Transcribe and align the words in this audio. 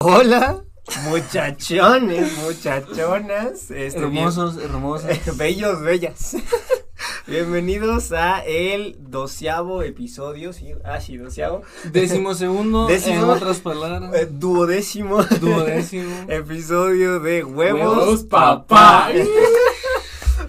Hola, 0.00 0.62
muchachones, 1.10 2.38
muchachonas, 2.38 3.70
este, 3.70 3.98
hermosos, 4.00 4.56
hermosos. 4.56 5.08
bien- 5.08 5.36
bellos, 5.36 5.80
bellas. 5.82 6.36
Bienvenidos 7.26 8.12
a 8.12 8.40
el 8.46 8.96
doceavo 8.98 9.82
episodio, 9.82 10.54
sí, 10.54 10.72
ah, 10.82 10.98
sí, 11.00 11.18
doceavo, 11.18 11.60
Décimo 11.92 12.34
segundo, 12.34 12.86
Décimo. 12.86 13.16
en 13.24 13.30
otras 13.30 13.58
palabras. 13.58 14.14
eh, 14.14 14.26
duodécimo 14.30 15.22
Duodécimo. 15.24 16.24
episodio 16.28 17.20
de 17.20 17.44
Huevos, 17.44 17.98
Huevos, 17.98 18.22
papá. 18.24 19.10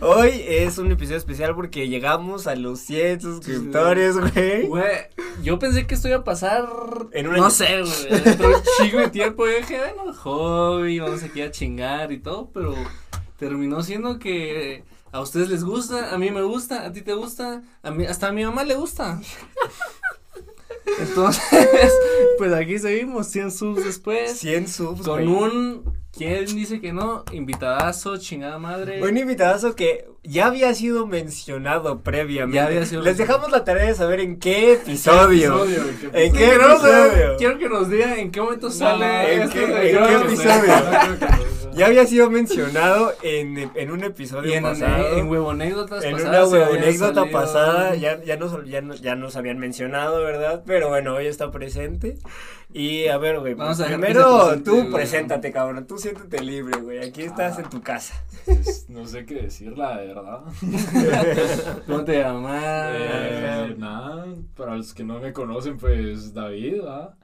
Hoy 0.02 0.44
es 0.48 0.78
un 0.78 0.92
episodio 0.92 1.18
especial 1.18 1.56
porque 1.56 1.90
llegamos 1.90 2.48
a 2.48 2.56
los 2.56 2.80
100 2.80 3.22
suscriptores, 3.22 4.18
güey. 4.18 4.66
Güey, 4.66 4.98
yo 5.44 5.60
pensé 5.60 5.88
que 5.88 5.96
esto 5.96 6.08
iba 6.08 6.18
a 6.18 6.24
pasar. 6.24 6.70
En 7.12 7.28
un 7.28 7.34
no 7.36 7.44
año. 7.44 7.50
sé, 7.50 7.82
güey. 7.82 8.22
Dentro 8.24 8.50
de 8.50 8.56
un 8.56 8.62
chingo 8.78 9.00
de 9.00 9.10
tiempo. 9.10 9.46
Yo 9.46 9.58
dije, 9.58 9.78
bueno, 9.96 10.14
hobby, 10.14 11.00
vamos 11.00 11.22
aquí 11.24 11.42
a 11.42 11.52
chingar 11.52 12.14
y 12.14 12.20
todo. 12.20 12.50
Pero 12.54 12.76
terminó 13.38 13.84
siendo 13.84 14.20
que 14.20 14.86
a 15.12 15.20
ustedes 15.20 15.50
les 15.50 15.66
gusta, 15.66 16.14
a 16.14 16.18
mí 16.18 16.32
me 16.32 16.44
gusta, 16.44 16.86
a 16.86 16.94
ti 16.94 17.02
te 17.02 17.14
gusta, 17.14 17.64
a 17.84 17.92
mí, 17.92 18.06
hasta 18.06 18.28
a 18.28 18.32
mi 18.32 18.46
mamá 18.46 18.64
le 18.64 18.76
gusta. 18.76 19.20
Entonces, 21.00 21.44
pues 22.38 22.54
aquí 22.54 22.80
seguimos, 22.80 23.28
100 23.28 23.52
subs 23.52 23.86
después. 23.86 24.38
100 24.40 24.68
subs, 24.68 25.02
Con 25.06 25.26
güey. 25.26 25.44
un, 25.52 25.94
¿quién 26.12 26.46
dice 26.46 26.82
que 26.82 26.92
no? 26.94 27.24
Invitadazo, 27.32 28.18
chingada 28.18 28.58
madre. 28.60 29.02
Un 29.04 29.18
invitadazo 29.18 29.76
que 29.76 30.06
ya 30.24 30.48
había 30.48 30.74
sido 30.74 31.08
mencionado 31.08 32.02
previamente. 32.02 32.56
Ya 32.56 32.66
había 32.66 32.86
sido 32.86 33.02
Les 33.02 33.18
mencionado. 33.18 33.38
dejamos 33.48 33.52
la 33.58 33.64
tarea 33.66 33.86
de 33.86 33.96
saber 33.96 34.20
en 34.20 34.40
qué 34.40 34.74
episodio. 34.74 35.66
¿En 36.14 36.34
qué 36.34 36.40
queremos 36.40 36.82
saber- 36.82 37.08
episodio? 37.08 37.38
quiero 37.38 37.58
que 37.60 37.70
nos 37.70 37.90
diga 37.90 38.18
en 38.20 38.32
qué 38.32 38.42
momento 38.42 38.68
¿en 38.68 38.74
sale 38.74 39.06
qué- 39.06 39.44
esto 39.44 39.58
en 39.60 40.08
qué 40.08 40.16
episodio? 40.16 40.74
Ya 41.76 41.88
había 41.88 42.06
sido 42.06 42.30
mencionado 42.30 43.14
en, 43.24 43.72
en 43.76 43.92
un 43.92 44.04
episodio 44.04 44.50
Y 44.52 44.54
en, 44.54 44.64
pasado. 44.64 45.18
en 45.18 45.30
huevonécdotas 45.30 46.04
en 46.04 46.12
pasadas 46.14 46.52
una 46.52 47.32
pasada 47.32 47.96
ya, 47.96 48.24
ya, 48.24 48.38
nos, 48.38 48.66
ya, 48.66 48.82
ya 49.02 49.16
nos 49.16 49.36
habían 49.36 49.58
mencionado, 49.60 50.22
¿verdad? 50.24 50.64
Pero 50.66 50.90
bueno, 50.90 51.16
hoy 51.16 51.28
está 51.28 51.52
presente. 51.52 52.18
Y 52.72 53.08
a 53.08 53.18
ver, 53.18 53.40
güey, 53.40 53.56
Vamos 53.56 53.82
primero 53.82 54.40
presente, 54.46 54.70
tú 54.70 54.76
güey. 54.78 54.92
preséntate, 54.92 55.52
cabrón. 55.52 55.88
Tú 55.88 55.98
siéntete 55.98 56.44
libre, 56.44 56.80
güey. 56.80 57.00
Aquí 57.00 57.24
estás 57.24 57.58
Ah. 57.58 57.62
en 57.64 57.70
tu 57.70 57.82
casa. 57.82 58.14
Pues, 58.46 58.86
no 58.90 59.08
sé 59.08 59.26
qué 59.26 59.36
decir, 59.44 59.76
la 59.78 59.98
verdad. 59.98 60.42
¿Cómo 61.88 62.04
te 62.04 62.20
llamas? 62.20 62.64
Eh, 62.96 63.76
nada, 63.78 64.26
para 64.56 64.76
los 64.76 64.94
que 64.94 65.04
no 65.04 65.20
me 65.20 65.34
conocen, 65.34 65.78
pues 65.78 66.34
David, 66.34 66.82
¿va? 66.86 67.16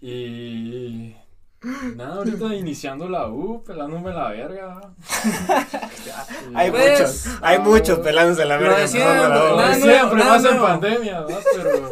Y. 0.00 1.14
Nada, 1.62 2.14
ahorita 2.16 2.54
iniciando 2.54 3.06
la 3.08 3.28
U, 3.28 3.62
pelándome 3.64 4.12
la 4.14 4.30
verga. 4.30 4.80
Hay 6.54 6.70
Pues, 6.70 7.00
muchos, 7.00 7.26
hay 7.42 7.56
ah, 7.56 7.60
muchos 7.60 7.98
pelándose 7.98 8.44
la 8.46 8.56
verga. 8.56 8.88
siempre, 8.88 9.14
de 9.14 9.28
nuevo, 9.28 9.74
siempre, 9.74 10.18
nada 10.20 10.30
más 10.38 10.44
en 10.44 10.58
pandemia, 10.60 11.20
¿va? 11.20 11.38
Pero. 11.54 11.90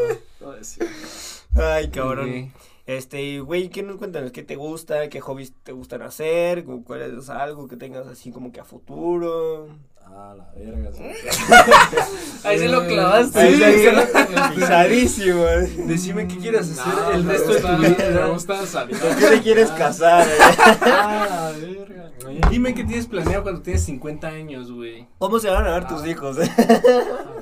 Ay, 1.57 1.89
cabrón. 1.91 2.27
Sí. 2.33 2.51
Este, 2.87 3.41
güey, 3.41 3.69
¿qué 3.69 3.83
nos 3.83 3.97
cuentas? 3.99 4.33
¿Qué 4.33 4.43
te 4.43 4.57
gusta? 4.57 5.11
¿Qué 5.11 5.21
hobbies 5.21 5.53
te 5.63 5.73
gustan 5.73 6.01
hacer? 6.01 6.65
¿Cu- 6.65 6.83
¿Cuál 6.85 7.19
es 7.19 7.29
algo 7.29 7.69
que 7.69 7.77
tengas 7.77 8.07
así 8.07 8.31
como 8.33 8.51
que 8.51 8.61
a 8.61 8.65
futuro? 8.65 9.69
Ah, 10.07 10.35
la 10.39 10.51
verga. 10.57 10.91
Ahí 12.49 12.59
se 12.59 12.69
lo 12.69 12.87
clavaste. 12.87 13.39
Ahí 13.41 13.55
Sí, 13.57 13.63
está, 13.87 14.27
sí. 14.27 14.55
pisadísimo. 14.57 15.45
¿eh? 15.47 15.73
Decime 15.87 16.27
qué 16.29 16.37
quieres 16.39 16.71
hacer 16.71 16.95
Nah, 16.95 17.15
el 17.15 17.25
me 17.25 17.33
resto 17.33 17.49
de 17.53 17.55
gusta- 17.61 17.77
tu 17.77 17.83
Me 17.83 17.89
vida. 17.89 18.27
gusta 18.27 18.67
salir. 18.67 18.99
¿Con 18.99 19.17
qué 19.17 19.27
te 19.27 19.41
quieres 19.43 19.71
casar? 19.71 20.27
eh? 20.27 20.31
Ah, 20.83 21.53
la 21.53 21.67
verga. 21.67 22.11
No, 22.41 22.51
Dime 22.51 22.75
qué 22.75 22.85
tienes 22.85 23.07
planeado 23.07 23.43
cuando 23.43 23.63
tienes 23.63 23.85
50 23.85 24.27
años, 24.29 24.71
güey. 24.73 25.07
¿Cómo 25.19 25.39
se 25.39 25.49
van 25.51 25.67
a 25.67 25.73
ver 25.73 25.87
tus 25.87 26.07
hijos? 26.07 26.39
eh? 26.39 26.51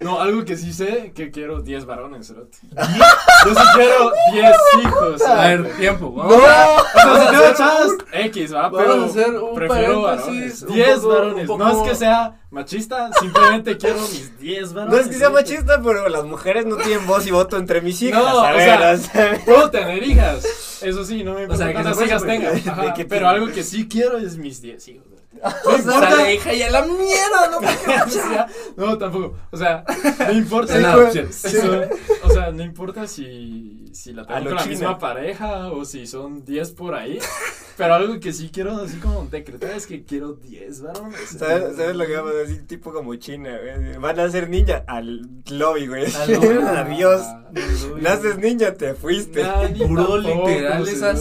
No, 0.00 0.18
algo 0.18 0.46
que 0.46 0.56
sí 0.56 0.72
sé, 0.72 1.12
que 1.14 1.30
quiero 1.30 1.60
10 1.60 1.84
varones, 1.84 2.26
cerote. 2.28 2.56
Yo 2.72 3.50
sí 3.54 3.60
quiero 3.74 4.12
10 4.32 4.56
hijos. 4.82 5.22
A 5.22 5.48
ver, 5.48 5.76
tiempo. 5.76 6.10
Vamos 6.12 6.36
¡No! 6.38 6.42
a, 6.46 6.76
O 6.76 7.16
sea, 7.16 7.26
si 7.52 7.56
tengo 7.58 7.92
un- 7.92 8.04
X, 8.24 8.54
va, 8.54 8.62
vamos 8.70 8.78
pero 8.80 9.02
a 9.02 9.04
hacer 9.06 9.30
un 9.42 9.54
prefiero 9.54 10.00
varones. 10.02 10.62
un 10.62 10.74
10 10.74 10.96
poco- 11.00 11.08
varones. 11.08 11.48
un 11.50 11.58
No 11.58 11.66
es 11.68 11.74
poco- 11.74 11.88
que 11.88 11.94
sea 11.96 12.40
machista, 12.50 13.10
simplemente 13.20 13.76
quiero 13.76 14.00
mis 14.00 14.38
10 14.40 14.72
No 14.72 14.80
varones. 14.80 15.00
es 15.00 15.08
que 15.08 15.14
sea 15.18 15.28
machista, 15.30 15.82
pero 15.82 16.08
las 16.08 16.24
mujeres 16.24 16.64
no 16.64 16.76
tienen 16.76 17.06
voz 17.06 17.26
y 17.26 17.30
voto 17.30 17.58
entre 17.58 17.82
mis 17.82 18.00
hijas. 18.00 18.22
No, 18.22 18.40
a 18.40 18.52
o 18.52 18.56
ver, 18.56 18.62
sea, 18.62 18.92
o 18.92 18.96
sea, 18.96 19.44
Puedo 19.44 19.70
tener 19.70 20.02
hijas. 20.02 20.80
Eso 20.82 21.04
sí, 21.04 21.22
no 21.24 21.34
me 21.34 21.42
importa 21.42 21.58
sea, 21.58 21.66
que 21.66 21.72
cuántas 21.74 22.00
hijas 22.06 22.22
tenga. 22.24 22.50
pues, 22.52 22.64
de 22.64 22.70
Ajá, 22.70 22.94
pero 23.06 23.28
algo 23.28 23.48
que 23.48 23.62
sí 23.62 23.86
quiero 23.86 24.16
es 24.16 24.38
mis 24.38 24.62
10 24.62 24.88
hijos. 24.88 25.06
o 25.64 25.70
sea, 25.78 25.82
Sale 26.00 26.34
hija 26.34 26.52
y 26.52 26.62
a 26.62 26.70
la 26.70 26.82
mierda, 26.84 27.50
no 27.50 27.60
sea, 28.08 28.46
no, 28.76 28.98
tampoco. 28.98 29.36
O 29.50 29.56
sea, 29.56 29.84
no 30.26 30.32
importa. 30.32 30.76
Eso- 30.78 30.88
adopción. 30.88 31.28
eso- 31.28 31.80
o 32.24 32.30
sea, 32.30 32.50
no 32.50 32.62
importa 32.64 33.06
si, 33.06 33.84
si 33.92 34.12
la 34.12 34.26
tengo 34.26 34.40
lo 34.40 34.46
con 34.46 34.56
la 34.56 34.66
misma 34.66 34.98
pareja 34.98 35.70
o 35.70 35.84
si 35.84 36.06
son 36.06 36.44
10 36.44 36.72
por 36.72 36.94
ahí. 36.94 37.18
Pero 37.76 37.94
algo 37.94 38.20
que 38.20 38.32
sí 38.32 38.50
quiero 38.52 38.76
así 38.76 38.98
como 38.98 39.24
decretar 39.26 39.70
es 39.70 39.86
que 39.86 40.04
quiero 40.04 40.34
10 40.34 40.82
varones. 40.82 41.20
¿Sabes, 41.38 41.76
¿Sabes 41.76 41.96
lo 41.96 42.06
que 42.06 42.16
vamos 42.16 42.32
a 42.32 42.38
decir? 42.38 42.66
Tipo 42.66 42.92
como 42.92 43.14
China, 43.14 43.56
güey. 43.58 43.96
Van 43.96 44.18
a 44.20 44.28
ser 44.30 44.50
ninja 44.50 44.84
al 44.86 45.26
lobby, 45.48 45.86
güey. 45.86 46.12
Al 46.14 46.32
lobby. 46.32 46.58
Adiós. 46.76 47.22
Ah, 47.24 47.50
Naces 48.00 48.36
ninja, 48.38 48.74
te 48.74 48.94
fuiste. 48.94 49.42
nah, 49.42 49.66
Puro 49.86 50.22
tampoco, 50.22 50.48
literal 50.48 50.82
es 50.88 51.00
cerote. 51.00 51.16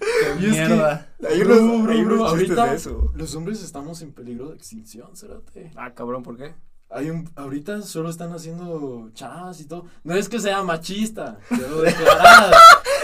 Así. 0.00 0.44
Y 0.44 0.46
es 0.46 0.52
que- 0.56 0.66
Mierda. 0.68 1.08
Hay 1.28 1.40
Bro, 1.42 1.54
unos, 1.62 1.82
bro, 1.82 1.92
hay 1.92 2.04
bro, 2.04 2.14
unos 2.16 2.28
ahorita 2.30 2.66
de 2.66 2.76
eso. 2.76 3.10
los 3.14 3.34
hombres 3.34 3.62
estamos 3.62 4.00
en 4.02 4.12
peligro 4.12 4.48
de 4.50 4.56
extinción, 4.56 5.16
cerote. 5.16 5.72
Ah, 5.76 5.92
cabrón, 5.94 6.22
¿por 6.22 6.36
qué? 6.36 6.54
Hay 6.90 7.10
un, 7.10 7.28
ahorita 7.36 7.82
solo 7.82 8.08
están 8.08 8.32
haciendo 8.32 9.10
chavas 9.12 9.60
y 9.60 9.66
todo. 9.66 9.84
No 10.04 10.14
es 10.14 10.28
que 10.28 10.40
sea 10.40 10.62
machista, 10.62 11.38
quiero 11.48 11.82
declarar. 11.82 12.54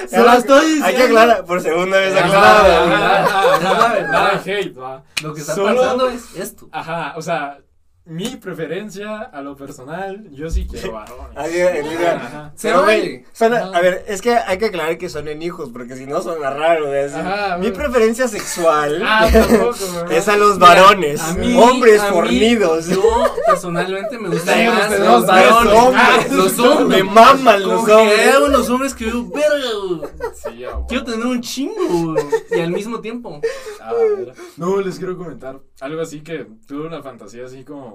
Solo 0.09 0.33
estoy 0.33 0.61
diciendo. 0.67 0.87
Hay 0.87 0.95
que 0.97 1.03
aclarar, 1.03 1.45
por 1.45 1.61
segunda 1.61 1.99
vez 1.99 2.15
la 2.15 2.23
verdad. 2.23 4.11
nada 4.11 4.39
de 4.43 4.53
hate, 4.61 4.79
va. 4.79 5.05
Lo 5.23 5.35
que 5.35 5.41
está 5.41 5.55
Solo- 5.55 5.77
pasando 5.83 6.09
es 6.09 6.35
esto. 6.37 6.69
Ajá, 6.73 7.15
o 7.17 7.23
sea, 7.23 7.59
mi 8.07 8.37
preferencia 8.37 9.19
a 9.21 9.41
lo 9.41 9.57
personal, 9.57 10.29
yo 10.31 10.51
sí 10.51 10.67
quiero 10.71 10.93
varones. 10.95 11.85
Mira. 11.89 12.53
Pero, 12.61 12.83
güey, 12.85 13.25
son- 13.33 13.55
Ajá. 13.55 13.71
a 13.77 13.81
ver, 13.81 14.05
es 14.07 14.21
que 14.21 14.35
hay 14.35 14.59
que 14.59 14.67
aclarar 14.67 14.99
que 14.99 15.09
son 15.09 15.27
en 15.29 15.41
hijos, 15.41 15.71
porque 15.73 15.97
si 15.97 16.05
no 16.05 16.21
suena 16.21 16.51
raro, 16.51 16.89
güey. 16.89 17.07
Mi 17.07 17.71
bueno. 17.71 17.73
preferencia 17.73 18.29
sexual 18.29 19.03
Ah, 19.05 19.27
es 20.11 20.29
a 20.29 20.37
los 20.37 20.57
Mira, 20.57 20.67
varones, 20.69 21.21
a 21.23 21.33
mí- 21.35 21.57
hombres 21.59 22.01
a 22.03 22.09
mí, 22.11 22.15
fornidos. 22.15 22.87
Yo 22.89 23.03
personalmente 23.47 24.19
me 24.19 24.29
gustan 24.35 24.55
Sí, 24.59 24.67
más 24.67 24.91
los 24.91 25.01
los 25.01 25.27
varones. 25.27 25.73
hombres. 25.73 26.03
Ah, 26.05 26.27
los 26.31 26.59
hombres. 26.59 26.89
Me 27.05 27.11
maman 27.11 27.63
los 27.63 27.89
hombres. 27.89 28.95
que 28.95 29.05
verga. 29.07 30.11
Sí, 30.35 30.65
a 30.65 30.69
huevo. 30.71 30.87
Quiero 30.89 31.05
tener 31.05 31.27
un 31.27 31.41
chingo. 31.41 32.15
Y 32.51 32.61
al 32.61 32.71
mismo 32.71 33.01
tiempo. 33.01 33.41
A 33.81 33.93
ver, 33.95 34.35
No, 34.57 34.81
les 34.81 34.99
quiero 34.99 35.17
comentar 35.17 35.59
algo 35.81 36.01
así 36.01 36.21
que 36.23 36.47
tuve 36.67 36.87
una 36.87 37.03
fantasía 37.03 37.45
así 37.47 37.65
como, 37.65 37.94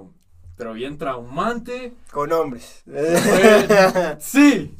pero 0.60 0.74
bien 0.74 0.98
traumante. 0.98 1.94
Con 2.12 2.30
hombres. 2.32 2.82
Fue- 2.84 4.16
sí. 4.20 4.76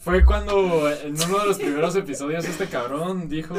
Fue 0.00 0.24
cuando 0.24 0.90
en 0.90 1.14
uno 1.14 1.38
de 1.38 1.46
los 1.46 1.58
primeros 1.58 1.94
episodios 1.94 2.44
este 2.44 2.66
cabrón 2.66 3.28
dijo 3.28 3.54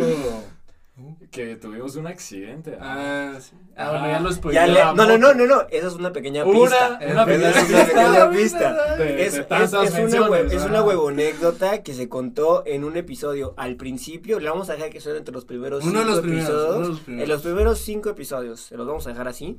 que 1.32 1.56
tuvimos 1.58 1.96
un 1.96 2.08
accidente. 2.08 2.78
Ah, 2.82 3.34
sí. 3.40 3.52
Ah, 3.76 3.92
bueno, 3.92 4.08
ya 4.08 4.20
lo 4.20 4.30
Ya 4.30 4.36
spoileé. 4.36 4.68
le- 4.68 4.80
no, 4.86 4.94
no, 4.96 5.18
no, 5.18 5.34
no, 5.36 5.46
no, 5.46 5.62
esa 5.70 5.88
es 5.88 5.94
una 5.94 6.12
pequeña 6.12 6.44
pista. 6.44 7.00
una 7.12 7.26
pequeña 7.26 7.52
una 7.52 7.62
pista. 7.62 7.86
pequeña 7.86 8.30
pista. 8.32 8.96
de, 8.98 9.26
Es, 9.26 9.34
de 9.34 9.40
es- 9.42 9.74
es 9.74 10.16
una, 10.16 10.40
es 10.40 10.64
una 10.66 10.82
huevonécdota 10.84 11.84
que 11.84 11.94
se 11.94 12.10
contó 12.10 12.64
en 12.66 12.84
un 12.84 12.98
episodio 12.98 13.54
al 13.58 13.76
principio. 13.76 14.40
Le 14.40 14.50
vamos 14.50 14.70
a 14.70 14.74
dejar 14.74 14.90
que 14.90 15.00
suene 15.00 15.20
entre 15.20 15.34
los 15.34 15.46
primeros 15.46 15.84
Uno 15.84 16.00
de 16.00 16.00
cinco 16.00 16.12
los 16.12 16.20
primeros, 16.22 16.44
episodios. 16.50 16.76
uno 16.76 16.82
de 16.84 16.90
los 16.90 17.00
primeros. 17.02 17.24
En 17.24 17.30
los 17.34 17.42
primeros 17.44 17.80
cinco 17.80 18.10
episodios, 18.10 18.60
se 18.62 18.78
los 18.78 18.88
vamos 18.88 19.06
a 19.06 19.10
dejar 19.12 19.28
así. 19.28 19.58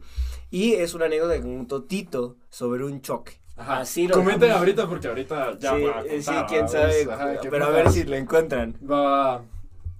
Y 0.50 0.74
es 0.74 0.94
una 0.94 1.04
anécdota 1.06 1.34
que 1.34 1.42
contó 1.42 1.84
Tito 1.84 2.36
sobre 2.50 2.84
un 2.84 3.00
choque. 3.00 3.40
Ajá. 3.56 3.80
Así 3.80 4.06
lo 4.06 4.14
Comenten 4.14 4.40
dejamos. 4.42 4.60
ahorita 4.60 4.88
porque 4.88 5.08
ahorita 5.08 5.58
ya 5.58 5.74
sí, 5.76 5.82
va 5.82 5.98
a 5.98 6.04
eh, 6.04 6.20
sí, 6.22 6.26
contar, 6.26 6.46
quién 6.46 6.68
sabe. 6.68 7.02
Ajá, 7.12 7.34
pero 7.50 7.64
a 7.64 7.70
ver 7.70 7.90
si 7.90 8.04
lo 8.04 8.14
encuentran. 8.16 8.76
Va, 8.88 9.42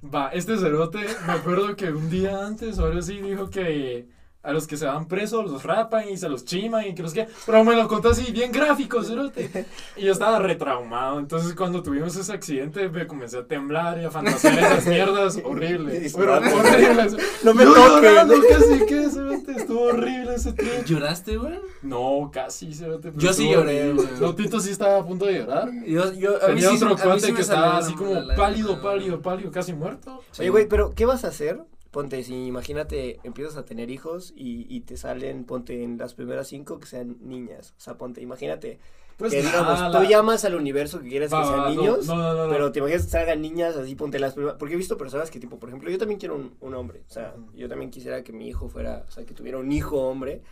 va, 0.03 0.29
este 0.29 0.57
cerote, 0.59 1.01
me 1.27 1.33
acuerdo 1.33 1.77
que 1.77 1.93
un 1.93 2.11
día 2.11 2.47
antes 2.47 2.79
o 2.79 2.87
algo 2.87 2.99
así 2.99 3.21
dijo 3.21 3.51
que 3.51 4.09
a 4.43 4.53
los 4.53 4.67
que 4.67 4.77
se 4.77 4.87
van 4.87 5.09
presos 5.09 5.51
los 5.51 5.65
rapan 5.65 6.09
y 6.09 6.17
se 6.17 6.29
los 6.29 6.45
chiman 6.45 6.87
y 6.87 6.95
que 6.95 7.03
los 7.03 7.13
que. 7.13 7.27
Pero 7.45 7.65
me 7.65 7.75
lo 7.75 7.89
contó 7.89 8.11
así, 8.11 8.31
bien 8.33 8.53
gráfico, 8.53 9.03
cerote. 9.03 9.67
Y 9.97 10.05
yo 10.05 10.13
estaba 10.13 10.39
retraumado. 10.39 11.19
Entonces, 11.19 11.55
cuando 11.55 11.83
tuvimos 11.83 12.15
ese 12.17 12.33
accidente, 12.33 12.89
me 12.89 13.07
comencé 13.07 13.39
a 13.39 13.47
temblar 13.47 14.01
y 14.01 14.05
a 14.05 14.11
fantasear 14.11 14.59
esas 14.59 14.87
mierdas 14.87 15.39
horribles. 15.45 16.15
Pero 16.17 16.35
horribles. 16.37 17.17
No 17.45 17.55
me 17.55 17.65
toques. 17.65 18.03
llorando 18.03 18.35
casi 18.49 18.87
que, 18.87 19.11
cerote. 19.11 19.53
Estuvo 19.53 19.81
horrible 19.83 20.35
ese 20.35 20.53
trip. 20.53 20.85
¿Lloraste, 20.85 21.37
güey? 21.37 21.61
No, 21.83 22.31
casi, 22.33 22.73
cerote. 22.75 23.13
Yo 23.17 23.33
sí 23.33 23.51
lloré, 23.51 23.91
horrible. 23.91 24.03
güey. 24.09 24.21
No, 24.21 24.35
Tito 24.35 24.61
sí 24.61 24.71
estaba 24.71 24.99
a 24.99 25.05
punto 25.05 25.27
de 25.27 25.41
llorar. 25.41 25.69
Yo, 25.87 26.13
yo, 26.15 26.43
a 26.43 26.49
mí 26.49 26.55
Tenía 26.61 26.71
sí, 26.71 26.77
otro 26.77 26.89
a 26.89 26.95
mí 26.95 27.01
cuate 27.03 27.35
que 27.35 27.41
estaba 27.43 27.79
así 27.79 27.95
como 27.95 28.15
pálido, 28.37 28.81
pálido, 28.81 29.21
pálido, 29.21 29.51
casi 29.51 29.73
muerto. 29.73 30.21
Oye, 30.39 30.49
güey, 30.49 30.67
pero 30.69 30.93
¿qué 30.95 31.07
vas 31.07 31.25
a 31.25 31.29
hacer? 31.29 31.61
Ponte, 31.91 32.23
si 32.23 32.47
imagínate, 32.47 33.19
empiezas 33.25 33.57
a 33.57 33.65
tener 33.65 33.91
hijos 33.91 34.33
y, 34.37 34.67
y 34.69 34.81
te 34.81 34.97
salen, 34.97 35.45
ponte, 35.45 35.83
en 35.83 35.97
las 35.97 36.15
primeras 36.15 36.49
cinco 36.49 36.81
que 36.81 36.87
sean 36.87 37.17
niñas. 37.21 37.75
O 37.79 37.81
sea, 37.81 37.97
ponte, 37.97 38.21
imagínate, 38.21 38.79
Pues 39.17 39.33
que 39.33 39.41
digamos, 39.41 39.81
nada, 39.81 39.99
tú 39.99 40.07
llamas 40.07 40.45
al 40.45 40.55
universo 40.55 41.01
que 41.01 41.09
quieres 41.09 41.33
Va, 41.33 41.41
que 41.41 41.49
sean 41.49 41.61
no, 41.61 41.69
niños, 41.71 42.07
no, 42.07 42.35
no, 42.35 42.51
pero 42.51 42.71
te 42.73 42.81
imaginas 42.81 43.05
que 43.05 43.11
salgan 43.11 43.41
niñas, 43.41 43.75
así, 43.77 43.95
ponte 43.95 44.19
las 44.19 44.35
primeras, 44.35 44.59
porque 44.59 44.75
he 44.75 44.77
visto 44.77 44.99
personas 44.99 45.31
que, 45.31 45.41
tipo, 45.41 45.59
por 45.59 45.71
ejemplo, 45.71 45.91
yo 45.91 45.97
también 45.99 46.21
quiero 46.21 46.37
un, 46.37 46.57
un 46.61 46.75
hombre, 46.75 47.03
o 47.09 47.13
sea, 47.13 47.35
yo 47.55 47.69
también 47.69 47.91
quisiera 47.91 48.23
que 48.23 48.33
mi 48.33 48.49
hijo 48.49 48.69
fuera, 48.69 49.05
o 49.09 49.11
sea, 49.11 49.25
que 49.25 49.35
tuviera 49.35 49.57
un 49.59 49.73
hijo 49.73 49.97
hombre, 49.97 50.43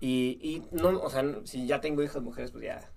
y, 0.00 0.38
y 0.42 0.62
no, 0.72 1.00
o 1.00 1.08
sea, 1.08 1.24
si 1.44 1.66
ya 1.66 1.80
tengo 1.80 2.02
hijas 2.02 2.20
mujeres, 2.20 2.50
pues 2.50 2.64
ya, 2.64 2.90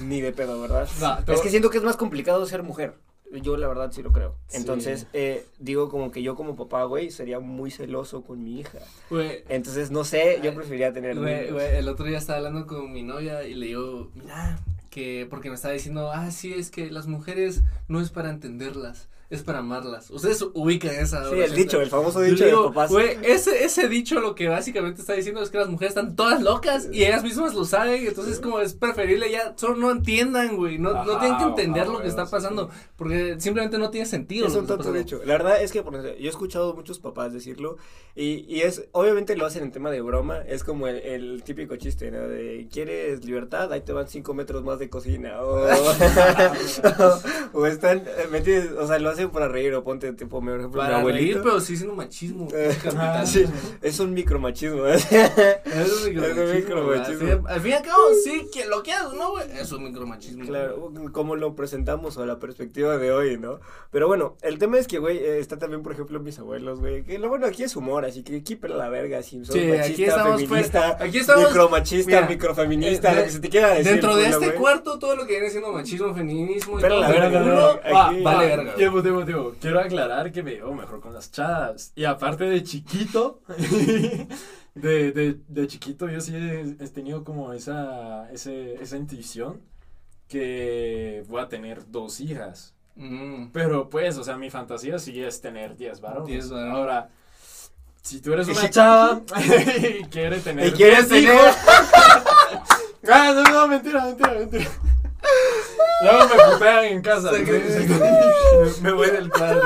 ni 0.00 0.20
de 0.20 0.32
pedo, 0.32 0.60
¿verdad? 0.60 0.88
Te 1.24 1.32
Es 1.32 1.40
que 1.40 1.48
siento 1.48 1.70
que 1.70 1.78
es 1.78 1.84
más 1.84 1.96
complicado 1.96 2.44
ser 2.44 2.62
mujer. 2.62 2.94
Yo 3.42 3.56
la 3.56 3.68
verdad 3.68 3.92
sí 3.92 4.02
lo 4.02 4.12
creo. 4.12 4.36
Sí. 4.48 4.56
Entonces, 4.56 5.06
eh, 5.12 5.46
digo 5.58 5.88
como 5.88 6.10
que 6.10 6.22
yo 6.22 6.34
como 6.34 6.56
papá, 6.56 6.84
güey, 6.84 7.10
sería 7.10 7.38
muy 7.38 7.70
celoso 7.70 8.22
con 8.22 8.42
mi 8.42 8.60
hija. 8.60 8.78
Güey, 9.08 9.44
Entonces, 9.48 9.90
no 9.90 10.04
sé, 10.04 10.40
yo 10.42 10.54
preferiría 10.54 10.92
tener 10.92 11.16
güey, 11.16 11.48
el 11.76 11.88
otro 11.88 12.06
día 12.06 12.18
estaba 12.18 12.38
hablando 12.38 12.66
con 12.66 12.92
mi 12.92 13.02
novia 13.02 13.44
y 13.44 13.54
le 13.54 13.66
digo, 13.66 14.10
mira, 14.14 14.58
que 14.90 15.26
porque 15.30 15.48
me 15.48 15.54
estaba 15.54 15.72
diciendo, 15.72 16.10
ah, 16.12 16.30
sí, 16.30 16.52
es 16.52 16.70
que 16.70 16.90
las 16.90 17.06
mujeres 17.06 17.62
no 17.88 18.00
es 18.00 18.10
para 18.10 18.30
entenderlas, 18.30 19.08
es 19.30 19.44
para 19.44 19.60
amarlas. 19.60 20.10
Ustedes 20.10 20.44
ubican 20.54 20.90
esa. 20.90 21.30
Sí, 21.30 21.38
el 21.40 21.54
dicho, 21.54 21.80
el 21.80 21.88
famoso 21.88 22.20
dicho 22.20 22.44
digo, 22.44 22.62
de 22.62 22.68
papás. 22.70 22.90
Güey, 22.90 23.16
ese, 23.22 23.64
ese 23.64 23.88
dicho 23.88 24.18
lo 24.18 24.34
que 24.34 24.48
básicamente 24.48 25.00
está 25.00 25.12
diciendo 25.12 25.40
es 25.40 25.50
que 25.50 25.58
las 25.58 25.68
mujeres 25.68 25.92
están 25.92 26.16
todas 26.16 26.42
locas 26.42 26.88
y 26.90 27.04
ellas 27.04 27.22
mismas 27.22 27.54
lo 27.54 27.64
saben, 27.64 28.04
entonces 28.04 28.40
como 28.40 28.58
es 28.58 28.74
preferible 28.74 29.30
ya, 29.30 29.54
solo 29.56 29.76
no 29.76 29.92
entiendan, 29.92 30.56
güey, 30.56 30.78
no, 30.78 31.04
no 31.04 31.18
tienen 31.18 31.38
que 31.38 31.44
entender 31.44 31.84
ajá, 31.84 31.92
lo 31.92 32.02
que 32.02 32.08
está 32.08 32.26
sí. 32.26 32.32
pasando, 32.32 32.70
porque 32.96 33.36
simplemente 33.38 33.78
no 33.78 33.90
tiene 33.90 34.06
sentido. 34.06 34.48
Es 34.48 34.54
un 34.56 34.66
tonto 34.66 34.92
dicho. 34.92 35.20
La 35.24 35.34
verdad 35.34 35.62
es 35.62 35.70
que 35.70 35.82
por 35.82 35.94
ejemplo, 35.94 36.18
yo 36.18 36.26
he 36.26 36.28
escuchado 36.30 36.74
muchos 36.74 36.98
papás 36.98 37.32
decirlo 37.32 37.76
y, 38.16 38.44
y 38.48 38.62
es, 38.62 38.88
obviamente 38.90 39.36
lo 39.36 39.46
hacen 39.46 39.62
en 39.62 39.70
tema 39.70 39.92
de 39.92 40.00
broma, 40.00 40.38
es 40.38 40.64
como 40.64 40.88
el, 40.88 40.96
el 40.96 41.42
típico 41.44 41.76
chiste, 41.76 42.10
¿no? 42.10 42.26
De, 42.26 42.66
¿quieres 42.70 43.24
libertad? 43.24 43.72
Ahí 43.72 43.82
te 43.82 43.92
van 43.92 44.08
cinco 44.08 44.34
metros 44.34 44.64
más 44.64 44.80
de 44.80 44.90
cocina. 44.90 45.40
O, 45.40 45.68
o 47.52 47.66
están, 47.66 47.98
eh, 47.98 48.26
¿me 48.30 48.38
entiendes? 48.38 48.72
O 48.72 48.86
sea, 48.88 48.98
lo 48.98 49.10
hacen 49.10 49.19
para 49.28 49.48
reír 49.48 49.74
o 49.74 49.84
ponte 49.84 50.12
tipo, 50.12 50.40
por 50.40 50.48
ejemplo, 50.48 50.68
mi 50.68 50.76
Para 50.88 50.88
reír, 50.88 51.00
abuelito. 51.00 51.42
pero 51.42 51.60
sí 51.60 51.76
siendo 51.76 51.94
machismo. 51.94 52.48
Eh, 52.54 52.76
sí, 53.26 53.44
es 53.82 54.00
un 54.00 54.14
micromachismo. 54.14 54.86
¿eh? 54.86 54.94
Es 54.94 55.92
un 55.92 56.14
micromachismo. 56.14 56.92
Es 56.94 57.10
un. 57.20 57.46
Así, 57.46 57.46
Al 57.48 57.60
fin 57.60 57.70
y 57.70 57.74
al 57.74 57.82
cabo, 57.82 58.02
sí, 58.24 58.46
que 58.52 58.66
lo 58.66 58.82
quieras 58.82 59.06
o 59.06 59.14
no, 59.14 59.38
es 59.38 59.72
un 59.72 59.84
micromachismo. 59.84 60.44
Claro, 60.46 60.92
como 61.12 61.36
lo 61.36 61.54
presentamos 61.54 62.18
a 62.18 62.26
la 62.26 62.38
perspectiva 62.38 62.96
de 62.98 63.12
hoy, 63.12 63.38
¿no? 63.38 63.60
Pero 63.90 64.06
bueno, 64.06 64.36
el 64.42 64.58
tema 64.58 64.78
es 64.78 64.86
que, 64.86 64.98
güey, 64.98 65.18
eh, 65.18 65.38
está 65.38 65.58
también, 65.58 65.82
por 65.82 65.92
ejemplo, 65.92 66.20
mis 66.20 66.38
abuelos, 66.38 66.80
güey, 66.80 67.02
que 67.04 67.18
lo 67.18 67.28
bueno 67.28 67.46
aquí 67.46 67.62
es 67.62 67.76
humor, 67.76 68.04
así 68.04 68.22
que 68.22 68.36
aquí 68.36 68.58
la 68.62 68.88
verga, 68.88 69.22
si 69.22 69.44
sos 69.44 69.54
Sí, 69.54 69.64
machista, 69.66 69.84
aquí 69.92 70.04
estamos, 70.04 70.40
feminista, 70.42 70.96
pues, 70.98 71.08
aquí 71.08 71.18
estamos, 71.18 71.44
micromachista, 71.48 72.06
mira, 72.16 72.28
microfeminista, 72.28 73.12
eh, 73.12 73.16
lo 73.16 73.24
que 73.24 73.30
se 73.30 73.40
te 73.40 73.48
quiera 73.48 73.70
decir. 73.70 73.92
Dentro 73.92 74.16
de 74.16 74.26
este 74.28 74.46
güey. 74.46 74.58
cuarto, 74.58 74.98
todo 74.98 75.16
lo 75.16 75.26
que 75.26 75.32
viene 75.32 75.50
siendo 75.50 75.72
machismo, 75.72 76.14
feminismo 76.14 76.78
y 76.78 76.82
todo 76.82 77.00
la 77.00 77.08
verga, 77.08 77.30
que 77.30 77.36
aquí- 77.38 77.48
va, 77.92 78.08
aquí- 78.08 78.22
vale 78.22 78.46
verga. 78.46 78.62
güey. 78.64 78.76
Tiempo, 78.76 79.02
tiempo, 79.10 79.24
tiempo. 79.24 79.54
Quiero 79.60 79.80
aclarar 79.80 80.32
que 80.32 80.42
me 80.42 80.52
llevo 80.52 80.74
mejor 80.74 81.00
con 81.00 81.12
las 81.12 81.30
chadas. 81.30 81.92
Y 81.94 82.04
aparte 82.04 82.44
de 82.44 82.62
chiquito, 82.62 83.40
de, 84.74 85.12
de, 85.12 85.38
de 85.48 85.66
chiquito 85.66 86.08
yo 86.08 86.20
sí 86.20 86.34
he, 86.34 86.60
he 86.78 86.88
tenido 86.88 87.24
como 87.24 87.52
esa, 87.52 88.30
ese, 88.32 88.74
esa 88.82 88.96
intuición 88.96 89.60
que 90.28 91.24
voy 91.28 91.42
a 91.42 91.48
tener 91.48 91.90
dos 91.90 92.20
hijas. 92.20 92.74
Mm. 92.96 93.46
Pero 93.52 93.88
pues, 93.88 94.16
o 94.18 94.24
sea, 94.24 94.36
mi 94.36 94.50
fantasía 94.50 94.98
sí 94.98 95.22
es 95.22 95.40
tener 95.40 95.76
10 95.76 96.00
varones. 96.00 96.28
10 96.28 96.50
varones. 96.50 96.74
Ahora, 96.74 97.08
si 98.02 98.20
tú 98.20 98.32
eres 98.32 98.48
una 98.48 98.70
chava 98.70 99.22
y 100.00 100.04
quieres 100.04 100.44
tener 100.44 100.68
Y 100.68 100.72
quieres 100.72 101.08
10 101.08 101.24
tener- 101.26 101.54
Ah, 103.12 103.32
no, 103.34 103.42
no, 103.50 103.68
mentira, 103.68 104.04
mentira, 104.04 104.32
mentira. 104.34 104.70
Luego 106.02 106.28
me 106.28 106.52
putean 106.52 106.84
en 106.84 107.02
casa. 107.02 107.30
Sí, 107.34 107.44
¿no? 107.46 108.82
Me 108.82 108.92
voy 108.92 109.10
del 109.10 109.28
cuadro. 109.30 109.62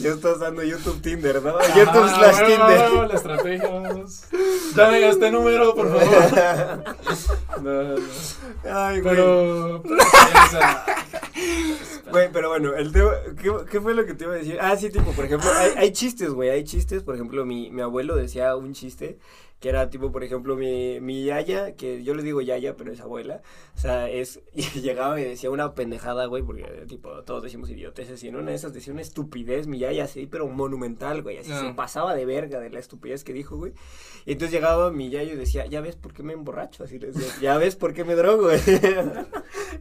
Ya 0.00 0.10
estás 0.10 0.40
dando 0.40 0.62
YouTube 0.62 1.00
Tinder, 1.00 1.42
¿no? 1.42 1.58
Ajá, 1.58 1.78
YouTube 1.78 2.08
slash 2.08 2.40
bueno, 2.40 2.46
Tinder. 2.46 2.90
bueno, 2.90 3.06
la 3.06 3.14
estrategia, 3.14 3.68
a 4.76 5.08
este 5.10 5.30
número, 5.30 5.74
por 5.74 5.88
favor. 5.88 6.84
No, 7.60 7.82
no, 7.82 7.96
no. 7.98 8.02
Ay, 8.72 9.00
güey. 9.00 9.14
Pero, 9.16 9.82
Güey, 12.10 12.28
pero 12.32 12.48
bueno, 12.48 12.74
el 12.74 12.92
tema, 12.92 13.12
¿qué, 13.40 13.52
qué 13.70 13.80
fue 13.80 13.94
lo 13.94 14.04
que 14.06 14.14
te 14.14 14.24
iba 14.24 14.34
a 14.34 14.36
decir? 14.38 14.58
Ah, 14.60 14.76
sí, 14.76 14.90
tipo, 14.90 15.12
por 15.12 15.24
ejemplo, 15.26 15.48
hay, 15.56 15.72
hay 15.76 15.92
chistes, 15.92 16.30
güey, 16.30 16.50
hay 16.50 16.64
chistes, 16.64 17.02
por 17.02 17.14
ejemplo, 17.14 17.44
mi, 17.44 17.70
mi 17.70 17.82
abuelo 17.82 18.16
decía 18.16 18.56
un 18.56 18.72
chiste 18.72 19.18
que 19.60 19.68
era 19.68 19.90
tipo, 19.90 20.10
por 20.10 20.24
ejemplo, 20.24 20.56
mi, 20.56 21.00
mi 21.00 21.24
yaya, 21.24 21.76
que 21.76 22.02
yo 22.02 22.14
le 22.14 22.22
digo 22.22 22.40
yaya, 22.40 22.76
pero 22.76 22.92
es 22.92 23.00
abuela, 23.00 23.42
o 23.76 23.78
sea, 23.78 24.08
es, 24.08 24.40
y 24.54 24.62
llegaba 24.80 25.20
y 25.20 25.24
decía 25.24 25.50
una 25.50 25.74
pendejada, 25.74 26.24
güey, 26.26 26.42
porque, 26.42 26.64
tipo, 26.88 27.10
todos 27.24 27.42
decimos 27.42 27.68
idioteces, 27.70 28.22
y 28.24 28.28
en 28.28 28.36
una 28.36 28.50
de 28.50 28.56
esas 28.56 28.72
decía 28.72 28.92
una 28.92 29.02
estupidez, 29.02 29.66
mi 29.66 29.78
yaya, 29.78 30.04
así, 30.04 30.26
pero 30.26 30.48
monumental, 30.48 31.22
güey, 31.22 31.36
así 31.38 31.52
Ah. 31.52 31.60
se 31.60 31.74
pasaba 31.74 32.14
de 32.14 32.24
verga 32.24 32.58
de 32.58 32.70
la 32.70 32.78
estupidez 32.78 33.22
que 33.22 33.32
dijo, 33.34 33.56
güey, 33.58 33.72
y 34.26 34.32
entonces 34.32 34.52
llegaba 34.52 34.90
mi 34.90 35.10
yayo 35.10 35.34
y 35.34 35.36
decía, 35.36 35.66
ya 35.66 35.80
ves 35.80 35.96
por 35.96 36.12
qué 36.14 36.22
me 36.22 36.32
emborracho, 36.32 36.84
así 36.84 36.98
le 36.98 37.08
decía, 37.08 37.28
ya 37.40 37.58
ves 37.58 37.76
por 37.76 37.92
qué 37.92 38.04
me 38.04 38.14
drogo, 38.14 38.44
güey. 38.44 38.60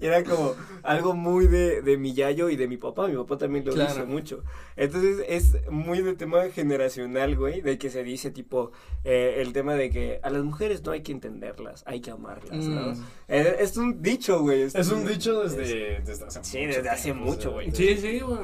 Y 0.02 0.06
era 0.06 0.24
como 0.24 0.56
algo 0.84 1.14
muy 1.14 1.48
de, 1.48 1.82
de 1.82 1.98
mi 1.98 2.14
yayo 2.14 2.50
y 2.50 2.56
de 2.56 2.68
mi 2.70 2.78
papá. 2.78 3.08
Mi 3.08 3.16
papá 3.18 3.38
también 3.38 3.66
lo 3.66 3.74
Claro. 3.74 3.94
dice 3.94 4.06
mucho. 4.06 4.44
Entonces 4.78 5.26
es 5.28 5.58
muy 5.70 6.02
de 6.02 6.14
tema 6.16 6.44
generacional, 6.50 7.36
güey, 7.36 7.60
de 7.62 7.78
que 7.78 7.90
se 7.90 8.04
dice 8.04 8.32
tipo 8.32 8.72
eh, 9.04 9.36
el 9.40 9.52
tema 9.52 9.69
de 9.76 9.90
que 9.90 10.20
a 10.24 10.30
las 10.30 10.44
mujeres 10.44 10.84
no 10.84 10.92
hay 10.92 11.02
que 11.02 11.12
entenderlas, 11.12 11.84
hay 11.86 12.02
que 12.02 12.12
amarlas, 12.12 12.66
¿no? 12.66 12.94
Mm. 12.94 13.06
Eh, 13.28 13.56
es 13.60 13.78
un 13.78 14.02
dicho, 14.02 14.42
güey. 14.42 14.64
es 14.64 14.90
un 14.92 15.06
dicho 15.06 15.44
desde, 15.44 16.00
desde 16.02 16.26
hace 16.26 16.44
Sí, 16.44 16.58
mucho 16.66 16.78
desde 16.78 16.90
hace 16.90 17.04
tiempo, 17.04 17.26
mucho, 17.26 17.52
güey. 17.52 17.72
Sí, 17.72 17.98
sí, 17.98 18.20
güey. 18.20 18.40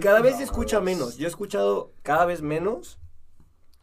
Cada 0.00 0.20
vez 0.20 0.36
se 0.36 0.42
escucha 0.44 0.78
es- 0.78 0.82
menos. 0.84 1.16
Yo 1.16 1.26
he 1.26 1.28
escuchado 1.30 1.92
cada 2.02 2.24
vez 2.26 2.42
menos 2.42 2.98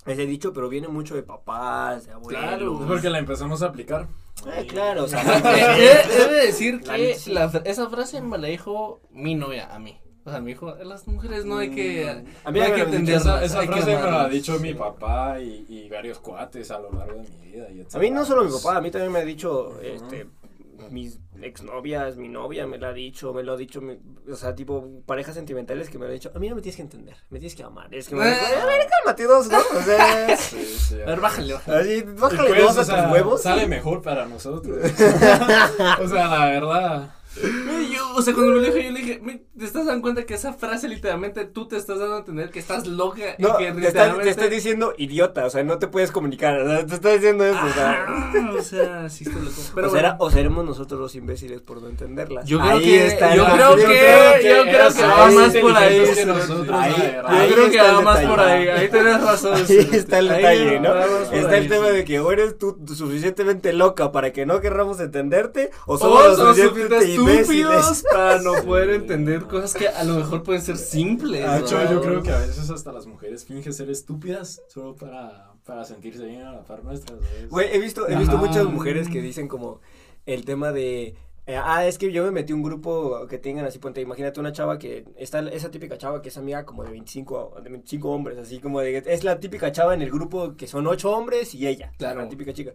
ese 0.05 0.25
dicho, 0.25 0.53
pero 0.53 0.69
viene 0.69 0.87
mucho 0.87 1.15
de 1.15 1.23
papás, 1.23 2.05
de 2.07 2.13
abuelos. 2.13 2.41
Claro. 2.41 2.79
Es 2.81 2.87
porque 2.87 3.09
la 3.09 3.19
empezamos 3.19 3.61
a 3.61 3.67
aplicar. 3.67 4.07
Eh, 4.55 4.65
claro, 4.67 5.03
o 5.03 5.07
sea, 5.07 5.21
Eh, 5.77 6.01
He 6.09 6.27
de 6.33 6.45
decir 6.45 6.81
que 6.81 7.17
la 7.27 7.51
fr- 7.51 7.63
esa 7.65 7.89
frase 7.89 8.21
me 8.21 8.37
la 8.37 8.47
dijo 8.47 9.01
mi 9.11 9.35
novia 9.35 9.73
a 9.73 9.79
mí. 9.79 9.99
O 10.25 10.29
sea, 10.31 10.41
me 10.41 10.49
dijo, 10.49 10.75
las 10.83 11.07
mujeres 11.07 11.45
no 11.45 11.57
hay 11.57 11.71
que. 11.71 12.05
Mm. 12.23 12.47
A 12.47 12.51
mí 12.51 12.59
no 12.59 12.65
hay 12.65 12.71
me 12.71 12.75
que 12.77 12.81
entenderlas, 12.83 13.21
Esa, 13.25 13.43
esa 13.43 13.61
frase 13.63 13.95
me 13.95 14.01
la 14.03 14.21
ha 14.25 14.29
dicho 14.29 14.59
mi 14.59 14.73
papá 14.73 15.39
y, 15.39 15.65
y 15.69 15.89
varios 15.89 16.19
cuates 16.19 16.69
a 16.71 16.79
lo 16.79 16.91
largo 16.91 17.21
de 17.21 17.29
mi 17.29 17.51
vida. 17.51 17.67
y 17.71 17.85
A 17.95 17.99
mí 17.99 18.11
no 18.11 18.25
solo 18.25 18.43
mi 18.43 18.51
papá, 18.51 18.77
a 18.77 18.81
mí 18.81 18.91
también 18.91 19.11
me 19.11 19.19
ha 19.19 19.25
dicho, 19.25 19.69
Ujú. 19.69 19.79
este, 19.81 20.27
mis 20.91 21.19
exnovias, 21.41 22.17
mi 22.17 22.27
novia 22.29 22.67
me 22.67 22.77
la 22.77 22.89
ha 22.89 22.93
dicho, 22.93 23.33
me 23.33 23.43
lo 23.43 23.53
ha 23.53 23.57
dicho, 23.57 23.79
mi- 23.81 23.97
o 24.31 24.35
sea, 24.35 24.53
tipo, 24.55 24.85
parejas 25.05 25.35
sentimentales 25.35 25.89
que 25.89 25.97
me 25.97 26.05
lo 26.05 26.09
han 26.11 26.15
dicho, 26.15 26.31
a 26.35 26.39
mí 26.39 26.49
no 26.49 26.55
me 26.55 26.61
tienes 26.61 26.75
que 26.75 26.81
entender, 26.81 27.15
me 27.29 27.39
tienes 27.39 27.55
que 27.55 27.63
amar, 27.63 27.93
es 27.93 28.09
que 28.09 28.15
me 28.15 28.27
Eh. 28.29 28.35
a 28.61 28.65
ver, 28.65 28.87
cálmate 28.89 29.23
dos, 29.23 29.47
¿no? 29.49 29.57
O 29.57 29.81
sea, 29.81 30.35
Sí, 30.37 30.63
sí. 30.65 31.01
A 31.01 31.05
ver, 31.05 31.19
bájale, 31.21 31.53
bájale. 31.53 32.03
bájale 32.03 32.49
pues, 32.49 32.61
dos 32.61 32.77
o 32.77 32.81
a 32.81 32.83
sea, 32.85 33.03
tus 33.03 33.11
huevos. 33.13 33.41
Sale 33.41 33.67
mejor 33.67 34.01
para 34.01 34.25
nosotros. 34.25 34.77
o 36.01 36.07
sea, 36.07 36.27
la 36.27 36.45
verdad. 36.47 37.09
Yo, 37.93 38.15
o 38.15 38.21
sea, 38.21 38.33
cuando 38.33 38.53
me 38.53 38.59
lo 38.59 38.65
dijo, 38.65 38.77
yo 38.77 38.91
le 38.91 38.99
dije, 38.99 39.19
"Me- 39.21 39.41
¿te 39.57 39.65
estás 39.65 39.85
dando 39.85 40.01
cuenta 40.01 40.23
que 40.25 40.33
esa 40.33 40.53
frase 40.53 40.87
literalmente 40.87 41.45
tú 41.45 41.67
te 41.67 41.77
estás 41.77 41.99
dando 41.99 42.15
a 42.15 42.19
entender 42.19 42.49
que 42.49 42.59
estás 42.59 42.87
loca 42.87 43.35
No, 43.37 43.49
y 43.59 43.65
que 43.65 43.65
te 43.65 43.67
estás, 43.69 43.73
te 43.73 43.81
literalmente- 43.81 44.29
estás 44.29 44.49
diciendo 44.49 44.93
idiota, 44.97 45.45
o 45.45 45.49
sea, 45.49 45.63
no 45.63 45.77
te 45.79 45.87
puedes 45.87 46.11
comunicar, 46.11 46.59
o 46.59 46.67
sea, 46.67 46.85
te 46.85 46.95
estás 46.95 47.13
diciendo 47.13 47.45
eso, 47.45 47.59
o 47.65 47.69
sea. 47.73 48.05
Ah, 48.07 48.51
o 48.57 48.61
sea, 48.61 49.09
sí 49.09 49.23
estoy 49.25 49.41
loco. 49.43 49.55
Pero 49.75 49.87
o, 49.87 49.91
será- 49.91 50.09
bueno. 50.13 50.23
o 50.25 50.31
seremos 50.31 50.65
nosotros 50.65 50.99
los 50.99 51.15
imbéciles 51.15 51.61
por 51.61 51.81
no 51.81 51.87
entenderlas. 51.89 52.45
Yo 52.45 52.59
creo 52.59 52.71
Ahí 52.71 52.83
que- 52.83 53.07
está 53.07 53.35
yo 53.35 53.45
el- 53.45 53.53
creo 53.53 53.75
que- 53.75 53.81
yo 53.81 53.87
creo 53.87 54.33
que 54.63 54.69
ellas 54.71 54.97
va 55.01 55.25
son 55.29 55.35
más 55.35 55.55
por 55.57 55.77
ahí, 55.77 56.03
que 56.15 56.25
nosotros, 56.25 56.69
ahí- 56.71 56.93
verdad. 57.01 57.21
Yo 57.31 57.37
ahí 57.37 57.51
creo 57.51 57.69
que 57.69 57.77
va 57.81 58.01
más 58.01 58.19
detalle. 58.19 58.27
por 58.35 58.39
ahí, 58.45 58.67
ahí 58.67 58.89
tenés 58.89 59.21
razón. 59.23 59.53
Ahí 59.55 59.89
está 59.93 60.19
el 60.19 60.29
Ahí 60.29 60.37
detalle, 60.37 60.79
¿no? 60.79 60.89
va 60.89 61.05
Está 61.31 61.49
ahí, 61.55 61.61
el 61.63 61.69
tema 61.69 61.87
sí. 61.87 61.93
de 61.93 62.05
que 62.05 62.19
o 62.19 62.31
eres 62.31 62.57
tú 62.57 62.77
suficientemente 62.95 63.71
loca 63.73 64.11
para 64.11 64.33
que 64.33 64.45
no 64.45 64.59
querramos 64.61 64.99
entenderte, 64.99 65.69
o 65.85 65.97
somos 65.97 66.37
lo 66.37 66.53
suficientemente. 66.53 67.18
Estúpidos 67.27 68.03
para 68.11 68.41
no 68.41 68.63
poder 68.63 68.89
entender 68.91 69.43
cosas 69.43 69.73
que 69.73 69.87
a 69.87 70.03
lo 70.03 70.15
mejor 70.15 70.43
pueden 70.43 70.61
ser 70.61 70.77
simples. 70.77 71.41
De 71.49 71.59
hecho, 71.59 71.83
¿no? 71.83 71.91
yo 71.91 72.01
creo 72.01 72.23
que 72.23 72.31
a 72.31 72.39
veces 72.39 72.69
hasta 72.69 72.91
las 72.91 73.05
mujeres 73.07 73.45
fingen 73.45 73.73
ser 73.73 73.89
estúpidas 73.89 74.61
solo 74.67 74.95
para 74.95 75.51
para 75.65 75.85
sentirse 75.85 76.25
bien 76.25 76.41
a 76.41 76.51
la 76.53 76.63
par 76.63 76.83
nuestra. 76.83 77.15
¿sabes? 77.15 77.49
Güey, 77.49 77.69
he 77.71 77.79
visto, 77.79 78.07
he 78.09 78.15
visto 78.15 78.37
Ajá. 78.37 78.45
muchas 78.45 78.65
mujeres 78.65 79.07
que 79.07 79.21
dicen 79.21 79.47
como 79.47 79.81
el 80.25 80.43
tema 80.43 80.71
de. 80.71 81.15
eh, 81.45 81.57
ah, 81.63 81.85
es 81.85 81.99
que 81.99 82.11
yo 82.11 82.23
me 82.23 82.31
metí 82.31 82.53
un 82.53 82.63
grupo 82.63 83.27
que 83.27 83.37
tengan 83.37 83.65
así, 83.65 83.77
ponte, 83.77 84.01
imagínate 84.01 84.39
una 84.39 84.51
chava 84.51 84.79
que 84.79 85.05
está, 85.17 85.39
esa 85.49 85.69
típica 85.69 85.95
chava 85.97 86.23
que 86.23 86.29
es 86.29 86.37
amiga 86.37 86.65
como 86.65 86.83
de 86.83 86.89
25, 86.91 87.57
de 87.63 87.69
25 87.69 88.09
hombres, 88.09 88.37
así 88.39 88.59
como 88.59 88.79
de, 88.79 88.97
es 89.05 89.23
la 89.23 89.39
típica 89.39 89.71
chava 89.71 89.93
en 89.93 90.01
el 90.01 90.09
grupo 90.09 90.55
que 90.55 90.65
son 90.65 90.87
8 90.87 91.11
hombres 91.11 91.53
y 91.53 91.67
ella, 91.67 91.91
Claro. 91.99 92.21
la 92.21 92.29
típica 92.29 92.51
chica. 92.51 92.73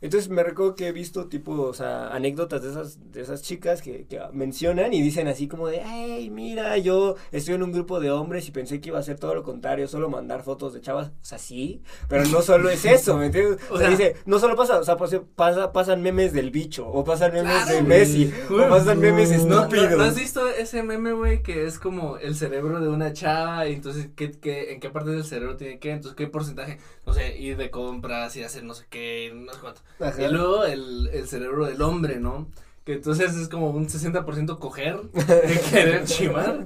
Entonces 0.00 0.30
me 0.30 0.42
recuerdo 0.44 0.74
que 0.76 0.86
he 0.88 0.92
visto 0.92 1.26
tipo, 1.28 1.52
o 1.60 1.74
sea, 1.74 2.08
anécdotas 2.14 2.62
de 2.62 2.70
esas, 2.70 3.10
de 3.12 3.20
esas 3.20 3.42
chicas 3.42 3.82
que, 3.82 4.06
que 4.06 4.20
mencionan 4.32 4.92
y 4.94 5.02
dicen 5.02 5.26
así 5.26 5.48
como 5.48 5.66
de, 5.68 5.82
hey, 5.84 6.30
mira, 6.30 6.78
yo 6.78 7.16
estoy 7.32 7.54
en 7.54 7.64
un 7.64 7.72
grupo 7.72 7.98
de 7.98 8.10
hombres 8.12 8.46
y 8.46 8.52
pensé 8.52 8.80
que 8.80 8.90
iba 8.90 8.98
a 8.98 9.02
ser 9.02 9.18
todo 9.18 9.34
lo 9.34 9.42
contrario, 9.42 9.88
solo 9.88 10.08
mandar 10.08 10.42
fotos 10.44 10.72
de 10.72 10.80
chavas. 10.80 11.08
O 11.08 11.24
sea, 11.24 11.38
sí, 11.38 11.82
pero 12.08 12.24
no 12.26 12.42
solo 12.42 12.70
es 12.70 12.84
eso, 12.84 13.16
¿me 13.16 13.26
entiendes? 13.26 13.58
O, 13.70 13.74
O 13.74 13.78
sea, 13.78 13.88
sea- 13.88 13.96
dice, 13.96 14.16
no 14.26 14.38
solo 14.38 14.54
pasa, 14.54 14.78
o 14.78 14.84
sea, 14.84 14.96
pues, 14.96 15.16
pasa, 15.34 15.72
pasan 15.72 16.00
memes 16.02 16.32
del 16.32 16.50
bicho, 16.50 16.88
o 16.88 17.02
pasan 17.04 17.32
memes 17.32 17.50
Claro, 17.64 17.66
de 17.72 17.82
güey. 17.82 17.86
Messi, 17.98 18.32
o 18.50 18.68
pasan 18.68 19.00
memes 19.00 19.30
¿No, 19.30 19.46
no, 19.46 19.62
estúpidos. 19.64 19.96
¿no 19.98 20.02
has 20.04 20.14
visto 20.16 20.48
ese 20.48 20.82
meme, 20.84 21.12
güey, 21.12 21.42
que 21.42 21.66
es 21.66 21.78
como 21.78 22.18
el 22.18 22.36
cerebro 22.36 22.80
de 22.80 22.88
una 22.88 23.12
chava 23.12 23.66
y 23.68 23.74
entonces 23.74 24.10
¿qué, 24.14 24.30
qué, 24.30 24.72
en 24.72 24.80
qué 24.80 24.90
parte 24.90 25.10
del 25.10 25.24
cerebro 25.24 25.56
tiene 25.56 25.78
qué? 25.80 25.90
Entonces, 25.90 26.14
¿qué 26.16 26.26
porcentaje? 26.28 26.78
No 27.06 27.12
sé, 27.14 27.36
ir 27.38 27.56
de 27.56 27.70
compras 27.70 28.36
y 28.36 28.42
hacer 28.44 28.62
no 28.64 28.74
sé 28.74 28.86
qué, 28.88 29.32
no 29.34 29.52
sé 29.52 29.58
cuánto. 29.60 29.80
Ajá. 30.00 30.22
Y 30.22 30.28
luego 30.30 30.64
el, 30.64 31.08
el 31.12 31.28
cerebro 31.28 31.66
del 31.66 31.82
hombre, 31.82 32.20
¿no? 32.20 32.48
Que 32.84 32.94
entonces 32.94 33.34
es 33.34 33.48
como 33.48 33.70
un 33.70 33.88
60% 33.88 34.58
coger, 34.58 35.00
de 35.12 35.60
querer 35.70 36.04
chimar. 36.04 36.64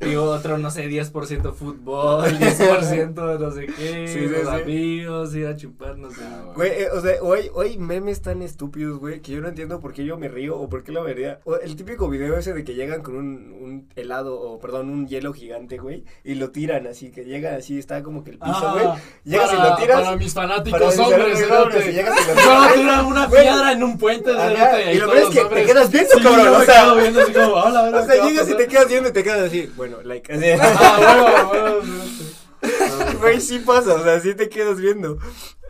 Y 0.00 0.14
otro, 0.14 0.58
no 0.58 0.70
sé, 0.70 0.88
10% 0.88 1.52
fútbol, 1.54 2.24
10% 2.38 3.38
no 3.40 3.50
sé 3.50 3.66
qué, 3.66 4.06
Sí, 4.06 4.14
sí, 4.14 4.26
los 4.28 4.42
sí. 4.42 4.62
amigos, 4.62 5.34
ir 5.34 5.46
a 5.48 5.56
chupar, 5.56 5.98
no 5.98 6.08
sé. 6.10 6.20
Güey, 6.54 6.70
eh, 6.82 6.88
o 6.92 7.00
sea, 7.00 7.20
hoy, 7.20 7.50
hoy 7.52 7.78
memes 7.78 8.22
tan 8.22 8.40
estúpidos, 8.42 9.00
güey, 9.00 9.20
que 9.20 9.32
yo 9.32 9.40
no 9.40 9.48
entiendo 9.48 9.80
por 9.80 9.92
qué 9.92 10.04
yo 10.04 10.16
me 10.16 10.28
río 10.28 10.56
o 10.56 10.68
por 10.68 10.84
qué 10.84 10.92
lo 10.92 11.02
vería. 11.02 11.40
O 11.44 11.56
el 11.56 11.74
típico 11.74 12.08
video 12.08 12.38
ese 12.38 12.52
de 12.54 12.62
que 12.62 12.74
llegan 12.74 13.02
con 13.02 13.16
un, 13.16 13.26
un 13.60 13.88
helado, 13.96 14.40
o 14.40 14.60
perdón, 14.60 14.88
un 14.88 15.08
hielo 15.08 15.32
gigante, 15.32 15.78
güey, 15.78 16.04
y 16.22 16.36
lo 16.36 16.50
tiran 16.50 16.86
así, 16.86 17.10
que 17.10 17.24
llega 17.24 17.56
así, 17.56 17.76
está 17.78 18.04
como 18.04 18.22
que 18.22 18.30
el 18.30 18.38
piso, 18.38 18.54
Ah, 18.56 18.72
güey. 18.74 18.86
Llegas 19.24 19.52
y 19.52 19.56
lo 19.56 19.74
tiras. 19.76 20.02
Para 20.02 20.16
mis 20.16 20.32
fanáticos 20.32 20.78
para 20.80 20.90
mis 20.92 20.98
hombres, 21.00 21.20
hombres, 21.26 21.38
cerote. 21.40 21.90
y 21.90 21.94
llegas 21.94 22.16
y 22.24 22.28
lo 22.28 22.34
tiras. 22.40 22.74
tiran 22.74 23.04
una 23.06 23.28
piedra 23.28 23.72
en 23.72 23.82
un 23.82 23.98
puente, 23.98 24.30
Ajá, 24.30 24.92
y 24.92 24.96
lo 24.98 25.06
peor 25.10 25.18
es 25.22 25.28
que 25.30 25.34
te 25.34 25.42
hombres- 25.44 25.66
quedas 25.66 25.90
viendo, 25.90 26.10
cabrón, 26.22 26.54
O 26.54 28.04
sea, 28.04 28.28
llegas 28.28 28.48
y 28.48 28.54
te 28.54 28.66
quedas 28.68 28.88
viendo 28.88 29.08
y 29.08 29.12
te 29.12 29.24
quedas 29.24 29.40
así, 29.40 29.72
bueno, 29.76 29.87
like, 30.04 30.32
así. 30.32 30.44
Ah, 30.60 30.98
huevo, 31.00 31.50
huevo, 31.52 31.82
cerote. 31.82 33.16
Güey, 33.18 33.40
sí 33.40 33.58
pasa, 33.60 33.94
o 33.94 34.02
sea, 34.02 34.20
sí 34.20 34.34
te 34.34 34.48
quedas 34.48 34.80
viendo. 34.80 35.18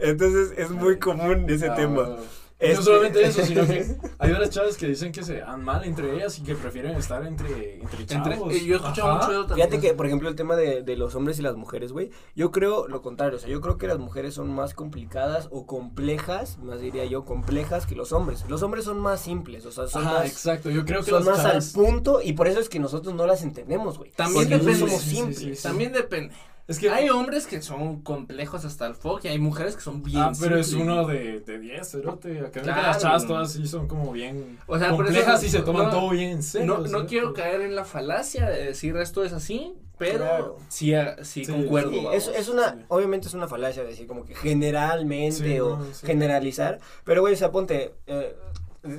Entonces 0.00 0.52
es 0.56 0.70
muy 0.70 0.98
común 0.98 1.46
ese 1.48 1.68
Ah, 1.68 1.74
tema. 1.74 2.02
huevo. 2.02 2.18
Este- 2.60 2.74
No 2.76 2.82
solamente 2.82 3.22
eso, 3.24 3.44
sino 3.44 3.64
que 3.66 3.86
hay 4.18 4.32
varias 4.32 4.50
chavas 4.50 4.76
que 4.76 4.88
dicen 4.88 5.12
que 5.12 5.22
se 5.22 5.36
dan 5.38 5.62
mal 5.62 5.84
entre 5.84 6.12
ellas 6.16 6.38
y 6.40 6.42
que 6.42 6.56
prefieren 6.56 6.96
estar 6.96 7.24
entre, 7.24 7.78
entre 7.80 8.00
Entre, 8.00 8.16
chavos. 8.34 8.52
y 8.52 8.66
yo 8.66 8.74
he 8.74 8.78
escuchado 8.78 9.10
Ajá. 9.12 9.26
mucho 9.28 9.44
de. 9.44 9.54
Fíjate 9.54 9.78
que, 9.80 9.94
por 9.94 10.06
ejemplo, 10.06 10.28
el 10.28 10.34
tema 10.34 10.56
de, 10.56 10.82
de 10.82 10.96
los 10.96 11.14
hombres 11.14 11.38
y 11.38 11.42
las 11.42 11.54
mujeres, 11.54 11.92
güey, 11.92 12.10
yo 12.34 12.50
creo 12.50 12.88
lo 12.88 13.00
contrario, 13.00 13.36
o 13.36 13.40
sea, 13.40 13.48
yo 13.48 13.60
creo 13.60 13.78
que 13.78 13.86
las 13.86 13.98
mujeres 13.98 14.34
son 14.34 14.52
más 14.52 14.74
complicadas 14.74 15.48
o 15.52 15.66
complejas, 15.66 16.58
más 16.58 16.80
diría 16.80 17.04
yo, 17.04 17.24
complejas 17.24 17.86
que 17.86 17.94
los 17.94 18.10
hombres. 18.12 18.44
Los 18.48 18.62
hombres 18.64 18.84
son 18.84 18.98
más 18.98 19.20
simples, 19.20 19.64
o 19.64 19.70
sea, 19.70 19.86
son 19.86 20.04
Ajá, 20.06 20.14
más, 20.20 20.26
exacto. 20.26 20.68
Yo 20.70 20.84
creo 20.84 21.04
que 21.04 21.10
son 21.10 21.24
las 21.24 21.36
más 21.36 21.46
chavas- 21.46 21.76
al 21.76 21.84
punto 21.84 22.20
y 22.22 22.32
por 22.32 22.48
eso 22.48 22.58
es 22.58 22.68
que 22.68 22.80
nosotros 22.80 23.14
no 23.14 23.24
las 23.26 23.44
entendemos, 23.44 23.98
güey. 23.98 24.10
También 24.12 24.48
depende. 24.48 24.74
somos 24.74 25.00
Sí, 25.00 25.10
sí, 25.10 25.10
sí, 25.10 25.16
simples. 25.34 25.58
sí. 25.58 25.62
También 25.62 25.92
depende. 25.92 26.34
Es 26.68 26.78
que 26.78 26.90
Hay 26.90 27.08
hombres 27.08 27.46
que 27.46 27.62
son 27.62 28.02
complejos 28.02 28.64
hasta 28.66 28.86
el 28.86 28.94
fuck 28.94 29.24
y 29.24 29.28
hay 29.28 29.38
mujeres 29.38 29.74
que 29.74 29.80
son 29.80 30.02
bien 30.02 30.20
Ah, 30.20 30.32
pero 30.38 30.58
es 30.58 30.72
uno 30.74 31.06
de, 31.06 31.40
de 31.40 31.58
10, 31.58 31.90
cerote. 31.90 32.40
Acá 32.40 32.60
Claro. 32.60 32.82
las 32.82 32.98
chavas 33.00 33.26
todas 33.26 33.52
sí 33.54 33.66
son 33.66 33.88
como 33.88 34.12
bien 34.12 34.58
O 34.66 34.78
sea, 34.78 34.90
por 34.90 35.06
complejas 35.06 35.42
eso- 35.42 35.46
y 35.46 35.58
se 35.58 35.64
toman 35.64 35.84
no- 35.86 35.90
todo 35.90 36.10
bien 36.10 36.30
en 36.30 36.42
serio. 36.42 36.84
No, 36.90 37.06
quiero 37.06 37.32
caer 37.32 37.62
en 37.62 37.74
la 37.74 37.84
falacia 37.86 38.48
de 38.50 38.66
decir 38.66 38.94
esto 38.98 39.24
es 39.24 39.32
así, 39.32 39.72
pero 39.96 40.18
Claro. 40.18 40.56
sí, 40.68 40.94
ah, 40.94 41.16
sí, 41.22 41.46
Sí, 41.46 41.50
concuerdo. 41.52 41.90
Sí, 41.90 42.06
es, 42.12 42.28
es 42.28 42.48
una, 42.50 42.72
sí. 42.74 42.78
obviamente 42.88 43.28
es 43.28 43.34
una 43.34 43.48
falacia 43.48 43.82
decir 43.82 44.06
como 44.06 44.24
que 44.26 44.34
generalmente 44.34 45.32
Sí, 45.54 45.60
o 45.60 45.78
no, 45.78 45.84
sí. 45.94 46.06
generalizar, 46.06 46.80
pero 47.04 47.22
güey, 47.22 47.32
o 47.32 47.36
sea, 47.38 47.50
ponte, 47.50 47.94
eh, 48.06 48.36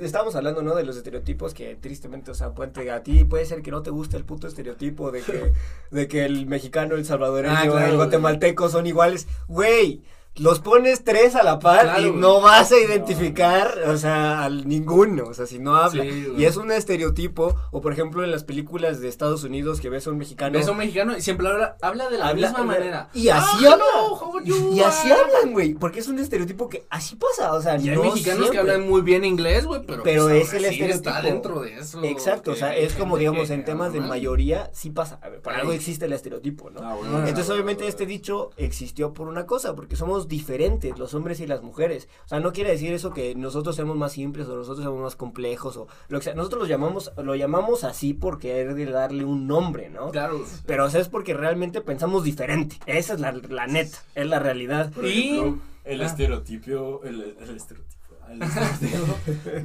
estábamos 0.02 0.36
hablando, 0.36 0.62
¿no? 0.62 0.76
De 0.76 0.84
los 0.84 0.98
estereotipos 0.98 1.54
que 1.54 1.76
tristemente, 1.76 2.32
o 2.32 2.34
sea, 2.34 2.54
ponte, 2.54 2.90
a 2.92 3.04
ti 3.04 3.24
puede 3.24 3.46
ser 3.46 3.62
que 3.62 3.72
no 3.72 3.82
te 3.82 3.90
guste 3.90 4.18
el 4.18 4.26
puto 4.26 4.48
estereotipo 4.48 5.12
de 5.12 5.22
que, 5.22 5.54
de 5.92 6.08
que 6.08 6.26
el 6.26 6.46
mexicano, 6.46 6.96
el 6.96 7.06
salvadoreño, 7.06 7.56
Ah, 7.56 7.64
claro, 7.66 7.86
el 7.92 7.96
guatemalteco 7.96 8.70
son 8.70 8.88
iguales, 8.88 9.28
güey. 9.48 10.02
Los 10.36 10.60
pones 10.62 11.04
tres 11.04 11.36
a 11.36 11.44
la 11.44 11.60
par 11.60 11.82
Claro, 11.84 12.02
y 12.02 12.08
güey. 12.10 12.20
no 12.22 12.40
vas 12.40 12.72
a 12.72 12.78
identificar, 12.78 13.78
o 13.88 13.98
sea, 13.98 14.44
al 14.44 14.68
ninguno, 14.68 15.26
o 15.26 15.34
sea, 15.34 15.46
si 15.46 15.60
no 15.60 15.76
habla. 15.76 16.04
Sí, 16.04 16.34
y 16.38 16.46
es 16.46 16.56
un 16.56 16.72
estereotipo, 16.72 17.56
o 17.72 17.82
por 17.82 17.92
ejemplo 17.92 18.24
en 18.24 18.32
las 18.32 18.44
películas 18.46 19.02
de 19.02 19.10
Estados 19.10 19.44
Unidos 19.44 19.82
que 19.82 19.90
ves 19.90 20.08
a 20.08 20.12
un 20.12 20.18
mexicano. 20.18 20.58
Ves 20.58 20.68
a 20.68 20.72
un 20.72 20.78
mexicano 20.78 21.18
y 21.18 21.22
siempre 21.22 21.48
habla, 21.48 21.76
habla 21.82 22.10
de 22.10 22.18
la 22.18 22.30
Habla- 22.30 22.48
misma 22.50 22.64
manera. 22.64 23.10
Y 23.14 23.28
así 23.30 23.66
Ah, 23.66 23.74
habla. 23.74 23.84
no, 23.98 24.14
how 24.16 24.40
you 24.44 24.74
Y 24.74 24.80
así 24.82 25.12
are. 25.12 25.22
hablan, 25.22 25.52
güey. 25.52 25.74
Porque 25.74 26.00
es 26.00 26.08
un 26.08 26.20
estereotipo 26.20 26.70
que 26.70 26.86
así 26.90 27.16
pasa. 27.18 27.54
O 27.54 27.62
sea, 27.62 27.78
Y 27.78 27.90
hay 27.90 27.96
no 27.98 28.04
mexicanos 28.04 28.50
que 28.50 28.58
hablan 28.60 28.88
muy 28.88 29.02
bien 29.02 29.26
inglés, 29.26 29.66
güey, 29.66 29.82
pero, 29.86 30.04
Pero 30.04 30.24
pues, 30.26 30.48
es 30.48 30.54
el 30.54 30.66
está 30.66 30.86
estereotipo. 30.88 31.22
dentro 31.28 31.62
de 31.62 31.80
eso. 31.80 32.04
Exacto, 32.04 32.52
o 32.52 32.56
sea, 32.56 32.76
es 32.78 32.94
como 32.94 33.18
digamos 33.18 33.50
en 33.50 33.66
temas 33.66 33.92
de 33.94 34.00
mayoría, 34.00 34.70
sí 34.74 34.90
pasa. 34.90 35.20
A 35.22 35.30
ver, 35.30 35.42
por 35.42 35.54
algo 35.54 35.74
existe 35.74 36.06
el 36.06 36.14
estereotipo, 36.14 36.70
¿no? 36.70 36.80
Ah, 36.82 36.96
Entonces, 37.28 37.50
ah, 37.50 37.54
obviamente, 37.54 37.84
bueno. 37.84 37.90
este 37.90 38.06
dicho 38.06 38.52
existió 38.58 39.14
por 39.14 39.28
una 39.28 39.46
cosa, 39.46 39.76
porque 39.76 39.96
somos 39.96 40.19
diferentes, 40.28 40.98
los 41.00 41.14
hombres 41.14 41.40
y 41.40 41.48
las 41.48 41.62
mujeres. 41.64 42.08
O 42.26 42.28
sea, 42.28 42.40
no 42.40 42.52
quiere 42.54 42.72
decir 42.72 42.94
eso 42.94 43.14
que 43.14 43.36
nosotros 43.36 43.76
seamos 43.76 43.96
más 43.98 44.12
simples 44.14 44.48
o 44.48 44.56
nosotros 44.56 44.80
seamos 44.84 45.02
más 45.02 45.16
complejos 45.16 45.78
o 45.78 45.88
lo 46.10 46.20
que 46.20 46.26
sea. 46.26 46.34
Nosotros 46.36 46.64
lo 46.64 46.68
llamamos, 46.68 47.12
lo 47.18 47.36
llamamos 47.36 47.84
así 47.84 48.14
porque 48.14 48.62
es 48.62 48.76
de 48.76 48.86
darle 48.86 49.24
un 49.26 49.48
nombre, 49.48 49.90
¿no? 49.90 50.12
Claro. 50.12 50.44
Pero 50.66 50.86
o 50.86 50.90
sea, 50.90 51.02
es 51.02 51.10
porque 51.10 51.34
realmente 51.34 51.82
pensamos 51.82 52.24
diferente. 52.24 52.78
Esa 52.86 53.14
es 53.14 53.20
la, 53.20 53.32
la 53.32 53.68
neta, 53.68 53.98
es 54.16 54.28
la 54.28 54.40
realidad. 54.40 54.92
Por 54.92 55.06
Y- 55.06 55.38
ejemplo, 55.38 55.62
el 55.86 56.02
Ah. 56.02 56.06
estereotipo, 56.06 57.02
el, 57.04 57.36
el 57.40 57.56
estereotipo, 57.56 57.89
el 58.32 58.42
estereotipo 58.42 59.18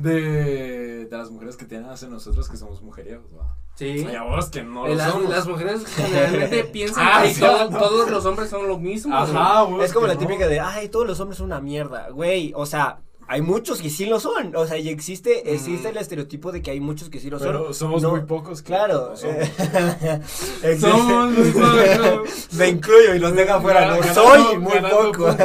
de, 0.02 1.06
de 1.06 1.16
las 1.16 1.30
mujeres 1.30 1.56
que 1.56 1.64
tienen 1.64 1.88
hacia 1.90 2.08
nosotros 2.08 2.48
que 2.48 2.56
somos 2.56 2.82
mujeriegos, 2.82 3.26
¿va? 3.36 3.56
Sí. 3.76 4.06
Y 4.10 4.14
a 4.14 4.22
vos 4.22 4.50
que 4.50 4.62
no 4.62 4.86
lo 4.86 4.94
las, 4.94 5.12
somos. 5.12 5.30
las 5.30 5.46
mujeres 5.48 5.84
generalmente 5.86 6.64
piensan 6.72 7.04
Ah, 7.06 7.22
que 7.24 7.34
sí. 7.34 7.40
todo- 7.40 7.68
todos 7.70 8.10
los 8.10 8.24
hombres 8.24 8.48
son 8.50 8.68
lo 8.68 8.78
mismo. 8.78 9.16
güey. 9.18 9.30
Ajá, 9.36 9.62
vos 9.62 9.84
Es 9.84 9.92
como 9.92 10.06
la 10.06 10.14
no. 10.14 10.20
típica 10.20 10.46
de, 10.48 10.60
ay, 10.60 10.88
todos 10.88 11.06
los 11.06 11.18
hombres 11.20 11.38
son 11.38 11.46
una 11.46 11.60
mierda, 11.60 12.08
güey. 12.10 12.52
O 12.54 12.66
sea, 12.66 13.00
hay 13.26 13.40
muchos 13.40 13.80
que 13.80 13.88
sí 13.90 14.04
lo 14.06 14.20
son. 14.20 14.54
O 14.54 14.66
sea, 14.66 14.76
y 14.78 14.88
existe, 14.90 15.52
existe 15.54 15.88
Mm. 15.88 15.90
el 15.92 15.96
estereotipo 15.96 16.52
de 16.52 16.62
que 16.62 16.70
hay 16.70 16.78
muchos 16.80 17.08
que 17.10 17.18
sí 17.20 17.30
lo 17.30 17.38
Pero 17.38 17.64
son. 17.64 17.74
somos 17.74 18.02
No, 18.02 18.10
muy 18.10 18.20
pocos 18.20 18.60
que 18.62 18.66
Claro. 18.68 19.10
no 19.10 19.16
somos. 19.16 19.36
existe- 20.62 20.78
Somos 20.80 21.32
muy 21.32 21.50
pocos. 21.50 22.48
Me 22.52 22.68
incluyo 22.68 23.14
y 23.14 23.18
los 23.18 23.34
deja 23.34 23.60
fuera. 23.60 23.86
No, 23.86 23.96
Ganando- 23.98 24.14
soy 24.14 24.58
muy 24.58 24.78
poco. 24.80 25.26
puntos. 25.26 25.36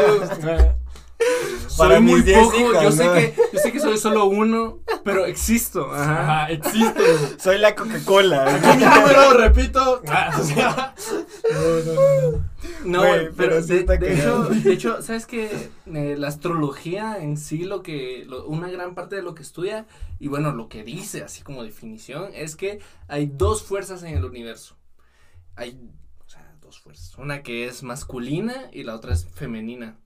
Para 1.78 1.96
soy 1.96 2.04
muy 2.04 2.22
10 2.22 2.38
poco. 2.40 2.58
hijas, 2.58 2.84
yo, 2.84 2.92
sé 2.92 3.04
que, 3.04 3.36
yo 3.54 3.60
sé 3.60 3.72
que 3.72 3.80
soy 3.80 3.98
solo 3.98 4.26
uno, 4.26 4.80
pero 5.04 5.26
existo. 5.26 5.92
Ajá. 5.94 6.48
Güey. 6.48 6.62
Soy 7.40 7.58
la 7.58 7.76
Coca-Cola. 7.76 8.56
Aquí 8.56 8.78
mi 8.78 8.84
número, 8.86 9.34
repito. 9.34 10.02
Ah, 10.08 10.36
o 10.40 10.44
sea, 10.44 10.96
no, 11.52 11.94
no, 11.94 12.42
no, 12.86 13.02
pero, 13.02 13.32
pero 13.36 13.62
sí 13.62 13.74
de, 13.74 13.80
está 13.82 13.98
de 13.98 14.14
hecho, 14.14 14.24
cagado. 14.24 14.50
de 14.50 14.74
hecho, 14.74 15.02
¿sabes 15.02 15.26
qué? 15.26 15.70
Eh, 15.94 16.16
la 16.18 16.28
astrología 16.30 17.18
en 17.20 17.38
sí, 17.38 17.64
lo 17.66 17.82
que, 17.84 18.24
lo- 18.28 18.46
una 18.48 18.70
gran 18.70 18.96
parte 18.96 19.16
de 19.18 19.22
lo 19.22 19.36
que 19.36 19.44
estudia, 19.44 19.86
y 20.20 20.28
bueno, 20.30 20.52
lo 20.54 20.68
que 20.70 20.84
dice, 20.84 21.24
así 21.24 21.42
como 21.42 21.64
definición, 21.64 22.30
es 22.34 22.56
que 22.56 22.80
hay 23.08 23.28
dos 23.28 23.64
fuerzas 23.64 24.04
en 24.04 24.16
el 24.18 24.26
universo. 24.26 24.76
Hay, 25.56 25.80
o 26.26 26.30
sea, 26.30 26.56
dos 26.62 26.80
fuerzas. 26.80 27.18
Una 27.18 27.44
que 27.44 27.66
es 27.68 27.84
masculina 27.84 28.70
y 28.72 28.84
la 28.84 28.96
otra 28.96 29.14
es 29.14 29.28
femenina. 29.34 29.98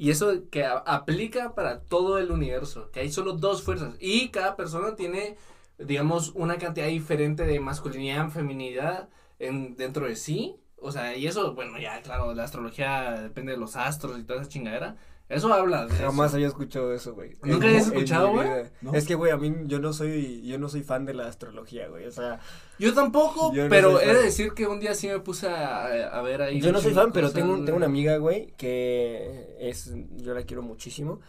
Y 0.00 0.10
eso 0.10 0.48
que 0.50 0.64
aplica 0.64 1.54
para 1.54 1.82
todo 1.82 2.16
el 2.16 2.30
universo, 2.30 2.90
que 2.90 3.00
hay 3.00 3.12
solo 3.12 3.34
dos 3.34 3.62
fuerzas. 3.62 3.96
Y 4.00 4.30
cada 4.30 4.56
persona 4.56 4.96
tiene, 4.96 5.36
digamos, 5.76 6.32
una 6.34 6.56
cantidad 6.56 6.86
diferente 6.86 7.44
de 7.44 7.60
masculinidad, 7.60 8.30
feminidad 8.30 9.10
en, 9.38 9.76
dentro 9.76 10.06
de 10.06 10.16
sí. 10.16 10.56
O 10.78 10.90
sea, 10.90 11.14
y 11.18 11.26
eso, 11.26 11.54
bueno, 11.54 11.78
ya, 11.78 12.00
claro, 12.00 12.32
la 12.32 12.44
astrología 12.44 13.20
depende 13.20 13.52
de 13.52 13.58
los 13.58 13.76
astros 13.76 14.18
y 14.18 14.22
toda 14.22 14.40
esa 14.40 14.48
chingadera. 14.48 14.96
Eso 15.30 15.52
habla 15.54 15.86
de 15.86 15.94
Jamás 15.94 16.28
eso. 16.30 16.36
había 16.36 16.48
escuchado 16.48 16.92
eso, 16.92 17.14
güey. 17.14 17.36
¿Nunca 17.42 17.68
habías 17.68 17.86
escuchado, 17.86 18.32
güey? 18.32 18.48
Es 18.92 19.06
que, 19.06 19.14
güey, 19.14 19.30
a 19.30 19.36
mí 19.36 19.54
yo 19.66 19.78
no 19.78 19.92
soy, 19.92 20.42
yo 20.42 20.58
no 20.58 20.68
soy 20.68 20.82
fan 20.82 21.06
de 21.06 21.14
la 21.14 21.28
astrología, 21.28 21.88
güey. 21.88 22.06
O 22.06 22.10
sea, 22.10 22.40
Yo 22.80 22.92
tampoco, 22.94 23.54
Yo 23.54 23.62
no 23.64 23.70
pero 23.70 24.00
he 24.00 24.12
de 24.12 24.22
decir 24.24 24.52
que 24.54 24.66
un 24.66 24.80
día 24.80 24.94
sí 24.94 25.06
me 25.06 25.20
puse 25.20 25.48
a, 25.48 26.08
a 26.08 26.22
ver 26.22 26.42
ahí. 26.42 26.60
Yo 26.60 26.72
no 26.72 26.80
soy 26.80 26.92
fan, 26.92 27.12
pero 27.12 27.30
tengo, 27.30 27.64
tengo 27.64 27.76
una 27.76 27.86
amiga, 27.86 28.16
güey, 28.16 28.52
que 28.56 29.56
es, 29.60 29.92
yo 30.16 30.34
la 30.34 30.42
quiero 30.42 30.62
muchísimo, 30.62 31.20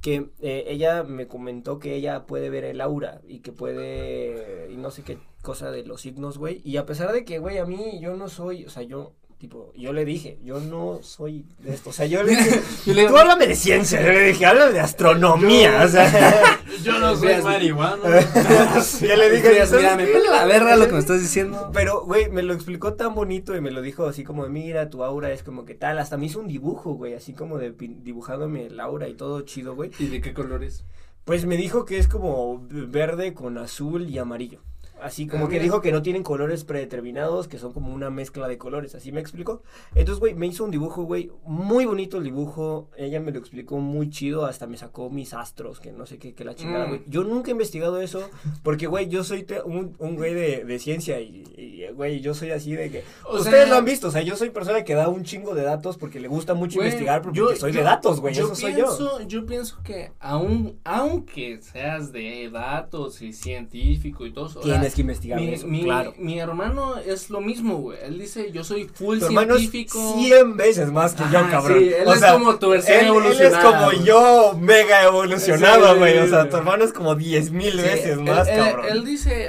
que 0.00 0.30
eh, 0.40 0.64
ella 0.68 1.02
me 1.02 1.26
comentó 1.26 1.78
que 1.78 1.94
ella 1.94 2.24
puede 2.26 2.48
ver 2.48 2.64
el 2.64 2.80
aura 2.80 3.20
y 3.28 3.40
que 3.40 3.52
puede, 3.52 4.70
y 4.72 4.76
no 4.78 4.90
sé 4.90 5.02
qué 5.02 5.18
cosa 5.42 5.70
de 5.70 5.84
los 5.84 6.00
signos, 6.00 6.38
güey, 6.38 6.62
y 6.64 6.78
a 6.78 6.86
pesar 6.86 7.12
de 7.12 7.26
que, 7.26 7.38
güey, 7.38 7.58
a 7.58 7.66
mí 7.66 7.98
yo 8.00 8.16
no 8.16 8.28
soy, 8.28 8.64
o 8.64 8.70
sea, 8.70 8.82
yo 8.82 9.12
Tipo, 9.40 9.72
yo 9.74 9.94
le 9.94 10.04
dije, 10.04 10.38
yo 10.44 10.60
no 10.60 10.98
soy 11.00 11.46
de 11.60 11.72
esto. 11.72 11.88
O 11.88 11.92
sea, 11.94 12.04
yo 12.04 12.22
le 12.22 12.36
dije, 12.36 12.60
tú 13.08 13.16
háblame 13.16 13.46
de 13.46 13.56
ciencia. 13.56 13.98
Yo 14.02 14.12
le 14.12 14.24
dije, 14.26 14.44
háblame 14.44 14.74
de 14.74 14.80
astronomía. 14.80 15.82
o 15.82 15.88
sea, 15.88 16.60
yo 16.84 16.98
no 16.98 17.16
soy 17.16 17.40
marihuana. 17.42 18.02
yo 19.00 19.16
le 19.16 19.30
dije, 19.30 19.64
mira, 19.74 19.96
me 19.96 20.04
pela 20.04 20.30
la 20.30 20.44
verga 20.44 20.76
lo 20.76 20.88
que 20.88 20.92
me 20.92 20.98
estás 20.98 21.22
diciendo. 21.22 21.70
Pero, 21.72 22.04
güey, 22.04 22.28
me 22.28 22.42
lo 22.42 22.52
explicó 22.52 22.92
tan 22.92 23.14
bonito 23.14 23.56
y 23.56 23.62
me 23.62 23.70
lo 23.70 23.80
dijo 23.80 24.04
así 24.04 24.24
como, 24.24 24.46
mira, 24.46 24.90
tu 24.90 25.04
aura 25.04 25.32
es 25.32 25.42
como 25.42 25.64
que 25.64 25.74
tal. 25.74 25.98
Hasta 25.98 26.18
me 26.18 26.26
hizo 26.26 26.38
un 26.38 26.46
dibujo, 26.46 26.92
güey, 26.92 27.14
así 27.14 27.32
como 27.32 27.56
de 27.56 27.72
dibujándome 27.78 28.66
el 28.66 28.78
aura 28.78 29.08
y 29.08 29.14
todo 29.14 29.40
chido, 29.40 29.74
güey. 29.74 29.90
¿Y 29.98 30.08
de 30.08 30.20
qué 30.20 30.34
colores? 30.34 30.84
Pues 31.24 31.46
me 31.46 31.56
dijo 31.56 31.86
que 31.86 31.96
es 31.96 32.08
como 32.08 32.66
verde 32.68 33.32
con 33.32 33.56
azul 33.56 34.06
y 34.06 34.18
amarillo. 34.18 34.60
Así 35.02 35.26
como 35.26 35.48
que 35.48 35.58
dijo 35.58 35.80
que 35.80 35.92
no 35.92 36.02
tienen 36.02 36.22
colores 36.22 36.64
predeterminados, 36.64 37.48
que 37.48 37.58
son 37.58 37.72
como 37.72 37.92
una 37.92 38.10
mezcla 38.10 38.48
de 38.48 38.58
colores, 38.58 38.94
así 38.94 39.12
me 39.12 39.20
explicó. 39.20 39.62
Entonces, 39.94 40.20
güey, 40.20 40.34
me 40.34 40.46
hizo 40.46 40.64
un 40.64 40.70
dibujo, 40.70 41.02
güey, 41.04 41.30
muy 41.44 41.86
bonito 41.86 42.18
el 42.18 42.24
dibujo. 42.24 42.90
Ella 42.96 43.20
me 43.20 43.32
lo 43.32 43.38
explicó 43.38 43.78
muy 43.78 44.10
chido, 44.10 44.46
hasta 44.46 44.66
me 44.66 44.76
sacó 44.76 45.10
mis 45.10 45.34
astros, 45.34 45.80
que 45.80 45.92
no 45.92 46.06
sé 46.06 46.18
qué, 46.18 46.34
que 46.34 46.44
la 46.44 46.54
chingada, 46.54 46.86
güey. 46.86 47.00
Mm. 47.00 47.10
Yo 47.10 47.24
nunca 47.24 47.50
he 47.50 47.52
investigado 47.52 48.00
eso, 48.00 48.28
porque, 48.62 48.86
güey, 48.86 49.08
yo 49.08 49.24
soy 49.24 49.46
un, 49.64 49.96
un 49.98 50.16
güey 50.16 50.34
de, 50.34 50.64
de, 50.64 50.78
ciencia 50.78 51.20
y, 51.20 51.86
güey, 51.94 52.20
yo 52.20 52.34
soy 52.34 52.50
así 52.50 52.72
de 52.72 52.90
que... 52.90 53.04
ustedes 53.32 53.68
lo 53.68 53.76
han 53.76 53.84
visto, 53.84 54.08
o 54.08 54.10
sea, 54.10 54.22
yo 54.22 54.36
soy 54.36 54.50
persona 54.50 54.84
que 54.84 54.94
da 54.94 55.08
un 55.08 55.24
chingo 55.24 55.54
de 55.54 55.62
datos 55.62 55.96
porque 55.96 56.20
le 56.20 56.28
gusta 56.28 56.54
mucho 56.54 56.78
investigar, 56.78 57.22
porque 57.22 57.38
yo, 57.38 57.54
soy 57.56 57.72
de 57.72 57.82
datos, 57.82 58.20
güey, 58.20 58.34
eso 58.34 58.54
soy 58.54 58.74
yo. 58.74 59.20
Yo 59.26 59.46
pienso 59.46 59.82
que 59.82 60.12
aun, 60.18 60.78
aunque 60.84 61.60
seas 61.62 62.12
de 62.12 62.50
datos 62.50 63.22
y 63.22 63.32
científico 63.32 64.26
y 64.26 64.32
todo 64.32 64.46
eso 64.46 64.60
que 64.94 65.00
investigar 65.02 65.40
mi, 65.40 65.82
claro. 65.82 66.14
Mi 66.18 66.38
hermano 66.38 66.98
es 66.98 67.30
lo 67.30 67.40
mismo, 67.40 67.76
güey. 67.76 67.98
Él 68.02 68.18
dice, 68.18 68.50
yo 68.52 68.64
soy 68.64 68.84
full 68.84 69.18
tu 69.18 69.26
científico. 69.26 70.14
Es 70.18 70.26
100 70.26 70.56
veces 70.56 70.92
más 70.92 71.14
que 71.14 71.24
yo, 71.32 71.40
cabrón. 71.50 71.78
Sí, 71.78 71.92
él 71.92 72.08
es 72.08 72.24
como 72.24 72.56
tu 72.56 72.70
versión 72.70 73.04
evolucionada. 73.04 73.48
Él 73.48 73.54
es 73.54 73.64
como 73.64 74.04
yo, 74.04 74.58
mega 74.58 75.02
evolucionado, 75.04 75.96
güey. 75.98 76.18
o 76.18 76.28
sea, 76.28 76.48
tu 76.48 76.56
hermano 76.56 76.84
es 76.84 76.92
como 76.92 77.14
10 77.14 77.50
mil 77.52 77.76
veces 77.76 78.18
más, 78.18 78.48
cabrón. 78.48 78.86
Él, 78.88 79.04
dice, 79.04 79.48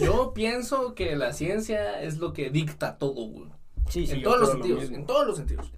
yo 0.00 0.32
pienso 0.34 0.94
que 0.94 1.16
la 1.16 1.32
ciencia 1.32 2.02
es 2.02 2.18
lo 2.18 2.32
que 2.32 2.50
dicta 2.50 2.98
todo, 2.98 3.26
güey. 3.26 3.50
Sí, 3.90 4.06
sí, 4.06 4.14
en 4.14 4.22
todos 4.22 4.40
los 4.40 4.50
sentidos, 4.50 4.84
en 4.84 5.06
todos 5.06 5.26
los 5.26 5.36
sentidos. 5.36 5.70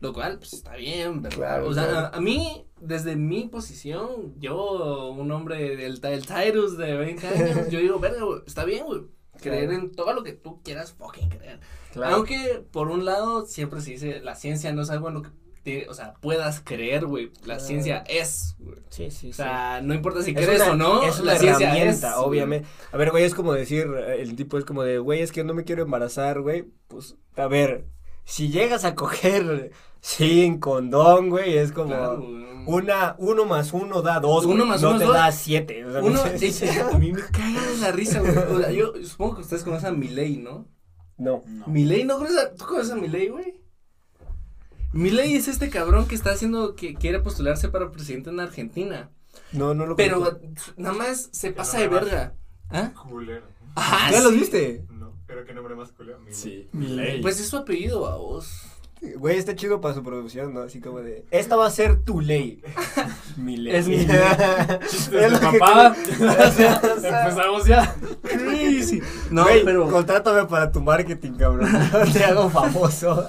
Lo 0.00 0.12
cual, 0.12 0.38
pues, 0.38 0.52
está 0.52 0.76
bien, 0.76 1.22
¿verdad? 1.22 1.36
Claro, 1.36 1.68
o 1.68 1.74
sea, 1.74 2.08
a, 2.08 2.20
mí, 2.20 2.66
desde 2.80 3.16
mi 3.16 3.48
posición, 3.48 4.38
yo, 4.38 5.10
un 5.10 5.30
hombre 5.32 5.76
del, 5.76 6.00
del 6.00 6.26
Tyrus 6.26 6.78
de 6.78 6.96
20 6.96 7.26
años, 7.26 7.70
yo 7.70 7.80
digo, 7.80 7.98
verga, 7.98 8.24
está 8.46 8.64
bien, 8.64 8.84
güey. 8.86 9.02
Creer 9.40 9.70
en 9.72 9.92
todo 9.92 10.12
lo 10.14 10.24
que 10.24 10.32
tú 10.32 10.62
quieras 10.62 10.92
fucking 10.92 11.28
creer. 11.28 11.60
Aunque, 12.04 12.64
por 12.72 12.88
un 12.88 13.04
lado, 13.04 13.46
siempre 13.46 13.80
se 13.80 13.92
dice, 13.92 14.20
la 14.20 14.34
ciencia 14.34 14.72
no 14.72 14.82
es 14.82 14.90
algo 14.90 15.08
en 15.08 15.14
lo 15.14 15.22
que 15.22 15.30
te, 15.62 15.88
o 15.88 15.94
sea, 15.94 16.14
puedas 16.14 16.60
creer, 16.60 17.06
güey. 17.06 17.32
La 17.44 17.60
ciencia 17.60 18.04
es, 18.08 18.56
güey. 18.58 18.78
Sí, 18.90 19.10
sí, 19.10 19.30
O 19.30 19.32
sea, 19.32 19.80
no 19.82 19.94
importa 19.94 20.22
si 20.22 20.34
crees 20.34 20.62
o 20.62 20.74
no, 20.74 21.02
es 21.02 21.20
la 21.20 21.38
ciencia 21.38 21.68
herramienta, 21.68 22.10
es, 22.10 22.16
obviamente. 22.16 22.68
A 22.92 22.96
ver, 22.96 23.10
güey, 23.10 23.24
es 23.24 23.34
como 23.34 23.52
decir, 23.52 23.86
el 23.86 24.34
tipo 24.34 24.58
es 24.58 24.64
como 24.64 24.82
de, 24.82 24.98
güey, 24.98 25.20
es 25.22 25.32
que 25.32 25.44
no 25.44 25.54
me 25.54 25.64
quiero 25.64 25.82
embarazar, 25.82 26.40
güey. 26.40 26.64
Pues, 26.88 27.16
a 27.36 27.46
ver, 27.46 27.86
si 28.24 28.50
llegas 28.50 28.84
a 28.84 28.94
coger 28.94 29.72
sin 30.00 30.58
condón, 30.58 31.30
güey, 31.30 31.56
es 31.56 31.72
como 31.72 31.94
una, 32.66 33.16
uno 33.18 33.46
más 33.46 33.72
uno 33.72 34.02
da 34.02 34.20
dos, 34.20 34.44
uno 34.44 34.66
más 34.66 34.82
no 34.82 34.98
te 34.98 35.06
da 35.06 35.32
siete. 35.32 35.84
O 35.84 35.92
sea, 35.92 36.02
uno, 36.02 36.20
a 36.22 36.98
mí 36.98 37.12
me 37.12 37.22
cae 37.32 37.76
la 37.80 37.92
risa, 37.92 38.20
güey. 38.20 38.36
O 38.36 38.58
sea, 38.60 38.70
yo 38.70 38.92
supongo 39.04 39.36
que 39.36 39.40
ustedes 39.42 39.64
conocen 39.64 39.88
a 39.88 39.92
Milei, 39.92 40.36
¿no? 40.36 40.68
No. 41.16 41.42
no. 41.46 41.66
¿Milei 41.66 42.04
no 42.04 42.18
conoces 42.18 42.38
a, 42.38 42.54
tú 42.54 42.66
conoces 42.66 42.92
a 42.92 42.96
Milei, 42.96 43.28
güey? 43.28 43.60
Milei 44.92 45.34
es 45.34 45.48
este 45.48 45.70
cabrón 45.70 46.06
que 46.06 46.14
está 46.14 46.30
haciendo, 46.30 46.74
que 46.74 46.94
quiere 46.94 47.20
postularse 47.20 47.68
para 47.68 47.90
presidente 47.90 48.30
en 48.30 48.40
Argentina. 48.40 49.10
No, 49.52 49.74
no 49.74 49.86
lo 49.86 49.96
Pero 49.96 50.40
nada 50.76 50.94
más 50.94 51.28
se 51.32 51.52
pasa 51.52 51.78
de 51.78 51.88
verga. 51.88 52.34
¿Ah? 52.70 52.92
Culero. 52.94 53.46
¿Ya 54.10 54.20
los 54.20 54.32
viste? 54.32 54.84
No, 54.90 55.14
pero 55.26 55.44
qué 55.44 55.54
nombre 55.54 55.74
más 55.74 55.92
culero. 55.92 56.18
Sí, 56.30 56.68
Milei. 56.72 57.20
Pues 57.20 57.40
es 57.40 57.48
su 57.48 57.56
apellido, 57.56 58.06
a 58.06 58.16
vos. 58.16 58.66
Güey, 59.00 59.38
está 59.38 59.54
chido 59.54 59.80
para 59.80 59.94
su 59.94 60.02
producción, 60.02 60.52
¿no? 60.54 60.62
Así 60.62 60.80
como 60.80 61.00
de, 61.00 61.24
esta 61.30 61.56
va 61.56 61.66
a 61.66 61.70
ser 61.70 62.02
tu 62.02 62.20
ley. 62.20 62.62
mi 63.36 63.56
ley. 63.56 63.76
Es 63.76 63.88
mi 63.88 63.96
ley. 64.06 64.18
Chistes 64.88 65.38
papá. 65.38 65.94
Empezamos 66.08 67.66
ya. 67.66 67.94
Crazy. 68.22 69.00
No, 69.30 69.46
pero. 69.64 69.88
Contrátame 69.90 70.46
para 70.46 70.72
tu 70.72 70.80
marketing, 70.80 71.32
cabrón. 71.32 71.70
Te 72.12 72.24
hago 72.24 72.50
famoso. 72.50 73.28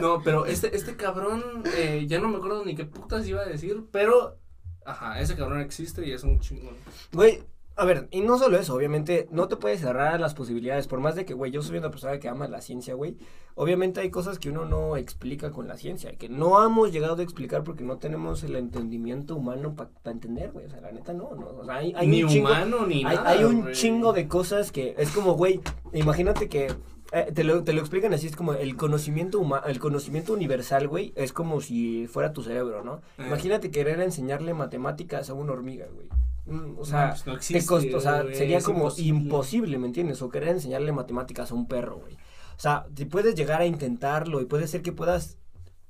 No, 0.00 0.22
pero 0.22 0.46
este, 0.46 0.76
este 0.76 0.96
cabrón, 0.96 1.62
eh, 1.76 2.04
ya 2.08 2.20
no 2.20 2.28
me 2.28 2.38
acuerdo 2.38 2.64
ni 2.64 2.74
qué 2.74 2.84
putas 2.84 3.26
iba 3.26 3.42
a 3.42 3.46
decir, 3.46 3.84
pero. 3.90 4.38
Ajá, 4.86 5.18
ese 5.20 5.34
cabrón 5.34 5.60
existe 5.60 6.06
y 6.06 6.12
es 6.12 6.24
un 6.24 6.40
chingón. 6.40 6.74
Güey, 7.12 7.42
a 7.76 7.84
ver, 7.84 8.06
y 8.12 8.20
no 8.20 8.38
solo 8.38 8.56
eso, 8.56 8.74
obviamente 8.74 9.26
no 9.32 9.48
te 9.48 9.56
puedes 9.56 9.80
cerrar 9.80 10.20
las 10.20 10.34
posibilidades, 10.34 10.86
por 10.86 11.00
más 11.00 11.16
de 11.16 11.24
que, 11.24 11.34
güey, 11.34 11.50
yo 11.50 11.60
soy 11.60 11.78
una 11.78 11.90
persona 11.90 12.20
que 12.20 12.28
ama 12.28 12.46
la 12.46 12.60
ciencia, 12.60 12.94
güey, 12.94 13.16
obviamente 13.56 14.00
hay 14.00 14.10
cosas 14.10 14.38
que 14.38 14.50
uno 14.50 14.64
no 14.64 14.96
explica 14.96 15.50
con 15.50 15.66
la 15.66 15.76
ciencia, 15.76 16.12
que 16.12 16.28
no 16.28 16.64
hemos 16.64 16.92
llegado 16.92 17.16
a 17.16 17.22
explicar 17.22 17.64
porque 17.64 17.82
no 17.82 17.98
tenemos 17.98 18.44
el 18.44 18.54
entendimiento 18.54 19.34
humano 19.34 19.74
para 19.74 19.90
entender, 20.04 20.52
güey, 20.52 20.66
o 20.66 20.70
sea, 20.70 20.80
la 20.80 20.92
neta 20.92 21.12
no, 21.12 21.34
no, 21.34 21.48
o 21.48 21.64
sea, 21.64 21.76
hay, 21.76 21.94
ni 22.06 22.22
un 22.22 22.38
humano 22.38 22.86
ni 22.86 23.04
hay, 23.04 23.16
nada, 23.16 23.30
Hay 23.30 23.44
un 23.44 23.72
chingo 23.72 24.12
de 24.12 24.28
cosas 24.28 24.70
que 24.70 24.94
es 24.96 25.10
como, 25.10 25.34
güey, 25.34 25.60
imagínate 25.92 26.48
que 26.48 26.72
eh, 27.12 27.32
te, 27.34 27.42
lo, 27.42 27.64
te 27.64 27.72
lo 27.72 27.80
explican 27.80 28.14
así, 28.14 28.28
es 28.28 28.36
como 28.36 28.54
el 28.54 28.76
conocimiento 28.76 29.40
humano, 29.40 29.66
el 29.66 29.80
conocimiento 29.80 30.32
universal, 30.32 30.86
güey, 30.86 31.12
es 31.16 31.32
como 31.32 31.60
si 31.60 32.06
fuera 32.06 32.32
tu 32.32 32.42
cerebro, 32.42 32.84
¿no? 32.84 33.02
Eh. 33.18 33.24
Imagínate 33.26 33.72
querer 33.72 34.00
enseñarle 34.00 34.54
matemáticas 34.54 35.28
a 35.28 35.34
una 35.34 35.52
hormiga, 35.52 35.86
güey. 35.92 36.06
Mm, 36.46 36.78
o 36.78 36.84
sea, 36.84 37.14
pues 37.24 37.70
o 37.70 38.00
sea 38.00 38.24
sería 38.32 38.60
como 38.60 38.90
imposible. 38.96 39.78
¿me 39.78 39.86
entiendes? 39.86 40.22
O 40.22 40.28
querer 40.28 40.50
enseñarle 40.50 40.92
matemáticas 40.92 41.50
a 41.50 41.54
un 41.54 41.66
perro, 41.66 41.96
güey. 41.98 42.14
O 42.14 42.60
sea, 42.60 42.86
si 42.96 43.04
puedes 43.04 43.34
llegar 43.34 43.60
a 43.60 43.66
intentarlo 43.66 44.40
y 44.40 44.44
puede 44.44 44.66
ser 44.66 44.82
que 44.82 44.92
puedas 44.92 45.38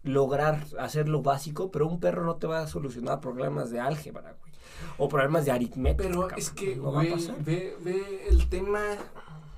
lograr 0.03 0.65
hacer 0.79 1.09
lo 1.09 1.23
básico, 1.23 1.71
pero 1.71 1.87
un 1.87 1.99
perro 1.99 2.25
no 2.25 2.37
te 2.37 2.47
va 2.47 2.61
a 2.61 2.67
solucionar 2.67 3.21
problemas 3.21 3.71
de 3.71 3.81
álgebra, 3.81 4.37
güey. 4.41 4.53
O 4.99 5.09
problemas 5.09 5.45
de 5.45 5.53
aritmética. 5.53 6.09
Pero 6.09 6.29
es 6.37 6.51
que, 6.51 6.75
güey, 6.75 7.15
ve, 7.45 7.77
ve 7.83 8.27
el 8.29 8.49
tema 8.49 8.81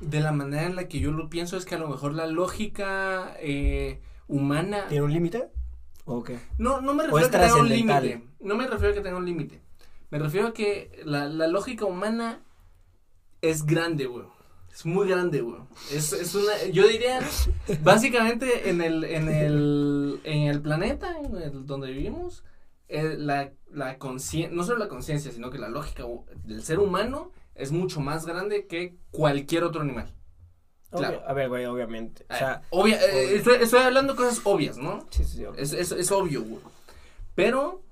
de 0.00 0.20
la 0.20 0.32
manera 0.32 0.64
en 0.64 0.76
la 0.76 0.88
que 0.88 1.00
yo 1.00 1.10
lo 1.10 1.28
pienso, 1.28 1.56
es 1.56 1.64
que 1.64 1.74
a 1.74 1.78
lo 1.78 1.88
mejor 1.88 2.14
la 2.14 2.26
lógica 2.26 3.34
eh, 3.40 4.00
humana... 4.28 4.86
¿Tiene 4.88 5.04
un 5.04 5.12
límite? 5.12 5.50
¿O 6.04 6.22
qué? 6.22 6.38
No, 6.58 6.80
no 6.80 6.94
me 6.94 7.04
refiero 7.04 7.26
a 7.26 7.30
que 7.30 7.38
tenga 7.38 7.56
un 7.56 7.68
límite. 7.68 8.22
No 8.40 8.56
me 8.56 8.66
refiero 8.66 8.92
a 8.92 8.94
que 8.94 9.00
tenga 9.00 9.16
un 9.16 9.26
límite. 9.26 9.60
Me 10.10 10.18
refiero 10.18 10.48
a 10.48 10.52
que 10.52 11.02
la, 11.04 11.26
la 11.28 11.46
lógica 11.48 11.84
humana 11.84 12.40
es 13.40 13.66
grande, 13.66 14.06
güey. 14.06 14.26
Es 14.72 14.84
muy 14.84 15.08
grande, 15.08 15.40
güey. 15.40 15.60
Es, 15.90 16.12
es 16.12 16.34
una, 16.34 16.64
yo 16.70 16.86
diría, 16.86 17.20
básicamente 17.82 18.68
en 18.68 18.82
el, 18.82 19.04
en 19.04 19.28
el, 19.28 20.20
en 20.24 20.42
el 20.42 20.60
planeta 20.60 21.16
en 21.18 21.36
el, 21.36 21.66
donde 21.66 21.90
vivimos, 21.90 22.44
eh, 22.88 23.16
la, 23.18 23.52
la 23.70 23.98
conciencia, 23.98 24.54
no 24.54 24.64
solo 24.64 24.78
la 24.78 24.88
conciencia, 24.88 25.32
sino 25.32 25.50
que 25.50 25.58
la 25.58 25.68
lógica 25.68 26.04
del 26.44 26.62
ser 26.62 26.78
humano 26.78 27.32
es 27.54 27.72
mucho 27.72 28.00
más 28.00 28.26
grande 28.26 28.66
que 28.66 28.96
cualquier 29.10 29.64
otro 29.64 29.80
animal. 29.80 30.12
Claro. 30.90 31.22
a 31.26 31.32
ver, 31.32 31.48
güey, 31.48 31.64
obviamente. 31.66 32.24
O 32.30 32.36
sea, 32.36 32.62
obvia, 32.70 32.96
eh, 33.02 33.36
estoy, 33.36 33.56
estoy, 33.60 33.80
hablando 33.80 34.12
de 34.12 34.18
cosas 34.18 34.40
obvias, 34.44 34.78
¿no? 34.78 35.06
Sí, 35.10 35.24
sí, 35.24 35.38
sí. 35.38 35.44
Es, 35.56 35.72
es, 35.72 35.90
es 35.92 36.12
obvio, 36.12 36.42
güey. 36.42 36.60
Pero 37.34 37.82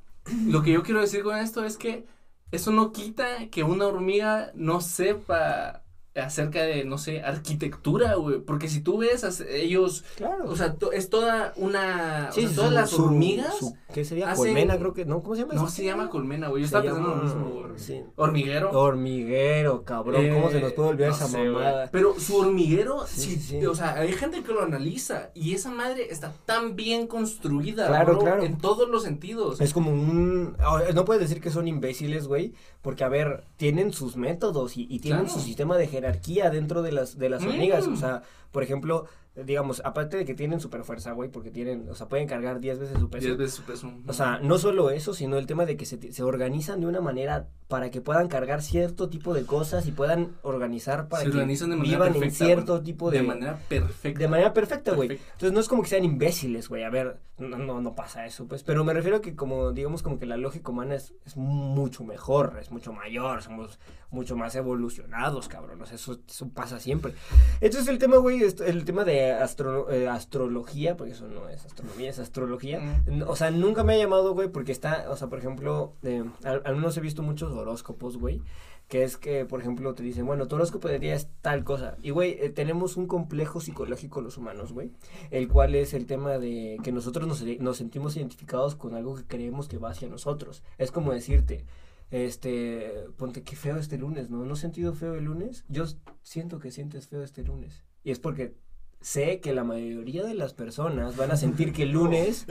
lo 0.47 0.63
que 0.63 0.73
yo 0.73 0.83
quiero 0.83 1.01
decir 1.01 1.23
con 1.23 1.37
esto 1.37 1.65
es 1.65 1.77
que 1.77 2.07
eso 2.51 2.73
no 2.73 2.93
quita 2.93 3.49
que 3.51 3.65
una 3.65 3.87
hormiga 3.87 4.53
no 4.55 4.81
sepa 4.81 5.84
acerca 6.17 6.63
de, 6.63 6.85
no 6.85 6.99
sé, 6.99 7.23
arquitectura, 7.23 8.15
güey. 8.15 8.41
Porque 8.41 8.69
si 8.69 8.81
tú 8.81 8.99
ves, 8.99 9.25
ellos, 9.49 10.05
claro. 10.17 10.45
o 10.49 10.57
sea, 10.57 10.77
es 10.93 11.11
toda 11.11 11.53
una, 11.57 12.31
sí, 12.33 12.45
o 12.45 12.49
sea, 12.49 12.57
todas 12.57 12.73
las 12.73 12.93
hormigas. 12.95 13.75
¿Qué 13.93 14.05
sería? 14.05 14.35
colmena, 14.35 14.79
creo 14.79 14.93
que, 14.93 15.05
¿no? 15.05 15.23
¿Cómo 15.23 15.35
se 15.35 15.43
llama? 15.43 15.55
No, 15.55 15.69
se 15.69 15.85
llama 15.85 16.09
colmena, 16.11 16.49
güey. 16.49 16.63
Yo 16.63 16.67
estaba 16.67 16.85
pensando 16.85 17.15
lo 17.15 17.23
mismo, 17.23 17.65
Sí. 17.77 18.03
Hormiguero. 18.17 18.71
Hormiguero, 18.71 19.85
cabrón. 19.85 20.29
¿Cómo 20.33 20.51
se 20.51 20.61
nos 20.61 20.73
puede 20.73 20.89
olvidar 20.91 21.11
esa 21.11 21.29
mamada? 21.29 21.89
Pero 21.91 22.19
su 22.19 22.37
hormiguero, 22.37 23.07
sí, 23.07 23.65
o 23.67 23.75
sea, 23.75 23.95
hay 23.95 24.13
gente 24.13 24.43
que 24.43 24.53
lo 24.53 24.63
analiza 24.63 25.31
y 25.35 25.55
esa 25.55 25.71
madre 25.71 26.09
está 26.11 26.33
tan 26.45 26.77
bien 26.77 27.07
construida, 27.07 27.87
claro, 27.87 28.19
claro. 28.19 28.43
en 28.43 28.59
todos 28.59 28.89
los 28.89 29.03
sentidos. 29.03 29.61
Es 29.61 29.73
como 29.73 29.91
un, 29.91 30.57
no 30.95 31.05
puedes 31.05 31.23
decir 31.23 31.43
que 31.43 31.51
son 31.51 31.69
imbéciles, 31.69 32.27
güey, 32.27 32.55
porque 32.83 33.05
a 33.05 33.09
ver, 33.09 33.45
tienen 33.57 33.93
sus 33.93 34.17
métodos 34.17 34.77
y, 34.77 34.99
tienen 34.99 35.29
su 35.29 35.41
sistema 35.41 35.77
de 35.77 35.87
jerarquía 36.05 36.51
dentro 36.51 36.83
de 36.83 36.93
las, 36.93 37.19
de 37.19 37.29
las 37.29 37.45
hormigas. 37.45 37.87
O 37.87 37.93
mm. 37.93 37.97
sea, 37.97 38.23
por 38.53 38.63
ejemplo, 38.63 39.07
digamos, 39.35 39.83
aparte 39.85 40.17
de 40.17 40.25
que 40.25 40.35
tienen 40.35 40.61
super 40.61 40.85
fuerza, 40.85 41.13
güey, 41.13 41.29
porque 41.29 41.51
tienen, 41.51 41.89
o 41.89 41.95
sea, 41.95 42.09
pueden 42.09 42.29
cargar 42.29 42.61
10 42.61 42.79
veces 42.79 42.99
su 42.99 43.11
peso. 43.11 43.27
10 43.27 43.39
veces 43.39 43.55
su 43.55 43.63
peso. 43.63 43.93
O 44.07 44.13
sea, 44.13 44.39
no 44.41 44.59
solo 44.59 44.91
eso, 44.91 45.15
sino 45.15 45.39
el 45.39 45.47
tema 45.47 45.67
de 45.67 45.77
que 45.77 45.87
se, 45.87 46.13
se 46.13 46.23
organizan 46.23 46.81
de 46.81 46.87
una 46.87 47.01
manera 47.01 47.49
para 47.67 47.91
que 47.91 48.01
puedan 48.01 48.29
cargar 48.29 48.63
cierto 48.63 49.09
tipo 49.09 49.35
de 49.35 49.45
cosas 49.45 49.87
y 49.87 49.93
puedan 49.93 50.37
organizar 50.43 51.09
para 51.09 51.25
se 51.25 51.31
que 51.31 51.37
organizan 51.37 51.71
de 51.71 51.77
manera 51.77 51.97
vivan 51.97 52.13
perfecta, 52.13 52.45
en 52.45 52.49
cierto 52.49 52.83
tipo 52.83 53.11
de... 53.11 53.19
De 53.19 53.23
manera 53.25 53.59
perfecta. 53.69 54.19
De 54.21 54.29
manera 54.29 54.53
perfecta, 54.53 54.93
güey. 54.93 55.13
Entonces 55.13 55.53
no 55.53 55.59
es 55.59 55.69
como 55.69 55.83
que 55.83 55.89
sean 55.89 56.05
imbéciles, 56.05 56.69
güey. 56.69 56.85
A 56.85 56.91
ver, 56.91 57.19
no, 57.39 57.59
no, 57.59 57.81
no 57.81 57.95
pasa 57.97 58.27
eso, 58.27 58.47
pues. 58.47 58.63
Pero 58.63 58.85
me 58.85 58.95
refiero 58.95 59.17
a 59.17 59.21
que 59.21 59.35
como, 59.35 59.73
digamos, 59.73 60.03
como 60.03 60.19
que 60.21 60.27
la 60.27 60.37
lógica 60.37 60.71
humana 60.71 60.95
es, 60.95 61.15
es 61.27 61.37
mucho 61.37 62.05
mejor, 62.05 62.59
es 62.61 62.71
mucho 62.71 62.93
mayor, 62.93 63.43
somos 63.43 63.81
mucho 64.15 64.37
más 64.37 64.55
evolucionados, 64.55 65.49
cabrón. 65.49 65.83
O 65.83 65.87
sea, 65.87 65.97
eso, 65.97 66.19
eso 66.29 66.49
pasa 66.49 66.81
siempre. 66.81 67.13
Entonces 67.61 67.89
el 67.89 67.99
tema, 67.99 68.17
güey, 68.17 68.41
el 68.43 68.85
tema 68.85 69.05
de 69.05 69.33
astro- 69.33 69.91
eh, 69.91 70.09
astrología, 70.09 70.97
porque 70.97 71.13
eso 71.13 71.29
no 71.29 71.49
es 71.49 71.65
astronomía, 71.67 72.11
es 72.11 72.19
astrología. 72.19 72.81
Mm. 73.07 73.23
O 73.27 73.37
sea, 73.37 73.51
nunca 73.51 73.85
me 73.85 73.95
ha 73.95 73.99
llamado, 73.99 74.33
güey, 74.35 74.49
porque 74.49 74.73
está, 74.73 75.07
o 75.11 75.17
sea, 75.17 75.29
por 75.29 75.39
ejemplo, 75.39 75.95
eh, 76.03 76.25
al, 76.45 76.63
al 76.65 76.77
menos 76.77 76.97
he 76.97 77.01
visto 77.01 77.23
muchos 77.23 77.53
horóscopos, 77.53 78.17
güey, 78.17 78.41
que 78.89 79.03
es 79.03 79.17
que, 79.17 79.47
por 79.47 79.61
ejemplo, 79.61 79.95
te 79.95 80.03
dicen, 80.03 80.27
bueno, 80.27 80.47
tu 80.47 80.57
horóscopo 80.57 80.89
de 80.89 80.99
día 80.99 81.15
es 81.15 81.29
tal 81.41 81.65
cosa. 81.65 81.97
Y, 82.03 82.11
güey, 82.11 82.33
eh, 82.39 82.51
tenemos 82.51 82.99
un 82.99 83.07
complejo 83.07 83.61
psicológico 83.61 84.21
los 84.21 84.37
humanos, 84.37 84.73
güey, 84.73 84.91
el 85.31 85.49
cual 85.49 85.75
es 85.75 85.95
el 85.95 86.05
tema 86.07 86.37
de 86.39 86.79
que 86.83 86.93
nosotros 86.93 87.27
nos, 87.27 87.43
nos 87.61 87.79
sentimos 87.79 88.15
identificados 88.17 88.75
con 88.77 88.95
algo 88.95 89.17
que 89.17 89.25
creemos 89.25 89.69
que 89.69 89.79
va 89.79 89.91
hacia 89.91 90.07
nosotros. 90.09 90.63
Es 90.77 90.91
como 90.93 91.13
decirte, 91.13 91.65
este, 92.11 92.93
ponte 93.17 93.43
qué 93.43 93.57
feo 93.57 93.77
este 93.79 93.99
lunes, 93.99 94.31
¿no? 94.31 94.45
¿No 94.45 94.53
has 94.55 94.61
sentido 94.61 94.95
feo 94.95 95.15
el 95.15 95.25
lunes? 95.25 95.65
Yo 95.69 95.85
siento 96.23 96.59
que 96.59 96.71
sientes 96.71 97.09
feo 97.09 97.23
este 97.23 97.43
lunes. 97.43 97.85
Y 98.05 98.11
es 98.11 98.19
porque 98.19 98.55
sé 99.01 99.41
que 99.41 99.53
la 99.53 99.65
mayoría 99.65 100.25
de 100.25 100.33
las 100.33 100.55
personas 100.55 101.17
van 101.17 101.31
a 101.31 101.37
sentir 101.37 101.73
que 101.75 101.83
el 101.83 101.91
lunes... 101.93 102.47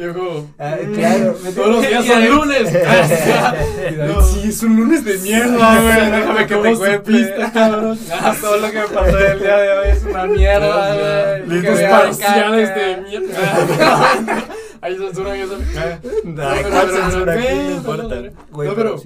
Ah, 0.59 0.77
claro, 0.93 1.35
me- 1.43 1.51
todos 1.51 1.69
los 1.77 1.87
días 1.87 2.05
son 2.05 2.29
lunes. 2.29 2.73
No. 3.97 4.21
Sí, 4.21 4.49
es 4.49 4.63
un 4.63 4.75
lunes 4.75 5.03
de 5.05 5.17
mierda, 5.19 5.81
güey. 5.81 6.11
Déjame 6.11 6.39
que 6.47 6.55
te 6.55 6.61
¿Cómo 6.61 6.77
cuente. 6.77 7.35
cabrón? 7.53 7.99
Ah, 8.11 8.35
todo 8.39 8.57
lo 8.57 8.71
que 8.71 8.79
me 8.79 8.87
pasó 8.87 9.17
el 9.19 9.39
día 9.39 9.57
de 9.57 9.71
hoy 9.77 9.87
es 9.89 10.03
una 10.03 10.25
mierda, 10.25 11.37
güey. 11.39 11.49
Listos 11.49 11.79
Que 11.79 11.85
parciales 11.87 12.75
de 12.75 13.01
mierda. 13.01 14.43
Ahí 14.81 14.97
censuran 14.97 15.35
eso. 15.37 15.57
Ay, 15.77 15.99
pero- 16.01 16.33
¿cuál 16.35 16.63
pero- 16.71 16.91
censura? 16.95 17.33
pero- 17.35 18.31
Güey, 18.51 18.69
no, 18.69 18.75
pero. 18.75 19.01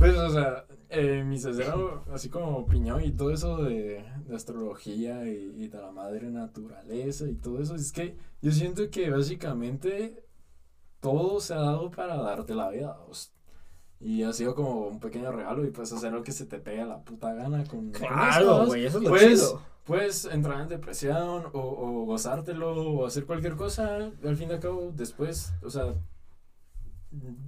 Pues, 0.00 0.16
o 0.16 0.30
sea, 0.30 0.64
eh, 0.88 1.22
mi 1.24 1.38
cesero, 1.38 2.04
así 2.12 2.30
como 2.30 2.66
piñón 2.66 3.04
y 3.04 3.12
todo 3.12 3.30
eso 3.30 3.62
de, 3.62 4.02
de 4.26 4.34
astrología 4.34 5.28
y, 5.28 5.52
y 5.56 5.68
de 5.68 5.78
la 5.78 5.92
madre 5.92 6.30
naturaleza 6.30 7.28
y 7.28 7.34
todo 7.34 7.60
eso, 7.60 7.74
es 7.74 7.92
que 7.92 8.16
yo 8.40 8.50
siento 8.50 8.88
que 8.90 9.10
básicamente 9.10 10.24
todo 11.00 11.38
se 11.40 11.52
ha 11.52 11.58
dado 11.60 11.90
para 11.90 12.16
darte 12.16 12.54
la 12.54 12.70
vida. 12.70 12.96
Y 14.00 14.22
ha 14.22 14.32
sido 14.32 14.54
como 14.54 14.88
un 14.88 15.00
pequeño 15.00 15.30
regalo 15.30 15.64
y 15.66 15.70
puedes 15.70 15.92
hacer 15.92 16.10
lo 16.12 16.22
que 16.22 16.32
se 16.32 16.46
te 16.46 16.58
pega 16.58 16.86
la 16.86 17.02
puta 17.04 17.34
gana 17.34 17.64
con, 17.64 17.90
Claro, 17.90 18.64
güey, 18.66 18.86
eso 18.86 18.96
es 18.98 19.04
lo 19.04 19.10
Pues, 19.10 19.40
chido. 19.40 19.62
Puedes 19.84 20.24
entrar 20.24 20.62
en 20.62 20.68
depresión 20.68 21.44
o, 21.52 21.58
o 21.60 22.04
gozártelo 22.06 22.72
o 22.72 23.06
hacer 23.06 23.26
cualquier 23.26 23.56
cosa. 23.56 23.96
Al 24.24 24.36
fin 24.38 24.48
y 24.48 24.52
al 24.54 24.60
cabo, 24.60 24.92
después, 24.94 25.52
o 25.62 25.68
sea, 25.68 25.94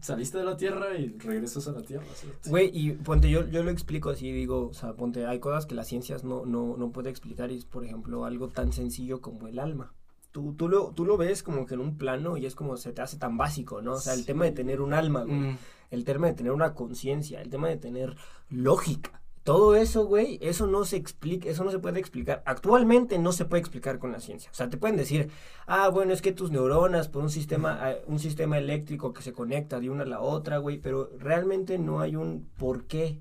saliste 0.00 0.38
de 0.38 0.44
la 0.44 0.56
tierra 0.56 0.96
y 0.98 1.16
regresas 1.18 1.68
a 1.68 1.72
la 1.72 1.82
tierra. 1.82 2.04
Güey, 2.46 2.70
y 2.72 2.92
ponte, 2.92 3.30
yo, 3.30 3.46
yo 3.48 3.62
lo 3.62 3.70
explico 3.70 4.10
así, 4.10 4.32
digo, 4.32 4.68
o 4.68 4.74
sea, 4.74 4.94
ponte, 4.94 5.24
hay 5.26 5.38
cosas 5.38 5.66
que 5.66 5.74
las 5.74 5.86
ciencias 5.88 6.24
no, 6.24 6.44
no, 6.44 6.76
no 6.76 6.90
puede 6.90 7.10
explicar 7.10 7.50
y 7.52 7.56
es, 7.58 7.64
por 7.64 7.84
ejemplo, 7.84 8.24
algo 8.24 8.48
tan 8.48 8.72
sencillo 8.72 9.20
como 9.20 9.46
el 9.48 9.58
alma. 9.58 9.92
Tú, 10.32 10.54
tú, 10.54 10.68
lo, 10.68 10.92
tú 10.92 11.04
lo 11.04 11.16
ves 11.16 11.42
como 11.42 11.66
que 11.66 11.74
en 11.74 11.80
un 11.80 11.96
plano 11.98 12.36
y 12.38 12.46
es 12.46 12.54
como 12.54 12.76
se 12.76 12.92
te 12.92 13.02
hace 13.02 13.18
tan 13.18 13.36
básico, 13.36 13.82
¿no? 13.82 13.92
O 13.92 14.00
sea, 14.00 14.14
el 14.14 14.24
tema 14.24 14.44
de 14.46 14.52
tener 14.52 14.80
un 14.80 14.94
alma, 14.94 15.24
güey, 15.24 15.38
Mm. 15.38 15.58
el 15.90 16.04
tema 16.04 16.26
de 16.26 16.32
tener 16.34 16.52
una 16.52 16.74
conciencia, 16.74 17.40
el 17.42 17.50
tema 17.50 17.68
de 17.68 17.76
tener 17.76 18.16
lógica. 18.48 19.21
Todo 19.44 19.74
eso, 19.74 20.06
güey, 20.06 20.38
eso 20.40 20.68
no 20.68 20.84
se 20.84 20.96
explica, 20.96 21.48
eso 21.50 21.64
no 21.64 21.72
se 21.72 21.80
puede 21.80 21.98
explicar. 21.98 22.42
Actualmente 22.46 23.18
no 23.18 23.32
se 23.32 23.44
puede 23.44 23.60
explicar 23.60 23.98
con 23.98 24.12
la 24.12 24.20
ciencia. 24.20 24.50
O 24.52 24.54
sea, 24.54 24.70
te 24.70 24.76
pueden 24.76 24.96
decir, 24.96 25.30
ah, 25.66 25.88
bueno, 25.88 26.12
es 26.12 26.22
que 26.22 26.32
tus 26.32 26.52
neuronas 26.52 27.08
por 27.08 27.22
un 27.24 27.30
sistema, 27.30 27.90
eh, 27.90 28.02
un 28.06 28.20
sistema 28.20 28.56
eléctrico 28.58 29.12
que 29.12 29.22
se 29.22 29.32
conecta 29.32 29.80
de 29.80 29.90
una 29.90 30.04
a 30.04 30.06
la 30.06 30.20
otra, 30.20 30.58
güey, 30.58 30.78
pero 30.78 31.10
realmente 31.18 31.78
no 31.78 32.00
hay 32.00 32.14
un 32.16 32.48
por 32.56 32.86
qué. 32.86 33.20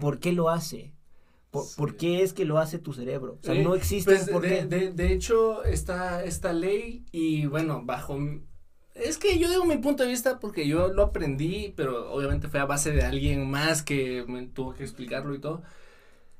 ¿Por 0.00 0.18
qué 0.18 0.32
lo 0.32 0.48
hace? 0.50 0.94
¿Por, 1.50 1.64
Sí. 1.64 1.74
por 1.76 1.96
qué 1.96 2.22
es 2.22 2.32
que 2.32 2.44
lo 2.44 2.58
hace 2.58 2.78
tu 2.78 2.92
cerebro? 2.92 3.38
O 3.42 3.44
sea, 3.44 3.54
Eh, 3.54 3.62
no 3.64 3.74
existe 3.74 4.12
pues, 4.12 4.26
un 4.28 4.32
por 4.32 4.42
de, 4.42 4.48
qué. 4.48 4.66
de, 4.66 4.90
de 4.92 5.12
hecho, 5.12 5.64
está 5.64 6.24
esta 6.24 6.52
ley 6.52 7.04
y 7.12 7.46
bueno, 7.46 7.82
bajo... 7.84 8.16
Es 9.02 9.18
que 9.18 9.38
yo 9.38 9.48
digo 9.50 9.64
mi 9.64 9.78
punto 9.78 10.02
de 10.02 10.08
vista 10.10 10.38
porque 10.40 10.66
yo 10.66 10.88
lo 10.88 11.02
aprendí, 11.04 11.72
pero 11.76 12.12
obviamente 12.12 12.48
fue 12.48 12.60
a 12.60 12.66
base 12.66 12.92
de 12.92 13.02
alguien 13.02 13.48
más 13.50 13.82
que 13.82 14.24
me 14.28 14.46
tuvo 14.46 14.74
que 14.74 14.82
explicarlo 14.84 15.34
y 15.34 15.40
todo. 15.40 15.62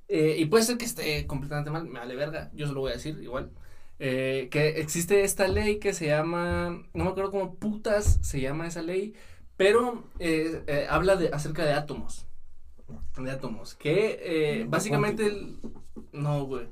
Eh, 0.09 0.37
y 0.39 0.47
puede 0.47 0.65
ser 0.65 0.79
que 0.79 0.85
esté 0.87 1.27
completamente 1.27 1.71
mal, 1.71 1.87
me 1.87 2.01
vale 2.01 2.17
verga, 2.17 2.51
yo 2.55 2.67
se 2.67 2.73
lo 2.73 2.81
voy 2.81 2.91
a 2.93 2.95
decir 2.97 3.19
igual. 3.23 3.51
Eh, 3.99 4.49
que 4.51 4.81
existe 4.81 5.23
esta 5.25 5.47
ley 5.49 5.79
que 5.79 5.93
se 5.95 6.07
llama, 6.07 6.83
no 6.95 7.05
me 7.05 7.11
acuerdo 7.11 7.31
cómo 7.31 7.55
putas 7.57 8.19
se 8.23 8.41
llama 8.41 8.67
esa 8.67 8.83
ley, 8.83 9.15
pero 9.57 10.05
eh, 10.19 10.87
habla 10.91 11.17
de 11.17 11.29
acerca 11.29 11.65
de 11.65 11.73
átomos. 11.75 12.27
De 13.19 13.31
átomos. 13.31 13.75
Que 13.75 14.67
básicamente. 14.69 15.27
el- 15.27 15.59
no, 16.13 16.45
güey. 16.47 16.67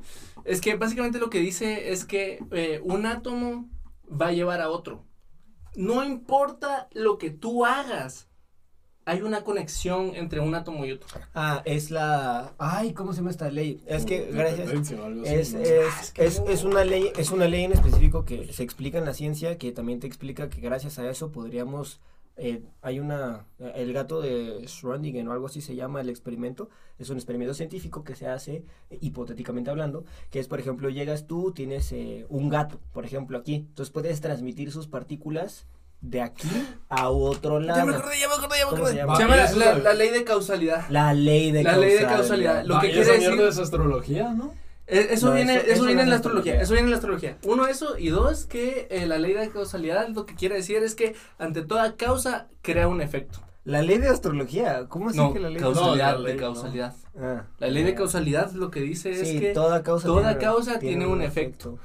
Es 0.44 0.60
que 0.60 0.74
básicamente 0.76 1.18
lo 1.18 1.30
que 1.30 1.38
dice 1.40 1.92
es 1.92 2.04
que 2.04 2.40
un 2.82 3.06
átomo 3.06 3.68
va 4.10 4.28
a 4.28 4.32
llevar 4.32 4.60
a 4.60 4.70
otro. 4.70 5.04
No 5.78 6.02
importa 6.02 6.88
lo 6.92 7.18
que 7.18 7.30
tú 7.30 7.64
hagas. 7.64 8.26
Hay 9.04 9.22
una 9.22 9.44
conexión 9.44 10.16
entre 10.16 10.40
un 10.40 10.56
átomo 10.56 10.84
y 10.84 10.90
otro. 10.90 11.06
Ah, 11.36 11.62
es 11.64 11.92
la... 11.92 12.52
Ay, 12.58 12.92
¿cómo 12.92 13.12
se 13.12 13.18
llama 13.18 13.30
esta 13.30 13.48
ley? 13.48 13.80
Es 13.86 14.04
que, 14.04 14.28
gracias... 14.32 14.72
Es, 15.24 15.54
es, 15.54 16.12
es, 16.16 16.42
es 16.48 16.64
una 16.64 16.82
ley, 16.84 17.12
es 17.16 17.30
una 17.30 17.46
ley 17.46 17.62
en 17.62 17.74
específico 17.74 18.24
que 18.24 18.52
se 18.52 18.64
explica 18.64 18.98
en 18.98 19.04
la 19.04 19.14
ciencia, 19.14 19.56
que 19.56 19.70
también 19.70 20.00
te 20.00 20.08
explica 20.08 20.50
que 20.50 20.60
gracias 20.60 20.98
a 20.98 21.08
eso 21.08 21.30
podríamos, 21.30 22.00
eh, 22.38 22.62
hay 22.82 23.00
una, 23.00 23.44
el 23.74 23.92
gato 23.92 24.20
de 24.20 24.60
Schrödinger 24.62 25.26
o 25.28 25.32
algo 25.32 25.46
así 25.46 25.60
se 25.60 25.74
llama 25.74 26.00
el 26.00 26.08
experimento, 26.08 26.70
es 26.98 27.10
un 27.10 27.16
experimento 27.16 27.52
científico 27.52 28.04
que 28.04 28.14
se 28.14 28.26
hace, 28.28 28.64
eh, 28.90 28.98
hipotéticamente 29.00 29.70
hablando, 29.70 30.04
que 30.30 30.38
es, 30.40 30.48
por 30.48 30.60
ejemplo, 30.60 30.88
llegas 30.88 31.26
tú, 31.26 31.52
tienes 31.52 31.92
eh, 31.92 32.24
un 32.28 32.48
gato, 32.48 32.80
por 32.92 33.04
ejemplo, 33.04 33.36
aquí, 33.38 33.54
entonces 33.56 33.92
puedes 33.92 34.20
transmitir 34.20 34.72
sus 34.72 34.86
partículas 34.86 35.66
de 36.00 36.22
aquí 36.22 36.48
a 36.88 37.10
otro 37.10 37.58
lado. 37.58 37.80
ya 37.80 37.84
me 37.84 37.96
acordé, 37.96 38.20
ya 38.20 38.28
me 38.28 38.34
acordé, 38.34 38.56
ya 38.58 38.64
me 38.66 38.70
¿Cómo 38.70 38.76
acordé. 38.76 38.86
se 38.86 38.92
Se 38.92 38.98
llama? 39.00 39.18
llama 39.18 39.36
la, 39.36 39.78
la- 39.78 39.94
ley 39.94 40.10
de 40.10 40.22
causalidad. 40.24 40.88
La 40.90 41.12
ley 41.12 41.50
de 41.50 41.64
La 41.64 41.70
causalidad. 41.72 41.96
ley 41.98 42.06
de 42.08 42.14
causalidad, 42.14 42.64
lo 42.64 42.76
Ah, 42.76 42.80
que 42.80 42.86
quiere 42.92 43.02
esa 43.02 43.12
decir- 43.14 43.40
es 43.40 43.58
astrología, 43.58 44.32
¿no? 44.32 44.54
Eh, 44.90 45.08
Eso 45.10 45.28
No, 45.28 45.34
viene, 45.34 45.54
eso- 45.56 45.64
eso, 45.66 45.72
eso 45.74 45.84
viene 45.86 46.02
en 46.02 46.10
la 46.10 46.16
astrología, 46.16 46.52
astrología. 46.54 46.62
eso 46.62 46.72
viene 46.72 46.86
en 46.86 46.90
la 46.90 46.96
astrología. 46.96 47.38
Uno, 47.44 47.66
eso, 47.66 47.98
y 47.98 48.08
dos, 48.08 48.46
que 48.46 48.88
eh, 48.90 49.06
la 49.06 49.18
ley 49.18 49.34
de 49.34 49.50
causalidad 49.50 50.08
lo 50.08 50.24
que 50.26 50.34
quiere 50.34 50.54
decir 50.56 50.82
es 50.82 50.94
que 50.94 51.14
ante 51.38 51.62
toda 51.62 51.94
causa 51.96 52.48
crea 52.62 52.88
un 52.88 53.00
efecto. 53.02 53.40
La 53.64 53.82
ley 53.82 53.98
de 53.98 54.08
astrología, 54.08 54.86
¿cómo 54.88 55.10
así 55.10 55.18
No, 55.18 55.34
que 55.34 55.40
la 55.40 55.48
ley 55.48 55.56
de 55.56 55.60
causalidad, 55.62 56.12
No, 56.12 56.18
la 56.18 56.24
ley, 56.24 56.32
de 56.36 56.40
no. 56.40 56.46
causalidad. 56.46 56.94
Ah, 57.20 57.44
La 57.58 57.68
ley 57.68 57.82
de 57.84 57.94
causalidad 57.94 58.50
lo 58.52 58.70
que 58.70 58.80
dice 58.80 59.10
es 59.10 59.38
que 59.38 59.52
toda 59.52 59.82
causa, 59.82 60.06
toda 60.06 60.38
causa 60.38 60.78
tiene 60.78 61.06
un 61.06 61.20
efecto. 61.20 61.78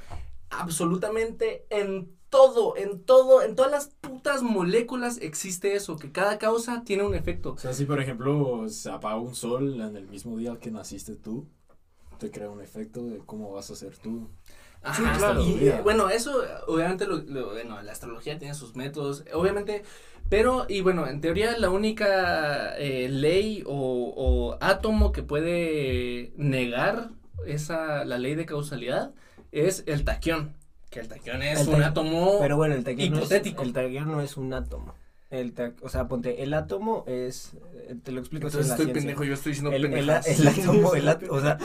absolutamente 0.50 1.66
en 1.70 2.08
todo, 2.30 2.76
en 2.76 3.04
todo, 3.04 3.42
en 3.42 3.54
todas 3.54 3.70
las 3.70 3.86
putas 4.00 4.42
moléculas 4.42 5.18
existe 5.20 5.74
eso, 5.76 5.96
que 5.98 6.10
cada 6.10 6.38
causa 6.38 6.82
tiene 6.84 7.02
un 7.04 7.14
efecto. 7.14 7.52
O 7.52 7.58
sea, 7.58 7.72
si 7.74 7.84
por 7.84 8.00
ejemplo 8.00 8.68
se 8.68 8.90
apaga 8.90 9.16
un 9.18 9.34
sol 9.34 9.80
en 9.80 9.96
el 9.96 10.06
mismo 10.08 10.36
día 10.38 10.56
que 10.60 10.70
naciste 10.70 11.14
tú, 11.16 11.46
te 12.18 12.30
crea 12.30 12.50
un 12.50 12.60
efecto 12.62 13.02
de 13.04 13.18
cómo 13.26 13.52
vas 13.52 13.70
a 13.70 13.76
ser 13.76 13.96
tú. 13.98 14.28
Ajá, 14.82 15.16
claro. 15.16 15.40
Y 15.42 15.70
bueno, 15.82 16.10
eso, 16.10 16.42
obviamente, 16.66 17.06
lo, 17.06 17.16
lo- 17.18 17.52
bueno, 17.52 17.80
la 17.82 17.92
astrología 17.92 18.38
tiene 18.38 18.54
sus 18.54 18.76
métodos, 18.76 19.24
obviamente, 19.32 19.82
pero, 20.28 20.66
y 20.68 20.80
bueno, 20.82 21.06
en 21.06 21.20
teoría 21.20 21.56
la 21.58 21.70
única 21.70 22.76
eh, 22.76 23.08
ley 23.08 23.62
o, 23.66 24.12
o 24.16 24.58
átomo 24.60 25.12
que 25.12 25.22
puede 25.22 26.32
negar 26.36 27.10
esa, 27.46 28.04
la 28.04 28.18
ley 28.18 28.34
de 28.34 28.46
causalidad 28.46 29.12
es 29.52 29.84
el 29.86 30.04
taquión, 30.04 30.54
que 30.90 31.00
el 31.00 31.08
taquión 31.08 31.42
es 31.42 31.66
El 31.66 31.74
un 31.74 31.82
átomo 31.82 32.38
Pero 32.40 32.56
bueno, 32.56 32.74
el 32.74 32.84
taquión 32.84 33.10
no 33.10 33.16
es, 33.18 33.22
hipotético. 33.24 33.62
el 33.62 33.72
taquión 33.72 34.10
no 34.12 34.20
es 34.20 34.36
un 34.36 34.52
átomo. 34.52 34.94
El 35.30 35.52
o 35.82 35.88
sea, 35.88 36.06
ponte, 36.06 36.44
el 36.44 36.54
átomo 36.54 37.02
es 37.08 37.54
eh, 37.88 37.96
te 38.02 38.12
lo 38.12 38.20
explico 38.20 38.46
Entonces 38.46 38.70
estoy 38.70 38.84
ciencia. 38.86 39.00
pendejo, 39.02 39.24
yo 39.24 39.34
estoy 39.34 39.50
diciendo 39.52 39.72
El, 39.72 39.86
el, 39.92 40.10
átomo, 40.10 40.94
el 40.94 41.08
átomo, 41.08 41.32
o 41.32 41.40
sea, 41.40 41.58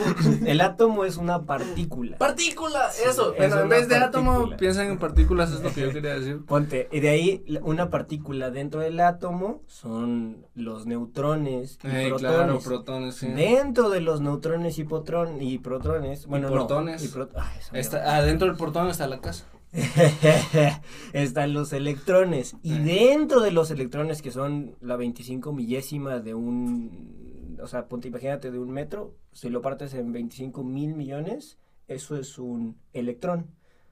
el 0.44 0.60
átomo 0.60 1.04
es 1.04 1.16
una 1.18 1.42
partícula. 1.44 2.16
Partícula, 2.18 2.90
Sí, 2.90 3.02
eso. 3.08 3.32
es 3.34 3.38
Bueno, 3.38 3.60
en 3.62 3.68
vez 3.68 3.88
de 3.88 3.96
átomo, 3.96 4.56
piensan 4.56 4.88
en 4.88 4.98
partículas, 4.98 5.52
es 5.52 5.60
lo 5.62 5.72
que 5.72 5.82
yo 5.82 5.92
quería 5.92 6.14
decir. 6.14 6.44
Ponte, 6.46 6.88
y 6.90 6.98
de 7.00 7.10
ahí 7.10 7.44
una 7.62 7.90
partícula 7.90 8.50
dentro 8.50 8.80
del 8.80 8.98
átomo 8.98 9.62
son 9.66 10.46
los 10.54 10.86
neutrones 10.86 11.78
y 11.84 12.08
protones. 12.08 12.18
claro, 12.20 12.58
protones, 12.60 13.14
sí. 13.14 13.28
Dentro 13.28 13.88
de 13.90 14.00
los 14.00 14.20
neutrones 14.20 14.78
y, 14.78 14.84
potron- 14.84 15.40
y 15.40 15.58
protones, 15.58 16.26
bueno, 16.26 16.48
no, 16.48 16.56
portones. 16.56 17.04
y 17.04 17.06
ay, 17.06 17.58
esa 17.58 17.72
mierda. 17.72 17.78
Está, 17.78 18.16
adentro 18.16 18.48
del 18.48 18.56
portón 18.56 18.88
está 18.88 19.06
la 19.06 19.20
casa. 19.20 19.44
Están 21.12 21.52
los 21.54 21.72
electrones. 21.72 22.56
Y 22.62 22.74
Eh. 22.74 22.78
dentro 22.80 23.40
de 23.40 23.50
los 23.50 23.70
electrones, 23.70 24.22
que 24.22 24.30
son 24.30 24.76
la 24.80 24.96
25 24.96 25.52
millésima 25.52 26.20
de 26.20 26.34
un. 26.34 27.58
O 27.62 27.66
sea, 27.66 27.88
ponte, 27.88 28.08
imagínate 28.08 28.50
de 28.50 28.58
un 28.58 28.70
metro. 28.70 29.14
Si 29.32 29.48
lo 29.48 29.60
partes 29.62 29.94
en 29.94 30.12
25 30.12 30.64
mil 30.64 30.94
millones, 30.94 31.58
eso 31.88 32.16
es 32.16 32.38
un 32.38 32.78
electrón. 32.92 33.46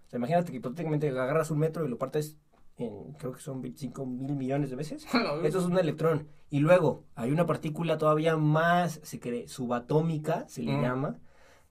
O 0.07 0.11
sea, 0.11 0.19
imagínate 0.19 0.51
que 0.51 0.57
hipotéticamente 0.59 1.09
agarras 1.11 1.51
un 1.51 1.59
metro 1.59 1.85
y 1.85 1.89
lo 1.89 1.99
partes 1.99 2.37
en. 2.77 3.13
Creo 3.15 3.33
que 3.33 3.41
son 3.41 3.61
25 3.61 4.07
mil 4.07 4.35
millones 4.37 4.71
de 4.71 4.77
veces. 4.77 5.05
Esto 5.45 5.59
es 5.59 5.65
un 5.67 5.79
electrón. 5.79 6.29
Y 6.51 6.61
luego 6.61 7.05
hay 7.15 7.31
una 7.31 7.45
partícula 7.45 7.99
todavía 7.99 8.37
más 8.39 9.01
se 9.03 9.21
cree, 9.21 9.47
subatómica, 9.49 10.49
se 10.49 10.63
le 10.63 10.73
Mm. 10.79 10.83
llama, 10.83 11.19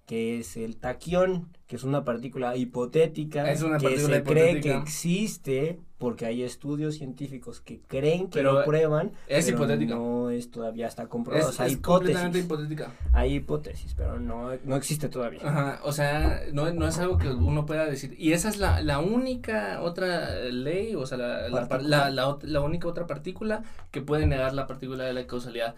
que 0.07 0.39
es 0.39 0.55
el 0.55 0.77
taquión, 0.77 1.49
que 1.67 1.75
es 1.75 1.83
una 1.83 2.05
partícula 2.05 2.55
hipotética 2.55 3.51
Es 3.51 3.61
una 3.61 3.77
que 3.77 3.89
partícula 3.89 4.15
se 4.15 4.23
cree 4.23 4.61
que 4.61 4.73
existe 4.73 5.79
porque 5.97 6.25
hay 6.25 6.43
estudios 6.43 6.95
científicos 6.95 7.59
que 7.59 7.81
creen 7.87 8.29
que 8.29 8.39
Pero 8.39 8.53
lo 8.53 8.63
prueban. 8.63 9.11
es 9.27 9.45
pero 9.45 9.57
hipotética. 9.57 9.95
No 9.95 10.29
es 10.29 10.49
todavía 10.49 10.87
está 10.87 11.07
comprobado. 11.07 11.49
Es, 11.49 11.53
o 11.53 11.57
sea, 11.57 11.65
es 11.65 11.77
completamente 11.77 12.39
hipotética. 12.39 12.93
Hay 13.11 13.35
hipótesis, 13.35 13.93
pero 13.95 14.17
no, 14.17 14.51
no 14.63 14.75
existe 14.77 15.09
todavía. 15.09 15.41
Ajá, 15.43 15.81
o 15.83 15.91
sea, 15.91 16.41
no, 16.53 16.71
no 16.71 16.87
es 16.87 16.97
algo 16.99 17.17
que 17.17 17.29
uno 17.29 17.65
pueda 17.65 17.85
decir. 17.85 18.15
Y 18.17 18.31
esa 18.31 18.47
es 18.47 18.59
la, 18.59 18.81
la 18.81 18.99
única 18.99 19.81
otra 19.81 20.39
ley, 20.45 20.95
o 20.95 21.05
sea, 21.05 21.17
la, 21.17 21.49
la, 21.81 22.37
la 22.41 22.61
única 22.61 22.87
otra 22.87 23.07
partícula 23.07 23.63
que 23.91 24.01
puede 24.01 24.25
negar 24.25 24.53
la 24.53 24.67
partícula 24.67 25.03
de 25.03 25.11
la 25.11 25.27
causalidad. 25.27 25.75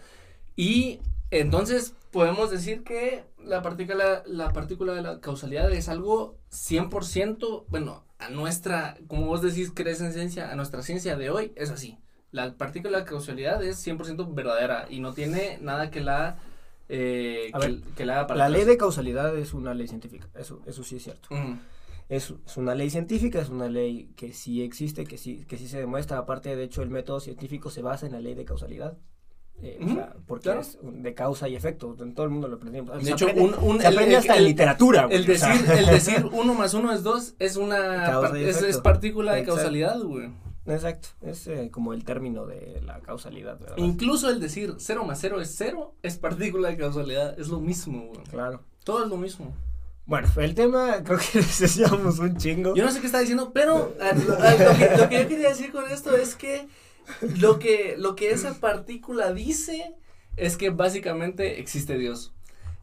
Y 0.54 1.00
entonces 1.30 1.94
podemos 2.10 2.50
decir 2.50 2.82
que 2.82 3.24
la 3.38 3.62
partícula, 3.62 4.22
la 4.26 4.52
partícula 4.52 4.94
de 4.94 5.02
la 5.02 5.20
causalidad 5.20 5.72
es 5.72 5.88
algo 5.88 6.38
100%, 6.50 7.64
bueno, 7.68 8.04
a 8.18 8.30
nuestra, 8.30 8.98
como 9.06 9.26
vos 9.26 9.42
decís, 9.42 9.72
crees 9.74 10.00
en 10.00 10.12
ciencia, 10.12 10.50
a 10.50 10.56
nuestra 10.56 10.82
ciencia 10.82 11.16
de 11.16 11.30
hoy 11.30 11.52
es 11.56 11.70
así. 11.70 11.98
La 12.32 12.54
partícula 12.54 12.98
de 12.98 13.04
la 13.04 13.10
causalidad 13.10 13.62
es 13.62 13.84
100% 13.84 14.34
verdadera 14.34 14.86
y 14.88 15.00
no 15.00 15.14
tiene 15.14 15.58
nada 15.60 15.90
que 15.90 16.00
la, 16.00 16.38
eh, 16.88 17.50
que, 17.52 17.58
ver, 17.58 17.80
que 17.96 18.04
la 18.04 18.26
La 18.26 18.48
ley 18.48 18.64
de 18.64 18.76
causalidad 18.76 19.36
es 19.36 19.54
una 19.54 19.74
ley 19.74 19.88
científica, 19.88 20.28
eso, 20.36 20.60
eso 20.66 20.82
sí 20.82 20.96
es 20.96 21.04
cierto. 21.04 21.28
Es, 22.08 22.34
es 22.44 22.56
una 22.56 22.74
ley 22.74 22.90
científica, 22.90 23.40
es 23.40 23.50
una 23.50 23.68
ley 23.68 24.12
que 24.16 24.32
sí 24.32 24.62
existe, 24.62 25.04
que 25.04 25.16
sí, 25.16 25.44
que 25.46 25.56
sí 25.56 25.68
se 25.68 25.78
demuestra. 25.78 26.18
Aparte, 26.18 26.56
de 26.56 26.64
hecho, 26.64 26.82
el 26.82 26.90
método 26.90 27.20
científico 27.20 27.70
se 27.70 27.82
basa 27.82 28.06
en 28.06 28.12
la 28.12 28.20
ley 28.20 28.34
de 28.34 28.44
causalidad. 28.44 28.98
Eh, 29.62 29.78
o 29.82 29.88
sea, 29.94 30.14
porque 30.26 30.44
claro. 30.44 30.60
es 30.60 30.78
de 30.82 31.14
causa 31.14 31.48
y 31.48 31.54
efecto. 31.56 31.94
Todo 32.14 32.24
el 32.24 32.30
mundo 32.30 32.48
lo 32.48 32.56
aprendimos. 32.56 32.96
De 32.98 33.04
Se 33.04 33.10
hecho, 33.12 33.26
aprende- 33.28 33.58
un, 33.58 33.70
un- 33.70 33.80
se 33.80 33.86
aprende 33.86 34.16
hasta 34.16 34.36
en 34.36 34.44
literatura. 34.44 35.06
güey, 35.06 35.16
el 35.24 35.30
o 35.30 35.36
sea. 35.36 35.48
decir, 35.52 35.70
el 35.70 35.86
decir 35.90 36.26
uno 36.32 36.54
más 36.54 36.72
uno 36.74 36.92
es 36.92 37.02
dos 37.02 37.34
es 37.38 37.56
una 37.56 38.20
par- 38.20 38.36
es, 38.36 38.78
partícula 38.78 39.34
de 39.34 39.44
causalidad, 39.44 40.00
güey. 40.00 40.30
Exacto, 40.66 41.08
es 41.22 41.46
eh, 41.46 41.68
como 41.72 41.94
el 41.94 42.04
término 42.04 42.46
de 42.46 42.80
la 42.86 43.00
causalidad, 43.00 43.58
¿verdad? 43.58 43.76
Incluso 43.78 44.28
el 44.30 44.40
decir 44.40 44.74
cero 44.78 45.04
más 45.04 45.18
cero 45.20 45.40
es 45.40 45.52
cero 45.56 45.94
es 46.02 46.16
partícula 46.18 46.68
de 46.68 46.76
causalidad, 46.76 47.38
es 47.40 47.48
lo 47.48 47.60
mismo, 47.60 48.06
güey. 48.08 48.22
Claro. 48.30 48.62
Todo 48.84 49.02
es 49.04 49.08
lo 49.10 49.16
mismo. 49.16 49.52
Bueno, 50.06 50.28
el 50.36 50.54
tema 50.54 50.98
creo 51.04 51.18
que 51.18 51.38
necesitamos 51.38 52.18
un 52.18 52.36
chingo. 52.36 52.74
Yo 52.74 52.84
no 52.84 52.90
sé 52.92 53.00
qué 53.00 53.06
está 53.06 53.18
diciendo, 53.20 53.52
pero 53.52 53.94
ah, 54.00 54.10
ah, 54.12 54.54
lo 54.58 54.76
que, 54.78 54.96
lo 54.96 55.08
que 55.08 55.22
yo 55.22 55.28
quería 55.28 55.48
decir 55.48 55.72
con 55.72 55.90
esto 55.90 56.14
es 56.16 56.34
que 56.36 56.68
lo 57.40 57.58
que 57.58 57.96
lo 57.98 58.14
que 58.16 58.30
esa 58.30 58.54
partícula 58.60 59.32
dice 59.32 59.94
es 60.36 60.56
que 60.56 60.70
básicamente 60.70 61.60
existe 61.60 61.98
Dios. 61.98 62.32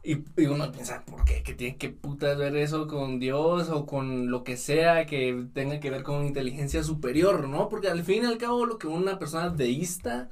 Y, 0.04 0.24
y 0.36 0.46
uno 0.46 0.70
piensa, 0.72 1.04
¿por 1.04 1.24
qué? 1.24 1.42
¿Qué 1.42 1.54
tiene 1.54 1.76
que 1.76 1.90
putas 1.90 2.38
ver 2.38 2.56
eso 2.56 2.86
con 2.86 3.18
Dios 3.18 3.68
o 3.68 3.84
con 3.84 4.30
lo 4.30 4.44
que 4.44 4.56
sea 4.56 5.06
que 5.06 5.46
tenga 5.52 5.80
que 5.80 5.90
ver 5.90 6.02
con 6.04 6.24
inteligencia 6.24 6.82
superior, 6.84 7.48
¿no? 7.48 7.68
Porque 7.68 7.88
al 7.88 8.04
fin 8.04 8.22
y 8.22 8.26
al 8.26 8.38
cabo 8.38 8.64
lo 8.64 8.78
que 8.78 8.86
una 8.86 9.18
persona 9.18 9.50
deísta, 9.50 10.30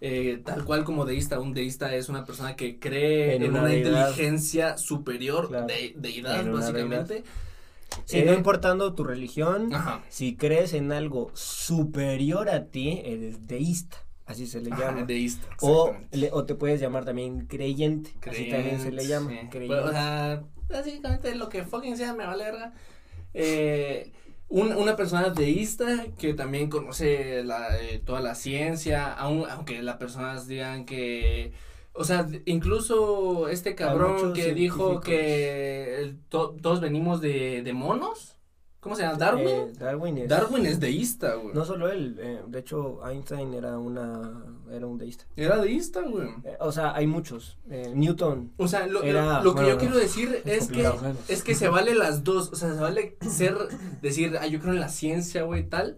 eh, 0.00 0.42
tal 0.44 0.64
cual 0.64 0.84
como 0.84 1.06
deísta, 1.06 1.40
un 1.40 1.54
deísta 1.54 1.94
es 1.94 2.08
una 2.10 2.24
persona 2.24 2.56
que 2.56 2.78
cree 2.78 3.36
En 3.36 3.42
en, 3.42 3.56
una 3.56 3.74
inteligencia 3.74 4.76
superior, 4.76 5.48
Claro. 5.48 5.66
de, 5.66 5.94
deidad 5.96 6.40
En 6.40 6.50
una 6.50 6.60
básicamente. 6.60 7.24
Sí, 8.04 8.18
Eh, 8.18 8.24
no 8.24 8.32
importando 8.34 8.94
tu 8.94 9.04
religión, 9.04 9.72
Ajá. 9.74 10.02
si 10.08 10.36
crees 10.36 10.72
en 10.74 10.92
algo 10.92 11.30
superior 11.34 12.48
a 12.50 12.66
ti, 12.66 13.00
eres 13.04 13.46
deísta. 13.46 13.96
Así 14.26 14.46
se 14.46 14.60
le 14.60 14.72
Ajá, 14.72 14.86
llama. 14.86 15.02
deísta. 15.04 15.46
O, 15.60 15.86
exactamente. 15.86 16.16
le- 16.16 16.30
o 16.32 16.44
te 16.44 16.54
puedes 16.56 16.80
llamar 16.80 17.04
también 17.04 17.46
creyente. 17.46 18.10
así 18.28 18.48
también 18.50 18.80
se 18.80 18.90
le 18.90 18.96
Creyente, 19.02 19.04
llama. 19.06 19.30
sí. 19.30 19.48
creyente. 19.50 19.82
O 19.84 19.90
sea, 19.90 20.42
básicamente 20.68 21.34
lo 21.36 21.48
que 21.48 21.62
fucking 21.64 21.96
sea 21.96 22.12
me 22.12 22.26
vale 22.26 22.44
verga. 22.44 22.72
Eh, 23.34 24.12
un- 24.48 24.72
una 24.74 24.96
persona 24.96 25.30
deísta 25.30 26.06
que 26.18 26.34
también 26.34 26.68
conoce 26.70 27.42
la, 27.44 27.80
eh, 27.80 28.00
toda 28.04 28.20
la 28.20 28.34
ciencia, 28.34 29.12
aun- 29.12 29.48
aunque 29.50 29.82
las 29.82 29.96
personas 29.96 30.46
digan 30.48 30.84
que, 30.86 31.52
o 31.96 32.04
sea, 32.04 32.26
incluso 32.44 33.48
este 33.48 33.74
cabrón 33.74 34.32
que 34.32 34.54
dijo 34.54 35.00
que 35.00 36.14
to- 36.28 36.56
todos 36.60 36.80
venimos 36.80 37.20
de, 37.20 37.62
de 37.62 37.72
monos, 37.72 38.36
¿cómo 38.80 38.94
se 38.96 39.02
llama? 39.02 39.18
Darwin. 39.18 39.46
Eh, 39.48 39.72
Darwin 39.78 40.18
es. 40.18 40.28
Darwin 40.28 40.66
es 40.66 40.78
deísta, 40.80 41.34
güey. 41.34 41.54
No 41.54 41.64
solo 41.64 41.88
él, 41.90 42.16
eh, 42.20 42.40
de 42.46 42.58
hecho 42.58 43.00
Einstein 43.06 43.54
era 43.54 43.78
una 43.78 44.44
era 44.70 44.86
un 44.86 44.98
deísta. 44.98 45.24
Era 45.36 45.58
deísta, 45.58 46.00
güey. 46.02 46.28
Eh, 46.44 46.56
o 46.60 46.72
sea, 46.72 46.94
hay 46.94 47.06
muchos. 47.06 47.56
Eh, 47.70 47.92
Newton. 47.94 48.52
O 48.56 48.66
sea, 48.68 48.86
lo, 48.86 49.00
lo- 49.00 49.04
Era- 49.04 49.42
lo 49.42 49.54
que 49.54 49.62
bueno, 49.62 49.68
yo 49.70 49.78
quiero 49.78 49.96
decir 49.96 50.42
es 50.44 50.68
que 50.68 50.82
complicado. 50.84 51.14
es 51.28 51.42
que 51.44 51.54
se 51.54 51.68
vale 51.68 51.94
las 51.94 52.24
dos, 52.24 52.50
o 52.52 52.56
sea, 52.56 52.74
se 52.74 52.80
vale 52.80 53.16
ser 53.30 53.56
decir, 54.02 54.36
ah, 54.40 54.46
yo 54.46 54.60
creo 54.60 54.72
en 54.74 54.80
la 54.80 54.88
ciencia, 54.88 55.42
güey, 55.44 55.68
tal. 55.68 55.96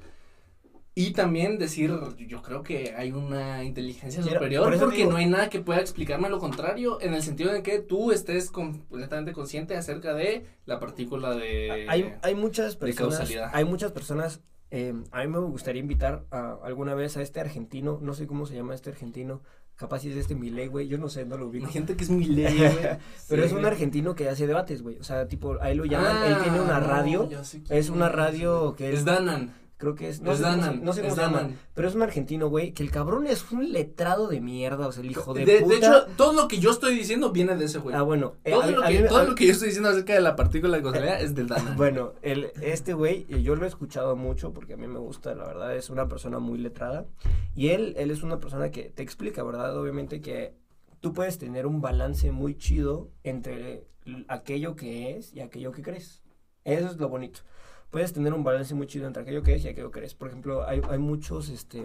Y 0.98 1.12
también 1.12 1.58
decir, 1.58 1.92
yo 2.18 2.42
creo 2.42 2.62
que 2.64 2.94
hay 2.96 3.12
una 3.12 3.62
inteligencia 3.62 4.22
superior 4.22 4.64
por 4.70 4.78
porque 4.80 4.96
digo- 4.98 5.11
no 5.12 5.16
hay 5.16 5.26
nada 5.26 5.48
que 5.48 5.61
pueda 5.61 5.80
explicarme 5.80 6.28
lo 6.28 6.38
contrario 6.40 6.98
en 7.00 7.14
el 7.14 7.22
sentido 7.22 7.52
de 7.52 7.62
que 7.62 7.78
tú 7.78 8.11
estés 8.11 8.50
completamente 8.50 9.32
consciente 9.32 9.76
acerca 9.76 10.12
de 10.14 10.44
la 10.66 10.80
partícula 10.80 11.34
de 11.34 11.87
hay, 11.88 12.14
hay 12.22 12.34
muchas 12.34 12.74
personas. 12.76 13.16
causalidad. 13.18 13.50
Hay 13.54 13.64
muchas 13.64 13.92
personas. 13.92 14.40
eh, 14.70 14.92
a 15.12 15.20
mí 15.22 15.28
me 15.28 15.38
gustaría 15.38 15.80
invitar 15.80 16.24
a, 16.30 16.58
alguna 16.64 16.94
vez 16.94 17.16
a 17.16 17.22
este 17.22 17.38
argentino. 17.40 18.00
No 18.02 18.12
sé 18.14 18.26
cómo 18.26 18.44
se 18.46 18.54
llama 18.56 18.74
este 18.74 18.90
argentino. 18.90 19.40
Capaz 19.76 20.00
si 20.00 20.11
es 20.11 20.16
este 20.16 20.34
Milei, 20.34 20.66
güey. 20.66 20.88
Yo 20.88 20.98
no 20.98 21.08
sé, 21.08 21.24
no 21.24 21.37
lo 21.38 21.48
vi. 21.48 21.64
Hay 21.64 21.70
gente 21.72 21.94
que 21.96 22.02
es 22.02 22.11
muy 22.11 22.24
ley, 22.24 22.56
güey. 22.58 22.72
Pero 23.28 23.42
Sí, 23.42 23.46
es 23.48 23.52
un 23.52 23.64
argentino 23.64 24.16
que 24.16 24.28
hace 24.28 24.48
debates, 24.48 24.82
güey. 24.82 24.98
O 24.98 25.04
sea, 25.04 25.28
tipo, 25.28 25.56
ahí 25.62 25.76
lo 25.76 25.84
llaman. 25.84 26.24
él 26.26 26.34
Ah, 26.37 26.42
tiene 26.42 26.61
una 26.61 26.80
no, 26.80 26.87
radio. 26.88 27.30
Es 27.70 27.88
una 27.88 28.08
radio 28.08 28.74
que 28.76 28.88
Es 28.92 28.98
es. 28.98 29.04
Danan. 29.04 29.54
Creo 29.79 29.95
que 29.95 30.09
es. 30.09 30.21
No 30.21 30.33
es 30.33 30.38
sé 30.38 30.45
cómo 30.45 30.57
Danan. 30.57 30.85
no 30.85 30.93
sé 30.93 31.01
cómo 31.03 31.12
es 31.12 31.14
se 31.14 31.21
llama. 31.25 31.51
Pero 31.73 31.87
es 31.88 31.95
un 31.95 32.03
argentino, 32.03 32.49
güey. 32.49 32.73
Que 32.73 32.83
el 32.83 32.91
cabrón 32.91 33.27
es 33.29 33.51
un 33.53 33.73
letrado 33.73 34.27
de 34.27 34.41
mierda. 34.41 34.88
O 34.88 34.93
sea, 34.93 35.05
el 35.05 35.11
hijo 35.12 35.33
de, 35.35 35.45
De, 35.47 35.53
de 35.55 35.61
puta. 35.61 35.77
hecho, 35.77 36.07
todo 36.17 36.33
lo 36.33 36.49
que 36.49 36.59
yo 36.59 36.73
estoy 36.73 36.97
diciendo 36.97 37.31
viene 37.31 37.55
de 37.57 37.64
ese 37.67 37.79
güey. 37.79 37.95
ah, 37.95 38.03
bueno. 38.03 38.35
eh, 38.45 38.51
todo 38.51 38.62
a 38.62 38.67
lo, 38.67 38.83
a 38.85 38.88
que, 38.88 39.03
mí- 39.03 39.09
todo 39.09 39.19
a- 39.19 39.25
lo 39.25 39.35
que 39.37 39.47
yo 39.47 39.53
estoy 39.53 39.69
diciendo 39.69 39.88
acerca 39.91 40.14
de 40.14 40.21
la 40.21 40.35
partícula 40.35 40.77
de 40.77 40.83
causalidad 40.83 41.23
es 41.23 41.35
del 41.37 41.47
Danan. 41.47 41.77
Bueno, 41.77 42.12
el, 42.23 42.51
este 42.61 42.93
güey, 42.93 43.25
eh, 43.29 43.41
yo 43.43 43.55
lo 43.55 43.64
he 43.64 43.69
escuchado 43.69 44.17
mucho 44.17 44.53
porque 44.53 44.75
a 44.75 44.77
mí 44.77 44.88
me 44.88 44.99
gusta, 44.99 45.35
la 45.37 45.45
verdad, 45.47 45.77
es 45.77 45.91
una 45.91 46.09
persona 46.09 46.41
muy 46.41 46.59
letrada. 46.59 47.07
Y 47.55 47.69
él, 47.69 47.95
él 47.99 48.11
es 48.11 48.25
una 48.25 48.41
persona 48.41 48.71
que 48.73 48.91
te 48.91 49.05
explica, 49.05 49.45
¿verdad? 49.45 49.79
Obviamente 49.79 50.21
que 50.21 50.55
tú 50.99 51.12
puedes 51.12 51.38
tener 51.38 51.67
un 51.67 51.81
balance 51.81 52.33
muy 52.33 52.57
chido 52.57 53.11
entre 53.23 53.87
aquello 54.27 54.75
que 54.75 55.17
es 55.17 55.33
y 55.35 55.41
aquello 55.41 55.71
que 55.71 55.83
crees. 55.83 56.25
Eso 56.64 56.87
es 56.88 56.97
lo 56.97 57.09
bonito. 57.09 57.41
Puedes 57.90 58.12
tener 58.12 58.35
un 58.35 58.44
balance 58.44 58.74
muy 58.74 58.87
chido 58.87 59.07
entre 59.07 59.22
aquello 59.22 59.42
que 59.42 59.55
es 59.55 59.64
y 59.64 59.68
aquello 59.68 59.90
que 59.90 60.01
eres. 60.01 60.14
Por 60.14 60.29
ejemplo, 60.29 60.66
hay, 60.66 60.81
hay 60.90 60.98
muchos 60.98 61.48
este, 61.48 61.83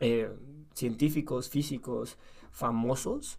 eh, 0.00 0.30
científicos, 0.74 1.48
físicos 1.48 2.16
famosos 2.52 3.38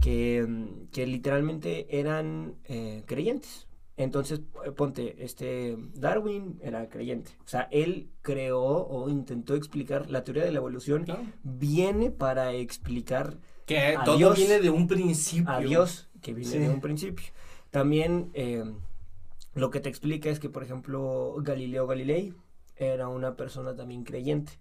que, 0.00 0.46
que 0.92 1.06
literalmente 1.06 1.98
eran 2.00 2.54
eh, 2.64 3.04
creyentes. 3.06 3.66
Entonces, 3.96 4.40
eh, 4.64 4.72
ponte, 4.72 5.22
este 5.24 5.76
Darwin 5.94 6.58
era 6.62 6.88
creyente. 6.88 7.32
O 7.44 7.48
sea, 7.48 7.68
él 7.70 8.08
creó 8.22 8.62
o 8.88 9.08
intentó 9.10 9.54
explicar 9.54 10.10
la 10.10 10.24
teoría 10.24 10.44
de 10.44 10.52
la 10.52 10.58
evolución. 10.58 11.04
Claro. 11.04 11.22
Viene 11.44 12.10
para 12.10 12.52
explicar 12.54 13.36
Que 13.66 13.94
A 13.96 14.02
todo 14.04 14.16
Dios. 14.16 14.36
viene 14.36 14.58
de 14.60 14.70
un 14.70 14.88
principio. 14.88 15.50
a 15.50 15.60
Dios, 15.60 16.08
que 16.22 16.32
viene 16.34 16.50
Sí. 16.50 16.58
de 16.58 16.70
un 16.70 16.80
principio. 16.80 17.26
También 17.70 18.30
eh, 18.34 18.64
lo 19.54 19.70
que 19.70 19.80
te 19.80 19.88
explica 19.88 20.30
es 20.30 20.40
que, 20.40 20.48
por 20.48 20.62
ejemplo, 20.62 21.34
Galileo 21.38 21.86
Galilei 21.86 22.34
era 22.76 23.08
una 23.08 23.36
persona 23.36 23.74
también 23.74 24.04
creyente. 24.04 24.52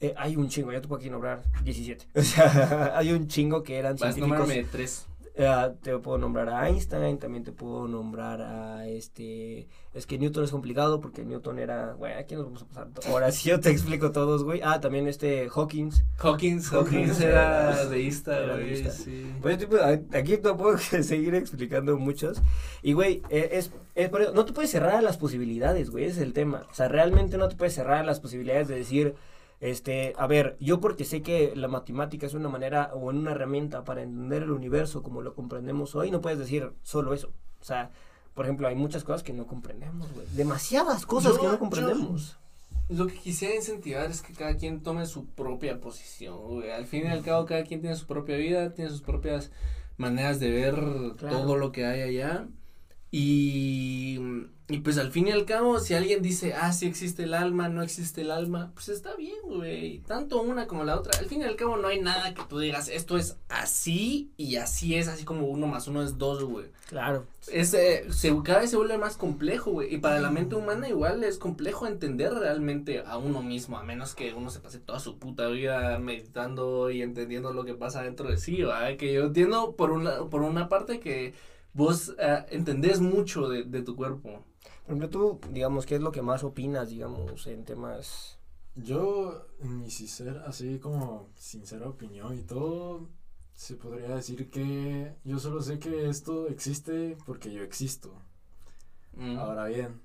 Eh, 0.00 0.12
hay 0.18 0.36
un 0.36 0.48
chingo, 0.48 0.72
ya 0.72 0.80
te 0.80 0.88
puedo 0.88 1.00
aquí 1.00 1.08
nombrar 1.10 1.42
17. 1.64 2.06
O 2.14 2.22
sea, 2.22 2.92
hay 2.96 3.12
un 3.12 3.28
chingo 3.28 3.62
que 3.62 3.78
eran 3.78 3.92
Vas 3.96 4.14
científicos. 4.14 4.38
nombrarme 4.38 4.64
tres. 4.70 5.06
Eh, 5.38 5.70
te 5.82 5.98
puedo 5.98 6.16
nombrar 6.16 6.48
a 6.48 6.66
Einstein, 6.66 7.18
también 7.18 7.44
te 7.44 7.52
puedo 7.52 7.86
nombrar 7.86 8.40
a 8.40 8.88
este. 8.88 9.68
Es 9.92 10.06
que 10.06 10.18
Newton 10.18 10.44
es 10.44 10.50
complicado 10.50 10.98
porque 11.00 11.26
Newton 11.26 11.58
era. 11.58 11.92
Güey, 11.92 12.14
aquí 12.14 12.34
nos 12.34 12.44
vamos 12.44 12.62
a 12.62 12.66
pasar. 12.66 12.88
Ahora 13.10 13.30
sí 13.30 13.50
yo 13.50 13.60
te 13.60 13.68
explico 13.70 14.12
todos, 14.12 14.44
güey. 14.44 14.62
Ah, 14.64 14.80
también 14.80 15.06
este 15.08 15.48
Hawkins. 15.54 16.04
Hawkins, 16.18 16.72
Hawkins 16.72 17.10
Hawkins 17.10 17.20
era- 17.20 17.84
deísta, 17.90 18.46
güey, 18.54 18.90
sí. 18.90 19.30
Pues 19.42 19.58
tipo, 19.58 19.76
aquí 20.12 20.38
te 20.38 20.54
puedo 20.54 20.78
seguir 21.02 21.34
explicando 21.34 21.98
muchos. 21.98 22.40
Y, 22.82 22.94
güey, 22.94 23.20
eh, 23.28 23.50
es, 23.52 23.72
es 23.94 24.08
por 24.08 24.22
eso, 24.22 24.32
no 24.32 24.46
te 24.46 24.54
puedes 24.54 24.70
cerrar 24.70 24.94
a 24.96 25.02
las 25.02 25.18
posibilidades, 25.18 25.90
güey, 25.90 26.04
ese 26.04 26.16
es 26.20 26.22
el 26.22 26.32
tema. 26.32 26.66
O 26.70 26.74
sea, 26.74 26.88
realmente 26.88 27.36
no 27.36 27.48
te 27.50 27.56
puedes 27.56 27.74
cerrar 27.74 27.98
a 27.98 28.04
las 28.04 28.20
posibilidades 28.20 28.68
de 28.68 28.76
decir, 28.76 29.14
este, 29.60 30.12
a 30.18 30.26
ver, 30.26 30.56
yo 30.60 30.80
porque 30.80 31.04
sé 31.04 31.22
que 31.22 31.54
la 31.56 31.68
matemática 31.68 32.26
es 32.26 32.34
una 32.34 32.48
manera 32.48 32.90
o 32.94 32.98
una 33.08 33.30
herramienta 33.32 33.84
para 33.84 34.02
entender 34.02 34.42
el 34.42 34.50
universo 34.50 35.02
como 35.02 35.22
lo 35.22 35.34
comprendemos 35.34 35.94
hoy, 35.94 36.10
no 36.10 36.20
puedes 36.20 36.38
decir 36.38 36.72
solo 36.82 37.14
eso. 37.14 37.32
O 37.60 37.64
sea, 37.64 37.90
por 38.34 38.44
ejemplo, 38.44 38.68
hay 38.68 38.74
muchas 38.74 39.02
cosas 39.02 39.22
que 39.22 39.32
no 39.32 39.46
comprendemos, 39.46 40.12
güey. 40.12 40.26
Demasiadas 40.34 41.06
cosas 41.06 41.32
Yo- 41.34 41.40
que 41.40 41.46
no 41.46 41.52
yo- 41.54 41.58
comprendemos. 41.58 42.38
Lo 42.88 43.08
que 43.08 43.14
quisiera 43.14 43.54
incentivar 43.56 44.08
es 44.10 44.22
que 44.22 44.32
cada 44.32 44.56
quien 44.56 44.80
tome 44.82 45.06
su 45.06 45.26
propia 45.26 45.80
posición, 45.80 46.36
güey. 46.38 46.70
Al 46.70 46.84
fin 46.86 47.04
y 47.04 47.08
al 47.08 47.22
cabo, 47.24 47.44
cada 47.46 47.64
quien 47.64 47.80
tiene 47.80 47.96
su 47.96 48.06
propia 48.06 48.36
vida, 48.36 48.74
tiene 48.74 48.90
sus 48.90 49.00
propias 49.02 49.50
maneras 49.96 50.38
de 50.38 50.50
ver 50.50 50.74
Claro. 51.16 51.38
todo 51.38 51.56
lo 51.56 51.72
que 51.72 51.84
hay 51.86 52.02
allá. 52.02 52.46
Y, 53.10 54.18
y 54.68 54.78
pues 54.80 54.98
al 54.98 55.12
fin 55.12 55.28
y 55.28 55.30
al 55.30 55.44
cabo, 55.44 55.78
si 55.78 55.94
alguien 55.94 56.22
dice, 56.22 56.54
ah, 56.54 56.72
sí 56.72 56.86
existe 56.86 57.22
el 57.22 57.34
alma, 57.34 57.68
no 57.68 57.82
existe 57.82 58.22
el 58.22 58.32
alma, 58.32 58.72
pues 58.74 58.88
está 58.88 59.14
bien, 59.14 59.36
güey. 59.44 60.00
Tanto 60.00 60.42
una 60.42 60.66
como 60.66 60.82
la 60.82 60.98
otra. 60.98 61.16
Al 61.18 61.26
fin 61.26 61.40
y 61.40 61.44
al 61.44 61.54
cabo, 61.54 61.76
no 61.76 61.86
hay 61.86 62.00
nada 62.00 62.34
que 62.34 62.42
tú 62.48 62.58
digas, 62.58 62.88
esto 62.88 63.16
es 63.16 63.36
así 63.48 64.32
y 64.36 64.56
así 64.56 64.96
es, 64.96 65.06
así 65.06 65.24
como 65.24 65.46
uno 65.46 65.68
más 65.68 65.86
uno 65.86 66.02
es 66.02 66.18
dos, 66.18 66.42
güey. 66.42 66.66
Claro. 66.88 67.26
Es, 67.46 67.74
eh, 67.74 68.06
se, 68.10 68.36
cada 68.42 68.60
vez 68.60 68.70
se 68.70 68.76
vuelve 68.76 68.98
más 68.98 69.16
complejo, 69.16 69.70
güey. 69.70 69.94
Y 69.94 69.98
para 69.98 70.20
la 70.20 70.30
mente 70.30 70.56
humana 70.56 70.88
igual 70.88 71.22
es 71.22 71.38
complejo 71.38 71.86
entender 71.86 72.34
realmente 72.34 73.04
a 73.06 73.18
uno 73.18 73.42
mismo, 73.42 73.78
a 73.78 73.84
menos 73.84 74.16
que 74.16 74.34
uno 74.34 74.50
se 74.50 74.58
pase 74.58 74.80
toda 74.80 74.98
su 74.98 75.18
puta 75.18 75.46
vida 75.46 75.96
meditando 76.00 76.90
y 76.90 77.02
entendiendo 77.02 77.52
lo 77.52 77.64
que 77.64 77.74
pasa 77.74 78.02
dentro 78.02 78.28
de 78.28 78.36
sí, 78.36 78.62
¿verdad? 78.62 78.96
Que 78.96 79.12
yo 79.12 79.26
entiendo 79.26 79.76
por 79.76 79.92
una, 79.92 80.24
por 80.24 80.42
una 80.42 80.68
parte 80.68 80.98
que 80.98 81.34
vos 81.76 82.14
eh, 82.18 82.46
entendés 82.50 83.00
mucho 83.00 83.48
de, 83.48 83.64
de 83.64 83.82
tu 83.82 83.94
cuerpo. 83.94 84.44
Por 84.84 84.96
ejemplo, 84.96 85.10
tú, 85.10 85.40
digamos, 85.52 85.84
¿qué 85.84 85.96
es 85.96 86.00
lo 86.00 86.10
que 86.10 86.22
más 86.22 86.42
opinas, 86.42 86.88
digamos, 86.88 87.46
en 87.46 87.64
temas... 87.64 88.38
Yo, 88.74 89.46
en 89.60 89.80
mi 89.80 89.90
sincera, 89.90 90.44
así 90.46 90.78
como 90.78 91.28
sincera 91.34 91.88
opinión 91.88 92.38
y 92.38 92.42
todo, 92.42 93.08
se 93.54 93.74
podría 93.74 94.14
decir 94.14 94.50
que 94.50 95.14
yo 95.24 95.38
solo 95.38 95.62
sé 95.62 95.78
que 95.78 96.08
esto 96.08 96.48
existe 96.48 97.16
porque 97.24 97.52
yo 97.52 97.62
existo. 97.62 98.12
Mm. 99.14 99.38
Ahora 99.38 99.66
bien, 99.66 100.00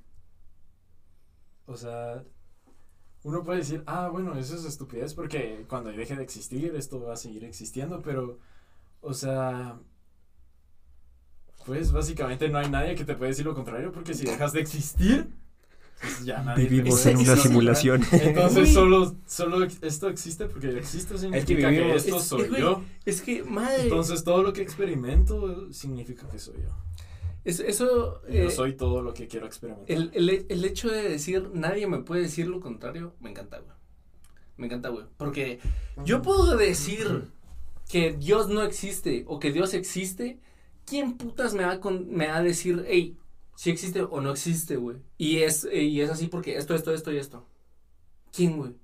o 1.66 1.76
sea, 1.76 2.24
uno 3.24 3.44
puede 3.44 3.60
decir, 3.60 3.84
ah, 3.88 4.08
bueno, 4.10 4.38
eso 4.38 4.56
es 4.56 4.64
estupidez 4.64 5.14
porque 5.14 5.66
cuando 5.68 5.92
deje 5.92 6.16
de 6.16 6.24
existir 6.24 6.74
esto 6.76 7.02
va 7.02 7.14
a 7.14 7.18
seguir 7.18 7.44
existiendo, 7.44 8.02
pero, 8.02 8.40
o 9.02 9.14
sea, 9.14 9.80
pues 11.66 11.92
básicamente 11.92 12.50
no 12.50 12.58
hay 12.58 12.70
nadie 12.70 12.96
que 12.96 13.06
te 13.06 13.16
puede 13.16 13.32
decir 13.32 13.46
lo 13.46 13.54
contrario 13.54 13.92
porque 13.92 14.14
si 14.14 14.26
dejas 14.26 14.54
de 14.54 14.62
existir, 14.62 15.30
pues 16.02 16.26
ya 16.26 16.42
nadie 16.42 16.66
te 16.66 16.70
Vivimos 16.70 17.02
puede 17.02 17.12
en 17.12 17.18
una 17.18 17.30
decir 17.32 17.38
lo 17.38 17.44
simulación. 17.50 18.02
Entonces 18.12 18.68
Uy. 18.70 18.74
solo, 18.74 19.16
solo 19.28 19.68
esto 19.82 20.10
existe 20.10 20.46
porque 20.46 20.72
yo 20.72 20.78
existo 20.78 21.18
significa 21.18 21.70
que, 21.70 21.96
esto 21.96 22.18
Es- 22.18 22.24
soy 22.24 22.50
yo. 22.60 22.84
Es 23.06 23.22
que, 23.22 23.44
madre, 23.44 23.84
Entonces 23.84 24.24
todo 24.24 24.42
lo 24.44 24.54
que 24.54 24.62
experimento 24.62 25.72
significa 25.72 26.28
que 26.30 26.40
soy 26.40 26.56
yo. 26.64 26.70
es- 27.44 27.60
eso... 27.60 28.22
Yo 28.28 28.34
eh, 28.48 28.50
soy 28.52 28.74
todo 28.74 29.02
lo 29.02 29.14
que 29.14 29.28
quiero 29.28 29.46
experimentar. 29.46 29.86
El, 29.96 30.12
el, 30.14 30.46
el 30.50 30.66
hecho 30.66 30.90
de 30.90 31.08
decir 31.08 31.50
nadie 31.54 31.86
me 31.88 32.00
puede 32.00 32.24
decir 32.24 32.48
lo 32.48 32.60
contrario, 32.60 33.16
me 33.20 33.30
encanta, 33.30 33.60
güey. 33.60 33.72
Me 34.58 34.66
encanta, 34.68 34.90
güey. 34.90 35.06
Porque 35.18 35.60
yo 36.06 36.22
puedo 36.22 36.56
decir 36.58 37.26
que 37.90 38.14
Dios 38.14 38.48
no 38.48 38.62
existe 38.64 39.24
o 39.28 39.40
que 39.40 39.52
Dios 39.52 39.74
existe. 39.74 40.40
¿Quién 40.86 41.18
putas 41.18 41.54
me 41.54 41.64
va 41.66 41.80
con- 41.80 42.10
me 42.12 42.28
va 42.28 42.38
a 42.38 42.44
decir, 42.44 42.86
hey, 42.88 43.18
si 43.56 43.70
existe 43.72 44.02
o 44.04 44.22
no 44.22 44.32
existe, 44.32 44.76
güey? 44.78 44.98
Y 45.18 45.40
es, 45.44 45.66
y 45.72 46.02
es 46.02 46.10
así 46.10 46.28
porque 46.28 46.58
esto, 46.58 46.76
esto, 46.76 46.94
esto 46.94 47.12
y 47.12 47.18
esto. 47.18 47.48
¿Quién, 48.34 48.58
güey? 48.58 48.76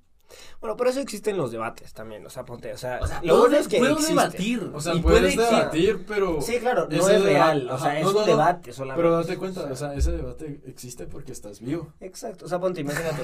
Bueno, 0.59 0.75
por 0.75 0.87
eso 0.87 0.99
existen 0.99 1.37
los 1.37 1.51
debates 1.51 1.93
también, 1.93 2.25
o 2.25 2.29
sea, 2.29 2.43
ponte, 2.43 2.73
o 2.73 2.77
sea, 2.77 2.99
O 3.01 3.07
sea, 3.07 3.21
lo 3.23 3.39
bueno 3.39 3.57
es 3.57 3.67
que 3.67 3.77
puedo 3.79 3.95
debatir. 3.95 4.69
O 4.73 4.81
sea, 4.81 4.93
y 4.95 4.99
puedes 5.01 5.35
puede 5.35 5.47
que- 5.49 5.55
debatir, 5.55 6.05
pero... 6.07 6.41
Sí, 6.41 6.57
claro, 6.59 6.87
no 6.89 7.09
es 7.09 7.23
real, 7.23 7.69
o 7.69 7.73
ajá, 7.75 7.85
sea, 7.85 7.97
es 7.99 8.03
no, 8.03 8.09
un 8.09 8.15
no, 8.15 8.21
no. 8.21 8.25
debate 8.27 8.73
solamente. 8.73 9.03
Pero 9.03 9.17
date 9.17 9.37
cuenta, 9.37 9.63
o 9.71 9.75
sea, 9.75 9.93
ese 9.93 10.11
debate 10.11 10.61
existe 10.65 11.07
porque 11.07 11.31
estás 11.31 11.61
vivo. 11.61 11.93
Exacto, 12.01 12.45
o 12.45 12.47
sea, 12.49 12.59
ponte, 12.59 12.81
imagínate. 12.81 13.21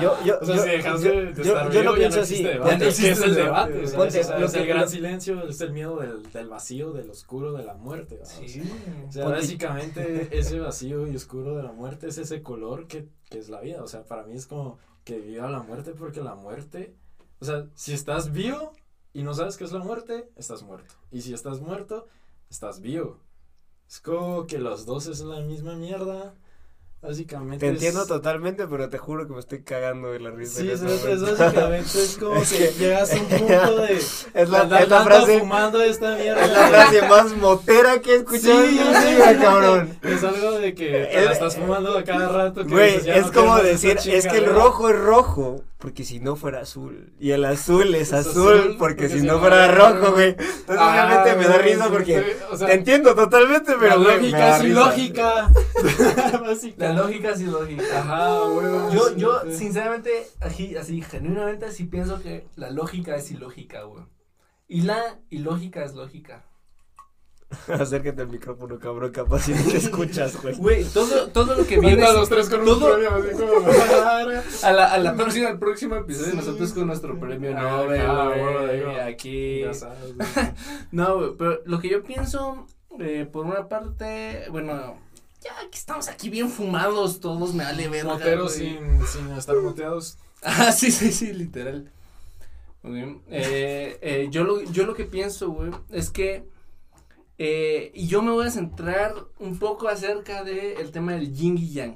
Yo, 0.00 0.16
yo, 0.24 0.38
O 0.40 0.44
sea, 0.46 0.56
yo, 0.56 0.62
si 0.62 0.68
dejas 0.68 1.00
yo- 1.02 1.10
de, 1.10 1.24
de 1.32 1.34
yo- 1.34 1.42
estar 1.42 1.64
yo 1.70 1.80
vivo, 1.80 1.82
lo 1.84 1.92
ya 1.92 1.98
pienso 1.98 2.16
no 2.18 2.22
así. 2.22 2.34
existe 2.34 2.56
ponte, 2.58 2.70
debate. 2.76 2.84
¿Qué 3.02 3.10
es 3.10 3.20
el 3.22 3.34
debate? 3.34 3.84
O 3.84 3.86
sea, 3.88 3.98
Ponte, 3.98 4.20
es, 4.20 4.28
lo 4.30 4.46
es 4.46 4.52
que- 4.52 4.60
el 4.60 4.66
gran 4.68 4.80
lo- 4.82 4.88
silencio, 4.88 5.48
es 5.48 5.60
el 5.60 5.72
miedo 5.72 5.96
del, 5.98 6.32
del 6.32 6.48
vacío, 6.48 6.92
del 6.92 7.10
oscuro, 7.10 7.52
de 7.52 7.64
la 7.64 7.74
muerte. 7.74 8.20
Sí. 8.24 8.62
O 9.08 9.12
sea, 9.12 9.24
Ponte- 9.24 9.38
básicamente 9.40 10.28
ese 10.30 10.60
vacío 10.60 11.06
y 11.08 11.16
oscuro 11.16 11.56
de 11.56 11.62
la 11.62 11.72
muerte 11.72 12.08
es 12.08 12.18
ese 12.18 12.42
color 12.42 12.86
que, 12.86 13.08
que 13.30 13.38
es 13.38 13.48
la 13.48 13.60
vida. 13.60 13.82
O 13.82 13.86
sea, 13.88 14.04
para 14.04 14.24
mí 14.24 14.34
es 14.36 14.46
como 14.46 14.78
que 15.04 15.20
viva 15.20 15.50
la 15.50 15.62
muerte 15.62 15.92
porque 15.92 16.20
la 16.20 16.34
muerte, 16.34 16.96
o 17.40 17.44
sea, 17.44 17.66
si 17.74 17.92
estás 17.92 18.32
vivo 18.32 18.72
y 19.12 19.22
no 19.22 19.34
sabes 19.34 19.56
qué 19.56 19.64
es 19.64 19.72
la 19.72 19.80
muerte, 19.80 20.30
estás 20.36 20.62
muerto. 20.62 20.94
Y 21.12 21.22
si 21.22 21.32
estás 21.32 21.60
muerto, 21.60 22.08
estás 22.50 22.80
vivo. 22.80 23.20
Es 23.88 24.00
como 24.00 24.46
que 24.46 24.58
los 24.58 24.86
dos 24.86 25.06
es 25.06 25.20
la 25.20 25.40
misma 25.40 25.74
mierda. 25.74 26.34
Básicamente. 27.06 27.58
Te 27.58 27.66
es- 27.66 27.72
entiendo 27.74 28.06
totalmente, 28.06 28.66
pero 28.66 28.88
te 28.88 28.96
juro 28.96 29.26
que 29.26 29.34
me 29.34 29.40
estoy 29.40 29.62
cagando 29.62 30.10
de 30.12 30.20
la 30.20 30.30
risa. 30.30 30.60
Sí, 30.60 30.70
es, 30.70 30.82
básicamente 30.82 32.02
es 32.02 32.16
como 32.18 32.36
Es 32.42 32.50
que, 32.52 32.58
que- 32.70 32.72
llegas 32.78 33.12
a 33.12 33.16
un 33.16 33.26
punto 33.28 33.76
de 33.76 33.92
Es 33.96 34.48
la, 34.48 34.60
andar 34.62 34.82
es 34.82 34.88
la 34.88 35.04
frase, 35.04 35.38
fumando 35.40 35.82
esta 35.82 36.16
mierda. 36.16 36.44
es 36.44 36.50
la 36.52 36.66
frase 36.68 37.02
más 37.08 37.36
motera 37.36 38.00
que 38.00 38.12
he 38.12 38.16
escuchado 38.16 38.62
Sí, 38.64 38.78
en 38.78 38.94
sé, 39.02 39.14
vida, 39.16 39.38
cabrón. 39.38 39.98
Es 40.02 40.24
algo 40.24 40.52
de 40.52 40.74
que 40.74 41.08
te 41.12 41.24
la 41.26 41.32
estás 41.32 41.56
fumando 41.56 41.96
a 41.98 42.04
cada 42.04 42.28
rato. 42.28 42.64
Güey, 42.64 42.96
es 43.06 43.26
no 43.26 43.32
como 43.32 43.56
decir, 43.58 43.98
es 44.06 44.26
que 44.26 44.38
el 44.38 44.46
rojo 44.46 44.88
es 44.88 44.98
rojo, 44.98 45.62
porque 45.84 46.02
si 46.02 46.18
no 46.18 46.34
fuera 46.34 46.62
azul. 46.62 47.12
Y 47.20 47.32
el 47.32 47.44
azul 47.44 47.94
es, 47.94 48.08
Es 48.08 48.12
azul, 48.14 48.58
azul, 48.58 48.76
porque, 48.78 49.10
si 49.10 49.20
no 49.20 49.38
fuera 49.38 49.70
rojo, 49.70 50.12
güey. 50.12 50.30
Entonces 50.30 50.76
Ah, 50.78 50.90
obviamente 50.90 51.36
me 51.36 51.44
da 51.46 51.58
risa 51.58 51.90
porque 51.90 52.20
sí, 52.20 52.44
o 52.50 52.56
sea, 52.56 52.68
te 52.68 52.72
entiendo 52.72 53.14
totalmente, 53.14 53.74
pero 53.78 53.98
la 53.98 54.14
lógica 54.14 54.56
es 54.56 54.64
ilógica. 54.64 55.50
La 56.78 56.92
lógica 56.94 57.36
sí 57.36 57.44
lógica. 57.44 58.00
Ajá, 58.00 58.38
güey. 58.48 58.94
Yo, 58.94 59.14
yo, 59.14 59.42
sinceramente, 59.50 60.26
así, 60.40 60.74
así, 60.74 61.02
genuinamente, 61.02 61.70
sí 61.70 61.84
pienso 61.84 62.22
que 62.22 62.46
la 62.56 62.70
lógica 62.70 63.14
es 63.16 63.30
ilógica, 63.30 63.82
güey. 63.82 64.04
Y 64.66 64.82
la 64.82 65.18
ilógica 65.28 65.84
es 65.84 65.92
lógica. 65.92 66.46
Acércate 67.68 68.22
al 68.22 68.28
micrófono, 68.28 68.78
cabrón, 68.78 69.10
capaz 69.12 69.40
si 69.40 69.52
no 69.54 69.62
te 69.64 69.76
escuchas, 69.76 70.36
güey. 70.42 70.54
Güey, 70.56 70.84
todo, 70.84 71.28
todo 71.28 71.54
lo 71.56 71.66
que 71.66 71.78
viene. 71.78 72.02
A 72.04 72.12
los 72.12 72.28
tres 72.28 72.48
con 72.48 72.60
un 72.60 72.66
todo- 72.66 72.92
premio 72.94 73.10
así 73.14 73.30
como. 73.32 73.66
A 74.62 74.72
la, 74.72 74.84
a 74.92 74.98
la 74.98 75.14
próxima, 75.14 75.48
al 75.48 75.58
próximo 75.58 75.96
episodio, 75.96 76.34
nosotros 76.34 76.72
con 76.72 76.86
nuestro 76.86 77.18
premio 77.20 77.54
Ah, 77.56 77.60
Nobel, 77.62 78.00
ah, 78.00 78.32
bueno, 78.36 79.02
aquí. 79.06 79.60
Ya 79.60 79.74
sabes. 79.74 80.14
No, 80.90 81.16
güey, 81.18 81.30
pero 81.38 81.60
lo 81.66 81.78
que 81.80 81.88
yo 81.88 82.02
pienso, 82.02 82.66
eh, 82.98 83.28
por 83.30 83.44
una 83.46 83.68
parte, 83.68 84.46
bueno, 84.50 84.96
ya 85.42 85.52
que 85.70 85.76
estamos 85.76 86.08
aquí 86.08 86.30
bien 86.30 86.48
fumados 86.48 87.20
todos, 87.20 87.54
me 87.54 87.64
vale 87.64 87.88
ver. 87.88 88.04
Moteros 88.04 88.52
sin, 88.54 88.78
sin 89.06 89.30
estar 89.32 89.56
moteados. 89.56 90.16
Ah, 90.42 90.72
sí, 90.72 90.90
sí, 90.90 91.12
sí, 91.12 91.32
literal. 91.32 91.90
Muy 92.82 92.94
bien. 92.94 93.22
Eh, 93.30 93.98
eh, 94.02 94.28
yo, 94.30 94.44
lo, 94.44 94.62
yo 94.62 94.84
lo 94.86 94.94
que 94.94 95.04
pienso, 95.04 95.50
güey, 95.50 95.70
es 95.90 96.10
que 96.10 96.44
eh, 97.38 97.90
y 97.94 98.06
yo 98.06 98.22
me 98.22 98.30
voy 98.30 98.46
a 98.46 98.50
centrar 98.50 99.14
un 99.38 99.58
poco 99.58 99.88
acerca 99.88 100.44
del 100.44 100.78
el 100.78 100.90
tema 100.92 101.12
del 101.12 101.32
yin 101.34 101.58
y 101.58 101.72
yang. 101.72 101.94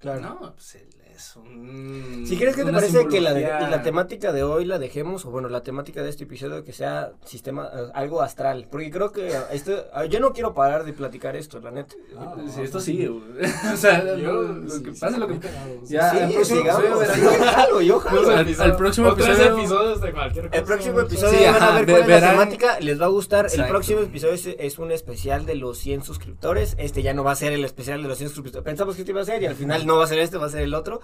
Claro. 0.00 0.20
No, 0.20 0.54
pues 0.54 0.74
el- 0.76 0.93
es 1.30 1.36
un. 1.36 2.24
Si 2.26 2.36
crees 2.36 2.56
que 2.56 2.64
te 2.64 2.72
parece 2.72 3.06
que 3.08 3.20
la, 3.20 3.32
la 3.68 3.82
temática 3.82 4.32
de 4.32 4.42
hoy 4.42 4.64
la 4.64 4.78
dejemos, 4.78 5.24
o 5.24 5.30
bueno, 5.30 5.48
la 5.48 5.62
temática 5.62 6.02
de 6.02 6.10
este 6.10 6.24
episodio 6.24 6.64
que 6.64 6.72
sea 6.72 7.12
sistema, 7.24 7.68
eh, 7.74 7.86
algo 7.94 8.22
astral, 8.22 8.68
porque 8.70 8.90
creo 8.90 9.12
que 9.12 9.32
esto, 9.52 9.84
ah, 9.92 10.04
yo 10.04 10.20
no 10.20 10.32
quiero 10.32 10.54
parar 10.54 10.84
de 10.84 10.92
platicar 10.92 11.36
esto, 11.36 11.60
la 11.60 11.70
neta. 11.70 11.94
Ah, 12.18 12.34
Sí, 12.54 12.60
esto 12.62 12.80
sigue, 12.80 13.08
o 13.74 13.76
sea, 13.76 14.16
Yo, 14.16 14.42
lo, 14.42 14.70
sí, 14.70 14.82
que 14.82 14.94
sí, 14.94 15.00
pasa, 15.00 15.18
lo 15.18 15.28
que. 15.28 15.38
Ya, 15.84 16.10
sí, 16.10 16.18
el 16.18 16.32
próximo 16.34 16.60
sigamos, 16.60 16.82
episodio 16.84 17.14
sí, 17.14 17.20
verán- 17.20 17.38
yo 17.38 17.44
jalo, 17.52 17.80
yo 17.80 18.00
jalo. 18.00 18.20
Los 18.22 18.30
al- 18.30 18.40
episodios- 18.40 18.60
al 18.60 18.76
próximo 18.76 19.08
o 19.08 19.14
tres 19.14 19.28
episodio- 19.38 19.58
episodios 19.58 20.00
de 20.00 20.12
cualquier 20.12 20.44
cosa. 20.48 20.58
El 20.58 20.64
próximo 20.64 21.00
episodio 21.00 21.38
Sí, 21.38 21.44
van 21.44 21.62
a 21.62 21.70
ver 21.74 21.86
ve- 21.86 21.92
cuál 21.92 22.10
es 22.10 22.20
la 22.22 22.30
temática, 22.30 22.80
les 22.80 23.00
va 23.00 23.06
a 23.06 23.08
gustar. 23.08 23.46
El 23.52 23.66
próximo 23.66 24.00
episodio 24.00 24.34
es, 24.34 24.46
es 24.46 24.78
un 24.78 24.90
especial 24.92 25.46
de 25.46 25.54
los 25.54 25.78
100 25.78 26.02
suscriptores. 26.02 26.74
Este 26.78 27.02
ya 27.02 27.14
no 27.14 27.24
va 27.24 27.32
a 27.32 27.36
ser 27.36 27.52
el 27.52 27.64
especial 27.64 28.02
de 28.02 28.08
los 28.08 28.18
100 28.18 28.30
suscriptores. 28.30 28.64
Pensamos 28.64 28.94
que 28.94 29.02
este 29.02 29.12
iba 29.12 29.20
a 29.20 29.24
ser 29.24 29.42
y 29.42 29.46
al 29.46 29.54
final 29.54 29.86
no 29.86 29.96
va 29.96 30.04
a 30.04 30.06
ser 30.06 30.18
este, 30.18 30.36
va 30.38 30.46
a 30.46 30.50
ser 30.50 30.62
el 30.62 30.74
otro. 30.74 31.00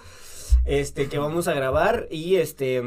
Este 0.65 1.09
que 1.09 1.17
vamos 1.17 1.47
a 1.47 1.53
grabar 1.53 2.07
y 2.11 2.35
este 2.35 2.77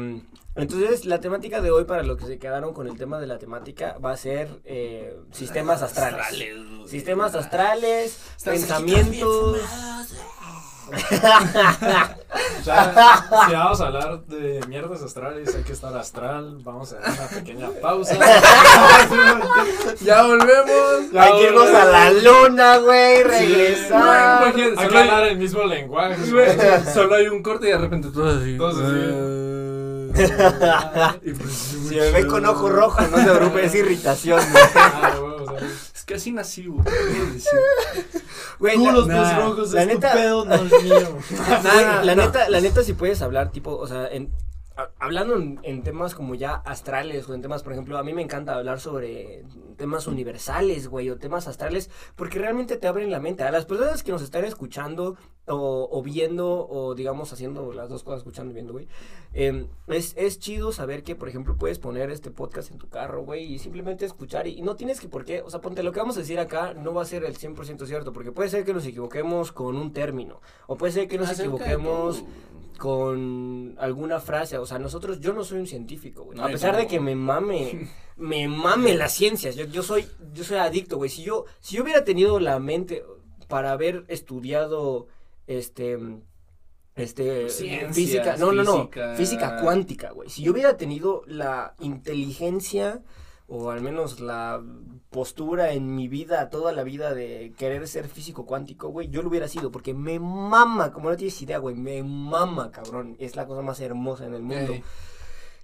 Entonces, 0.55 1.05
la 1.05 1.19
temática 1.19 1.61
de 1.61 1.71
hoy, 1.71 1.83
para 1.83 2.03
los 2.03 2.17
que 2.17 2.25
se 2.25 2.39
quedaron 2.39 2.73
con 2.73 2.87
el 2.87 2.97
tema 2.97 3.19
de 3.19 3.27
la 3.27 3.37
temática, 3.37 3.97
va 3.97 4.11
a 4.11 4.17
ser 4.17 4.47
eh, 4.63 5.17
sistemas 5.31 5.81
astrales. 5.81 6.41
Sistemas 6.87 7.35
astrales, 7.35 8.17
pensamientos. 8.43 9.59
O 10.87 12.63
sea, 12.63 13.23
si 13.47 13.53
vamos 13.53 13.81
a 13.81 13.87
hablar 13.87 14.19
de 14.25 14.61
mierdas 14.67 15.01
astrales, 15.01 15.55
hay 15.55 15.63
que 15.63 15.73
estar 15.73 15.95
astral. 15.95 16.57
Vamos 16.63 16.93
a 16.93 16.99
dar 16.99 17.11
una 17.11 17.27
pequeña 17.27 17.69
pausa. 17.81 18.15
Ya 20.01 20.23
volvemos. 20.23 21.15
Hay 21.17 21.31
que 21.33 21.43
irnos 21.43 21.69
a 21.69 21.85
la 21.85 22.11
luna, 22.11 22.77
güey, 22.77 23.23
regresar. 23.23 24.43
imagínate, 24.43 24.81
Hay 24.81 24.89
que 24.89 24.97
hablar 24.97 25.23
el 25.25 25.37
mismo 25.37 25.63
lenguaje. 25.63 26.17
Solo 26.93 27.15
hay 27.15 27.27
un 27.27 27.41
corte 27.41 27.67
y 27.67 27.71
de 27.71 27.77
repente 27.77 28.09
todo 28.09 28.37
así. 28.37 28.57
Todos 28.57 28.75
Y 31.23 31.31
pues, 31.33 31.53
Si 31.53 31.95
me 31.95 32.11
ve 32.11 32.27
con 32.27 32.45
ojo 32.45 32.69
rojo, 32.69 33.01
no 33.01 33.17
se 33.17 33.23
preocupe, 33.31 33.65
es 33.65 33.75
irritación. 33.75 34.39
Ah, 34.75 35.13
güey, 35.19 35.44
así 36.13 36.31
nací, 36.31 36.67
güey. 36.67 36.85
Güey, 38.59 38.75
Tú 38.75 38.85
la- 38.85 38.91
los 38.93 39.07
nah, 39.07 39.37
rojos, 39.39 39.73
la 39.73 39.81
es 39.83 39.87
tu 39.89 39.93
neta, 39.95 40.13
pedo, 40.13 40.45
no 40.45 40.53
es 40.55 40.83
mío. 40.83 41.17
La 42.03 42.15
neta, 42.15 42.49
la 42.49 42.61
neta, 42.61 42.83
si 42.83 42.93
puedes 42.93 43.21
hablar, 43.21 43.51
tipo, 43.51 43.75
o 43.75 43.87
sea, 43.87 44.07
en, 44.07 44.31
hablando 44.99 45.35
en, 45.35 45.59
en 45.63 45.83
temas 45.83 46.15
como 46.15 46.35
ya 46.35 46.55
astrales 46.55 47.27
o 47.29 47.33
en 47.33 47.41
temas, 47.41 47.63
por 47.63 47.73
ejemplo, 47.73 47.97
a 47.97 48.03
mí 48.03 48.13
me 48.13 48.21
encanta 48.21 48.55
hablar 48.55 48.79
sobre 48.79 49.43
temas 49.77 50.07
universales, 50.07 50.87
güey, 50.87 51.09
o 51.09 51.17
temas 51.17 51.47
astrales, 51.47 51.89
porque 52.15 52.39
realmente 52.39 52.77
te 52.77 52.87
abren 52.87 53.11
la 53.11 53.19
mente. 53.19 53.43
A 53.43 53.51
las 53.51 53.65
personas 53.65 54.03
que 54.03 54.11
nos 54.11 54.21
están 54.21 54.45
escuchando 54.45 55.17
o, 55.47 55.87
o 55.91 56.01
viendo, 56.01 56.67
o 56.67 56.95
digamos 56.95 57.31
haciendo 57.31 57.71
las 57.73 57.89
dos 57.89 58.03
cosas, 58.03 58.19
escuchando 58.19 58.51
y 58.51 58.55
viendo, 58.55 58.73
güey, 58.73 58.87
eh, 59.33 59.67
es, 59.87 60.13
es 60.17 60.39
chido 60.39 60.71
saber 60.71 61.03
que, 61.03 61.15
por 61.15 61.29
ejemplo, 61.29 61.55
puedes 61.57 61.79
poner 61.79 62.09
este 62.09 62.31
podcast 62.31 62.71
en 62.71 62.77
tu 62.77 62.89
carro, 62.89 63.23
güey, 63.23 63.53
y 63.53 63.59
simplemente 63.59 64.05
escuchar, 64.05 64.47
y, 64.47 64.57
y 64.57 64.61
no 64.61 64.75
tienes 64.75 64.99
que, 64.99 65.07
por 65.07 65.25
qué, 65.25 65.41
o 65.41 65.49
sea, 65.49 65.61
ponte, 65.61 65.83
lo 65.83 65.91
que 65.91 65.99
vamos 65.99 66.17
a 66.17 66.21
decir 66.21 66.39
acá 66.39 66.73
no 66.73 66.93
va 66.93 67.03
a 67.03 67.05
ser 67.05 67.23
el 67.23 67.37
100% 67.37 67.85
cierto, 67.85 68.13
porque 68.13 68.31
puede 68.31 68.49
ser 68.49 68.65
que 68.65 68.73
nos 68.73 68.85
equivoquemos 68.85 69.51
con 69.51 69.75
un 69.75 69.93
término, 69.93 70.41
o 70.67 70.77
puede 70.77 70.93
ser 70.93 71.07
que 71.07 71.17
nos 71.17 71.29
Acerca 71.29 71.43
equivoquemos. 71.43 72.23
Con 72.77 73.75
alguna 73.79 74.19
frase, 74.19 74.57
o 74.57 74.65
sea, 74.65 74.79
nosotros, 74.79 75.19
yo 75.19 75.33
no 75.33 75.43
soy 75.43 75.59
un 75.59 75.67
científico, 75.67 76.23
güey, 76.23 76.39
a 76.39 76.47
pesar 76.47 76.73
no. 76.73 76.79
de 76.79 76.87
que 76.87 76.99
me 76.99 77.15
mame, 77.15 77.89
me 78.17 78.47
mame 78.47 78.95
las 78.95 79.13
ciencias, 79.13 79.55
yo, 79.55 79.65
yo 79.65 79.83
soy, 79.83 80.07
yo 80.33 80.43
soy 80.43 80.57
adicto, 80.57 80.97
güey, 80.97 81.09
si 81.09 81.23
yo, 81.23 81.45
si 81.59 81.75
yo 81.75 81.83
hubiera 81.83 82.03
tenido 82.03 82.39
la 82.39 82.59
mente 82.59 83.03
para 83.47 83.71
haber 83.71 84.05
estudiado, 84.07 85.07
este, 85.47 85.97
este, 86.95 87.49
Ciencias, 87.49 87.95
física, 87.95 88.37
no, 88.37 88.51
no, 88.51 88.63
no, 88.63 88.77
física. 88.77 89.15
física 89.15 89.61
cuántica, 89.61 90.11
güey, 90.11 90.29
si 90.29 90.43
yo 90.43 90.51
hubiera 90.51 90.77
tenido 90.77 91.23
la 91.27 91.75
inteligencia, 91.79 93.01
o 93.47 93.69
al 93.69 93.81
menos 93.81 94.19
la 94.19 94.63
postura 95.15 95.71
en 95.71 95.95
mi 95.95 96.09
vida, 96.09 96.49
toda 96.49 96.73
la 96.73 96.83
vida 96.83 97.13
de 97.13 97.53
querer 97.57 97.87
ser 97.87 98.09
físico 98.09 98.45
cuántico, 98.45 98.89
güey, 98.89 99.07
yo 99.07 99.21
lo 99.21 99.29
hubiera 99.29 99.47
sido, 99.47 99.71
porque 99.71 99.93
me 99.93 100.19
mama, 100.19 100.91
como 100.91 101.09
no 101.09 101.15
tienes 101.15 101.41
idea, 101.41 101.57
güey, 101.57 101.73
me 101.73 102.03
mama, 102.03 102.69
cabrón, 102.69 103.15
es 103.17 103.37
la 103.37 103.47
cosa 103.47 103.61
más 103.61 103.79
hermosa 103.79 104.25
en 104.25 104.33
el 104.33 104.41
mundo. 104.41 104.73
Ey. 104.73 104.83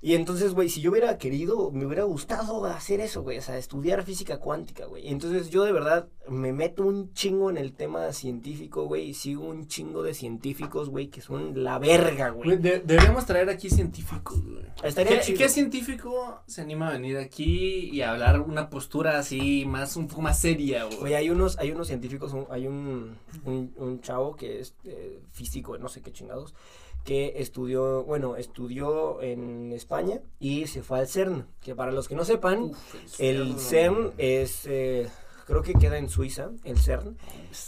Y 0.04 0.16
entonces, 0.16 0.56
güey, 0.56 0.68
si 0.68 0.82
yo 0.82 0.90
hubiera 0.90 1.20
querido, 1.20 1.70
me 1.70 1.86
hubiera 1.86 2.04
gustado 2.06 2.66
hacer 2.66 3.00
eso, 3.02 3.22
güey, 3.22 3.38
o 3.38 3.42
sea, 3.42 3.58
estudiar 3.60 4.02
física 4.04 4.40
cuántica, 4.40 4.86
güey. 4.88 5.08
Entonces 5.10 5.52
yo 5.52 5.64
de 5.64 5.72
verdad 5.72 6.08
me 6.28 6.54
meto 6.54 6.84
un 6.84 7.14
chingo 7.14 7.52
en 7.52 7.58
el 7.58 7.74
tema 7.74 8.12
científico, 8.12 8.86
güey, 8.86 9.10
y 9.10 9.14
sigo 9.14 9.46
un 9.46 9.68
chingo 9.68 10.02
de 10.02 10.16
científicos, 10.16 10.90
güey, 10.90 11.10
que 11.10 11.22
son 11.22 11.64
la 11.64 11.78
verga, 11.78 12.30
Güey, 12.32 12.58
de- 12.58 12.80
deberíamos 12.80 13.28
traer 13.28 13.50
aquí 13.52 13.70
científicos, 13.70 14.42
güey. 14.44 14.66
Estaría 14.84 15.22
¿Qué, 15.22 15.48
científico 15.50 16.42
se 16.48 16.62
anima 16.62 16.88
a 16.90 16.94
venir 16.94 17.18
aquí 17.18 17.90
y 17.92 18.02
a 18.02 18.12
hablar 18.12 18.40
una 18.42 18.72
postura 18.72 19.20
así 19.20 19.66
más, 19.68 19.96
un 19.98 20.08
poco 20.08 20.24
más 20.24 20.40
seria, 20.40 20.86
Güey, 20.86 20.98
güey? 21.00 21.14
hay 21.14 21.30
unos, 21.30 21.60
hay 21.60 21.70
unos 21.72 21.86
científicos, 21.88 22.34
un- 22.34 22.48
hay 22.50 22.66
un, 22.66 23.18
un, 23.46 23.72
un 23.78 24.02
chavo 24.02 24.36
que 24.36 24.62
es 24.62 24.74
eh, 24.84 25.20
físico, 25.32 25.78
no 25.78 25.90
sé 25.90 26.02
qué 26.02 26.12
chingados, 26.12 26.56
que 27.04 27.34
estudió, 27.38 28.04
bueno, 28.04 28.36
estudió 28.36 29.22
en 29.22 29.72
España 29.72 30.22
y 30.40 30.68
se 30.68 30.84
fue 30.84 31.00
al 31.00 31.08
CERN, 31.08 31.48
que 31.62 31.76
para 31.76 31.92
los 31.92 32.08
que 32.08 32.16
no 32.16 32.26
sepan, 32.26 32.64
Uf, 32.64 33.20
el 33.20 33.58
CERN. 33.60 34.12
Es, 34.18 34.66
eh, 34.68 35.10
creo 35.46 35.64
que 35.64 35.74
queda 35.74 35.98
en 35.98 36.10
Suiza, 36.10 36.52
el 36.64 36.78
CERN, 36.78 37.18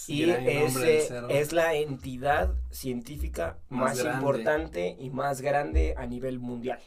y 0.08 0.30
es, 0.30 0.76
eh, 0.78 1.10
es 1.30 1.52
la 1.52 1.76
entidad 1.76 2.54
científica 2.70 3.58
Más 3.70 4.04
más, 4.04 4.16
importante 4.16 4.96
y 5.00 5.10
más 5.10 5.42
grande 5.42 5.96
a 5.98 6.06
nivel 6.06 6.40
mundial. 6.40 6.80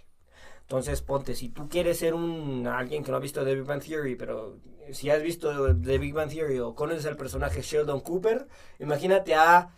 Entonces, 0.63 1.01
ponte, 1.01 1.35
si 1.35 1.49
tú 1.49 1.69
quieres 1.69 1.99
ser 1.99 2.15
un 2.15 2.67
alguien 2.67 3.05
que 3.05 3.11
no 3.13 3.19
ha 3.19 3.21
visto 3.21 3.45
The 3.45 3.55
Big 3.55 3.65
Bang 3.65 3.83
Theory, 3.83 4.17
pero 4.17 4.59
si 4.93 5.11
has 5.11 5.23
visto 5.23 5.75
The 5.77 5.99
Big 5.99 6.13
Bang 6.13 6.29
Theory 6.29 6.59
o 6.59 6.75
conoces 6.75 7.07
al 7.07 7.17
personaje 7.17 7.63
Sheldon 7.63 8.01
Cooper, 8.01 8.49
imagínate 8.81 9.35
a 9.35 9.71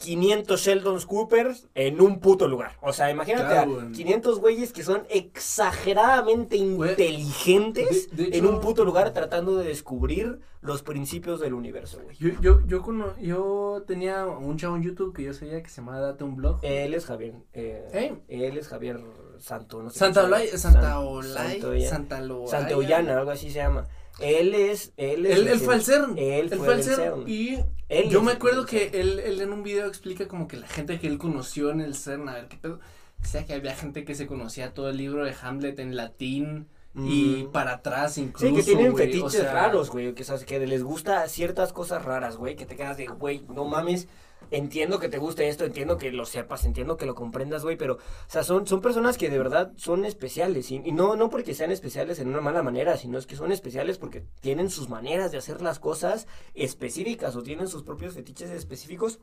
500 0.00 0.60
Sheldon 0.60 1.00
Coopers 1.02 1.68
en 1.74 2.00
un 2.00 2.20
puto 2.20 2.48
lugar. 2.48 2.72
O 2.80 2.92
sea, 2.92 3.10
imagínate 3.10 3.44
Claro, 3.44 3.72
a 3.72 3.74
güey. 3.82 3.92
500 3.92 4.40
güeyes 4.40 4.72
que 4.72 4.82
son 4.82 5.02
exageradamente 5.10 6.56
Güey, 6.58 6.90
inteligentes 6.90 8.08
de- 8.16 8.30
de 8.30 8.38
en 8.38 8.46
un 8.46 8.60
puto 8.60 8.84
lugar 8.84 9.12
tratando 9.12 9.56
de 9.56 9.66
descubrir 9.68 10.40
los 10.62 10.82
principios 10.82 11.38
del 11.40 11.54
universo, 11.54 12.00
güey. 12.02 12.16
Yo, 12.16 12.30
yo, 12.40 12.60
yo, 12.66 12.82
cono- 12.82 13.16
yo 13.18 13.82
tenía 13.86 14.26
un 14.26 14.56
chavo 14.56 14.76
en 14.76 14.82
YouTube 14.82 15.14
que 15.14 15.22
yo 15.22 15.32
sabía 15.34 15.62
que 15.62 15.68
se 15.68 15.80
llamaba 15.80 16.00
Date 16.00 16.24
un 16.24 16.36
Blog. 16.36 16.58
Él 16.62 16.94
es 16.94 17.04
Javier. 17.06 17.34
eh, 17.52 17.88
¿Eh? 17.92 18.14
Él 18.28 18.58
es 18.58 18.68
Javier 18.68 19.00
Santo. 19.38 19.82
No 19.82 19.90
sé 19.90 19.98
Santa 19.98 20.24
Olay. 20.24 20.48
Santa 20.48 20.82
San- 20.82 20.96
Olay, 20.98 21.60
Santa. 21.86 22.20
Santa 22.46 22.76
Ollana, 22.76 23.18
algo 23.18 23.30
así 23.30 23.48
se 23.50 23.56
llama. 23.58 23.86
Él 24.20 24.54
es. 24.54 24.92
Él, 24.96 25.26
es 25.26 25.36
Él, 25.36 25.46
el 25.46 25.48
él 25.48 25.60
fue 25.60 25.80
CERN. 25.80 26.18
Él 26.18 26.48
fue 26.50 26.74
al 26.74 26.82
CERN. 26.82 26.96
CERN. 26.96 27.24
Y 27.28 27.58
Él 27.88 28.08
yo 28.10 28.22
me 28.22 28.30
el 28.32 28.36
acuerdo 28.36 28.66
que- 28.66 28.90
él, 28.94 29.18
él 29.20 29.40
en 29.40 29.52
un 29.52 29.62
video 29.62 29.86
explica 29.86 30.28
como 30.28 30.46
que 30.48 30.56
la 30.56 30.68
gente 30.68 30.98
que 31.00 31.06
él 31.06 31.18
conoció 31.18 31.70
en 31.70 31.80
el 31.80 31.94
CERN, 31.94 32.28
a 32.28 32.34
ver 32.34 32.48
qué 32.48 32.56
pedo. 32.56 32.80
O 33.22 33.26
sea, 33.26 33.44
que 33.44 33.52
había 33.54 33.74
gente 33.74 34.04
que 34.04 34.14
se 34.14 34.26
conocía 34.26 34.72
todo 34.72 34.88
el 34.90 34.96
libro 34.96 35.24
de 35.24 35.34
Hamlet 35.42 35.78
en 35.78 35.94
latín 35.96 36.68
y 36.94 37.44
Mm. 37.46 37.52
para 37.52 37.74
atrás 37.74 38.16
incluso. 38.18 38.46
Sí, 38.48 38.54
que 38.54 38.62
tienen 38.62 38.92
güey, 38.92 39.06
fetiches 39.06 39.24
o 39.26 39.30
sea, 39.30 39.52
raros, 39.52 39.90
güey, 39.90 40.14
que, 40.14 40.24
que 40.46 40.66
les 40.66 40.82
gusta 40.82 41.28
ciertas 41.28 41.72
cosas 41.72 42.04
raras, 42.04 42.36
güey, 42.36 42.56
que 42.56 42.66
te 42.66 42.76
quedas 42.76 42.96
de, 42.96 43.06
güey, 43.06 43.44
no 43.54 43.64
mames, 43.64 44.08
entiendo 44.50 44.98
que 44.98 45.08
te 45.08 45.18
guste 45.18 45.48
esto, 45.48 45.64
entiendo 45.64 45.96
que 45.96 46.10
lo 46.12 46.24
sepas, 46.24 46.64
entiendo 46.64 46.96
que 46.96 47.06
lo 47.06 47.14
comprendas, 47.14 47.62
güey, 47.62 47.76
pero, 47.76 47.94
o 47.94 47.98
sea, 48.30 48.42
son, 48.42 48.66
son 48.66 48.80
personas 48.80 49.18
que 49.18 49.30
de 49.30 49.38
verdad 49.38 49.72
son 49.76 50.04
especiales, 50.04 50.70
y, 50.70 50.76
y 50.84 50.92
no, 50.92 51.16
no 51.16 51.30
porque 51.30 51.54
sean 51.54 51.70
especiales 51.70 52.18
en 52.18 52.28
una 52.28 52.40
mala 52.40 52.62
manera, 52.62 52.96
sino 52.96 53.18
es 53.18 53.26
que 53.26 53.36
son 53.36 53.52
especiales 53.52 53.98
porque 53.98 54.24
tienen 54.40 54.70
sus 54.70 54.88
maneras 54.88 55.32
de 55.32 55.38
hacer 55.38 55.62
las 55.62 55.78
cosas 55.78 56.26
específicas 56.54 57.36
o 57.36 57.42
tienen 57.42 57.68
sus 57.68 57.82
propios 57.82 58.14
fetiches 58.14 58.50
específicos 58.50 59.20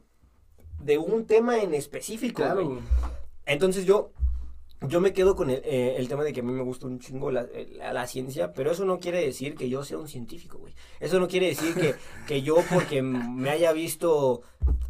de 0.79 0.97
un 0.97 1.25
tema 1.25 1.59
en 1.61 1.73
específico, 1.73 2.43
Claro. 2.43 2.79
Entonces 3.45 3.85
yo, 3.85 4.11
yo 4.81 5.01
me 5.01 5.11
quedo 5.13 5.35
con 5.35 5.49
el, 5.49 5.61
eh, 5.65 5.95
el 5.97 6.07
tema 6.07 6.23
de 6.23 6.33
que 6.33 6.41
a 6.41 6.43
mí 6.43 6.51
me 6.51 6.61
gusta 6.63 6.85
un 6.85 6.99
chingo 6.99 7.31
la, 7.31 7.41
eh, 7.53 7.67
la- 7.77 7.93
la 7.93 8.05
ciencia, 8.07 8.53
pero 8.53 8.71
eso 8.71 8.85
no 8.85 8.99
quiere 8.99 9.25
decir 9.25 9.55
que 9.55 9.69
yo 9.69 9.83
sea 9.83 9.97
un 9.97 10.07
científico, 10.07 10.59
güey. 10.59 10.73
Eso 10.99 11.19
no 11.19 11.27
quiere 11.27 11.47
decir 11.47 11.73
que, 11.73 11.95
que 12.27 12.41
yo 12.43 12.57
porque 12.71 13.01
me 13.01 13.49
haya 13.49 13.71
visto 13.73 14.41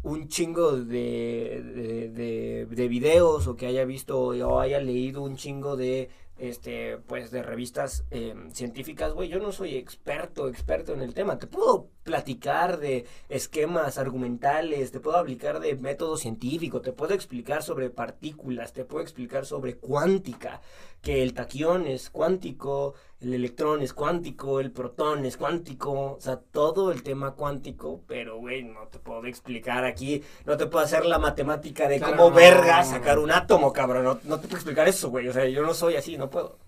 un 0.02 0.28
chingo 0.28 0.72
de, 0.72 1.62
de, 1.74 2.08
de- 2.10 2.66
de 2.66 2.88
videos 2.88 3.46
o 3.46 3.56
que 3.56 3.66
haya 3.66 3.84
visto 3.84 4.18
o 4.20 4.60
haya 4.60 4.78
leído 4.80 5.22
un 5.22 5.36
chingo 5.36 5.76
de 5.76 6.10
este 6.38 6.98
pues 6.98 7.30
de 7.30 7.42
revistas 7.42 8.04
eh, 8.10 8.34
científicas 8.52 9.12
güey. 9.12 9.28
Yo 9.28 9.38
no 9.38 9.52
soy 9.52 9.76
experto 9.76 10.48
experto 10.48 10.92
en 10.94 11.02
el 11.02 11.14
tema. 11.14 11.38
Te 11.38 11.46
puedo 11.46 11.88
platicar 12.08 12.78
de 12.78 13.04
esquemas 13.28 13.98
argumentales 13.98 14.92
te 14.92 14.98
puedo 14.98 15.18
aplicar 15.18 15.60
de 15.60 15.76
método 15.76 16.16
científico 16.16 16.80
te 16.80 16.92
puedo 16.92 17.12
explicar 17.12 17.62
sobre 17.62 17.90
partículas 17.90 18.72
te 18.72 18.86
puedo 18.86 19.02
explicar 19.02 19.44
sobre 19.44 19.76
cuántica 19.76 20.62
que 21.02 21.22
el 21.22 21.32
taquión 21.34 21.86
es 21.86 22.10
cuántico 22.10 22.94
el 23.20 23.34
electrón 23.34 23.82
es 23.82 23.92
cuántico 23.92 24.60
el 24.60 24.70
protón 24.70 25.24
es 25.24 25.36
cuántico 25.36 25.92
o 26.16 26.20
sea 26.20 26.36
todo 26.38 26.92
el 26.92 27.02
tema 27.02 27.32
cuántico 27.32 28.02
pero 28.06 28.38
güey 28.38 28.62
no 28.64 28.86
te 28.88 28.98
puedo 28.98 29.24
explicar 29.26 29.84
aquí 29.84 30.22
no 30.44 30.56
te 30.56 30.66
puedo 30.66 30.84
hacer 30.84 31.04
la 31.06 31.18
matemática 31.18 31.88
de 31.88 31.98
Claro, 31.98 32.16
cómo 32.16 32.30
no. 32.30 32.36
verga 32.36 32.84
sacar 32.84 33.18
un 33.18 33.30
átomo 33.30 33.72
cabrón 33.72 34.04
no, 34.04 34.20
no 34.24 34.40
te 34.40 34.46
puedo 34.48 34.56
explicar 34.56 34.86
eso 34.88 35.10
güey 35.10 35.28
o 35.28 35.32
sea 35.32 35.46
yo 35.48 35.62
no 35.62 35.74
soy 35.74 35.96
así 35.96 36.16
no 36.16 36.30
puedo 36.30 36.58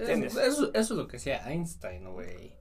¿Entiendes? 0.00 0.34
Eso, 0.34 0.70
eso, 0.72 0.72
es 0.72 0.90
lo 0.90 1.06
que 1.06 1.18
hacía 1.18 1.46
Einstein, 1.50 2.10
güey. 2.10 2.54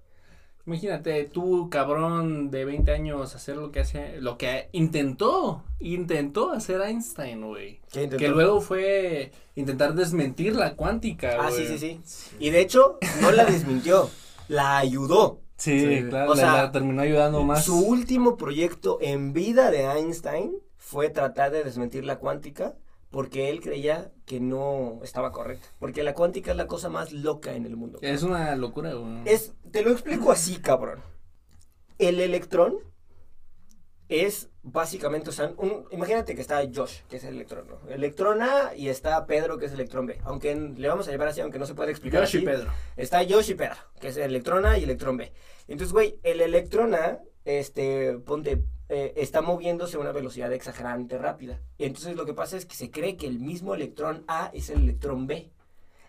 Imagínate 0.70 1.24
tú, 1.24 1.68
cabrón 1.72 2.52
de 2.52 2.64
20 2.64 2.92
años, 2.92 3.34
hacer 3.34 3.58
lo 3.58 3.72
que 3.72 3.80
hace, 3.80 4.22
lo 4.22 4.38
que 4.38 4.70
intentó, 4.72 5.64
intentó 5.80 6.52
hacer 6.52 6.80
Einstein, 6.82 7.42
güey. 7.44 7.80
¿Qué 7.92 8.04
intentó? 8.04 8.18
Que 8.24 8.28
luego 8.30 8.62
fue 8.62 9.32
intentar 9.56 9.96
desmentir 9.96 10.56
la 10.56 10.76
cuántica, 10.76 11.38
ah 11.42 11.50
güey. 11.50 11.66
sí 11.66 11.80
sí 11.80 12.00
sí 12.06 12.36
y 12.40 12.52
de 12.52 12.62
hecho 12.62 13.00
no 13.20 13.32
la 13.32 13.46
desmintió 13.46 14.12
la 14.48 14.78
ayudó 14.78 15.40
Sí, 15.58 15.80
Sí. 15.80 16.06
claro, 16.08 16.32
O 16.34 16.36
sea, 16.36 16.54
la 16.54 16.72
terminó 16.72 17.02
ayudando 17.02 17.44
más. 17.44 17.66
Su 17.66 17.80
último 17.86 18.38
proyecto 18.38 19.00
en 19.02 19.34
vida 19.34 19.72
de 19.72 19.86
Einstein 19.86 20.54
fue 20.78 21.10
tratar 21.10 21.52
de 21.52 21.64
desmentir 21.64 22.06
la 22.06 22.20
cuántica, 22.20 22.76
porque 23.12 23.50
él 23.50 23.62
creía 23.62 24.12
que 24.26 24.40
no 24.40 25.00
estaba 25.04 25.32
correcto. 25.32 25.68
Porque 25.80 26.04
la 26.04 26.14
cuántica 26.14 26.52
es 26.52 26.58
la 26.58 26.68
cosa 26.68 26.90
más 26.90 27.12
loca 27.12 27.54
en 27.56 27.66
el 27.66 27.76
mundo. 27.76 28.00
Es 28.02 28.24
una 28.24 28.56
locura, 28.56 28.94
güey. 28.94 29.22
Es, 29.26 29.54
te 29.72 29.82
lo 29.82 29.92
explico 29.92 30.32
así, 30.32 30.58
cabrón. 30.62 31.02
El 31.98 32.20
electrón 32.22 32.78
es 34.08 34.50
básicamente, 34.64 35.30
o 35.30 35.34
sea, 35.34 35.54
un- 35.58 35.86
imagínate 35.92 36.34
que 36.34 36.42
está 36.42 36.62
Josh, 36.74 37.02
que 37.10 37.18
es 37.18 37.24
el 37.24 37.36
electrón, 37.36 37.68
¿no? 37.68 37.90
Electrón 37.90 38.42
A 38.42 38.74
y 38.76 38.90
está 38.90 39.26
Pedro, 39.28 39.58
que 39.60 39.66
es 39.68 39.72
el 39.72 39.80
electrón 39.80 40.08
B. 40.08 40.20
Aunque 40.24 40.52
en- 40.52 40.82
le 40.82 40.88
vamos 40.88 41.08
a 41.08 41.12
llamar 41.12 41.28
así, 41.28 41.42
aunque 41.42 41.60
no 41.60 41.66
se 41.68 41.76
puede 41.76 41.92
explicar 41.92 42.22
Yoshi 42.22 42.38
así. 42.38 42.46
Pedro. 42.46 42.72
Está 42.98 43.20
Josh 43.28 43.52
y 43.52 43.56
Pedro, 43.56 43.76
que 44.00 44.08
es 44.08 44.18
el 44.18 44.24
electrón 44.24 44.66
A 44.66 44.78
y 44.80 44.84
electrón 44.84 45.18
B. 45.18 45.32
Entonces, 45.68 45.94
güey, 45.94 46.20
el 46.24 46.42
electrón 46.42 46.96
A, 46.96 47.20
este, 47.46 48.18
ponte, 48.26 48.64
eh, 48.90 49.14
está 49.18 49.42
moviéndose 49.42 49.98
a 49.98 50.00
una 50.00 50.12
velocidad 50.12 50.52
exageradamente 50.52 51.18
rápida. 51.18 51.62
Y 51.78 51.86
entonces 51.86 52.16
lo 52.16 52.26
que 52.26 52.34
pasa 52.34 52.58
es 52.58 52.66
que 52.66 52.76
se 52.76 52.92
cree 52.92 53.18
que 53.18 53.28
el 53.28 53.40
mismo 53.40 53.76
electrón 53.76 54.24
A 54.28 54.50
es 54.54 54.70
el 54.70 54.82
electrón 54.82 55.28
B. 55.28 55.52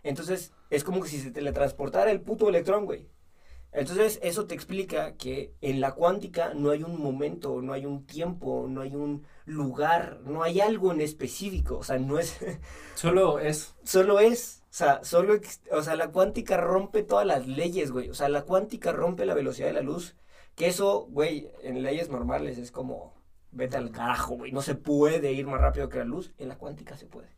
Entonces, 0.03 0.53
es 0.71 0.85
como 0.85 1.03
que 1.03 1.09
si 1.09 1.21
se 1.21 1.31
teletransportara 1.31 2.11
el 2.11 2.23
puto 2.23 2.49
electrón, 2.49 2.87
güey. 2.87 3.09
Entonces, 3.73 4.19
eso 4.23 4.47
te 4.47 4.55
explica 4.55 5.17
que 5.17 5.55
en 5.61 5.81
la 5.81 5.93
cuántica 5.93 6.55
no 6.55 6.71
hay 6.71 6.83
un 6.83 7.01
momento, 7.01 7.63
no 7.63 7.73
hay 7.73 7.87
un 7.87 8.05
tiempo, 8.05 8.67
no 8.69 8.81
hay 8.81 8.97
un 8.97 9.25
lugar, 9.45 10.21
no 10.25 10.43
hay 10.43 10.61
algo 10.61 10.91
en 10.93 11.01
específico. 11.01 11.79
O 11.79 11.85
sea, 11.85 11.99
no 11.99 12.19
es, 12.19 12.39
Solo 12.95 13.39
es. 13.39 13.75
solo 13.85 14.19
es. 14.21 14.63
O 14.71 14.73
sea, 14.73 15.05
solo, 15.05 15.35
o 15.73 15.83
sea, 15.83 15.97
la 15.97 16.11
cuántica 16.13 16.57
rompe 16.57 17.03
todas 17.03 17.27
las 17.27 17.47
leyes, 17.47 17.91
güey. 17.93 18.09
O 18.11 18.15
sea, 18.15 18.29
la 18.29 18.43
cuántica 18.43 18.93
rompe 18.93 19.27
la 19.27 19.35
velocidad 19.35 19.69
de 19.69 19.75
la 19.75 19.81
luz. 19.83 20.17
Que 20.61 20.67
eso, 20.69 21.07
güey, 21.11 21.49
en 21.63 21.83
leyes 21.83 22.11
normales 22.11 22.59
es 22.59 22.71
como, 22.71 23.15
vete 23.51 23.79
al 23.79 23.91
carajo, 23.91 24.37
güey. 24.37 24.53
No 24.53 24.61
se 24.61 24.75
puede 24.75 25.33
ir 25.33 25.47
más 25.47 25.61
rápido 25.61 25.89
que 25.89 25.97
la 25.99 26.05
luz. 26.05 26.33
En 26.37 26.49
la 26.49 26.59
cuántica 26.59 26.97
se 26.99 27.07
puede. 27.07 27.29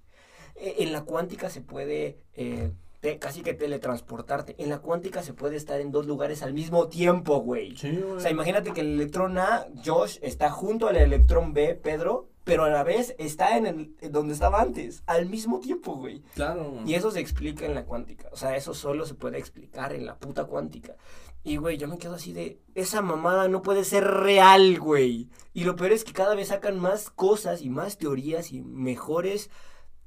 Eh, 0.57 0.75
En 0.81 0.93
la 0.93 1.03
cuántica 1.03 1.49
se 1.49 1.61
puede 1.61 2.19
eh, 2.35 2.73
te- 3.01 3.19
casi 3.21 3.43
que 3.43 3.55
teletransportarte. 3.55 4.57
En 4.59 4.71
la 4.71 4.81
cuántica 4.81 5.23
se 5.23 5.35
puede 5.35 5.55
estar 5.57 5.81
en 5.81 5.93
dos 5.93 6.07
lugares 6.07 6.43
al 6.43 6.53
mismo 6.53 6.89
tiempo, 6.89 7.39
güey. 7.41 7.77
Sí, 7.77 7.93
güey. 7.93 8.17
O 8.17 8.21
sea, 8.21 8.31
imagínate 8.33 8.73
que 8.73 8.81
el 8.81 8.95
electrón 8.95 9.39
A, 9.39 9.67
Josh, 9.85 10.19
está 10.21 10.51
junto 10.51 10.89
al 10.89 10.97
electrón 10.97 11.53
B, 11.53 11.75
Pedro, 11.77 12.29
pero 12.45 12.65
a 12.65 12.71
la 12.71 12.83
vez 12.83 13.15
está 13.19 13.57
en 13.57 13.67
el 13.67 13.95
en 14.01 14.11
donde 14.11 14.35
estaba 14.35 14.61
antes, 14.61 15.05
al 15.07 15.27
mismo 15.27 15.61
tiempo, 15.61 15.95
güey. 15.95 16.23
Claro. 16.35 16.81
Y 16.85 16.95
eso 16.95 17.13
se 17.13 17.21
explica 17.21 17.67
en 17.67 17.75
la 17.77 17.85
cuántica. 17.85 18.29
O 18.33 18.37
sea, 18.37 18.57
eso 18.57 18.75
solo 18.75 19.07
se 19.07 19.15
puede 19.15 19.39
explicar 19.39 19.93
en 19.93 20.07
la 20.07 20.17
puta 20.19 20.45
cuántica. 20.47 20.97
Y, 21.45 21.57
güey, 21.57 21.77
yo 21.77 21.89
me 21.89 21.99
quedo 21.99 22.15
así 22.15 22.33
de, 22.33 22.61
esa 22.75 23.03
mamada 23.03 23.49
no 23.49 23.63
puede 23.63 23.85
ser 23.85 24.05
real, 24.05 24.79
güey. 24.79 25.29
Y 25.53 25.65
lo 25.65 25.75
peor 25.75 25.91
es 25.93 26.05
que 26.05 26.13
cada 26.13 26.35
vez 26.37 26.49
sacan 26.49 26.79
más 26.79 27.11
cosas 27.11 27.63
y 27.63 27.69
más 27.71 27.99
teorías 27.99 28.53
y 28.53 28.63
mejores 28.63 29.51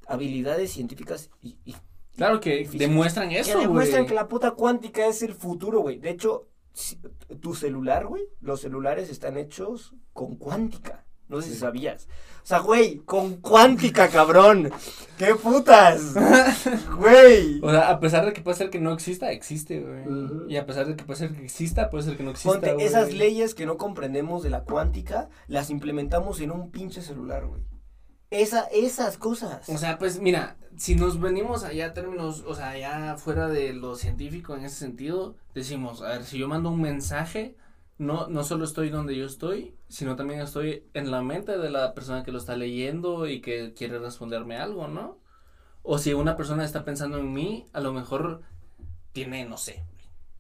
habilidades 0.08 0.72
científicas 0.72 1.30
y, 1.42 1.58
y 1.66 1.76
Claro 2.16 2.40
que 2.40 2.66
demuestran 2.72 3.32
eso, 3.32 3.52
güey. 3.54 3.64
demuestran 3.68 4.06
que 4.06 4.14
la 4.14 4.30
puta 4.30 4.52
cuántica 4.52 5.06
es 5.08 5.22
el 5.22 5.34
futuro, 5.34 5.82
güey. 5.82 6.00
De 6.00 6.12
hecho, 6.12 6.48
si- 6.72 6.98
tu 7.42 7.54
celular, 7.54 8.06
güey, 8.08 8.24
los 8.40 8.62
celulares 8.62 9.10
están 9.10 9.38
hechos 9.38 9.94
con 10.14 10.38
cuántica. 10.38 11.05
No 11.36 11.42
sé 11.42 11.50
si 11.50 11.58
sabías. 11.58 12.08
O 12.44 12.48
sea, 12.48 12.60
güey, 12.60 12.98
con 13.00 13.38
cuántica, 13.38 14.08
cabrón. 14.08 14.72
¡Qué 15.18 15.34
putas! 15.36 16.14
Güey. 16.96 17.60
O 17.62 17.72
sea, 17.72 17.90
a 17.90 18.00
pesar 18.00 18.26
de 18.26 18.34
que 18.34 18.42
puede 18.42 18.56
ser 18.56 18.70
que 18.70 18.80
no 18.80 18.94
exista, 18.94 19.32
existe, 19.32 19.82
güey. 19.82 20.52
Y 20.52 20.58
a 20.58 20.66
pesar 20.66 20.88
de 20.88 20.96
que 20.96 21.04
puede 21.04 21.20
ser 21.20 21.34
que 21.34 21.44
exista, 21.44 21.90
puede 21.90 22.04
ser 22.04 22.18
que 22.18 22.24
no 22.24 22.32
exista. 22.32 22.52
Ponte, 22.52 22.74
güey. 22.74 22.86
esas 22.86 23.14
leyes 23.14 23.56
que 23.56 23.66
no 23.66 23.78
comprendemos 23.78 24.44
de 24.44 24.50
la 24.50 24.64
cuántica, 24.64 25.30
las 25.48 25.70
implementamos 25.70 26.40
en 26.40 26.52
un 26.52 26.72
pinche 26.72 27.02
celular, 27.02 27.48
güey. 27.48 27.64
Esa, 28.30 28.66
esas 28.66 29.18
cosas. 29.18 29.68
O 29.70 29.78
sea, 29.78 29.98
pues 29.98 30.20
mira, 30.20 30.58
si 30.78 30.96
nos 30.96 31.20
venimos 31.20 31.64
allá 31.64 31.88
a 31.88 31.94
términos, 31.94 32.44
o 32.46 32.54
sea, 32.54 32.78
ya 32.78 33.18
fuera 33.18 33.48
de 33.48 33.74
lo 33.74 33.96
científico 33.96 34.56
en 34.56 34.66
ese 34.66 34.76
sentido, 34.76 35.36
decimos, 35.54 36.02
a 36.02 36.10
ver, 36.10 36.24
si 36.24 36.38
yo 36.38 36.48
mando 36.48 36.70
un 36.70 36.82
mensaje, 36.82 37.56
no, 37.98 38.28
no 38.28 38.44
solo 38.44 38.66
estoy 38.66 38.90
donde 38.90 39.16
yo 39.16 39.26
estoy, 39.26 39.76
sino 39.88 40.16
también 40.16 40.42
estoy 40.42 40.84
en 40.94 41.12
la 41.12 41.22
mente 41.22 41.58
de 41.58 41.70
la 41.70 41.94
persona 41.94 42.24
que 42.24 42.32
lo 42.32 42.38
está 42.38 42.56
leyendo 42.58 43.28
y 43.28 43.42
que 43.42 43.74
quiere 43.74 44.00
responderme 44.00 44.58
algo, 44.58 44.88
¿no? 44.88 45.20
O 45.84 45.98
si 45.98 46.14
una 46.14 46.36
persona 46.36 46.66
está 46.66 46.84
pensando 46.84 47.18
en 47.20 47.32
mí, 47.32 47.66
a 47.74 47.80
lo 47.80 47.94
mejor 47.94 48.42
tiene, 49.14 49.46
no 49.46 49.58
sé, 49.58 49.84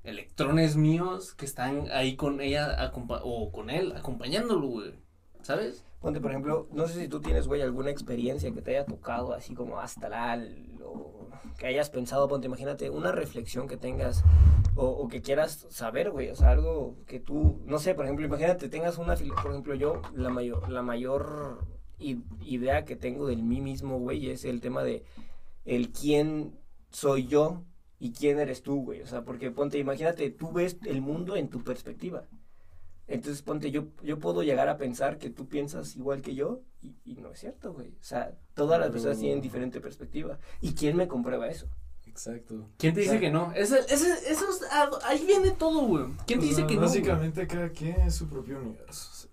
electrones 0.03 0.76
míos 0.76 1.34
que 1.34 1.45
están 1.45 1.88
ahí 1.91 2.16
con 2.16 2.41
ella 2.41 2.91
o 3.24 3.51
con 3.51 3.70
él, 3.70 3.93
acompañándolo, 3.95 4.68
güey. 4.68 5.05
¿Sabes? 5.46 5.86
Ponte, 6.02 6.20
por 6.20 6.32
ejemplo, 6.32 6.68
no 6.72 6.88
sé 6.88 7.00
si 7.00 7.08
tú 7.08 7.22
tienes, 7.22 7.48
güey, 7.48 7.62
alguna 7.62 7.91
experiencia 7.91 8.52
que 8.52 8.64
te 8.64 8.72
haya 8.72 8.88
tocado 8.88 9.32
así 9.32 9.54
como 9.54 9.80
astral 9.80 10.58
o 10.84 11.30
que 11.60 11.68
hayas 11.68 11.91
pensado, 11.91 12.28
ponte, 12.28 12.48
imagínate, 12.48 12.89
una 12.89 13.12
reflexión 13.12 13.68
que 13.68 13.78
tengas 13.78 14.24
o, 14.74 14.88
o 14.88 15.08
que 15.08 15.22
quieras 15.22 15.68
saber, 15.70 16.10
güey, 16.10 16.32
o 16.32 16.36
sea, 16.36 16.50
algo 16.50 16.96
que 17.06 17.20
tú, 17.20 17.62
no 17.68 17.78
sé, 17.78 17.93
por 17.93 18.06
ejemplo, 18.06 18.26
imagínate, 18.26 18.70
tengas 18.70 18.98
una, 18.98 19.16
por 19.16 19.52
ejemplo, 19.52 19.76
yo, 19.76 20.02
la 20.16 20.32
mayor, 20.32 20.68
la 20.68 20.82
mayor 20.82 21.64
idea 22.00 22.84
que 22.84 22.96
tengo 22.96 23.28
de 23.28 23.36
mí 23.36 23.62
mismo, 23.62 24.00
güey, 24.00 24.32
es 24.32 24.46
el 24.46 24.62
tema 24.62 24.84
de 24.84 25.04
el 25.64 25.91
quién 25.91 26.58
soy 26.89 27.28
yo 27.28 27.62
y 28.00 28.14
quién 28.14 28.39
eres 28.39 28.64
tú, 28.64 28.82
güey, 28.82 29.04
o 29.04 29.06
sea, 29.06 29.24
porque 29.24 29.52
ponte, 29.52 29.78
imagínate, 29.78 30.32
tú 30.32 30.52
ves 30.52 30.78
el 30.88 31.02
mundo 31.02 31.36
en 31.36 31.50
tu 31.50 31.64
perspectiva. 31.64 32.24
Entonces, 33.08 33.41
ponte, 33.43 33.70
yo, 33.72 33.86
yo 34.03 34.18
puedo 34.20 34.41
llegar 34.43 34.68
a 34.70 34.78
pensar 34.78 35.18
que 35.20 35.30
tú 35.30 35.47
piensas 35.47 35.95
igual 35.95 36.22
que 36.22 36.34
yo 36.36 36.62
y, 36.82 36.95
y 37.06 37.16
no 37.16 37.32
es 37.32 37.39
cierto, 37.39 37.72
güey. 37.74 37.89
O 37.89 38.03
sea, 38.03 38.34
todas 38.56 38.80
las 38.80 38.89
personas 38.89 39.20
tienen 39.20 39.41
diferente 39.41 39.80
perspectiva. 39.80 40.39
¿Y 40.62 40.74
quién 40.74 40.97
me 40.97 41.08
comprueba 41.08 41.47
eso? 41.47 41.68
Exacto. 42.08 42.70
¿Quién 42.78 42.93
te 42.93 43.01
dice 43.01 43.20
Claro. 43.20 43.22
que 43.22 43.32
no? 43.32 43.51
Ese, 43.53 43.80
ese, 43.93 44.12
eso 44.32 44.49
es- 44.49 44.62
ah, 44.72 44.89
ahí 45.03 45.24
viene 45.26 45.51
todo, 45.51 45.86
güey. 45.86 46.06
¿Quién 46.26 46.39
te 46.39 46.45
O 46.45 46.49
dice 46.49 46.62
sea, 46.62 46.68
que 46.68 46.76
no? 46.76 46.82
güey? 46.82 46.89
Básicamente 46.89 47.45
cada 47.47 47.70
quien 47.70 47.99
es 48.01 48.16
su 48.16 48.28
propio 48.28 48.58
universo. 48.60 49.28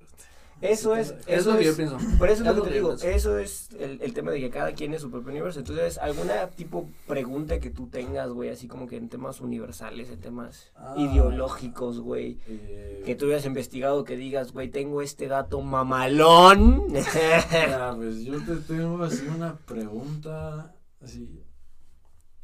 Eso 0.63 0.95
es, 0.97 1.09
Eso 1.11 1.17
es 1.27 1.47
lo 1.47 1.59
que 1.59 1.65
yo 1.65 1.77
pienso. 1.77 1.99
por 2.19 2.31
eso 2.31 2.43
es 2.43 2.49
lo 2.57 2.63
que 2.63 2.69
te 2.69 2.75
digo, 2.75 2.93
eso 2.95 3.37
es 3.39 3.69
el, 3.79 4.01
el 4.01 4.15
tema 4.15 4.31
de 4.31 4.41
que 4.41 4.49
cada 4.49 4.73
quien 4.73 4.95
es 4.95 5.03
su 5.03 5.11
propio 5.11 5.31
universo. 5.31 5.59
Entonces, 5.59 5.99
alguna 5.99 6.49
tipo 6.51 6.89
pregunta 7.09 7.59
que 7.59 7.71
tú 7.71 7.89
tengas, 7.89 8.31
güey, 8.31 8.49
así 8.51 8.69
como 8.69 8.87
que 8.87 8.97
en 8.97 9.09
temas 9.09 9.41
universales, 9.41 10.09
en 10.11 10.21
temas 10.21 10.71
Ah. 10.77 10.95
ideológicos, 10.97 12.01
güey, 12.01 12.39
Eh, 12.47 13.03
que 13.05 13.15
tú 13.17 13.27
hayas 13.27 13.45
investigado, 13.45 14.05
que 14.05 14.17
digas, 14.17 14.53
güey, 14.53 14.69
tengo 14.71 15.03
este 15.03 15.27
dato 15.29 15.61
mamalón. 15.61 16.87
ya, 16.95 17.93
pues 17.97 18.25
yo 18.25 18.41
te 18.45 18.57
tengo 18.57 19.03
así 19.03 19.27
una 19.27 19.57
pregunta 19.57 20.75
así, 21.03 21.43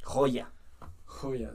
Joya. 0.03 0.51
joya. 1.05 1.53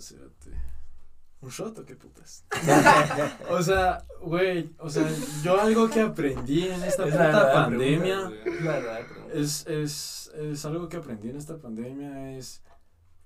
Un 1.43 1.49
shot 1.49 1.77
o 1.77 1.85
qué 1.85 1.97
putas. 1.97 2.45
o 3.49 3.61
sea, 3.61 4.01
güey, 4.21 4.73
o 4.79 4.89
sea, 4.89 5.05
yo 5.43 5.59
algo 5.59 5.89
que 5.89 5.99
aprendí 5.99 6.67
en 6.67 6.81
esta 6.83 7.05
Es 7.05 7.11
puta 7.11 7.51
pandemia 7.51 8.31
pregunta. 8.41 9.07
Es 9.33 9.67
es, 9.67 10.31
es, 10.35 10.65
algo 10.65 10.87
que 10.87 10.95
aprendí 10.95 11.29
en 11.29 11.35
esta 11.35 11.57
pandemia 11.57 12.37
es 12.37 12.63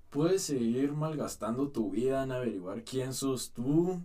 puedes 0.09 0.41
seguir 0.41 0.93
malgastando 0.93 1.69
tu 1.69 1.91
vida 1.91 2.23
en 2.23 2.31
averiguar 2.31 2.83
quién 2.83 3.13
sos 3.13 3.53
tú 3.53 4.01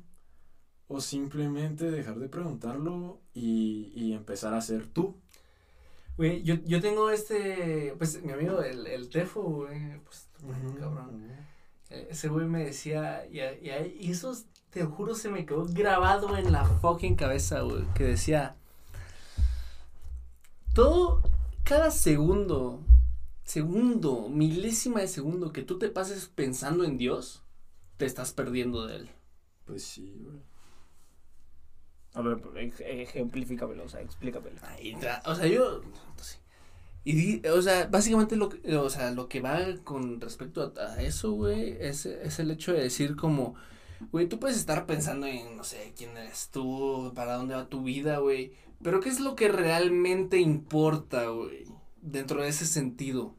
o 0.89 1.01
simplemente 1.01 1.91
dejar 1.91 2.19
de 2.19 2.29
preguntarlo 2.29 3.23
y, 3.33 3.93
y 3.95 4.13
empezar 4.13 4.53
a 4.53 4.61
ser 4.61 4.89
tú. 4.89 5.17
Güey, 6.19 6.43
yo, 6.43 6.57
yo 6.67 6.83
tengo 6.83 7.09
este, 7.09 7.95
pues 7.97 8.23
mi 8.23 8.33
amigo, 8.33 8.61
el, 8.61 8.87
el 8.87 9.09
Tefo, 9.09 9.43
güey, 9.43 9.99
pues, 10.01 10.29
cabrón. 10.79 11.25
Ese 12.11 12.29
güey 12.29 12.47
me 12.47 12.65
decía, 12.65 13.27
y, 13.31 13.41
y, 13.41 14.11
eso, 14.11 14.35
te 14.71 14.85
juro, 14.85 15.15
se 15.15 15.31
me 15.31 15.45
quedó 15.47 15.65
grabado 15.67 16.37
en 16.37 16.53
la 16.53 16.65
fucking 16.65 17.17
cabeza, 17.17 17.61
güey, 17.61 17.85
que 17.95 18.05
decía, 18.05 18.57
todo, 20.75 21.23
cada 21.65 21.91
segundo, 21.91 22.81
segundo, 23.45 24.29
milésima 24.29 25.01
de 25.01 25.09
segundo 25.09 25.53
que 25.53 25.63
tú 25.63 25.79
te 25.79 25.89
pases 25.89 26.27
pensando 26.27 26.85
en 26.85 26.97
Dios, 26.97 27.43
te 27.99 28.07
estás 28.07 28.33
perdiendo 28.33 28.87
de 28.87 28.97
él. 28.97 29.11
Pues 29.67 29.85
sí, 29.85 30.17
güey. 30.19 30.41
A 32.15 32.21
ver, 32.21 32.39
ej- 32.57 32.81
ejemplifícamelo, 32.81 33.85
o 33.85 33.89
sea, 33.89 34.01
explícamelo. 34.01 34.57
Ahí 34.63 34.95
o 35.25 35.35
sea, 35.35 35.47
yo, 35.47 35.81
sí. 36.21 36.37
Y, 37.05 37.47
o 37.49 37.61
sea, 37.63 37.87
básicamente 37.87 38.37
lo, 38.37 38.49
que- 38.49 38.77
o 38.77 38.91
sea, 38.91 39.11
lo 39.11 39.29
que 39.29 39.41
va 39.41 39.59
con 39.85 40.21
respecto 40.21 40.73
a, 40.77 40.93
a 40.95 41.03
eso, 41.03 41.33
güey, 41.33 41.77
es, 41.81 42.07
es 42.07 42.39
el 42.39 42.51
hecho 42.51 42.73
de 42.73 42.83
decir 42.85 43.17
como, 43.17 43.55
güey, 44.13 44.29
tú 44.29 44.39
puedes 44.41 44.57
estar 44.59 44.87
pensando 44.87 45.27
en, 45.27 45.57
no 45.57 45.65
sé, 45.65 45.95
quién 45.97 46.17
eres 46.17 46.51
tú, 46.51 47.13
para 47.15 47.35
dónde 47.37 47.55
va 47.57 47.69
tu 47.69 47.83
vida, 47.85 48.19
güey, 48.19 48.53
pero 48.83 49.01
¿qué 49.01 49.09
es 49.11 49.21
lo 49.21 49.35
que 49.37 49.49
realmente 49.49 50.39
importa, 50.41 51.27
güey, 51.29 51.67
dentro 52.01 52.43
de 52.43 52.49
ese 52.51 52.67
sentido? 52.67 53.37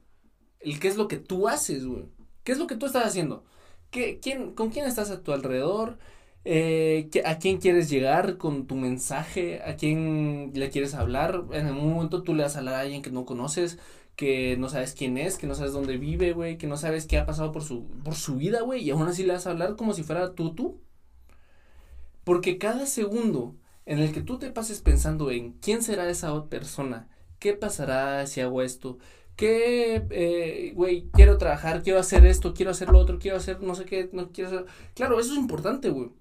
El 0.60 0.80
qué 0.80 0.88
es 0.88 0.98
lo 0.98 1.08
que 1.08 1.18
tú 1.18 1.48
haces, 1.48 1.86
güey. 1.86 2.06
¿Qué 2.44 2.52
es 2.54 2.58
lo 2.58 2.68
que 2.68 2.76
tú 2.76 2.86
estás 2.86 3.06
haciendo? 3.06 3.46
¿Qué, 3.92 4.20
quién, 4.22 4.54
¿Con 4.54 4.70
quién 4.72 4.86
estás 4.86 5.12
a 5.12 5.22
tu 5.24 5.32
alrededor? 5.34 5.98
Eh, 6.46 7.08
¿qué- 7.12 7.24
¿A 7.26 7.40
quién 7.40 7.58
quieres 7.60 7.90
llegar 7.90 8.38
con 8.38 8.68
tu 8.68 8.76
mensaje? 8.76 9.62
¿A 9.64 9.76
quién 9.78 10.52
le 10.56 10.70
quieres 10.70 10.94
hablar? 10.94 11.46
En 11.54 11.68
algún 11.68 11.94
momento 11.94 12.24
tú 12.24 12.34
le 12.36 12.44
vas 12.44 12.56
a 12.56 12.60
hablar 12.60 12.76
a 12.76 12.80
alguien 12.82 13.02
que 13.02 13.12
no 13.12 13.26
conoces. 13.26 13.80
que 14.16 14.58
no 14.58 14.70
sabes 14.70 14.94
quién 14.94 15.18
es, 15.18 15.38
que 15.40 15.48
no 15.48 15.56
sabes 15.56 15.74
dónde 15.74 15.98
vive, 15.98 16.34
güey, 16.34 16.60
que 16.60 16.68
no 16.68 16.78
sabes 16.78 17.08
qué 17.08 17.18
ha 17.18 17.26
pasado 17.26 17.52
por 17.52 17.64
su, 17.64 17.88
por 18.04 18.14
su 18.14 18.36
vida, 18.36 18.62
güey, 18.62 18.84
y 18.84 18.92
aún 18.92 19.08
así 19.08 19.24
le 19.24 19.34
vas 19.34 19.48
a 19.48 19.52
hablar 19.52 19.76
como 19.76 19.94
si 19.96 20.04
fuera 20.04 20.36
tú, 20.36 20.54
tú. 20.54 20.80
Porque 22.24 22.58
cada 22.58 22.86
segundo 22.86 23.56
en 23.86 24.00
el 24.00 24.14
que 24.14 24.22
tú 24.22 24.40
te 24.40 24.52
pases 24.52 24.82
pensando 24.82 25.30
en 25.32 25.54
quién 25.54 25.82
será 25.84 26.10
esa 26.10 26.48
persona, 26.50 27.10
qué 27.40 27.54
pasará 27.54 28.26
si 28.28 28.40
hago 28.42 28.62
esto, 28.62 28.98
qué, 29.36 30.06
eh, 30.10 30.72
güey, 30.76 31.10
quiero 31.14 31.38
trabajar, 31.38 31.84
quiero 31.84 32.00
hacer 32.00 32.26
esto, 32.26 32.54
quiero 32.54 32.72
hacer 32.72 32.90
lo 32.90 33.00
otro, 33.00 33.20
quiero 33.20 33.38
hacer 33.38 33.62
no 33.62 33.76
sé 33.76 33.86
qué, 33.86 34.10
no 34.14 34.32
quiero 34.32 34.50
hacer. 34.50 34.66
Claro, 34.96 35.20
eso 35.20 35.34
es 35.34 35.40
importante, 35.40 35.90
güey. 35.90 36.12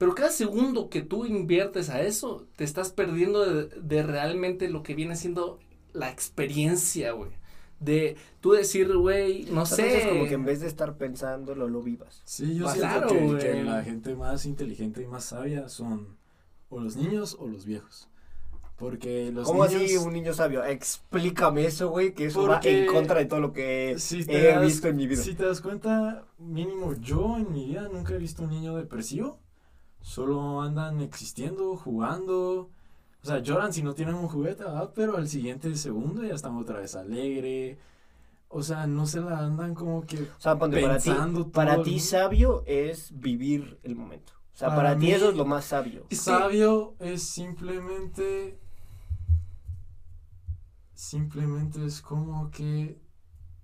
Pero 0.00 0.14
cada 0.14 0.30
segundo 0.30 0.88
que 0.88 1.02
tú 1.02 1.26
inviertes 1.26 1.90
a 1.90 2.00
eso, 2.00 2.46
te 2.56 2.64
estás 2.64 2.90
perdiendo 2.90 3.44
de, 3.44 3.66
de 3.82 4.02
realmente 4.02 4.70
lo 4.70 4.82
que 4.82 4.94
viene 4.94 5.14
siendo 5.14 5.58
la 5.92 6.10
experiencia, 6.10 7.12
güey. 7.12 7.32
De 7.80 8.16
tú 8.40 8.52
decir, 8.52 8.90
güey, 8.96 9.44
no 9.50 9.66
sé. 9.66 9.98
Es 9.98 10.06
como 10.06 10.24
que 10.26 10.32
en 10.32 10.46
vez 10.46 10.60
de 10.60 10.68
estar 10.68 10.96
pensando, 10.96 11.54
lo 11.54 11.82
vivas. 11.82 12.22
Sí, 12.24 12.56
yo 12.56 12.64
Claro, 12.72 13.10
siento 13.10 13.36
que, 13.38 13.62
la 13.62 13.82
gente 13.82 14.14
más 14.16 14.46
inteligente 14.46 15.02
y 15.02 15.06
más 15.06 15.24
sabia 15.26 15.68
son 15.68 16.16
o 16.70 16.80
los 16.80 16.96
niños 16.96 17.36
o 17.38 17.46
los 17.46 17.66
viejos. 17.66 18.08
Porque 18.76 19.30
los 19.30 19.46
¿Cómo 19.46 19.66
niños... 19.66 19.82
así 19.82 19.96
un 19.98 20.14
niño 20.14 20.32
sabio? 20.32 20.64
Explícame 20.64 21.66
eso, 21.66 21.90
güey, 21.90 22.14
que 22.14 22.24
eso 22.24 22.44
va 22.44 22.54
Porque 22.54 22.86
en 22.86 22.90
contra 22.90 23.18
de 23.18 23.26
todo 23.26 23.40
lo 23.40 23.52
que 23.52 23.96
Si 23.98 24.24
he 24.26 24.44
das- 24.44 24.62
visto 24.62 24.88
en 24.88 24.96
mi 24.96 25.06
vida. 25.06 25.22
Si 25.22 25.34
te 25.34 25.44
das 25.44 25.60
cuenta, 25.60 26.24
mínimo 26.38 26.94
yo 26.94 27.36
en 27.36 27.52
mi 27.52 27.66
vida 27.66 27.86
nunca 27.92 28.14
he 28.14 28.18
visto 28.18 28.44
un 28.44 28.48
niño 28.48 28.76
depresivo. 28.78 29.38
Solo 30.00 30.62
andan 30.62 31.00
existiendo, 31.00 31.76
jugando. 31.76 32.70
O 33.22 33.26
sea, 33.26 33.38
lloran 33.40 33.72
si 33.72 33.82
no 33.82 33.94
tienen 33.94 34.14
un 34.14 34.28
juguete, 34.28 34.64
¿verdad? 34.64 34.92
Pero 34.94 35.16
al 35.16 35.28
siguiente 35.28 35.74
segundo 35.76 36.24
ya 36.24 36.34
están 36.34 36.56
otra 36.56 36.80
vez 36.80 36.96
alegre. 36.96 37.78
O 38.48 38.62
sea, 38.62 38.86
no 38.86 39.06
se 39.06 39.20
la 39.20 39.38
andan 39.38 39.74
como 39.74 40.04
que 40.06 40.22
O 40.22 40.40
sea, 40.40 40.58
ponte, 40.58 40.80
para 40.80 40.98
ti, 40.98 41.10
pensando 41.10 41.48
para 41.50 41.82
ti 41.82 42.00
sabio 42.00 42.64
es 42.66 43.12
vivir 43.18 43.78
el 43.82 43.94
momento. 43.94 44.32
O 44.54 44.56
sea, 44.56 44.68
para, 44.68 44.90
Para 44.90 44.98
ti 44.98 45.12
eso 45.12 45.30
es 45.30 45.36
lo 45.36 45.44
más 45.44 45.66
sabio. 45.66 46.06
Sabio 46.10 46.94
es 46.98 47.22
simplemente. 47.22 48.58
Simplemente 50.94 51.84
es 51.84 52.00
como 52.00 52.50
que 52.50 52.98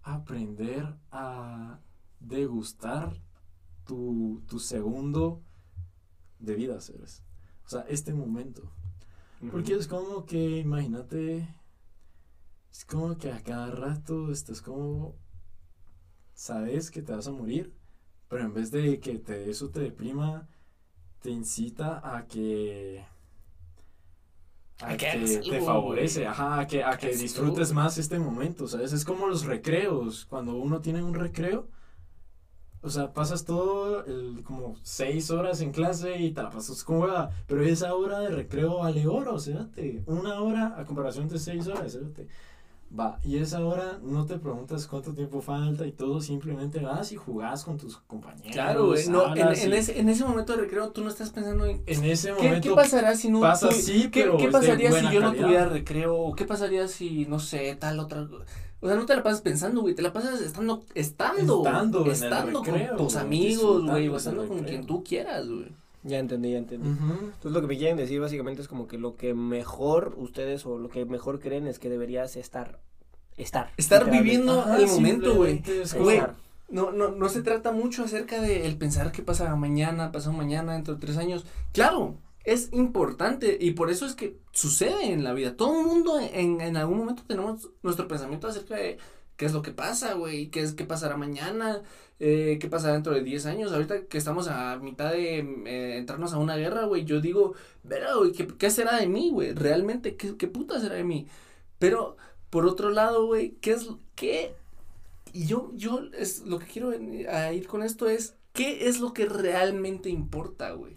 aprender 0.03 0.95
a 1.11 1.81
degustar 2.21 3.13
tu, 3.85 4.43
tu 4.47 4.59
segundo 4.59 5.43
de 6.39 6.55
vida, 6.55 6.81
¿sabes? 6.81 7.23
O 7.67 7.69
sea, 7.69 7.83
este 7.89 8.15
momento. 8.15 8.63
Porque 9.51 9.75
es 9.75 9.87
como 9.87 10.25
que, 10.27 10.59
imagínate, 10.59 11.49
es 12.73 12.85
como 12.85 13.17
que 13.17 13.33
a 13.33 13.43
cada 13.43 13.71
rato 13.71 14.31
estás 14.33 14.61
como, 14.63 15.17
sabes 16.35 16.91
que 16.91 17.03
te 17.03 17.13
vas 17.13 17.27
a 17.27 17.33
morir, 17.33 17.73
pero 18.29 18.45
en 18.45 18.55
vez 18.55 18.71
de 18.71 19.01
que 19.01 19.19
te, 19.19 19.51
eso 19.51 19.71
te 19.71 19.81
deprima, 19.81 20.49
te 21.21 21.31
incita 21.31 22.17
a 22.17 22.27
que... 22.27 23.05
A, 24.81 24.91
A 24.91 24.97
que 24.97 25.41
te 25.51 25.61
favorece, 25.63 26.27
ajá, 26.27 26.61
a 26.61 26.67
que, 26.67 26.85
a 26.85 26.99
que 26.99 27.17
disfrutes 27.17 27.73
más 27.73 27.97
este 27.97 28.19
momento, 28.19 28.69
¿sabes? 28.69 28.93
Es 28.93 29.05
como 29.07 29.27
los 29.27 29.47
recreos, 29.47 30.27
cuando 30.27 30.55
uno 30.57 30.81
tiene 30.83 31.03
un 31.03 31.15
recreo, 31.15 31.71
o 32.83 32.91
sea, 32.91 33.13
pasas 33.13 33.45
todo 33.45 34.05
el, 34.05 34.43
como 34.45 34.77
seis 34.83 35.31
horas 35.31 35.61
en 35.61 35.73
clase 35.73 36.19
y 36.19 36.33
te 36.33 36.43
la 36.43 36.51
pasas 36.51 36.85
como 36.85 37.01
hueva, 37.01 37.31
pero 37.47 37.63
esa 37.63 37.95
hora 37.95 38.21
de 38.21 38.29
recreo 38.31 38.79
vale 38.79 39.07
oro, 39.07 39.39
fíjate. 39.39 40.03
Una 40.07 40.41
hora 40.41 40.75
a 40.79 40.85
comparación 40.85 41.29
de 41.29 41.39
seis 41.39 41.67
horas, 41.67 41.95
fíjate. 41.99 42.29
Va, 42.97 43.19
y 43.25 43.39
esa 43.39 43.65
hora 43.67 43.99
no 44.01 44.27
te 44.27 44.39
preguntas 44.39 44.87
cuánto 44.87 45.13
tiempo 45.13 45.41
falta 45.43 45.85
y 45.85 45.91
todo, 45.93 46.21
simplemente 46.21 46.79
vas 46.79 47.11
y 47.11 47.17
jugás 47.17 47.65
con 47.65 47.77
tus 47.77 47.97
compañeros. 47.97 48.53
Claro, 48.53 48.87
güey. 48.87 49.09
No, 49.09 49.35
en, 49.35 49.49
en 49.49 49.73
ese, 49.73 49.99
en 49.99 50.09
ese 50.09 50.25
momento 50.25 50.53
de 50.55 50.63
recreo 50.63 50.91
tú 50.93 51.03
no 51.03 51.11
estás 51.11 51.31
pensando 51.31 51.67
en 51.67 51.83
en 51.85 52.05
ese 52.05 52.29
¿Qué, 52.35 52.45
momento 52.45 52.69
qué 52.69 52.75
pasará 52.77 53.17
si 53.17 53.29
no 53.29 53.41
pasa 53.41 53.69
tu- 53.69 53.75
así, 53.75 54.09
¿qué, 54.11 54.23
pero 54.23 54.37
qué 54.37 54.49
pasaría 54.49 54.93
si 54.93 55.11
yo 55.13 55.21
no 55.21 55.27
calidad. 55.31 55.45
tuviera 55.47 55.69
recreo? 55.69 56.17
¿O 56.17 56.35
qué 56.37 56.45
pasaría 56.45 56.87
si, 56.87 57.27
no 57.27 57.41
sé, 57.41 57.75
tal 57.75 57.99
otra 57.99 58.25
O 58.81 58.87
sea, 58.89 58.97
no 58.97 59.07
te 59.07 59.17
la 59.17 59.23
pasas 59.23 59.41
pensando, 59.41 59.81
güey, 59.81 59.95
te 59.95 60.03
la 60.03 60.13
pasas 60.13 60.41
estando, 60.41 60.85
estando, 60.95 61.63
Estando 61.63 62.01
en 62.03 62.07
el 62.07 62.13
estando 62.13 62.63
recreo, 62.63 62.89
con 62.89 62.97
tus 62.99 63.15
güey, 63.15 63.25
amigos, 63.25 63.85
güey, 63.85 64.09
o 64.09 64.17
estando 64.17 64.47
con 64.47 64.63
quien 64.65 64.87
tú 64.87 65.03
quieras, 65.03 65.49
güey. 65.49 65.69
Ya 66.03 66.19
entendí, 66.19 66.53
ya 66.53 66.59
entendí. 66.59 66.89
Entonces 66.89 67.53
lo 67.53 67.61
que 67.61 67.67
me 67.67 67.77
quieren 67.79 67.97
decir 67.97 68.21
básicamente 68.21 68.63
es 68.63 68.69
como 68.69 68.87
que 68.87 68.97
lo 68.99 69.17
que 69.17 69.35
mejor 69.35 70.15
ustedes 70.19 70.65
o 70.67 70.79
lo 70.79 70.89
que 70.89 71.05
mejor 71.05 71.41
creen 71.41 71.67
es 71.67 71.79
que 71.81 71.89
deberías 71.91 72.37
estar. 72.37 72.79
Estar. 73.37 73.73
Estar 73.77 74.09
viviendo 74.11 74.61
Ajá, 74.61 74.79
el 74.79 74.87
momento, 74.87 75.35
güey. 75.35 75.63
Güey, 75.99 76.21
como- 76.21 76.35
No, 76.69 76.91
no, 76.93 77.09
no 77.11 77.29
se 77.29 77.43
trata 77.43 77.71
mucho 77.73 78.05
acerca 78.05 78.41
de 78.41 78.67
el 78.67 78.77
pensar 78.77 79.13
qué 79.13 79.23
pasa 79.23 79.55
mañana, 79.57 80.11
pasado 80.13 80.33
mañana, 80.37 80.75
dentro 80.75 80.95
de 80.95 81.01
tres 81.01 81.17
años. 81.17 81.45
Claro, 81.73 82.15
es 82.47 82.73
importante 82.73 83.59
y 83.61 83.73
por 83.73 83.91
eso 83.91 84.07
es 84.07 84.15
que 84.15 84.39
sucede 84.53 85.13
en 85.13 85.25
la 85.25 85.35
vida. 85.35 85.57
Todo 85.57 85.81
el 85.81 85.87
mundo 85.87 86.19
en, 86.21 86.61
en 86.61 86.77
algún 86.77 86.99
momento 86.99 87.25
tenemos 87.27 87.71
nuestro 87.83 88.09
pensamiento 88.09 88.49
acerca 88.49 88.77
de 88.77 88.99
qué 89.37 89.47
es 89.47 89.53
lo 89.53 89.63
que 89.63 89.73
pasa, 89.73 90.15
güey, 90.15 90.49
qué 90.49 90.61
es 90.63 90.73
qué 90.73 90.85
pasará 90.85 91.17
mañana, 91.17 91.83
eh, 92.21 92.59
qué 92.61 92.69
pasará 92.69 92.95
dentro 92.95 93.13
de 93.13 93.23
10 93.23 93.47
años. 93.47 93.73
Ahorita 93.73 94.07
que 94.07 94.19
estamos 94.19 94.49
a 94.49 94.79
mitad 94.79 95.13
de 95.13 95.41
eh, 95.41 95.99
entrarnos 95.99 96.33
a 96.33 96.39
una 96.39 96.57
guerra, 96.57 96.85
güey, 96.85 97.05
yo 97.05 97.21
digo, 97.21 97.55
verá, 97.83 98.15
güey, 98.15 98.33
¿qué, 98.33 98.47
¿qué 98.47 98.71
será 98.71 98.97
de 98.99 99.09
mí, 99.09 99.31
güey? 99.31 99.53
Realmente, 99.53 100.17
¿qué, 100.17 100.37
¿qué 100.37 100.49
puta 100.49 100.81
será 100.81 100.95
de 100.95 101.05
mí? 101.05 101.27
Pero, 101.79 102.17
por 102.51 102.67
otro 102.67 102.91
lado, 102.91 103.27
güey, 103.27 103.57
¿qué 103.61 103.73
es, 103.73 103.89
qué 104.15 104.55
y 105.33 105.47
yo, 105.47 105.71
yo, 105.75 106.01
es, 106.19 106.47
lo 106.47 106.59
que 106.59 106.67
quiero 106.67 106.93
ir 106.95 107.67
con 107.67 107.83
esto 107.83 108.09
es, 108.09 108.37
¿qué 108.53 108.89
es 108.89 109.01
lo 109.01 109.13
que 109.13 109.27
realmente 109.27 110.09
importa, 110.09 110.73
güey? 110.73 110.97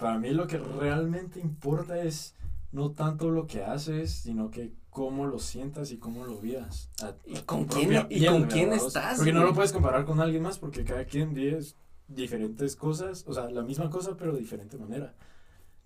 Para 0.00 0.18
mí 0.18 0.30
lo 0.30 0.46
que 0.46 0.58
realmente 0.58 1.38
importa 1.40 2.02
es 2.02 2.34
no 2.72 2.92
tanto 2.92 3.30
lo 3.30 3.46
que 3.46 3.62
haces, 3.62 4.10
sino 4.10 4.50
que 4.50 4.72
cómo 4.88 5.26
lo 5.26 5.38
sientas 5.38 5.92
y 5.92 5.98
cómo 5.98 6.24
lo 6.24 6.38
vivas. 6.38 6.88
¿Y 7.26 7.34
con 7.42 7.66
quién- 7.66 7.88
y 8.10 8.20
con 8.32 8.42
quién 8.48 8.70
estás, 8.86 9.16
Porque 9.18 9.32
no 9.32 9.40
lo 9.44 9.54
puedes 9.54 9.72
comparar 9.72 10.04
con 10.04 10.20
alguien 10.20 10.42
más 10.42 10.58
porque 10.58 10.84
cada 10.84 11.04
quien 11.04 11.34
vive 11.34 11.60
diferentes 12.08 12.74
cosas, 12.76 13.24
o 13.28 13.34
sea, 13.34 13.50
la 13.50 13.62
misma 13.62 13.88
cosa 13.90 14.16
pero 14.16 14.32
de 14.32 14.40
diferente 14.40 14.76
manera. 14.78 15.14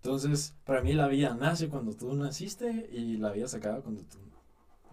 Entonces, 0.03 0.55
para 0.65 0.81
mí 0.83 0.93
la 0.93 1.09
vida 1.09 1.35
nace 1.39 1.69
cuando 1.69 1.93
tú 1.95 2.15
naciste 2.15 2.89
y 2.93 3.17
la 3.17 3.33
vida 3.33 3.49
se 3.49 3.57
acaba 3.57 3.81
cuando 3.81 4.03
tú 4.03 4.19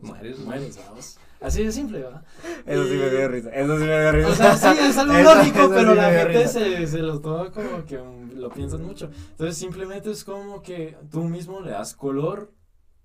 Mueres, 0.01 0.39
mueres, 0.39 0.77
vamos. 0.85 1.17
Así 1.39 1.63
de 1.63 1.71
simple, 1.71 2.03
¿va? 2.03 2.23
Eso 2.65 2.83
sí 2.85 2.93
me 2.95 3.09
dio 3.09 3.27
risa. 3.27 3.49
Eso 3.49 3.77
sí 3.79 3.83
me 3.85 3.99
dio 4.01 4.11
risa. 4.11 4.29
O 4.29 4.35
sea, 4.35 4.55
sí, 4.57 4.79
es 4.79 4.97
algo 4.97 5.13
Eso- 5.13 5.35
lógico, 5.35 5.57
eso 5.59 5.69
pero 5.69 5.89
sí 5.91 5.95
la 5.95 6.11
gente 6.11 6.47
se, 6.47 6.87
se 6.87 6.97
lo 6.99 7.19
toma 7.19 7.51
como 7.51 7.85
que 7.85 7.99
lo 8.35 8.49
piensan 8.51 8.83
mucho. 8.85 9.09
Entonces, 9.31 9.57
simplemente 9.57 10.11
es 10.11 10.23
como 10.23 10.61
que 10.61 10.97
tú 11.09 11.23
mismo 11.23 11.61
le 11.61 11.71
das 11.71 11.95
color 11.95 12.51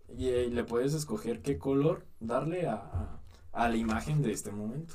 y, 0.08 0.28
eh, 0.28 0.48
le 0.50 0.64
puedes 0.64 0.92
escoger 0.94 1.40
qué 1.42 1.56
color 1.58 2.06
darle 2.20 2.66
a, 2.66 2.74
a, 2.74 3.20
a 3.52 3.68
la 3.68 3.76
imagen 3.76 4.20
de 4.22 4.32
este 4.32 4.50
momento. 4.50 4.94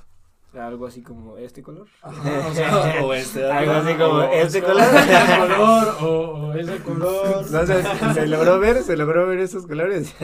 Algo 0.53 0.85
así 0.85 1.01
como 1.01 1.37
este 1.37 1.63
color. 1.63 1.87
Ajá, 2.01 2.47
o 2.49 2.53
sea, 2.53 3.03
o 3.05 3.13
este, 3.13 3.49
Algo 3.49 3.71
así 3.71 3.93
como 3.93 4.13
o- 4.15 4.23
este 4.23 4.61
o- 4.61 4.65
color. 4.65 4.83
este 4.83 5.37
color 5.39 5.95
o, 6.01 6.07
o 6.07 6.53
ese 6.53 6.77
color. 6.83 7.51
No 7.51 7.65
sé, 7.65 7.83
se 8.13 8.27
logró 8.27 8.59
ver, 8.59 8.83
se 8.83 8.97
logró 8.97 9.27
ver 9.27 9.39
esos 9.39 9.65
colores. 9.67 10.13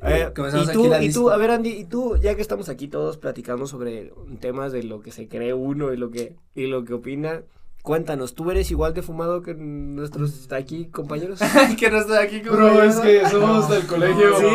Eh, 0.00 0.30
Comenzamos 0.34 0.68
y 0.68 0.70
aquí 0.70 0.78
tú, 0.78 0.88
la 0.88 1.02
y 1.02 1.12
tú, 1.12 1.30
a 1.30 1.36
ver 1.36 1.50
Andy, 1.50 1.70
y 1.70 1.84
tú, 1.84 2.16
ya 2.18 2.36
que 2.36 2.40
estamos 2.42 2.68
aquí 2.68 2.86
todos 2.86 3.16
platicando 3.16 3.66
sobre 3.66 4.12
temas 4.40 4.70
de 4.70 4.84
lo 4.84 5.00
que 5.00 5.10
se 5.10 5.26
cree 5.26 5.52
uno 5.54 5.92
y 5.92 5.96
lo 5.96 6.10
que, 6.10 6.36
y 6.54 6.68
lo 6.68 6.84
que 6.84 6.94
opina, 6.94 7.42
cuéntanos, 7.82 8.34
¿tú 8.36 8.48
eres 8.52 8.70
igual 8.70 8.94
de 8.94 9.02
fumado 9.02 9.42
que 9.42 9.54
nuestros 9.54 10.52
aquí 10.52 10.86
compañeros? 10.86 11.40
que 11.78 11.90
no 11.90 11.98
estoy 11.98 12.18
aquí 12.18 12.42
con 12.42 12.56
Bro, 12.56 12.82
es 12.84 12.96
que 13.00 13.28
somos 13.28 13.68
del 13.68 13.86
colegio. 13.88 14.38
Sí, 14.38 14.46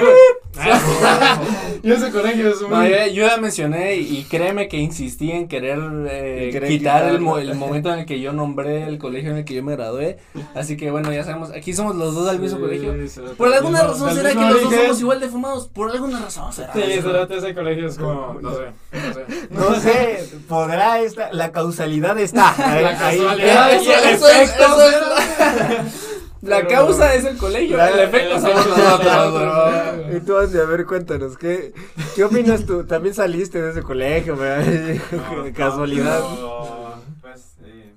y 1.83 1.91
ese 1.91 2.11
colegio 2.11 2.49
es 2.49 2.61
muy. 2.61 2.69
No, 2.69 2.85
yo, 2.87 3.07
yo 3.07 3.27
ya 3.27 3.37
mencioné 3.37 3.95
y 3.95 4.23
créeme 4.29 4.67
que 4.67 4.77
insistí 4.77 5.31
en 5.31 5.47
querer, 5.47 5.79
eh, 6.09 6.49
querer 6.51 6.69
quitar 6.69 7.03
el, 7.05 7.09
quitarlo. 7.11 7.19
mo- 7.21 7.37
el 7.39 7.55
momento 7.55 7.91
en 7.91 7.99
el 7.99 8.05
que 8.05 8.19
yo 8.19 8.33
nombré 8.33 8.83
el 8.87 8.97
colegio 8.99 9.31
en 9.31 9.37
el 9.37 9.45
que 9.45 9.55
yo 9.55 9.63
me 9.63 9.71
gradué. 9.75 10.17
Así 10.55 10.77
que 10.77 10.91
bueno, 10.91 11.11
ya 11.11 11.23
sabemos, 11.23 11.51
aquí 11.51 11.73
somos 11.73 11.95
los 11.95 12.13
dos 12.13 12.27
del 12.27 12.39
mismo 12.39 12.57
Sí, 12.57 12.63
colegio. 12.63 13.07
sí, 13.07 13.21
Por 13.37 13.53
alguna 13.53 13.83
razón 13.83 14.13
será 14.13 14.29
que 14.29 14.35
los 14.35 14.61
dos 14.63 14.73
somos 14.73 14.99
igual 15.01 15.19
de 15.19 15.29
fumados. 15.29 15.67
Por 15.67 15.91
alguna 15.91 16.19
razón 16.19 16.53
será. 16.53 16.71
Sí, 16.73 16.81
cerote, 17.01 17.37
ese 17.37 17.53
colegio 17.55 17.87
es 17.87 17.97
como, 17.97 18.37
no 18.41 18.51
sé, 18.53 18.65
no 18.91 19.13
sé. 19.13 19.47
No 19.49 19.75
sé, 19.79 20.25
podrá 20.47 20.99
estar, 20.99 21.33
la 21.33 21.51
causalidad 21.51 22.17
está. 22.19 22.53
La 22.57 22.73
Ahí- 22.89 23.17
casualidad 23.17 23.73
Eso- 23.73 23.83
y 23.83 23.93
el 23.93 24.13
eso 24.15 24.27
es- 24.27 24.35
efecto. 24.49 24.63
eso 24.63 24.81
es 24.81 26.13
La 26.43 26.57
Pero- 26.57 26.67
causa 26.69 27.15
es 27.15 27.23
el 27.25 27.37
colegio, 27.37 27.77
La- 27.77 27.89
el 27.89 27.99
efecto 28.01 28.39
somos 28.39 28.67
nosotros. 28.67 30.15
Y 30.15 30.19
tú, 30.25 30.37
Andy, 30.37 30.57
a 30.59 30.65
ver, 30.65 30.85
cuéntanos, 30.85 31.37
¿qué, 31.37 31.73
¿qué 32.15 32.23
opinas 32.25 32.65
tú? 32.65 32.83
También 32.85 33.15
saliste 33.15 33.61
de 33.61 33.71
ese 33.71 33.81
colegio, 33.81 34.35
¿verdad? 34.35 34.99
No, 35.11 35.53
Casualidad. 35.55 36.19
no, 36.19 36.95
pues, 37.21 37.55
eh, 37.63 37.93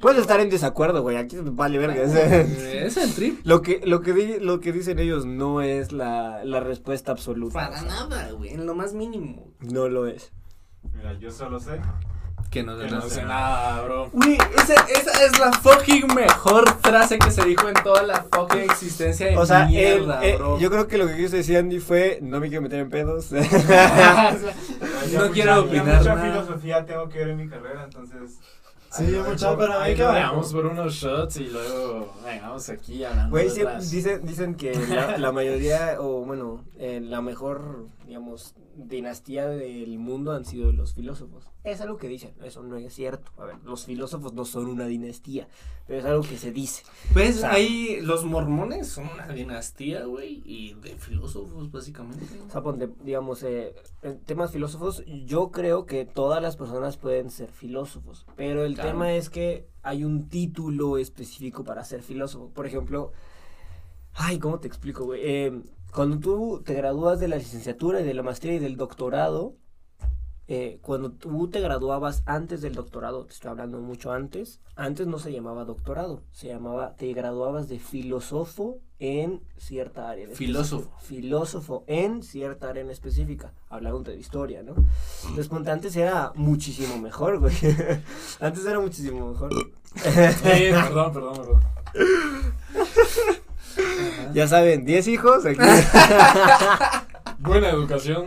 Puedes 0.00 0.20
estar 0.20 0.38
en 0.38 0.48
desacuerdo, 0.48 1.02
güey, 1.02 1.16
aquí 1.16 1.38
vale 1.42 1.78
verga. 1.78 2.02
Es 2.04 2.96
el 2.96 3.12
trip. 3.14 3.40
Lo 3.44 3.62
que, 3.62 3.80
lo 3.84 4.00
que, 4.00 4.12
di- 4.12 4.38
lo 4.38 4.60
que 4.60 4.72
dicen 4.72 5.00
ellos 5.00 5.26
no 5.26 5.60
es 5.60 5.90
la, 5.90 6.44
la 6.44 6.60
respuesta 6.60 7.10
absoluta. 7.10 7.54
Para 7.68 7.82
nada, 7.82 8.30
güey, 8.30 8.50
en 8.54 8.64
lo 8.64 8.74
más 8.76 8.94
mínimo. 8.94 9.52
No 9.60 9.88
lo 9.88 10.06
es. 10.06 10.30
Mira, 10.94 11.14
yo 11.18 11.32
solo 11.32 11.58
sé. 11.58 11.80
Que 12.50 12.62
no, 12.62 12.78
Que 12.78 12.88
no 12.88 13.02
sé 13.02 13.22
nada, 13.22 13.82
bro. 13.82 14.08
Güey, 14.12 14.38
esa, 14.56 14.74
esa 14.88 15.24
es 15.26 15.38
la 15.38 15.52
fucking 15.52 16.06
mejor 16.14 16.68
frase 16.80 17.18
que 17.18 17.30
se 17.30 17.44
dijo 17.44 17.68
en 17.68 17.74
toda 17.82 18.02
la 18.02 18.24
fucking 18.32 18.60
existencia 18.62 19.26
de 19.26 19.36
O 19.36 19.44
sea, 19.44 19.66
mierda, 19.66 20.24
él, 20.24 20.30
eh, 20.30 20.36
bro. 20.36 20.58
yo 20.58 20.70
creo 20.70 20.86
que 20.88 20.96
lo 20.96 21.06
que 21.06 21.16
quiso 21.16 21.36
decir 21.36 21.58
Andy 21.58 21.80
fue, 21.80 22.18
no 22.22 22.40
me 22.40 22.48
quiero 22.48 22.62
meter 22.62 22.80
en 22.80 22.88
pedos. 22.90 23.28
No 25.12 25.30
quiero 25.30 25.56
mucha- 25.56 25.60
opinar 25.60 25.98
mucha 25.98 26.14
nada. 26.14 26.32
filosofía 26.44 26.84
tengo 26.84 27.08
que 27.08 27.18
ver 27.18 27.28
en 27.30 27.36
mi 27.36 27.48
carrera, 27.48 27.84
entonces. 27.84 28.38
Sí, 28.90 29.02
mucha, 29.26 29.50
dejo- 29.50 29.58
pero 29.58 29.72
ahí 29.78 29.90
hay 29.90 29.96
que 29.96 30.02
vayamos 30.04 30.52
por 30.52 30.66
unos 30.66 30.94
shots 30.94 31.36
y 31.38 31.44
luego 31.48 32.14
vengamos 32.24 32.68
aquí 32.70 33.04
hablando. 33.04 33.30
Güey, 33.30 33.50
sí, 33.50 33.62
dicen, 33.90 34.24
dicen 34.24 34.54
que 34.54 34.74
la, 34.74 35.18
la 35.18 35.32
mayoría, 35.32 35.96
o 36.00 36.24
bueno, 36.24 36.64
eh, 36.78 37.00
la 37.02 37.20
mejor, 37.20 37.86
digamos, 38.06 38.54
dinastía 38.76 39.48
del 39.48 39.98
mundo 39.98 40.32
han 40.32 40.44
sido 40.44 40.70
los 40.72 40.94
filósofos. 40.94 41.48
Es 41.64 41.80
algo 41.80 41.96
que 41.96 42.06
dicen, 42.08 42.32
eso 42.44 42.62
no 42.62 42.76
es 42.76 42.94
cierto. 42.94 43.32
A 43.36 43.44
ver, 43.44 43.56
los 43.64 43.84
filósofos 43.84 44.32
no 44.32 44.44
son 44.44 44.66
una 44.68 44.86
dinastía, 44.86 45.48
pero 45.88 45.98
es 45.98 46.04
algo 46.04 46.22
que 46.22 46.38
se 46.38 46.52
dice. 46.52 46.84
Pues 47.12 47.38
O 47.38 47.40
sea- 47.40 47.52
ahí 47.52 47.98
los 48.02 48.24
mormones 48.24 48.86
son 48.88 49.08
una 49.12 49.26
dinastía, 49.28 50.04
güey, 50.04 50.40
y 50.44 50.74
de 50.74 50.90
filósofos, 50.96 51.70
básicamente. 51.72 52.24
O 52.46 52.50
sea, 52.50 52.62
ponte, 52.62 52.88
digamos, 53.02 53.42
eh, 53.42 53.74
en 54.02 54.20
temas 54.20 54.52
filósofos, 54.52 55.02
yo 55.26 55.50
creo 55.50 55.84
que 55.86 56.04
todas 56.04 56.40
las 56.40 56.56
personas 56.56 56.96
pueden 56.96 57.30
ser 57.30 57.50
filósofos, 57.50 58.24
pero 58.36 58.64
el 58.64 58.74
Claro. 58.74 58.90
tema 58.90 59.12
es 59.14 59.30
que 59.30 59.66
hay 59.82 60.04
un 60.04 60.28
título 60.28 60.96
específico 60.98 61.64
para 61.64 61.82
ser 61.84 62.02
filósofo. 62.02 62.50
Por 62.50 62.66
ejemplo, 62.66 63.10
ay, 64.14 64.38
¿cómo 64.38 64.60
te 64.60 64.68
explico, 64.68 65.04
güey? 65.04 65.20
Eh, 65.24 65.62
cuando 65.96 66.18
tú 66.18 66.62
te 66.62 66.74
gradúas 66.74 67.20
de 67.20 67.26
la 67.26 67.36
licenciatura 67.36 68.02
y 68.02 68.04
de 68.04 68.12
la 68.12 68.22
maestría 68.22 68.52
y 68.52 68.58
del 68.58 68.76
doctorado, 68.76 69.56
eh, 70.46 70.78
cuando 70.82 71.10
tú 71.10 71.48
te 71.48 71.58
graduabas 71.60 72.22
antes 72.26 72.60
del 72.60 72.74
doctorado, 72.74 73.24
te 73.24 73.32
estoy 73.32 73.50
hablando 73.50 73.80
mucho 73.80 74.12
antes, 74.12 74.60
antes 74.74 75.06
no 75.06 75.18
se 75.18 75.32
llamaba 75.32 75.64
doctorado, 75.64 76.22
se 76.32 76.48
llamaba, 76.48 76.96
te 76.96 77.10
graduabas 77.14 77.70
de 77.70 77.78
filósofo 77.78 78.78
en 78.98 79.40
cierta 79.56 80.10
área. 80.10 80.26
en 80.26 80.32
Filósofo. 80.32 80.90
Filósofo 81.00 81.84
en 81.86 82.22
cierta 82.22 82.68
área 82.68 82.82
en 82.82 82.90
específica, 82.90 83.54
hablando 83.70 84.02
de 84.02 84.18
historia, 84.18 84.62
¿no? 84.62 84.74
Entonces, 85.22 85.48
ponte, 85.48 85.70
antes 85.70 85.96
era 85.96 86.30
muchísimo 86.34 86.98
mejor, 86.98 87.40
güey. 87.40 87.54
antes 88.40 88.66
era 88.66 88.80
muchísimo 88.80 89.30
mejor. 89.30 89.50
Eh, 90.04 90.72
perdón, 90.72 91.12
perdón, 91.14 91.36
perdón. 91.36 91.60
ya 94.34 94.46
saben, 94.48 94.84
10 94.84 95.08
hijos, 95.08 95.44
aquí. 95.46 95.58
Buena 97.38 97.70
educación. 97.70 98.26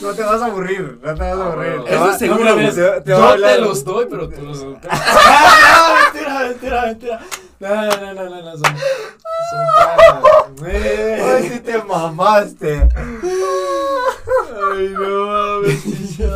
no 0.00 0.12
te 0.14 0.22
vas 0.22 0.40
a 0.42 0.46
aburrir, 0.46 0.98
no 1.02 1.14
te 1.14 1.20
vas 1.20 1.38
a 1.38 1.46
aburrir. 1.46 1.80
Ah, 1.86 1.90
eso 1.90 2.00
va- 2.06 2.18
seguro, 2.18 2.38
te 2.44 2.44
va- 2.44 2.52
güey. 2.54 2.66
te 2.74 3.00
te 3.02 3.10
Yo 3.10 3.36
te 3.36 3.58
los 3.60 3.84
doy, 3.84 4.06
pero 4.10 4.28
tú 4.28 4.42
los 4.42 4.58
educas. 4.62 5.00
no, 5.14 5.94
mentira, 6.12 6.38
mentira, 6.48 6.82
mentira. 6.86 7.20
No, 7.58 7.68
no, 7.74 8.14
no, 8.14 8.24
no, 8.30 8.42
no, 8.42 8.52
son, 8.52 8.62
son. 9.50 10.66
Ay, 10.66 11.48
sí 11.50 11.60
te 11.60 11.82
mamaste. 11.82 12.88
Ay, 14.72 14.88
no 14.92 15.26
mames, 15.26 15.82
te 16.16 16.26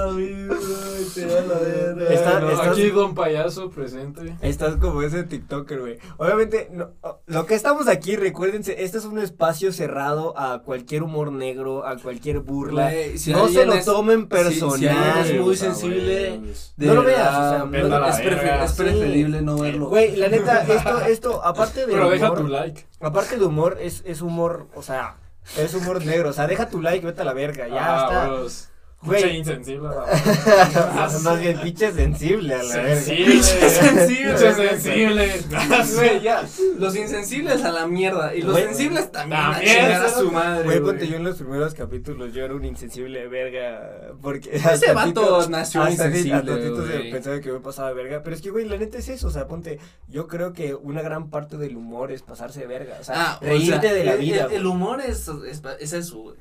da 1.26 1.40
la 1.42 1.58
verga. 1.58 2.08
Está- 2.12 2.40
No, 2.40 2.50
estás- 2.50 2.68
Aquí 2.68 2.90
Don 2.90 3.14
Payaso 3.14 3.70
presente. 3.70 4.34
Estás 4.42 4.76
como 4.76 5.02
ese 5.02 5.22
TikToker, 5.24 5.80
güey. 5.80 5.98
Obviamente, 6.18 6.68
no- 6.72 6.90
lo 7.26 7.46
que 7.46 7.54
estamos 7.54 7.88
aquí, 7.88 8.16
recuérdense, 8.16 8.82
este 8.84 8.98
es 8.98 9.04
un 9.04 9.18
espacio 9.18 9.72
cerrado 9.72 10.38
a 10.38 10.62
cualquier 10.62 11.02
humor 11.02 11.32
negro, 11.32 11.86
a 11.86 11.96
cualquier 11.96 12.40
burla. 12.40 12.90
Si 13.16 13.32
no 13.32 13.48
se 13.48 13.66
lo 13.66 13.74
es- 13.74 13.84
tomen 13.84 14.26
personal. 14.28 15.24
si 15.24 15.32
es 15.36 15.40
muy 15.40 15.56
sensible, 15.56 16.40
de 16.76 16.86
No 16.86 16.94
lo 16.94 17.02
veas, 17.02 17.28
o 17.28 17.50
sea, 17.50 17.64
no- 17.64 17.98
la 17.98 18.08
es, 18.10 18.16
prefe- 18.16 18.22
verga. 18.42 18.64
es 18.64 18.70
Sí. 18.72 18.76
preferible 18.82 19.42
no 19.42 19.58
verlo. 19.58 19.88
Güey, 19.88 20.16
la 20.16 20.28
neta, 20.28 20.62
esto, 20.68 21.00
esto, 21.00 21.44
aparte 21.44 21.86
de 21.86 21.92
Pero 21.92 22.10
deja 22.10 22.26
humor, 22.30 22.38
tu 22.42 22.48
like. 22.48 22.86
aparte 23.00 23.38
de 23.38 23.44
humor, 23.44 23.78
es, 23.80 24.02
es 24.06 24.22
humor, 24.22 24.68
o 24.74 24.82
sea, 24.82 25.16
es 25.58 25.74
humor 25.74 26.04
negro. 26.04 26.30
O 26.30 26.32
sea, 26.32 26.46
deja 26.46 26.68
tu 26.68 26.80
like, 26.80 27.04
vete 27.04 27.22
a 27.22 27.24
la 27.24 27.32
verga, 27.34 27.66
ya 27.68 27.76
Ah, 27.80 28.04
está. 28.04 28.26
bros. 28.28 28.69
Güey. 29.02 29.22
Pinche 29.22 29.38
insensible. 29.38 29.88
a 29.88 29.92
la 29.92 30.04
verga. 30.04 31.08
Más 31.22 31.40
bien, 31.40 31.58
pinche 31.62 31.90
sensible 31.90 32.54
a 32.54 32.62
la 32.62 32.76
verga. 32.76 33.00
Sensible. 33.00 33.42
sensible, 33.42 34.34
Pinche 34.34 34.54
sensible. 34.54 35.32
Güey, 35.94 36.20
ya, 36.20 36.46
los 36.76 36.94
insensibles 36.96 37.64
a 37.64 37.72
la 37.72 37.86
mierda 37.86 38.34
y 38.34 38.42
los 38.42 38.52
Güey, 38.52 38.64
sensibles 38.64 39.10
también, 39.10 39.40
a 39.40 39.52
también, 39.52 39.74
chingar 39.76 40.02
a 40.02 40.06
eso- 40.06 40.20
su 40.20 40.30
madre. 40.30 40.64
Güey, 40.64 40.80
ponte 40.80 41.08
yo 41.08 41.16
en 41.16 41.24
los 41.24 41.36
primeros 41.36 41.72
capítulos, 41.74 42.34
yo 42.34 42.44
era 42.44 42.54
un 42.54 42.64
insensible 42.66 43.20
de 43.20 43.28
verga. 43.28 44.12
Porque. 44.20 44.50
Ese 44.56 44.92
vato 44.92 45.48
nació 45.48 45.88
insensible, 45.88 47.10
pensaba 47.10 47.40
que 47.40 47.52
me 47.52 47.60
pasaba 47.60 47.88
de 47.88 47.94
verga. 47.94 48.22
Pero 48.22 48.36
es 48.36 48.42
que, 48.42 48.50
güey, 48.50 48.68
la 48.68 48.76
neta 48.76 48.98
es 48.98 49.08
eso. 49.08 49.28
O 49.28 49.30
sea, 49.30 49.46
ponte. 49.48 49.78
Yo 50.08 50.26
creo 50.26 50.52
que 50.52 50.74
una 50.74 51.00
gran 51.00 51.30
parte 51.30 51.56
del 51.56 51.76
humor 51.76 52.12
es 52.12 52.20
pasarse 52.22 52.60
de 52.60 52.66
verga. 52.66 52.98
O 53.00 53.04
sea, 53.04 53.14
Ah, 53.16 53.38
o 53.40 53.44
reírte 53.46 53.80
sea, 53.80 53.94
de 53.94 54.04
la 54.04 54.12
el- 54.14 54.20
vida. 54.20 54.44
El, 54.46 54.52
el 54.56 54.66
humor 54.66 55.00
es, 55.00 55.26
es, 55.48 55.62
es 55.80 55.92
eso, 55.94 56.18
güey. 56.18 56.36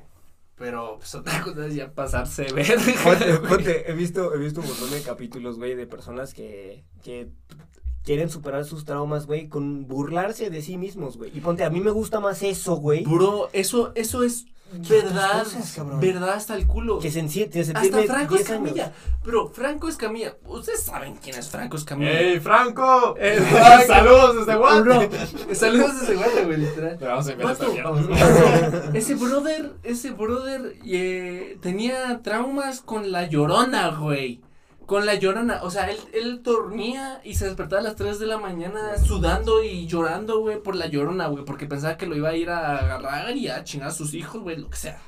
Pero, 0.60 0.98
pues, 0.98 1.14
otra 1.14 1.40
cosa 1.42 1.66
es 1.66 1.74
ya 1.74 1.90
pasarse. 1.94 2.44
Ponte, 3.02 3.32
güey. 3.32 3.48
ponte, 3.48 3.90
he 3.90 3.94
visto, 3.94 4.34
he 4.34 4.38
visto 4.38 4.60
un 4.60 4.66
montón 4.66 4.90
de 4.90 5.00
capítulos, 5.00 5.56
güey, 5.56 5.74
de 5.74 5.86
personas 5.86 6.34
que, 6.34 6.84
que 7.02 7.30
quieren 8.04 8.30
superar 8.30 8.64
sus 8.64 8.84
traumas, 8.84 9.26
güey, 9.26 9.48
con 9.48 9.86
burlarse 9.86 10.50
de 10.50 10.62
sí 10.62 10.76
mismos, 10.76 11.16
güey. 11.16 11.30
Y 11.36 11.40
ponte, 11.40 11.64
a 11.64 11.70
mí 11.70 11.80
me 11.80 11.90
gusta 11.90 12.20
más 12.20 12.42
eso, 12.42 12.76
güey. 12.76 13.04
Bro, 13.04 13.50
eso, 13.52 13.92
eso 13.94 14.22
es 14.22 14.46
verdad, 14.72 15.42
cosas, 15.42 15.72
cabrón? 15.74 16.00
verdad 16.00 16.30
hasta 16.30 16.54
el 16.54 16.66
culo. 16.66 17.00
Que 17.00 17.10
se 17.10 17.20
enciende, 17.20 17.64
se 17.64 17.72
Hasta 17.72 18.02
Franco 18.02 18.06
10 18.06 18.10
años. 18.16 18.40
Escamilla. 18.40 18.92
Pero 19.24 19.48
Franco 19.48 19.88
Escamilla, 19.88 20.36
ustedes 20.46 20.82
saben 20.82 21.16
quién 21.16 21.36
es 21.36 21.48
Franco 21.48 21.76
Escamilla. 21.76 22.20
¡Ey, 22.20 22.40
Franco! 22.40 23.16
Eh, 23.18 23.38
¡Saludos 23.86 24.36
desde 24.36 24.56
Bro, 24.56 24.84
Guate! 24.84 25.54
Saludos 25.54 26.00
desde 26.00 26.14
Guate, 26.14 26.44
güey, 26.44 26.58
literal. 26.58 26.98
Vamos 27.00 27.28
a 27.28 27.32
esta. 27.32 28.90
Ese 28.94 29.14
brother, 29.14 29.72
ese 29.82 30.10
brother 30.10 30.74
eh, 30.84 31.58
tenía 31.60 32.20
traumas 32.22 32.80
con 32.80 33.10
la 33.12 33.26
llorona, 33.28 33.90
güey. 33.90 34.40
Con 34.90 35.06
la 35.06 35.14
llorona, 35.14 35.62
o 35.62 35.70
sea, 35.70 35.88
él, 35.88 35.98
él 36.12 36.42
dormía 36.42 37.20
y 37.22 37.36
se 37.36 37.44
despertaba 37.44 37.80
a 37.80 37.84
las 37.84 37.94
3 37.94 38.18
de 38.18 38.26
la 38.26 38.38
mañana 38.38 38.98
sudando 38.98 39.62
y 39.62 39.86
llorando, 39.86 40.40
güey, 40.40 40.60
por 40.60 40.74
la 40.74 40.88
llorona, 40.88 41.28
güey, 41.28 41.44
porque 41.44 41.66
pensaba 41.66 41.96
que 41.96 42.08
lo 42.08 42.16
iba 42.16 42.30
a 42.30 42.34
ir 42.34 42.50
a 42.50 42.76
agarrar 42.76 43.36
y 43.36 43.46
a 43.46 43.62
chingar 43.62 43.90
a 43.90 43.92
sus 43.92 44.14
hijos, 44.14 44.42
güey, 44.42 44.56
lo 44.56 44.68
que 44.68 44.76
sea. 44.76 45.00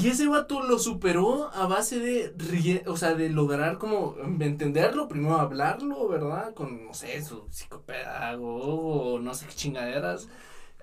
Y 0.00 0.06
ese 0.06 0.28
vato 0.28 0.62
lo 0.62 0.78
superó 0.78 1.50
a 1.54 1.66
base 1.66 1.98
de, 1.98 2.84
o 2.86 2.96
sea, 2.96 3.14
de 3.14 3.30
lograr 3.30 3.78
como 3.78 4.14
entenderlo, 4.38 5.08
primero 5.08 5.38
hablarlo, 5.38 6.06
¿verdad? 6.06 6.54
Con, 6.54 6.86
no 6.86 6.94
sé, 6.94 7.20
su 7.24 7.48
psicopedagogo 7.50 9.14
o 9.14 9.18
no 9.18 9.34
sé 9.34 9.46
qué 9.46 9.54
chingaderas. 9.54 10.28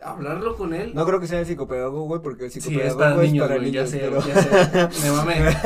Hablarlo 0.03 0.55
con 0.57 0.73
él. 0.73 0.91
No 0.95 1.05
creo 1.05 1.19
que 1.19 1.27
sea 1.27 1.39
el 1.39 1.45
psicopedagogo, 1.45 2.05
güey, 2.05 2.21
porque 2.21 2.45
el 2.45 2.51
Sí, 2.51 2.57
es 2.59 2.63
psicopedagogo 2.65 2.99
para 2.99 3.23
es 3.23 3.31
niños, 3.31 3.47
para 3.47 3.59
güey, 3.59 3.71
ya 3.71 3.85
sé, 3.87 3.99
pero- 3.99 4.21
ya 4.27 4.41
sé, 4.41 4.89
me 5.03 5.11
mamé. 5.15 5.57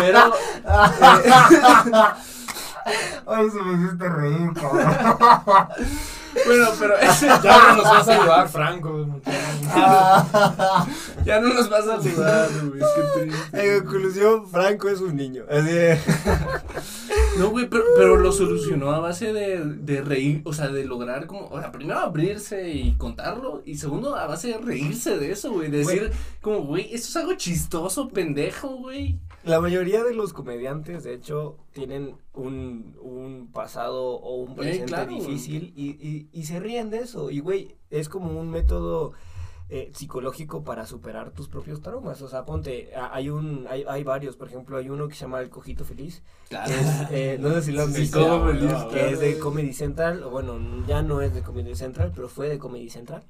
Pero, 0.00 0.18
Ay, 3.26 3.50
se 3.50 3.62
me 3.62 3.72
hiciste 3.84 4.08
reír, 4.08 4.50
cabrón. 4.54 5.68
Bueno, 6.46 6.68
pero 6.78 6.96
ese 7.00 7.26
Ya 7.26 7.62
no 7.68 7.76
nos 7.76 7.84
vas 7.84 8.08
a 8.08 8.14
ayudar, 8.14 8.48
Franco. 8.48 8.90
muchachos. 8.90 9.36
ya 11.24 11.40
no 11.40 11.54
nos 11.54 11.68
vas 11.68 11.86
a 11.86 12.00
saludar, 12.02 12.48
güey, 12.68 12.80
qué 12.80 13.20
triste. 13.20 13.74
En 13.76 13.80
conclusión, 13.84 14.48
Franco 14.48 14.88
es 14.88 15.00
un 15.00 15.16
niño. 15.16 15.44
Así 15.50 15.70
es. 15.70 16.00
No, 17.38 17.50
güey, 17.50 17.68
pero, 17.68 17.84
pero 17.96 18.16
lo 18.16 18.32
solucionó 18.32 18.90
a 18.90 18.98
base 18.98 19.32
de, 19.32 19.64
de 19.64 20.02
reír, 20.02 20.42
o 20.44 20.52
sea, 20.52 20.68
de 20.68 20.84
lograr 20.84 21.26
como, 21.26 21.46
o 21.46 21.60
sea, 21.60 21.70
primero 21.72 21.98
abrirse 22.00 22.70
y 22.70 22.96
contarlo, 22.96 23.62
y 23.64 23.76
segundo 23.78 24.16
a 24.16 24.26
base 24.26 24.48
de 24.48 24.58
reírse 24.58 25.16
de 25.16 25.30
eso, 25.30 25.52
güey, 25.52 25.70
de 25.70 25.78
decir 25.78 26.10
como, 26.40 26.62
güey, 26.64 26.92
esto 26.92 27.08
es 27.08 27.16
algo 27.16 27.34
chistoso, 27.34 28.08
pendejo, 28.08 28.68
güey. 28.76 29.18
La 29.42 29.60
mayoría 29.60 30.04
de 30.04 30.14
los 30.14 30.32
comediantes, 30.34 31.02
de 31.04 31.14
hecho, 31.14 31.56
tienen 31.72 32.16
un, 32.34 32.96
un 33.00 33.50
pasado 33.52 34.16
o 34.18 34.36
un 34.36 34.52
Eh, 34.52 34.54
presente 34.56 34.86
claro, 34.86 35.12
difícil 35.12 35.72
y, 35.74 35.90
y, 35.92 36.28
y 36.32 36.42
se 36.44 36.60
ríen 36.60 36.90
de 36.90 36.98
eso. 36.98 37.30
Y, 37.30 37.40
güey, 37.40 37.76
es 37.88 38.08
como 38.10 38.38
un 38.38 38.50
método 38.50 39.12
eh, 39.70 39.90
psicológico 39.94 40.64
para 40.64 40.84
superar 40.86 41.30
tus 41.30 41.48
propios 41.48 41.80
traumas. 41.80 42.20
O 42.22 42.28
sea, 42.28 42.44
ponte, 42.44 42.90
hay 43.12 43.30
un, 43.30 43.66
hay, 43.70 43.84
hay 43.88 44.02
varios, 44.04 44.36
por 44.36 44.48
ejemplo, 44.48 44.76
hay 44.76 44.90
uno 44.90 45.08
que 45.08 45.14
se 45.14 45.22
llama 45.22 45.40
El 45.40 45.48
Cojito 45.50 45.84
Feliz, 45.84 46.22
Claro. 46.48 46.72
es, 46.72 47.10
eh, 47.12 47.36
no 47.40 47.50
sé 47.52 47.62
si 47.62 47.72
lo 47.72 47.82
han 47.82 47.92
visto, 47.92 48.18
sí, 48.18 48.66
ah, 48.68 48.88
que 48.92 49.10
es 49.12 49.20
de 49.20 49.38
Comedy 49.38 49.72
Central, 49.72 50.24
o 50.24 50.30
bueno, 50.30 50.58
ya 50.88 51.02
no 51.02 51.20
es 51.20 51.32
de 51.32 51.42
Comedy 51.42 51.76
Central, 51.76 52.10
pero 52.14 52.28
fue 52.28 52.48
de 52.48 52.58
Comedy 52.58 52.90
Central. 52.90 53.22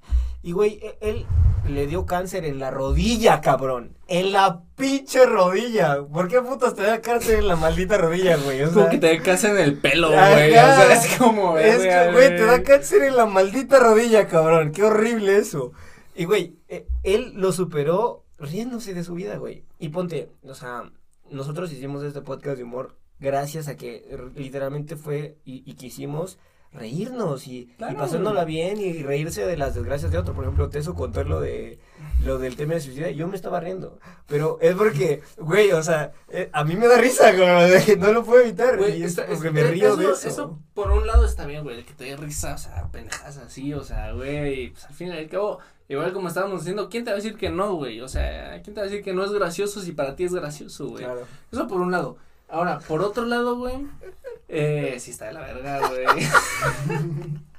Y 0.42 0.52
güey, 0.52 0.80
e- 0.82 0.96
él 1.02 1.26
le 1.68 1.86
dio 1.86 2.06
cáncer 2.06 2.46
en 2.46 2.58
la 2.58 2.70
rodilla, 2.70 3.42
cabrón. 3.42 3.94
En 4.08 4.32
la 4.32 4.62
pinche 4.74 5.26
rodilla. 5.26 5.98
¿Por 6.10 6.28
qué 6.28 6.40
putas 6.40 6.74
te 6.74 6.82
da 6.82 7.02
cáncer 7.02 7.40
en 7.40 7.48
la 7.48 7.56
maldita 7.56 7.98
rodilla, 7.98 8.36
güey? 8.38 8.62
O 8.62 8.68
Como 8.70 8.80
sea, 8.82 8.90
que 8.90 8.96
te 8.98 9.20
casen 9.20 9.58
el 9.58 9.76
pelo, 9.78 10.08
güey. 10.08 10.50
O 10.50 10.52
sea, 10.54 10.92
es 10.94 11.16
como. 11.18 11.58
es 11.58 11.76
que, 11.82 12.12
güey, 12.12 12.28
te 12.36 12.46
da 12.46 12.62
cáncer 12.62 13.02
en 13.02 13.16
la 13.16 13.26
maldita 13.26 13.78
rodilla, 13.78 14.26
cabrón. 14.26 14.72
Qué 14.72 14.82
horrible 14.82 15.36
eso. 15.36 15.72
Y, 16.14 16.24
güey, 16.24 16.56
eh, 16.68 16.86
él 17.02 17.32
lo 17.36 17.52
superó 17.52 18.24
riéndose 18.38 18.94
de 18.94 19.04
su 19.04 19.14
vida, 19.14 19.36
güey. 19.38 19.64
Y 19.78 19.90
ponte, 19.90 20.30
o 20.44 20.54
sea, 20.54 20.90
nosotros 21.30 21.72
hicimos 21.72 22.02
este 22.02 22.20
podcast 22.22 22.56
de 22.56 22.64
humor 22.64 22.96
gracias 23.18 23.68
a 23.68 23.76
que 23.76 24.04
literalmente 24.34 24.96
fue 24.96 25.36
y, 25.44 25.62
y 25.70 25.74
quisimos 25.74 26.38
reírnos 26.72 27.48
y, 27.48 27.74
pasándola 27.78 28.44
bien 28.44 28.80
y 28.80 29.02
reírse 29.02 29.44
de 29.44 29.56
las 29.56 29.74
desgracias 29.74 30.12
de 30.12 30.18
otro. 30.18 30.34
Por 30.34 30.44
ejemplo, 30.44 30.68
Teso 30.68 30.94
contó 30.94 31.24
lo 31.24 31.40
de 31.40 31.80
lo 32.24 32.38
del 32.38 32.54
tema 32.56 32.74
de 32.74 32.80
suicida 32.80 33.10
y 33.10 33.16
yo 33.16 33.26
me 33.28 33.34
estaba 33.36 33.58
riendo. 33.60 33.98
Pero 34.26 34.56
es 34.60 34.74
porque, 34.76 35.20
güey, 35.36 35.72
o 35.72 35.82
sea, 35.82 36.12
eh, 36.28 36.48
a 36.52 36.62
mí 36.64 36.76
me 36.76 36.86
da 36.86 36.96
risa, 36.98 37.32
como, 37.32 38.00
no 38.06 38.12
lo 38.12 38.24
puedo 38.24 38.42
evitar. 38.42 38.78
Güey, 38.78 39.00
y 39.00 39.02
es 39.02 39.10
está- 39.10 39.24
como 39.24 39.34
es- 39.36 39.42
que 39.42 39.50
me 39.50 39.64
río 39.64 39.96
de 39.96 40.04
eso. 40.12 40.28
Eso, 40.28 40.58
por 40.74 40.92
un 40.92 41.06
lado, 41.08 41.26
está 41.26 41.44
bien, 41.44 41.64
güey, 41.64 41.76
de 41.76 41.84
que 41.84 41.92
te 41.94 42.04
dé 42.04 42.16
risa, 42.16 42.54
o 42.54 42.58
sea, 42.58 42.88
pendejas 42.92 43.36
así, 43.38 43.74
o 43.74 43.82
sea, 43.82 44.12
güey, 44.12 44.70
pues 44.70 44.84
al 44.86 44.94
fin 44.94 45.08
y 45.08 45.12
al 45.12 45.28
cabo, 45.28 45.58
igual 45.90 46.12
como 46.12 46.28
estábamos 46.28 46.60
diciendo, 46.60 46.88
¿quién 46.88 47.04
te 47.04 47.10
va 47.10 47.14
a 47.14 47.20
decir 47.20 47.36
que 47.36 47.50
no, 47.50 47.74
güey? 47.74 48.00
O 48.00 48.08
sea, 48.08 48.62
¿quién 48.62 48.74
te 48.74 48.80
va 48.80 48.86
a 48.86 48.88
decir 48.88 49.04
que 49.04 49.12
no 49.12 49.24
es 49.24 49.32
gracioso 49.32 49.80
si 49.80 49.92
para 49.92 50.14
ti 50.16 50.24
es 50.24 50.32
gracioso, 50.32 50.88
güey? 50.88 51.04
Claro. 51.04 51.26
Eso 51.50 51.66
por 51.66 51.80
un 51.80 51.90
lado. 51.90 52.16
Ahora, 52.48 52.78
por 52.78 53.02
otro 53.02 53.26
lado, 53.26 53.56
güey, 53.56 53.86
eh, 54.48 54.96
sí 54.98 55.10
está 55.10 55.26
de 55.26 55.32
la 55.34 55.40
verga, 55.40 55.88
güey. 55.88 56.06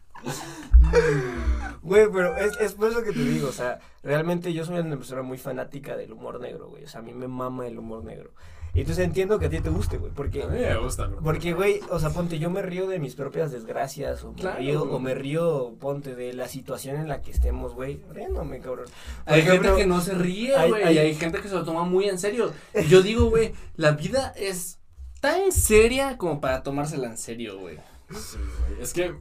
Güey, 1.82 2.12
pero 2.12 2.38
es, 2.38 2.60
es 2.60 2.74
por 2.74 2.92
eso 2.92 3.04
que 3.04 3.12
te 3.12 3.24
digo, 3.24 3.48
o 3.48 3.52
sea, 3.52 3.80
realmente 4.04 4.54
yo 4.54 4.64
soy 4.66 4.78
una 4.78 4.96
persona 4.96 5.24
muy 5.24 5.40
fanática 5.40 5.98
del 5.98 6.12
humor 6.12 6.40
negro, 6.40 6.68
güey. 6.70 6.84
O 6.84 6.88
sea, 6.88 7.00
a 7.00 7.04
mí 7.04 7.12
me 7.12 7.28
mama 7.28 7.66
el 7.66 7.80
humor 7.80 8.04
negro. 8.04 8.32
Y 8.74 8.80
entonces 8.82 9.04
entiendo 9.04 9.38
que 9.38 9.48
a 9.48 9.50
ti 9.50 9.60
te 9.60 9.70
guste, 9.70 9.98
güey, 9.98 10.12
porque... 10.14 10.44
A 10.44 10.48
mí 10.48 10.58
me 10.58 10.78
gusta. 10.78 11.08
¿no? 11.08 11.18
Porque, 11.18 11.52
güey, 11.54 11.82
o 11.90 12.00
sea, 12.00 12.10
ponte, 12.12 12.40
yo 12.40 12.50
me 12.50 12.62
río 12.62 12.88
de 12.88 13.00
mis 13.00 13.16
propias 13.16 13.52
desgracias, 13.52 14.24
o 14.24 14.32
me, 14.32 14.40
Claro. 14.40 14.60
río, 14.60 14.84
o 14.84 15.00
me 15.00 15.14
río, 15.14 15.74
ponte, 15.80 16.16
de 16.16 16.32
la 16.34 16.48
situación 16.48 16.96
en 16.96 17.10
la 17.10 17.22
que 17.22 17.32
estemos, 17.32 17.74
güey, 17.74 18.00
riéndome, 18.12 18.60
cabrón. 18.62 18.86
Por 19.26 19.34
Hay 19.34 19.42
ejemplo, 19.42 19.70
gente 19.70 19.82
que 19.82 19.88
no 19.88 20.00
se 20.00 20.14
ríe, 20.14 20.56
hay- 20.56 20.70
güey, 20.70 20.84
hay- 20.84 20.96
y 20.96 20.98
hay 21.00 21.16
gente 21.16 21.42
que 21.42 21.50
se 21.50 21.56
lo 21.56 21.66
toma 21.66 21.84
muy 21.84 22.08
en 22.08 22.18
serio. 22.18 22.54
Y 22.74 22.88
Yo 22.88 23.02
digo, 23.02 23.30
güey, 23.30 23.52
la 23.76 23.92
vida 23.92 24.34
es 24.38 24.80
tan 25.20 25.52
seria 25.52 26.18
como 26.18 26.40
para 26.40 26.64
tomársela 26.64 27.08
en 27.08 27.18
serio, 27.18 27.60
güey. 27.60 27.76
Sí, 28.10 28.38
güey. 28.70 28.82
Es 28.82 28.94
que, 28.94 29.14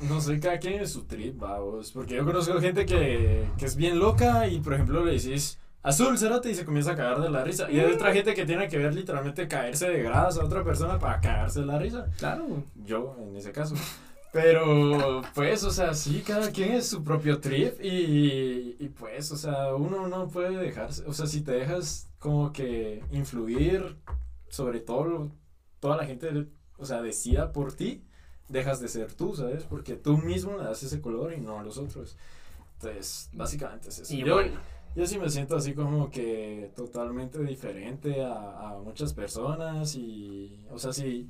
no 0.00 0.20
sé, 0.20 0.40
cada 0.40 0.58
quien 0.58 0.80
es 0.80 0.90
su 0.92 1.04
trip, 1.04 1.38
vamos. 1.38 1.92
Porque 1.92 2.16
yo 2.16 2.24
conozco 2.24 2.60
gente 2.60 2.84
que, 2.84 3.44
que 3.58 3.64
es 3.64 3.76
bien 3.76 3.98
loca 4.00 4.48
y, 4.48 4.58
por 4.58 4.74
ejemplo, 4.74 5.04
le 5.04 5.12
decís 5.12 5.58
azul, 5.82 6.18
cerote, 6.18 6.50
y 6.50 6.54
se 6.54 6.64
comienza 6.64 6.92
a 6.92 6.96
cagar 6.96 7.20
de 7.20 7.30
la 7.30 7.44
risa. 7.44 7.70
Y 7.70 7.78
hay 7.78 7.92
otra 7.92 8.12
gente 8.12 8.34
que 8.34 8.46
tiene 8.46 8.68
que 8.68 8.78
ver 8.78 8.94
literalmente 8.94 9.48
caerse 9.48 9.88
de 9.88 10.02
gradas 10.02 10.38
a 10.38 10.44
otra 10.44 10.64
persona 10.64 10.98
para 10.98 11.20
cagarse 11.20 11.60
de 11.60 11.66
la 11.66 11.78
risa. 11.78 12.06
Claro. 12.18 12.64
Yo, 12.84 13.16
en 13.20 13.36
ese 13.36 13.52
caso. 13.52 13.74
Pero, 14.32 15.22
pues, 15.34 15.64
o 15.64 15.70
sea, 15.70 15.94
sí, 15.94 16.22
cada 16.26 16.50
quien 16.50 16.72
es 16.72 16.86
su 16.86 17.02
propio 17.02 17.40
trip 17.40 17.82
y, 17.82 18.76
y 18.78 18.88
pues, 18.90 19.32
o 19.32 19.36
sea, 19.36 19.74
uno 19.74 20.06
no 20.06 20.28
puede 20.28 20.56
dejarse, 20.58 21.02
o 21.06 21.14
sea, 21.14 21.26
si 21.26 21.40
te 21.40 21.52
dejas 21.52 22.10
como 22.18 22.52
que 22.52 23.02
influir 23.10 23.96
sobre 24.48 24.80
todo, 24.80 25.30
toda 25.80 25.96
la 25.96 26.04
gente, 26.04 26.46
o 26.76 26.84
sea, 26.84 27.00
decida 27.00 27.52
por 27.52 27.72
ti, 27.72 28.04
dejas 28.48 28.80
de 28.80 28.88
ser 28.88 29.12
tú, 29.14 29.34
¿sabes? 29.34 29.64
Porque 29.64 29.94
tú 29.94 30.18
mismo 30.18 30.56
le 30.56 30.64
das 30.64 30.82
ese 30.82 31.00
color 31.00 31.32
y 31.32 31.40
no 31.40 31.58
a 31.58 31.62
los 31.62 31.78
otros. 31.78 32.16
Entonces, 32.74 33.30
básicamente 33.32 33.88
es 33.88 33.98
eso. 33.98 34.14
Y 34.14 34.24
yo, 34.24 34.34
bueno. 34.34 34.58
Yo 34.98 35.06
sí 35.06 35.16
me 35.16 35.30
siento 35.30 35.56
así 35.56 35.74
como 35.74 36.10
que 36.10 36.72
totalmente 36.74 37.38
diferente 37.44 38.20
a, 38.24 38.70
a 38.70 38.78
muchas 38.78 39.14
personas 39.14 39.94
y, 39.94 40.66
o 40.72 40.78
sea, 40.80 40.92
si, 40.92 41.28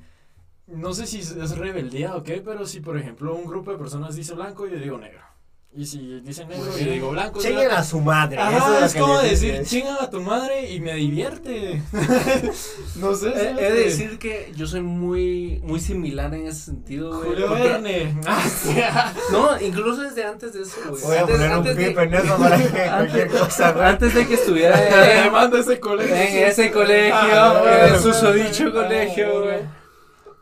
no 0.65 0.91
sé 0.93 1.05
si 1.05 1.19
es 1.19 1.57
rebeldía 1.57 2.15
o 2.15 2.23
qué, 2.23 2.41
pero 2.41 2.65
si 2.65 2.79
por 2.79 2.97
ejemplo 2.97 3.35
un 3.35 3.45
grupo 3.45 3.71
de 3.71 3.77
personas 3.77 4.15
dice 4.15 4.33
blanco, 4.33 4.65
yo 4.65 4.79
digo 4.79 4.97
negro. 4.97 5.28
Y 5.71 5.85
si 5.85 5.99
dicen 6.21 6.49
negro, 6.49 6.65
yo 6.71 6.77
bien. 6.77 6.93
digo 6.93 7.11
blanco. 7.11 7.39
Chinguen 7.39 7.69
a 7.69 7.83
su 7.83 7.99
madre. 8.01 8.39
Ajá, 8.39 8.57
eso 8.57 8.85
es 8.85 8.93
que 8.93 8.99
como 8.99 9.19
decir 9.19 9.51
dices. 9.51 9.69
chinga 9.69 10.03
a 10.03 10.09
tu 10.09 10.19
madre 10.19 10.71
y 10.71 10.79
me 10.79 10.95
divierte. 10.95 11.79
no 12.95 13.13
sé. 13.15 13.27
He, 13.29 13.53
de 13.53 13.83
decir 13.83 14.17
que 14.17 14.51
yo 14.55 14.65
soy 14.65 14.81
muy, 14.81 15.61
muy 15.63 15.79
similar 15.79 16.33
en 16.33 16.47
ese 16.47 16.59
sentido, 16.61 17.15
güey. 17.15 17.29
Julio 17.29 17.47
porque- 17.49 17.63
Verne. 17.63 18.17
Ah. 18.25 19.13
No, 19.31 19.61
incluso 19.61 20.01
desde 20.01 20.25
antes 20.25 20.53
de 20.53 20.63
eso, 20.63 20.75
güey. 20.89 21.01
Voy 21.03 21.15
a 21.15 21.21
antes, 21.21 21.35
poner 21.35 21.51
un 21.51 21.57
antes 21.57 21.75
pip 21.77 21.97
en 21.99 22.13
eso 22.15 22.37
para 22.37 22.57
que 22.57 22.69
cualquier 22.89 23.27
cosa, 23.29 23.71
güey. 23.71 23.85
antes 23.85 24.13
de 24.15 24.27
que 24.27 24.33
estuviera 24.33 24.75
en, 24.75 25.53
ese 25.55 25.79
colegio. 25.79 26.15
en 26.15 26.47
ese 26.47 26.71
colegio, 26.71 27.15
Ah, 27.15 27.85
en 27.87 27.93
el 27.93 27.99
susodicho 28.01 28.65
Ah, 28.69 28.71
colegio, 28.71 29.31
güey. 29.43 29.43
bueno. 29.43 29.79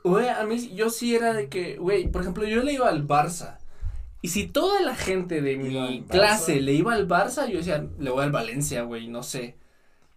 Güey, 0.04 0.30
a 0.30 0.44
mí, 0.46 0.74
yo 0.74 0.90
sí 0.90 1.14
era 1.16 1.34
de 1.34 1.50
que, 1.50 1.76
güey, 1.76 2.08
por 2.08 2.22
ejemplo, 2.22 2.46
yo 2.46 2.64
le 2.64 2.72
iba 2.72 2.88
al 2.88 3.06
Barça. 3.06 3.58
Y 4.22 4.30
si 4.30 4.48
toda 4.48 4.82
la 4.82 4.96
gente 4.96 5.42
de 5.42 5.58
mi 5.58 6.04
clase 6.04 6.60
le 6.60 6.74
iba 6.74 6.94
al 6.94 7.08
Barça, 7.08 7.48
yo 7.48 7.60
decía, 7.60 7.86
le 8.00 8.10
voy 8.10 8.24
al 8.24 8.32
Valencia, 8.32 8.82
güey, 8.84 9.08
no 9.08 9.24
sé. 9.24 9.56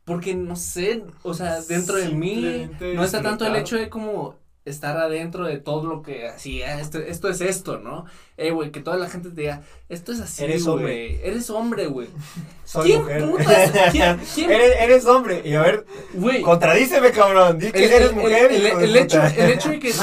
Porque 0.04 0.34
no 0.34 0.56
sé, 0.56 1.04
o 1.22 1.34
sea, 1.34 1.60
dentro 1.60 1.96
de 1.96 2.08
mí 2.08 2.68
no 2.80 3.04
está 3.04 3.22
tanto 3.22 3.46
el 3.46 3.54
hecho 3.56 3.76
de 3.76 3.88
como 3.88 4.39
estar 4.66 4.96
adentro 4.98 5.44
de 5.46 5.56
todo 5.58 5.84
lo 5.86 6.02
que 6.02 6.28
así, 6.28 6.62
ah, 6.62 6.78
esto, 6.80 6.98
esto 6.98 7.28
es 7.30 7.40
esto, 7.40 7.78
¿no? 7.78 8.04
Eh, 8.36 8.50
güey, 8.50 8.70
que 8.70 8.80
toda 8.80 8.96
la 8.98 9.08
gente 9.08 9.30
te 9.30 9.40
diga, 9.40 9.62
esto 9.88 10.12
es 10.12 10.20
así, 10.20 10.44
Eres 10.44 10.66
hombre. 10.66 10.84
güey, 10.84 11.20
Eres 11.28 11.48
hombre, 11.50 11.86
güey. 11.86 12.08
Soy 12.64 12.86
¿Quién 12.90 13.00
mujer. 13.02 13.24
putas? 13.30 13.70
¿Quién? 13.90 14.20
¿Quién? 14.34 14.50
Eres, 14.50 14.76
eres 14.80 15.06
hombre. 15.06 15.42
Y 15.44 15.54
a 15.54 15.62
ver, 15.62 15.86
Güey. 16.14 16.42
contradíceme, 16.42 17.10
cabrón. 17.10 17.58
Di 17.58 17.72
que 17.72 17.84
El, 17.86 17.92
eres 17.92 18.10
el- 18.10 18.16
mujer. 18.16 18.52
el- 18.52 18.66
el 18.66 18.96
hecho, 18.96 19.22
el 19.22 19.50
hecho 19.50 19.70
de 19.70 19.78
que 19.80 19.88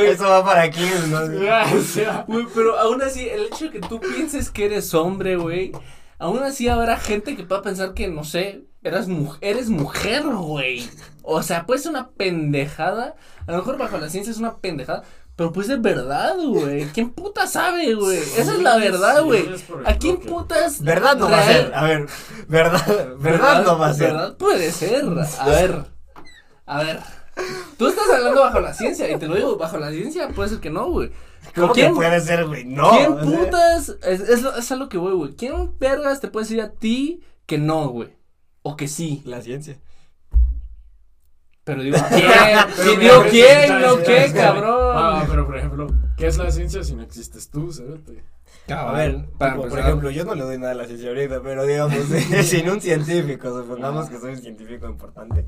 Eso 0.00 0.24
va 0.28 0.44
para 0.44 0.62
aquí, 0.62 0.80
¿no? 1.08 1.26
Gracias. 1.28 2.26
Güey, 2.26 2.46
pero 2.54 2.78
aún 2.78 3.02
así, 3.02 3.28
el 3.28 3.46
hecho 3.46 3.66
de 3.66 3.70
que 3.72 3.80
tú 3.80 4.00
pienses 4.00 4.50
que 4.50 4.66
eres 4.66 4.92
hombre, 4.94 5.36
güey, 5.36 5.72
aún 6.18 6.42
así 6.42 6.68
habrá 6.68 6.96
gente 6.98 7.34
que 7.36 7.44
pueda 7.44 7.62
pensar 7.62 7.94
que, 7.94 8.08
no 8.08 8.24
sé, 8.24 8.64
eres, 8.88 9.08
mu- 9.08 9.34
eres 9.40 9.68
mujer, 9.68 10.24
güey. 10.24 10.88
O 11.22 11.42
sea, 11.42 11.66
puede 11.66 11.80
ser 11.80 11.90
una 11.90 12.10
pendejada, 12.10 13.14
a 13.46 13.50
lo 13.52 13.58
mejor 13.58 13.78
bajo 13.78 13.98
la 13.98 14.08
ciencia 14.10 14.30
es 14.30 14.38
una 14.38 14.56
pendejada, 14.58 15.02
pero 15.34 15.52
puede 15.52 15.66
ser 15.68 15.80
verdad, 15.80 16.36
güey. 16.38 16.84
¿Quién 16.94 17.10
puta 17.10 17.46
sabe, 17.46 17.94
güey? 17.94 18.18
Esa 18.18 18.52
es 18.54 18.58
la 18.62 18.76
verdad, 18.78 19.22
güey. 19.22 19.52
es 19.54 19.64
¿A 19.84 19.96
quién 19.98 20.18
que- 20.18 20.28
putas? 20.28 20.80
Verdad 20.82 21.16
no 21.16 21.28
va 21.30 21.38
a 21.40 21.44
ser. 21.44 21.72
A 21.74 21.84
ver, 21.84 22.06
verdad, 22.48 23.08
verdad 23.18 23.64
no 23.64 23.78
va 23.78 23.88
a 23.88 23.94
ser. 23.94 24.12
¿Verdad? 24.12 24.36
Puede 24.36 24.72
ser. 24.72 25.04
A 25.40 25.48
ver. 25.48 25.84
A 26.64 26.82
ver. 26.82 27.00
Tú 27.76 27.86
estás 27.86 28.08
hablando 28.08 28.40
bajo 28.40 28.60
la 28.60 28.72
ciencia, 28.72 29.10
y 29.10 29.18
te 29.18 29.26
lo 29.28 29.34
digo, 29.34 29.56
bajo 29.58 29.76
la 29.76 29.90
ciencia 29.90 30.28
puede 30.30 30.48
ser 30.48 30.60
que 30.60 30.70
no, 30.70 30.90
güey. 30.90 31.10
¿Cómo 31.54 31.72
que 31.74 31.82
¿quién, 31.82 31.94
puede 31.94 32.18
ser, 32.20 32.46
güey? 32.46 32.64
No. 32.64 32.90
¿quién 32.92 33.16
putas? 33.18 33.90
Es, 34.02 34.20
es, 34.20 34.42
es 34.44 34.72
a 34.72 34.76
lo 34.76 34.88
que 34.88 34.96
voy, 34.96 35.12
güey. 35.12 35.34
¿Quién 35.36 35.78
vergas 35.78 36.20
te 36.20 36.28
puede 36.28 36.44
decir 36.46 36.62
a 36.62 36.70
ti 36.70 37.20
que 37.44 37.58
no, 37.58 37.88
güey? 37.88 38.15
O 38.68 38.76
que 38.76 38.88
sí. 38.88 39.22
La 39.24 39.40
ciencia. 39.42 39.78
Pero 41.64 41.82
digo, 41.82 41.96
¿quién? 42.08 42.28
Pero 42.76 42.90
Sí, 42.90 42.96
digo, 42.96 43.24
¿quién? 43.30 43.80
¿No 43.80 43.96
qué, 44.02 44.32
cabrón? 44.34 44.92
Ah, 44.96 45.24
pero 45.28 45.46
por 45.46 45.56
ejemplo, 45.58 45.86
¿qué 46.16 46.26
es 46.26 46.36
la 46.36 46.50
ciencia 46.50 46.82
si 46.84 46.94
no 46.94 47.02
existes 47.02 47.50
tú, 47.50 47.72
sabes? 47.72 48.00
A 48.68 48.92
ver, 48.92 49.26
para 49.38 49.54
tipo, 49.54 49.68
por 49.68 49.78
ejemplo, 49.78 50.10
yo 50.10 50.24
no 50.24 50.34
le 50.34 50.42
doy 50.42 50.58
nada 50.58 50.72
a 50.72 50.74
la 50.74 50.84
ciencia 50.86 51.08
ahorita, 51.08 51.40
pero 51.42 51.64
digamos, 51.64 51.96
sin 52.44 52.68
un 52.68 52.80
científico, 52.80 53.48
supongamos 53.62 54.08
que 54.08 54.18
soy 54.18 54.32
un 54.32 54.38
científico 54.38 54.86
importante. 54.88 55.46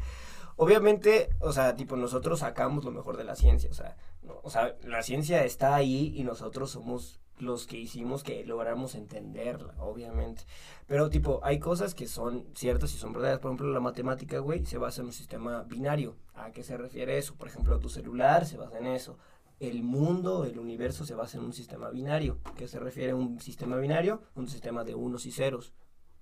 Obviamente, 0.57 1.31
o 1.41 1.53
sea, 1.53 1.75
tipo, 1.77 1.97
nosotros 1.97 2.41
sacamos 2.41 2.85
lo 2.85 2.91
mejor 2.93 3.17
de 3.17 3.25
la 3.25 3.35
ciencia, 3.37 3.71
o 3.71 3.75
sea, 3.75 3.97
no- 4.23 4.41
o 4.43 4.51
sea, 4.51 4.75
la 4.85 5.03
ciencia 5.03 5.45
está 5.45 5.75
ahí 5.75 6.13
y 6.17 6.23
nosotros 6.25 6.71
somos 6.71 7.21
los 7.41 7.67
que 7.67 7.79
hicimos 7.79 8.23
que 8.23 8.45
logramos 8.45 8.95
entenderla, 8.95 9.75
obviamente. 9.79 10.43
Pero, 10.87 11.11
tipo, 11.11 11.41
hay 11.43 11.59
cosas 11.59 11.95
que 11.95 12.07
son 12.07 12.47
ciertas 12.55 12.95
y 12.95 12.99
son 12.99 13.13
verdaderas. 13.13 13.41
Por 13.41 13.51
ejemplo, 13.51 13.73
la 13.73 13.81
matemática, 13.81 14.39
güey, 14.39 14.65
se 14.67 14.79
basa 14.79 15.01
en 15.01 15.09
un 15.09 15.13
sistema 15.13 15.63
binario. 15.65 16.17
¿A 16.35 16.51
qué 16.51 16.63
se 16.63 16.77
refiere 16.77 17.19
eso? 17.19 17.35
Por 17.35 17.49
ejemplo, 17.49 17.79
tu 17.79 17.89
celular 17.89 18.47
se 18.47 18.57
basa 18.57 18.79
en 18.79 18.87
eso 18.87 19.19
el 19.61 19.83
mundo, 19.83 20.45
el 20.45 20.59
universo 20.59 21.05
se 21.05 21.15
basa 21.15 21.39
en 21.39 21.45
un 21.45 21.53
sistema 21.53 21.91
binario. 21.91 22.39
¿Qué 22.57 22.69
se 22.69 22.79
refiere 22.79 23.13
a 23.13 23.17
un 23.17 23.41
sistema 23.41 23.77
binario? 23.77 24.23
Un 24.35 24.49
sistema 24.49 24.85
de 24.85 24.95
unos 24.95 25.27
y 25.27 25.33
ceros, 25.33 25.73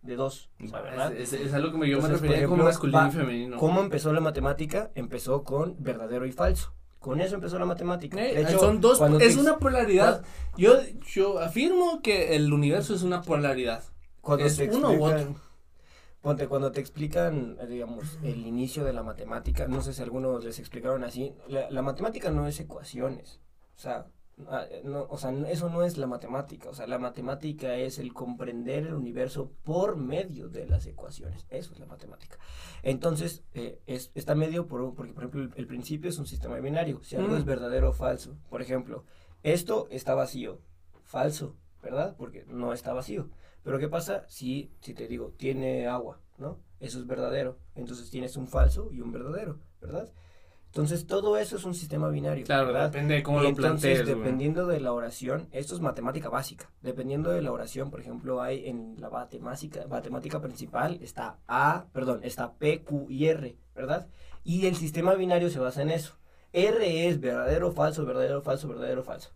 de 0.02 0.16
dos, 0.16 0.50
o 0.62 0.66
sea, 0.68 0.80
¿verdad? 0.80 1.12
Es, 1.12 1.32
es, 1.32 1.40
es 1.46 1.54
a 1.54 1.58
lo 1.58 1.72
que 1.72 1.88
yo 1.88 1.96
Entonces, 1.96 2.20
refería 2.20 2.46
como 2.46 2.64
masculino 2.64 3.08
y 3.08 3.10
femenino. 3.10 3.56
¿Cómo 3.58 3.80
empezó 3.80 4.12
la 4.12 4.20
matemática? 4.20 4.90
Empezó 4.94 5.42
con 5.44 5.76
verdadero 5.78 6.26
y 6.26 6.32
falso. 6.32 6.72
Con 7.06 7.20
eso 7.20 7.36
empezó 7.36 7.58
la 7.58 7.64
matemática. 7.66 8.20
Eh, 8.20 8.40
hecho, 8.40 8.58
son 8.58 8.80
dos, 8.80 8.98
te 9.18 9.26
es 9.26 9.36
una 9.36 9.58
polaridad. 9.58 10.24
Yo, 10.56 10.74
yo 11.14 11.38
afirmo 11.38 12.02
que 12.02 12.34
el 12.34 12.52
universo 12.52 12.94
es 12.94 13.02
una 13.02 13.22
polaridad. 13.22 13.82
cuando 14.20 14.44
es 14.46 14.58
uno 14.74 14.88
u 14.90 14.92
explican- 14.94 15.36
Ponte, 16.20 16.48
cuando 16.48 16.72
te 16.72 16.80
explican, 16.80 17.56
digamos, 17.68 18.18
el 18.24 18.44
inicio 18.44 18.84
de 18.84 18.92
la 18.92 19.04
matemática, 19.04 19.68
no 19.68 19.80
sé 19.82 19.92
si 19.92 20.02
algunos 20.02 20.44
les 20.44 20.58
explicaron 20.58 21.04
así, 21.04 21.32
la, 21.46 21.70
la 21.70 21.82
matemática 21.82 22.30
no 22.32 22.48
es 22.48 22.58
ecuaciones, 22.58 23.38
o 23.76 23.80
sea, 23.80 24.06
no, 24.84 25.06
o 25.08 25.16
sea, 25.18 25.30
eso 25.48 25.70
no 25.70 25.82
es 25.82 25.96
la 25.96 26.06
matemática, 26.06 26.68
o 26.68 26.74
sea, 26.74 26.86
la 26.86 26.98
matemática 26.98 27.74
es 27.76 27.98
el 27.98 28.12
comprender 28.12 28.86
el 28.86 28.94
universo 28.94 29.50
por 29.64 29.96
medio 29.96 30.48
de 30.48 30.66
las 30.66 30.86
ecuaciones, 30.86 31.46
eso 31.48 31.72
es 31.72 31.78
la 31.80 31.86
matemática. 31.86 32.38
Entonces, 32.82 33.42
eh, 33.54 33.80
es, 33.86 34.10
está 34.14 34.34
medio 34.34 34.66
por, 34.66 34.94
porque, 34.94 35.12
por 35.14 35.22
ejemplo, 35.22 35.42
el, 35.42 35.52
el 35.56 35.66
principio 35.66 36.10
es 36.10 36.18
un 36.18 36.26
sistema 36.26 36.56
binario, 36.60 37.02
si 37.02 37.16
algo 37.16 37.34
Mm. 37.34 37.38
es 37.38 37.44
verdadero 37.46 37.90
o 37.90 37.92
falso, 37.92 38.36
por 38.50 38.60
ejemplo, 38.60 39.04
esto 39.42 39.88
está 39.90 40.14
vacío, 40.14 40.60
falso, 41.04 41.56
¿verdad? 41.82 42.14
Porque 42.18 42.44
no 42.46 42.72
está 42.72 42.92
vacío. 42.92 43.30
Pero 43.62 43.78
¿qué 43.78 43.88
pasa 43.88 44.24
si, 44.28 44.70
si 44.80 44.92
te 44.94 45.08
digo, 45.08 45.32
tiene 45.36 45.86
agua, 45.88 46.20
¿no? 46.38 46.58
Eso 46.78 46.98
es 46.98 47.06
verdadero. 47.06 47.58
Entonces 47.74 48.10
tienes 48.10 48.36
un 48.36 48.46
falso 48.48 48.90
y 48.92 49.00
un 49.00 49.12
verdadero, 49.12 49.58
¿verdad? 49.80 50.12
Entonces 50.76 51.06
todo 51.06 51.38
eso 51.38 51.56
es 51.56 51.64
un 51.64 51.74
sistema 51.74 52.10
binario. 52.10 52.44
Claro, 52.44 52.66
¿verdad? 52.66 52.90
depende 52.90 53.14
de 53.14 53.22
cómo 53.22 53.38
Y 53.40 53.44
lo 53.44 53.48
entonces, 53.48 54.02
plantees. 54.02 54.06
dependiendo 54.18 54.66
de 54.66 54.78
la 54.78 54.92
oración, 54.92 55.48
esto 55.50 55.74
es 55.74 55.80
matemática 55.80 56.28
básica. 56.28 56.70
Dependiendo 56.82 57.30
de 57.30 57.40
la 57.40 57.50
oración, 57.50 57.90
por 57.90 57.98
ejemplo, 58.00 58.42
hay 58.42 58.68
en 58.68 58.94
la 59.00 59.08
matemática, 59.08 59.86
matemática 59.88 60.38
principal 60.42 60.98
está 61.00 61.38
A, 61.48 61.86
perdón, 61.94 62.20
está 62.24 62.52
P, 62.58 62.82
Q 62.82 63.06
y 63.08 63.24
R, 63.24 63.56
¿verdad? 63.74 64.08
Y 64.44 64.66
el 64.66 64.76
sistema 64.76 65.14
binario 65.14 65.48
se 65.48 65.60
basa 65.60 65.80
en 65.80 65.92
eso. 65.92 66.18
R 66.52 67.08
es 67.08 67.20
verdadero, 67.20 67.72
falso, 67.72 68.04
verdadero, 68.04 68.42
falso, 68.42 68.68
verdadero, 68.68 69.02
falso. 69.02 69.30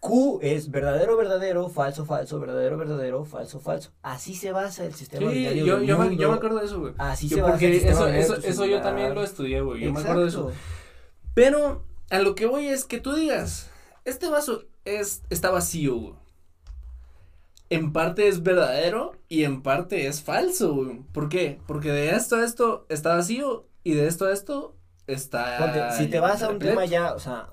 Q 0.00 0.38
es 0.42 0.70
verdadero, 0.70 1.16
verdadero, 1.16 1.68
falso, 1.68 2.04
falso, 2.04 2.38
verdadero, 2.38 2.76
verdadero, 2.76 3.24
falso, 3.24 3.60
falso. 3.60 3.90
Así 4.02 4.34
se 4.34 4.52
basa 4.52 4.84
el 4.84 4.94
sistema 4.94 5.30
Sí, 5.30 5.38
binario. 5.38 5.64
yo, 5.66 5.76
del 5.78 5.86
yo, 5.86 5.98
me, 5.98 6.16
yo 6.16 6.30
me 6.30 6.36
acuerdo 6.36 6.58
de 6.58 6.66
eso, 6.66 6.80
güey. 6.80 6.94
Así 6.98 7.28
Yo 7.28 7.36
se 7.36 7.42
basa 7.42 7.54
el 7.54 7.58
porque 7.60 7.72
sistema 7.74 7.92
eso, 7.94 8.04
binario 8.06 8.34
eso, 8.36 8.46
eso 8.46 8.66
yo 8.66 8.80
también 8.82 9.14
lo 9.14 9.22
estudié, 9.22 9.60
güey. 9.60 9.82
Yo 9.82 9.92
me 9.92 10.00
acuerdo 10.00 10.22
de 10.22 10.28
eso. 10.28 10.48
Exacto. 10.50 10.60
Pero 11.34 11.84
a 12.10 12.18
lo 12.20 12.34
que 12.34 12.46
voy 12.46 12.66
es 12.68 12.84
que 12.84 13.00
tú 13.00 13.14
digas, 13.14 13.68
este 14.04 14.28
vaso 14.28 14.64
es, 14.84 15.22
está 15.30 15.50
vacío, 15.50 15.96
güey. 15.96 16.14
En 17.68 17.92
parte 17.92 18.28
es 18.28 18.42
verdadero 18.44 19.16
y 19.28 19.42
en 19.42 19.60
parte 19.62 20.06
es 20.06 20.22
falso, 20.22 20.72
güey. 20.74 21.00
¿Por 21.12 21.28
qué? 21.28 21.58
Porque 21.66 21.90
de 21.90 22.10
esto 22.14 22.36
a 22.36 22.44
esto 22.44 22.86
está 22.88 23.16
vacío 23.16 23.66
y 23.82 23.94
de 23.94 24.06
esto 24.06 24.26
a 24.26 24.32
esto 24.32 24.76
está. 25.08 25.58
Ponte, 25.58 25.92
si 25.96 26.06
te 26.06 26.20
vas 26.20 26.42
a 26.42 26.50
un 26.50 26.60
tema 26.60 26.84
ya, 26.84 27.12
o 27.12 27.18
sea, 27.18 27.48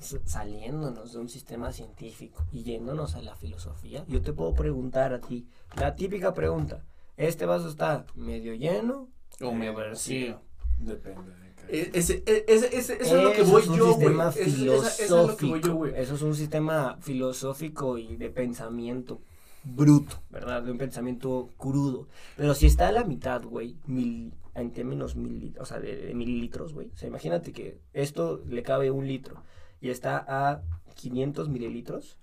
saliéndonos 0.00 1.12
de 1.12 1.18
un 1.18 1.28
sistema 1.28 1.72
científico 1.72 2.44
y 2.52 2.62
yéndonos 2.62 3.14
a 3.14 3.22
la 3.22 3.34
filosofía, 3.36 4.04
yo 4.08 4.20
te 4.22 4.32
puedo 4.32 4.54
preguntar 4.54 5.12
a 5.12 5.20
ti, 5.20 5.46
la 5.76 5.94
típica 5.96 6.34
pregunta, 6.34 6.84
¿este 7.16 7.46
vaso 7.46 7.68
está 7.68 8.06
medio 8.14 8.54
lleno? 8.54 9.08
O 9.40 9.52
medio 9.52 9.74
vacío. 9.74 10.40
Depende 10.78 11.30
de 11.32 11.54
qué. 11.54 11.80
E- 11.80 11.90
Ese, 11.94 12.22
e- 12.26 12.44
ese, 12.48 12.76
ese, 12.76 12.94
eso 13.02 13.16
es 13.18 13.22
lo 13.24 13.32
que 13.32 13.40
Eso 13.42 13.50
voy 13.50 13.62
es 13.62 13.68
lo 13.68 13.74
que 13.74 13.80
voy 13.80 13.88
yo, 13.90 14.34
filosófico. 14.34 15.74
güey. 15.74 15.92
Eso 15.96 16.14
es 16.14 16.22
un 16.22 16.34
sistema 16.34 16.96
filosófico 17.00 17.98
y 17.98 18.16
de 18.16 18.30
pensamiento 18.30 19.20
bruto, 19.64 20.16
¿verdad? 20.30 20.62
De 20.62 20.70
un 20.70 20.78
pensamiento 20.78 21.50
crudo. 21.56 22.08
Pero 22.36 22.54
si 22.54 22.66
está 22.66 22.88
a 22.88 22.92
la 22.92 23.04
mitad, 23.04 23.42
güey, 23.42 23.76
mil, 23.86 24.32
en 24.54 24.70
términos 24.72 25.14
mil, 25.16 25.54
o 25.60 25.66
sea, 25.66 25.78
de, 25.80 25.94
de 25.96 26.14
mililitros, 26.14 26.72
güey. 26.72 26.90
O 26.94 26.96
sea, 26.96 27.08
imagínate 27.08 27.52
que 27.52 27.80
esto 27.92 28.42
le 28.48 28.62
cabe 28.62 28.90
un 28.90 29.06
litro 29.06 29.42
y 29.80 29.90
está 29.90 30.24
a 30.28 30.62
500 30.94 31.48
mililitros 31.48 32.18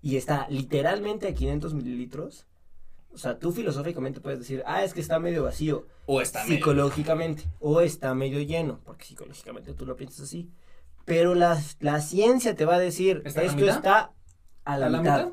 y 0.00 0.16
está 0.16 0.46
literalmente 0.50 1.28
a 1.28 1.34
500 1.34 1.74
mililitros. 1.74 2.46
O 3.14 3.18
sea, 3.18 3.38
tú 3.38 3.52
filosóficamente 3.52 4.20
puedes 4.20 4.38
decir, 4.38 4.62
ah, 4.66 4.82
es 4.84 4.94
que 4.94 5.00
está 5.00 5.18
medio 5.18 5.44
vacío 5.44 5.86
O 6.06 6.20
está 6.22 6.42
medio- 6.44 6.56
psicológicamente 6.56 7.44
o 7.60 7.80
está 7.82 8.14
medio 8.14 8.40
lleno, 8.40 8.80
porque 8.84 9.04
psicológicamente 9.04 9.74
tú 9.74 9.84
lo 9.86 9.96
piensas 9.96 10.20
así. 10.24 10.50
Pero 11.04 11.34
la, 11.34 11.60
la 11.80 12.00
ciencia 12.00 12.54
te 12.54 12.64
va 12.64 12.76
a 12.76 12.78
decir, 12.78 13.22
¿Está 13.24 13.40
a 13.40 13.44
la 13.44 13.50
esto 13.50 13.66
está 13.68 14.12
a 14.64 14.78
la, 14.78 14.86
¿A 14.86 14.88
la 14.90 14.98
mitad. 14.98 15.28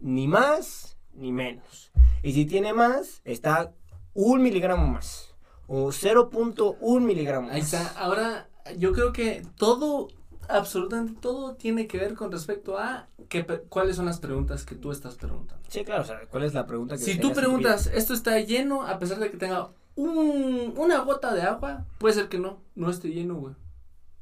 Ni 0.00 0.26
más 0.28 0.96
ni 1.12 1.30
menos. 1.32 1.92
Y 2.22 2.32
si 2.32 2.44
tiene 2.46 2.72
más, 2.72 3.20
está 3.24 3.72
un 4.14 4.42
miligramo 4.42 4.86
más. 4.86 5.34
O 5.66 5.88
0.1 5.92 7.00
miligramo 7.00 7.50
Ahí 7.50 7.60
está. 7.60 7.86
Ahora, 7.96 8.48
yo 8.78 8.92
creo 8.92 9.12
que 9.12 9.42
todo, 9.56 10.08
absolutamente 10.48 11.20
todo 11.20 11.54
tiene 11.54 11.86
que 11.86 11.98
ver 11.98 12.14
con 12.14 12.30
respecto 12.32 12.78
a 12.78 13.08
qué, 13.28 13.44
pe- 13.44 13.60
cuáles 13.68 13.96
son 13.96 14.06
las 14.06 14.18
preguntas 14.20 14.64
que 14.64 14.74
tú 14.74 14.92
estás 14.92 15.16
preguntando. 15.16 15.62
Sí, 15.68 15.84
claro, 15.84 16.02
o 16.02 16.04
sea, 16.06 16.20
¿cuál 16.30 16.44
es 16.44 16.54
la 16.54 16.66
pregunta 16.66 16.96
que 16.96 17.02
Si 17.02 17.18
tú 17.18 17.32
preguntas? 17.32 17.86
¿esto 17.88 18.14
está 18.14 18.38
lleno 18.40 18.82
a 18.82 18.98
pesar 18.98 19.18
de 19.18 19.30
que 19.30 19.36
tenga 19.36 19.70
un, 19.96 20.74
una 20.76 20.98
gota 21.00 21.34
de 21.34 21.42
agua? 21.42 21.84
Puede 21.98 22.14
ser 22.14 22.28
que 22.28 22.38
no, 22.38 22.58
no 22.74 22.90
esté 22.90 23.08
lleno, 23.08 23.34
güey. 23.36 23.54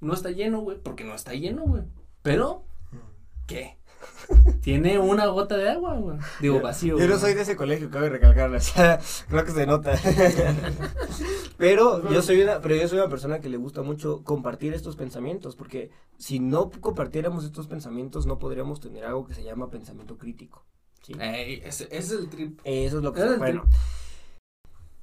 No 0.00 0.14
está 0.14 0.30
lleno, 0.30 0.60
güey, 0.60 0.78
porque 0.82 1.04
no 1.04 1.14
está 1.14 1.32
lleno, 1.34 1.62
güey. 1.62 1.82
Pero, 2.22 2.64
¿qué? 3.46 3.76
Tiene 4.60 4.98
una 4.98 5.26
gota 5.26 5.56
de 5.56 5.70
agua, 5.70 5.96
güey. 5.96 6.18
Digo, 6.40 6.60
vacío. 6.60 6.98
Yo 6.98 7.08
no 7.08 7.18
soy 7.18 7.34
de 7.34 7.42
ese 7.42 7.56
colegio, 7.56 7.90
cabe 7.90 8.08
recalcarlo, 8.08 8.56
o 8.56 8.60
sea, 8.60 9.00
creo 9.28 9.44
que 9.44 9.50
se 9.50 9.66
nota. 9.66 9.98
pero 11.58 12.08
yo 12.10 12.22
soy 12.22 12.42
una, 12.42 12.60
pero 12.60 12.76
yo 12.76 12.88
soy 12.88 12.98
una 12.98 13.08
persona 13.08 13.40
que 13.40 13.48
le 13.48 13.56
gusta 13.56 13.82
mucho 13.82 14.22
compartir 14.24 14.72
estos 14.74 14.96
pensamientos, 14.96 15.56
porque 15.56 15.90
si 16.18 16.38
no 16.38 16.70
compartiéramos 16.70 17.44
estos 17.44 17.66
pensamientos, 17.66 18.26
no 18.26 18.38
podríamos 18.38 18.80
tener 18.80 19.04
algo 19.04 19.26
que 19.26 19.34
se 19.34 19.42
llama 19.42 19.70
pensamiento 19.70 20.16
crítico. 20.18 20.64
¿sí? 21.02 21.14
Ey, 21.18 21.62
ese, 21.64 21.84
ese 21.84 21.96
es 21.96 22.12
el 22.12 22.28
trip. 22.28 22.60
Eso 22.64 22.98
es 22.98 23.02
lo 23.02 23.12
que 23.12 23.20
el 23.20 23.38
bueno. 23.38 23.64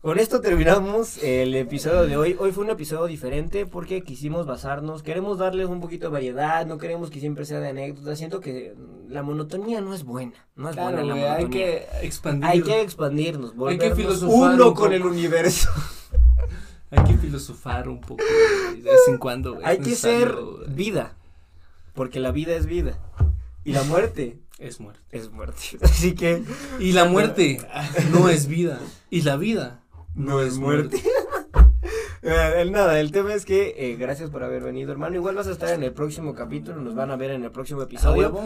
Con 0.02 0.18
esto 0.18 0.40
terminamos 0.40 1.18
el 1.22 1.54
episodio 1.56 2.04
de 2.04 2.16
hoy. 2.16 2.36
Hoy 2.40 2.54
fue 2.54 2.64
un 2.64 2.70
episodio 2.70 3.06
diferente 3.06 3.66
porque 3.66 4.02
quisimos 4.02 4.46
basarnos, 4.46 5.04
queremos 5.04 5.38
darles 5.38 5.68
un 5.68 5.82
poquito 5.82 6.06
de 6.08 6.14
variedad, 6.14 6.66
no 6.66 6.78
queremos 6.78 7.10
que 7.10 7.20
siempre 7.20 7.44
sea 7.44 7.60
de 7.60 7.68
anécdotas. 7.70 8.18
Siento 8.18 8.40
que 8.40 8.76
la 9.10 9.24
monotonía 9.24 9.82
no 9.82 9.94
es 9.94 10.04
buena, 10.06 10.48
no 10.56 10.70
es 10.70 10.76
Claro, 10.76 10.92
buena 10.96 11.06
la 11.06 11.14
güey, 11.14 11.26
hay 11.26 11.44
monotonía. 11.44 11.90
que 12.00 12.08
expandir. 12.08 12.50
Hay 12.50 12.62
que 12.62 12.82
expandirnos, 12.82 13.50
Hay 13.52 13.56
que 13.78 13.90
volvernos 13.90 13.98
filosofar 13.98 14.54
uno 14.54 14.68
un 14.70 14.74
con 14.74 14.94
el 14.94 15.06
universo. 15.06 15.70
Hay 16.92 17.04
que 17.04 17.18
filosofar 17.20 17.88
un 17.90 18.00
poco 18.02 18.24
de 18.74 18.82
vez 18.82 19.08
en 19.10 19.18
cuando. 19.20 19.60
Hay 19.64 19.78
que 19.80 19.96
ser 19.96 20.34
vida, 20.70 21.18
porque 21.94 22.20
la 22.22 22.32
vida 22.32 22.56
es 22.56 22.66
vida 22.66 22.98
y 23.64 23.74
la 23.74 23.84
muerte 23.84 24.40
Es 24.58 24.80
muerte. 24.80 25.02
es 25.12 25.30
muerte. 25.30 25.62
Así 25.82 26.16
que 26.16 26.42
Y 26.80 26.94
la 26.94 27.04
muerte 27.06 27.60
no 28.12 28.30
es 28.30 28.48
vida. 28.48 28.80
Y 29.12 29.22
la 29.22 29.36
vida 29.36 29.79
no, 30.16 30.42
es 30.42 30.58
muerte. 30.58 31.02
Eh, 32.22 32.56
el 32.62 32.74
nada, 32.74 33.00
el 33.00 33.14
tema 33.14 33.34
es 33.34 33.46
que 33.46 33.76
eh, 33.78 33.96
gracias 33.96 34.30
por 34.30 34.44
haber 34.44 34.62
venido, 34.62 34.92
hermano. 34.92 35.16
Igual 35.16 35.36
vas 35.36 35.48
a 35.48 35.52
estar 35.52 35.70
en 35.70 35.84
el 35.84 35.94
próximo 35.94 36.36
capítulo, 36.36 36.82
nos 36.82 36.94
van 36.94 37.12
a 37.12 37.16
ver 37.16 37.32
en 37.32 37.46
el 37.46 37.50
próximo 37.52 37.80
¿A 37.80 37.86
episodio. 37.86 38.24
huevo? 38.34 38.44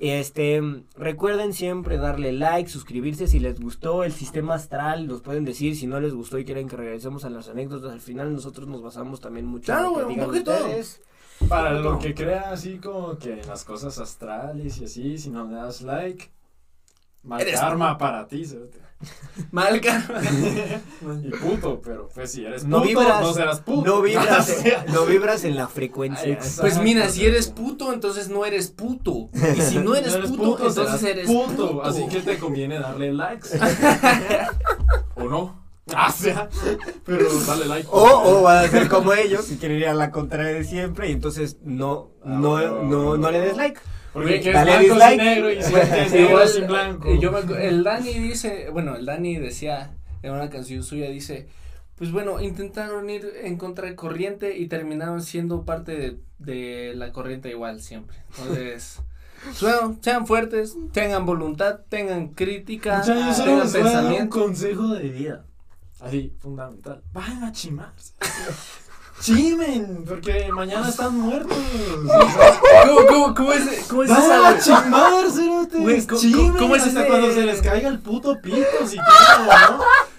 Este, 0.00 0.60
recuerden 0.96 1.52
siempre 1.52 1.98
darle 1.98 2.32
like, 2.32 2.68
suscribirse 2.68 3.28
si 3.28 3.38
les 3.38 3.60
gustó 3.60 4.02
el 4.02 4.12
sistema 4.12 4.54
astral, 4.54 5.06
nos 5.06 5.20
pueden 5.20 5.44
decir 5.44 5.76
si 5.76 5.86
no 5.86 6.00
les 6.00 6.12
gustó 6.14 6.36
y 6.40 6.44
quieren 6.44 6.68
que 6.68 6.76
regresemos 6.76 7.24
a 7.24 7.30
las 7.30 7.48
anécdotas. 7.48 7.92
Al 7.92 8.00
final 8.00 8.34
nosotros 8.34 8.66
nos 8.66 8.82
basamos 8.82 9.20
también 9.20 9.46
mucho 9.46 9.66
Claro, 9.66 9.90
en 10.10 10.18
lo 10.18 10.30
que 10.32 10.40
digan. 10.40 10.84
Para 11.48 11.74
lo 11.74 12.00
que 12.00 12.14
crea 12.14 12.50
así 12.50 12.78
como 12.78 13.16
que 13.18 13.34
en 13.40 13.46
las 13.46 13.64
cosas 13.64 14.00
astrales 14.00 14.78
y 14.78 14.84
así, 14.86 15.16
si 15.18 15.30
no 15.30 15.44
le 15.46 15.54
das 15.54 15.80
like, 15.82 16.28
mal 17.22 17.40
Eres- 17.40 17.60
karma 17.60 17.96
para 17.98 18.26
ti, 18.26 18.44
¿sabes? 18.44 18.70
Mal 19.50 19.80
karma. 19.80 20.20
Y 21.22 21.30
puto, 21.30 21.80
pero 21.82 22.08
pues 22.14 22.32
si 22.32 22.44
eres 22.44 22.64
No 22.64 22.78
puto, 22.78 22.88
vibras, 22.88 23.20
no 23.22 23.32
serás 23.32 23.60
puto. 23.60 23.88
no 23.88 24.02
vibras, 24.02 24.62
no 24.88 25.48
en 25.48 25.56
la 25.56 25.68
frecuencia. 25.68 26.32
Exacto. 26.32 26.62
Pues 26.62 26.78
mira, 26.78 27.08
si 27.08 27.24
eres 27.24 27.48
puto, 27.48 27.92
entonces 27.92 28.28
no 28.28 28.44
eres 28.44 28.68
puto. 28.70 29.30
Y 29.56 29.60
si 29.60 29.78
no 29.78 29.94
eres, 29.94 30.14
puto, 30.36 30.68
entonces 30.68 31.02
eres 31.02 31.26
puto. 31.26 31.70
puto. 31.70 31.82
Así 31.82 32.06
que 32.08 32.20
te 32.20 32.38
conviene 32.38 32.78
darle 32.78 33.12
likes. 33.12 33.48
¿O 35.16 35.24
no? 35.24 35.62
Ah, 35.94 36.08
o 36.08 36.12
sea, 36.12 36.48
pero 37.04 37.26
dale 37.46 37.66
like. 37.66 37.88
O, 37.90 38.38
o 38.38 38.42
van 38.42 38.64
a 38.64 38.68
ser 38.68 38.88
como 38.88 39.12
ellos 39.12 39.50
y 39.50 39.56
quieren 39.56 39.78
ir 39.78 39.88
a 39.88 39.94
la 39.94 40.10
contraria 40.10 40.52
de 40.52 40.64
siempre 40.64 41.08
y 41.08 41.12
entonces 41.12 41.56
no, 41.64 42.10
Ah, 42.24 42.28
no, 42.38 42.82
no, 42.84 43.16
no 43.16 43.30
le 43.30 43.40
des 43.40 43.56
like. 43.56 43.80
Porque 44.12 44.40
que 44.40 44.48
es 44.50 44.54
Dale 44.54 44.70
blanco 44.72 44.94
dislike. 44.94 45.10
sin 45.10 45.24
negro 45.24 45.50
y 45.50 45.54
si 45.62 45.74
es 45.74 45.88
Sí, 46.10 46.16
negro 46.16 46.28
igual, 46.28 46.48
sin 46.48 46.66
blanco. 46.66 47.14
yo 47.14 47.32
me 47.32 47.66
el 47.66 47.82
Dani 47.84 48.12
dice, 48.14 48.68
bueno, 48.70 48.96
el 48.96 49.06
Dani 49.06 49.36
decía 49.38 49.94
en 50.22 50.32
una 50.32 50.50
canción 50.50 50.82
suya, 50.82 51.08
dice, 51.08 51.48
pues 51.96 52.12
bueno, 52.12 52.40
intentaron 52.40 53.08
ir 53.10 53.26
en 53.42 53.56
contra 53.56 53.86
de 53.88 53.94
corriente 53.96 54.56
y 54.58 54.66
terminaron 54.68 55.22
siendo 55.22 55.64
parte 55.64 55.92
de, 55.96 56.18
de 56.38 56.92
la 56.94 57.12
corriente 57.12 57.48
igual 57.50 57.80
siempre. 57.80 58.16
Entonces, 58.38 59.00
pues, 59.44 59.60
bueno, 59.62 59.96
sean 60.02 60.26
fuertes, 60.26 60.76
tengan 60.92 61.24
voluntad, 61.26 61.80
tengan 61.88 62.28
crítica, 62.28 62.98
Muchachos, 62.98 63.24
yo 63.26 63.34
solo 63.34 63.46
tengan 63.46 63.62
les 63.64 63.72
voy 63.72 63.80
a 63.80 63.84
dar 63.84 63.94
un 63.94 64.02
pensamiento. 64.02 64.38
consejo 64.40 64.88
de 64.88 65.08
vida. 65.08 65.44
Así, 66.00 66.34
fundamental. 66.40 67.02
Vayan 67.12 67.44
a 67.44 67.52
chimarse. 67.52 68.14
chimen, 69.22 70.04
porque 70.06 70.50
mañana 70.52 70.88
están 70.88 71.16
muertos. 71.18 71.56
¿Cómo, 72.86 73.06
cómo, 73.06 73.34
cómo 73.34 73.52
es, 73.52 73.86
cómo 73.88 74.02
es 74.02 74.10
esa, 74.10 74.38
¡Va 74.40 74.48
a 74.50 75.30
cerotes! 75.30 75.80
Güey, 75.80 76.06
¿cómo- 76.06 76.20
Chimen 76.20 76.52
cómo 76.56 76.76
es 76.76 76.82
hasta 76.82 77.00
ese- 77.00 77.08
cuando 77.08 77.32
se 77.32 77.42
les 77.42 77.62
caiga 77.62 77.88
el 77.88 78.00
puto 78.00 78.36
pito, 78.42 78.58
si 78.86 78.96
quieren, 78.98 79.46
¿no? 79.78 79.78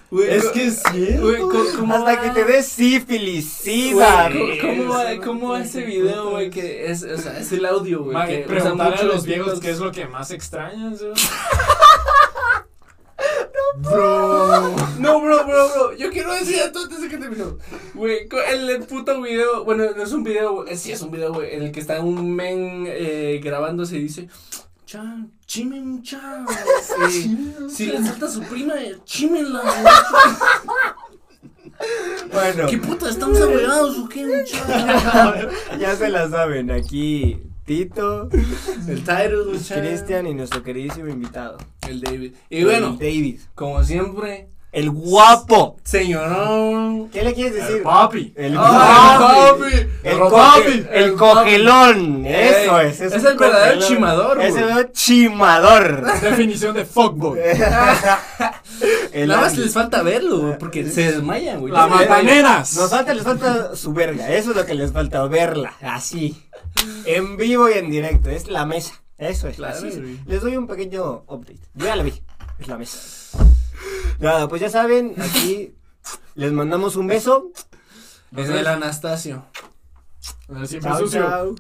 Güey, 0.10 0.30
Es 0.30 0.46
co- 0.46 0.52
que 0.54 0.66
es 0.68 0.84
cierto. 0.92 1.22
Güey, 1.24 1.42
co- 1.42 1.66
¿cómo 1.80 1.96
Hasta 1.96 2.16
va? 2.16 2.22
que 2.22 2.30
te 2.30 2.46
des 2.46 2.68
sífilis, 2.68 3.50
sida. 3.52 4.30
¿cómo- 4.32 4.46
güey. 4.46 4.60
¿Cómo 4.62 4.94
va, 4.94 5.06
cómo 5.26 5.50
va 5.50 5.62
ese 5.64 5.82
video, 5.82 6.30
güey? 6.32 6.50
Que 6.52 6.92
es, 6.92 7.04
o 7.04 7.18
sea, 7.18 7.40
es 7.40 7.52
el 7.52 7.66
audio, 7.66 8.04
güey. 8.04 8.14
Ma, 8.16 8.26
que 8.28 8.38
preguntarle 8.40 8.94
a 8.94 8.98
mucho 8.98 9.04
los 9.08 9.26
viejos 9.26 9.60
qué 9.60 9.72
es 9.72 9.80
lo 9.80 9.92
que 9.92 10.06
más 10.08 10.30
extrañan, 10.32 10.96
cerotes. 10.98 11.30
Bro. 13.78 14.76
No, 15.00 15.22
bro, 15.22 15.46
bro, 15.46 15.70
bro. 15.70 15.94
Yo 15.98 16.12
quiero 16.12 16.34
decir 16.34 16.56
esto 16.56 16.80
antes 16.80 17.02
de 17.02 17.10
que 17.10 17.18
termine. 17.18 17.44
Güey, 17.94 18.28
el, 18.52 18.70
el 18.70 18.84
puto 18.84 19.22
video. 19.22 19.64
Bueno, 19.64 19.86
no 19.96 20.04
es 20.04 20.12
un 20.12 20.24
video, 20.24 20.64
güey, 20.64 20.78
sí 20.78 20.92
es 20.92 21.02
un 21.02 21.12
video, 21.12 21.34
güey. 21.34 21.56
En 21.56 21.64
el 21.64 21.72
que 21.72 21.80
está 21.80 22.00
un 22.02 22.36
men 22.36 22.86
eh, 22.88 23.40
grabándose 23.44 23.98
y 23.98 24.04
dice: 24.04 24.30
Chan, 24.86 25.32
chimen, 25.46 26.04
chan. 26.04 26.46
eh, 27.10 27.70
si 27.70 27.86
le 27.88 28.04
salta 28.04 28.28
a 28.28 28.30
su 28.30 28.44
prima, 28.44 28.76
eh, 28.76 28.98
chímenla, 29.06 29.62
güey. 29.62 29.74
Bueno, 32.32 32.70
¿Qué 32.70 32.78
puta? 32.78 33.10
¿Estamos 33.10 33.42
agregados 33.42 33.98
o 33.98 34.08
qué, 34.08 34.46
ya 35.80 35.96
se 35.96 36.10
la 36.10 36.30
saben. 36.30 36.72
Aquí 36.72 37.42
Tito, 37.66 38.30
El 38.88 39.04
Tyrus. 39.06 39.72
Cristian 39.72 40.28
y 40.28 40.34
nuestro 40.34 40.64
queridísimo 40.64 41.08
invitado. 41.08 41.58
El 41.88 42.02
David. 42.02 42.34
Y 42.50 42.64
bueno, 42.64 42.88
El 42.88 42.98
David. 43.00 43.40
como 43.56 43.84
siempre, 43.84 44.50
El 44.74 44.90
guapo. 44.90 45.78
señorón. 45.84 47.10
¿Qué 47.10 47.24
le 47.24 47.34
quieres 47.34 47.54
decir? 47.56 47.84
Papi. 47.84 48.34
El 48.36 48.56
¡Ah, 48.58 49.18
guapo. 49.20 49.60
papi! 49.60 49.76
El, 50.04 50.18
Papi. 50.20 50.30
coge- 50.30 50.88
el 50.92 51.04
El 51.04 51.14
cogelón. 51.16 52.26
Eso 52.26 52.80
es. 52.82 53.00
es 53.02 53.14
un 53.22 53.28
el 53.28 53.38
verdadero 53.38 53.82
chimador, 53.82 54.42
Es 54.42 54.56
el 54.56 54.64
verdadero 54.64 54.90
chimador. 54.94 56.06
Definición 56.22 56.76
de 56.76 56.86
fuckboy. 56.86 57.40
El 59.14 59.28
Nada 59.30 59.42
más 59.42 59.56
les 59.58 59.72
falta 59.74 60.02
verlo, 60.02 60.40
güey, 60.40 60.58
porque 60.58 60.90
se 60.90 61.12
desmayan, 61.12 61.60
güey. 61.62 61.72
La 61.72 61.88
Ya 61.88 61.98
se- 61.98 62.04
mataneras. 62.10 62.76
Nos 62.76 62.90
falta, 62.90 63.14
les 63.14 63.24
falta 63.24 63.76
su 63.76 63.94
verga. 63.94 64.28
Eso 64.34 64.50
es 64.52 64.58
lo 64.58 64.66
que 64.66 64.74
les 64.74 64.92
falta, 64.92 65.24
verla. 65.28 65.74
Así. 65.82 66.36
En 67.06 67.38
vivo 67.38 67.70
y 67.70 67.74
en 67.74 67.90
directo. 67.90 68.30
Es 68.30 68.48
la 68.48 68.66
mesa. 68.66 69.02
Eso 69.18 69.48
es. 69.48 69.56
Claro, 69.58 69.78
así 69.78 69.88
es. 69.88 70.00
Les 70.28 70.42
doy 70.42 70.58
un 70.58 70.68
pequeño 70.68 71.24
update. 71.28 71.60
Yo 71.76 71.86
ya 71.86 71.96
la 71.96 72.04
vi. 72.04 72.22
Es 72.60 72.68
la 72.68 72.78
mesa. 72.78 73.38
Nada, 74.20 74.48
pues 74.48 74.62
ya 74.62 74.70
saben, 74.70 75.16
aquí 75.22 75.76
les 76.36 76.52
mandamos 76.52 76.96
un 76.96 77.08
beso. 77.08 77.52
Es 78.36 78.50
el 78.50 78.66
Anastasio. 78.68 79.46
Siempre 80.66 80.80
Chao, 80.92 81.00
sucio. 81.00 81.22
chao. 81.22 81.56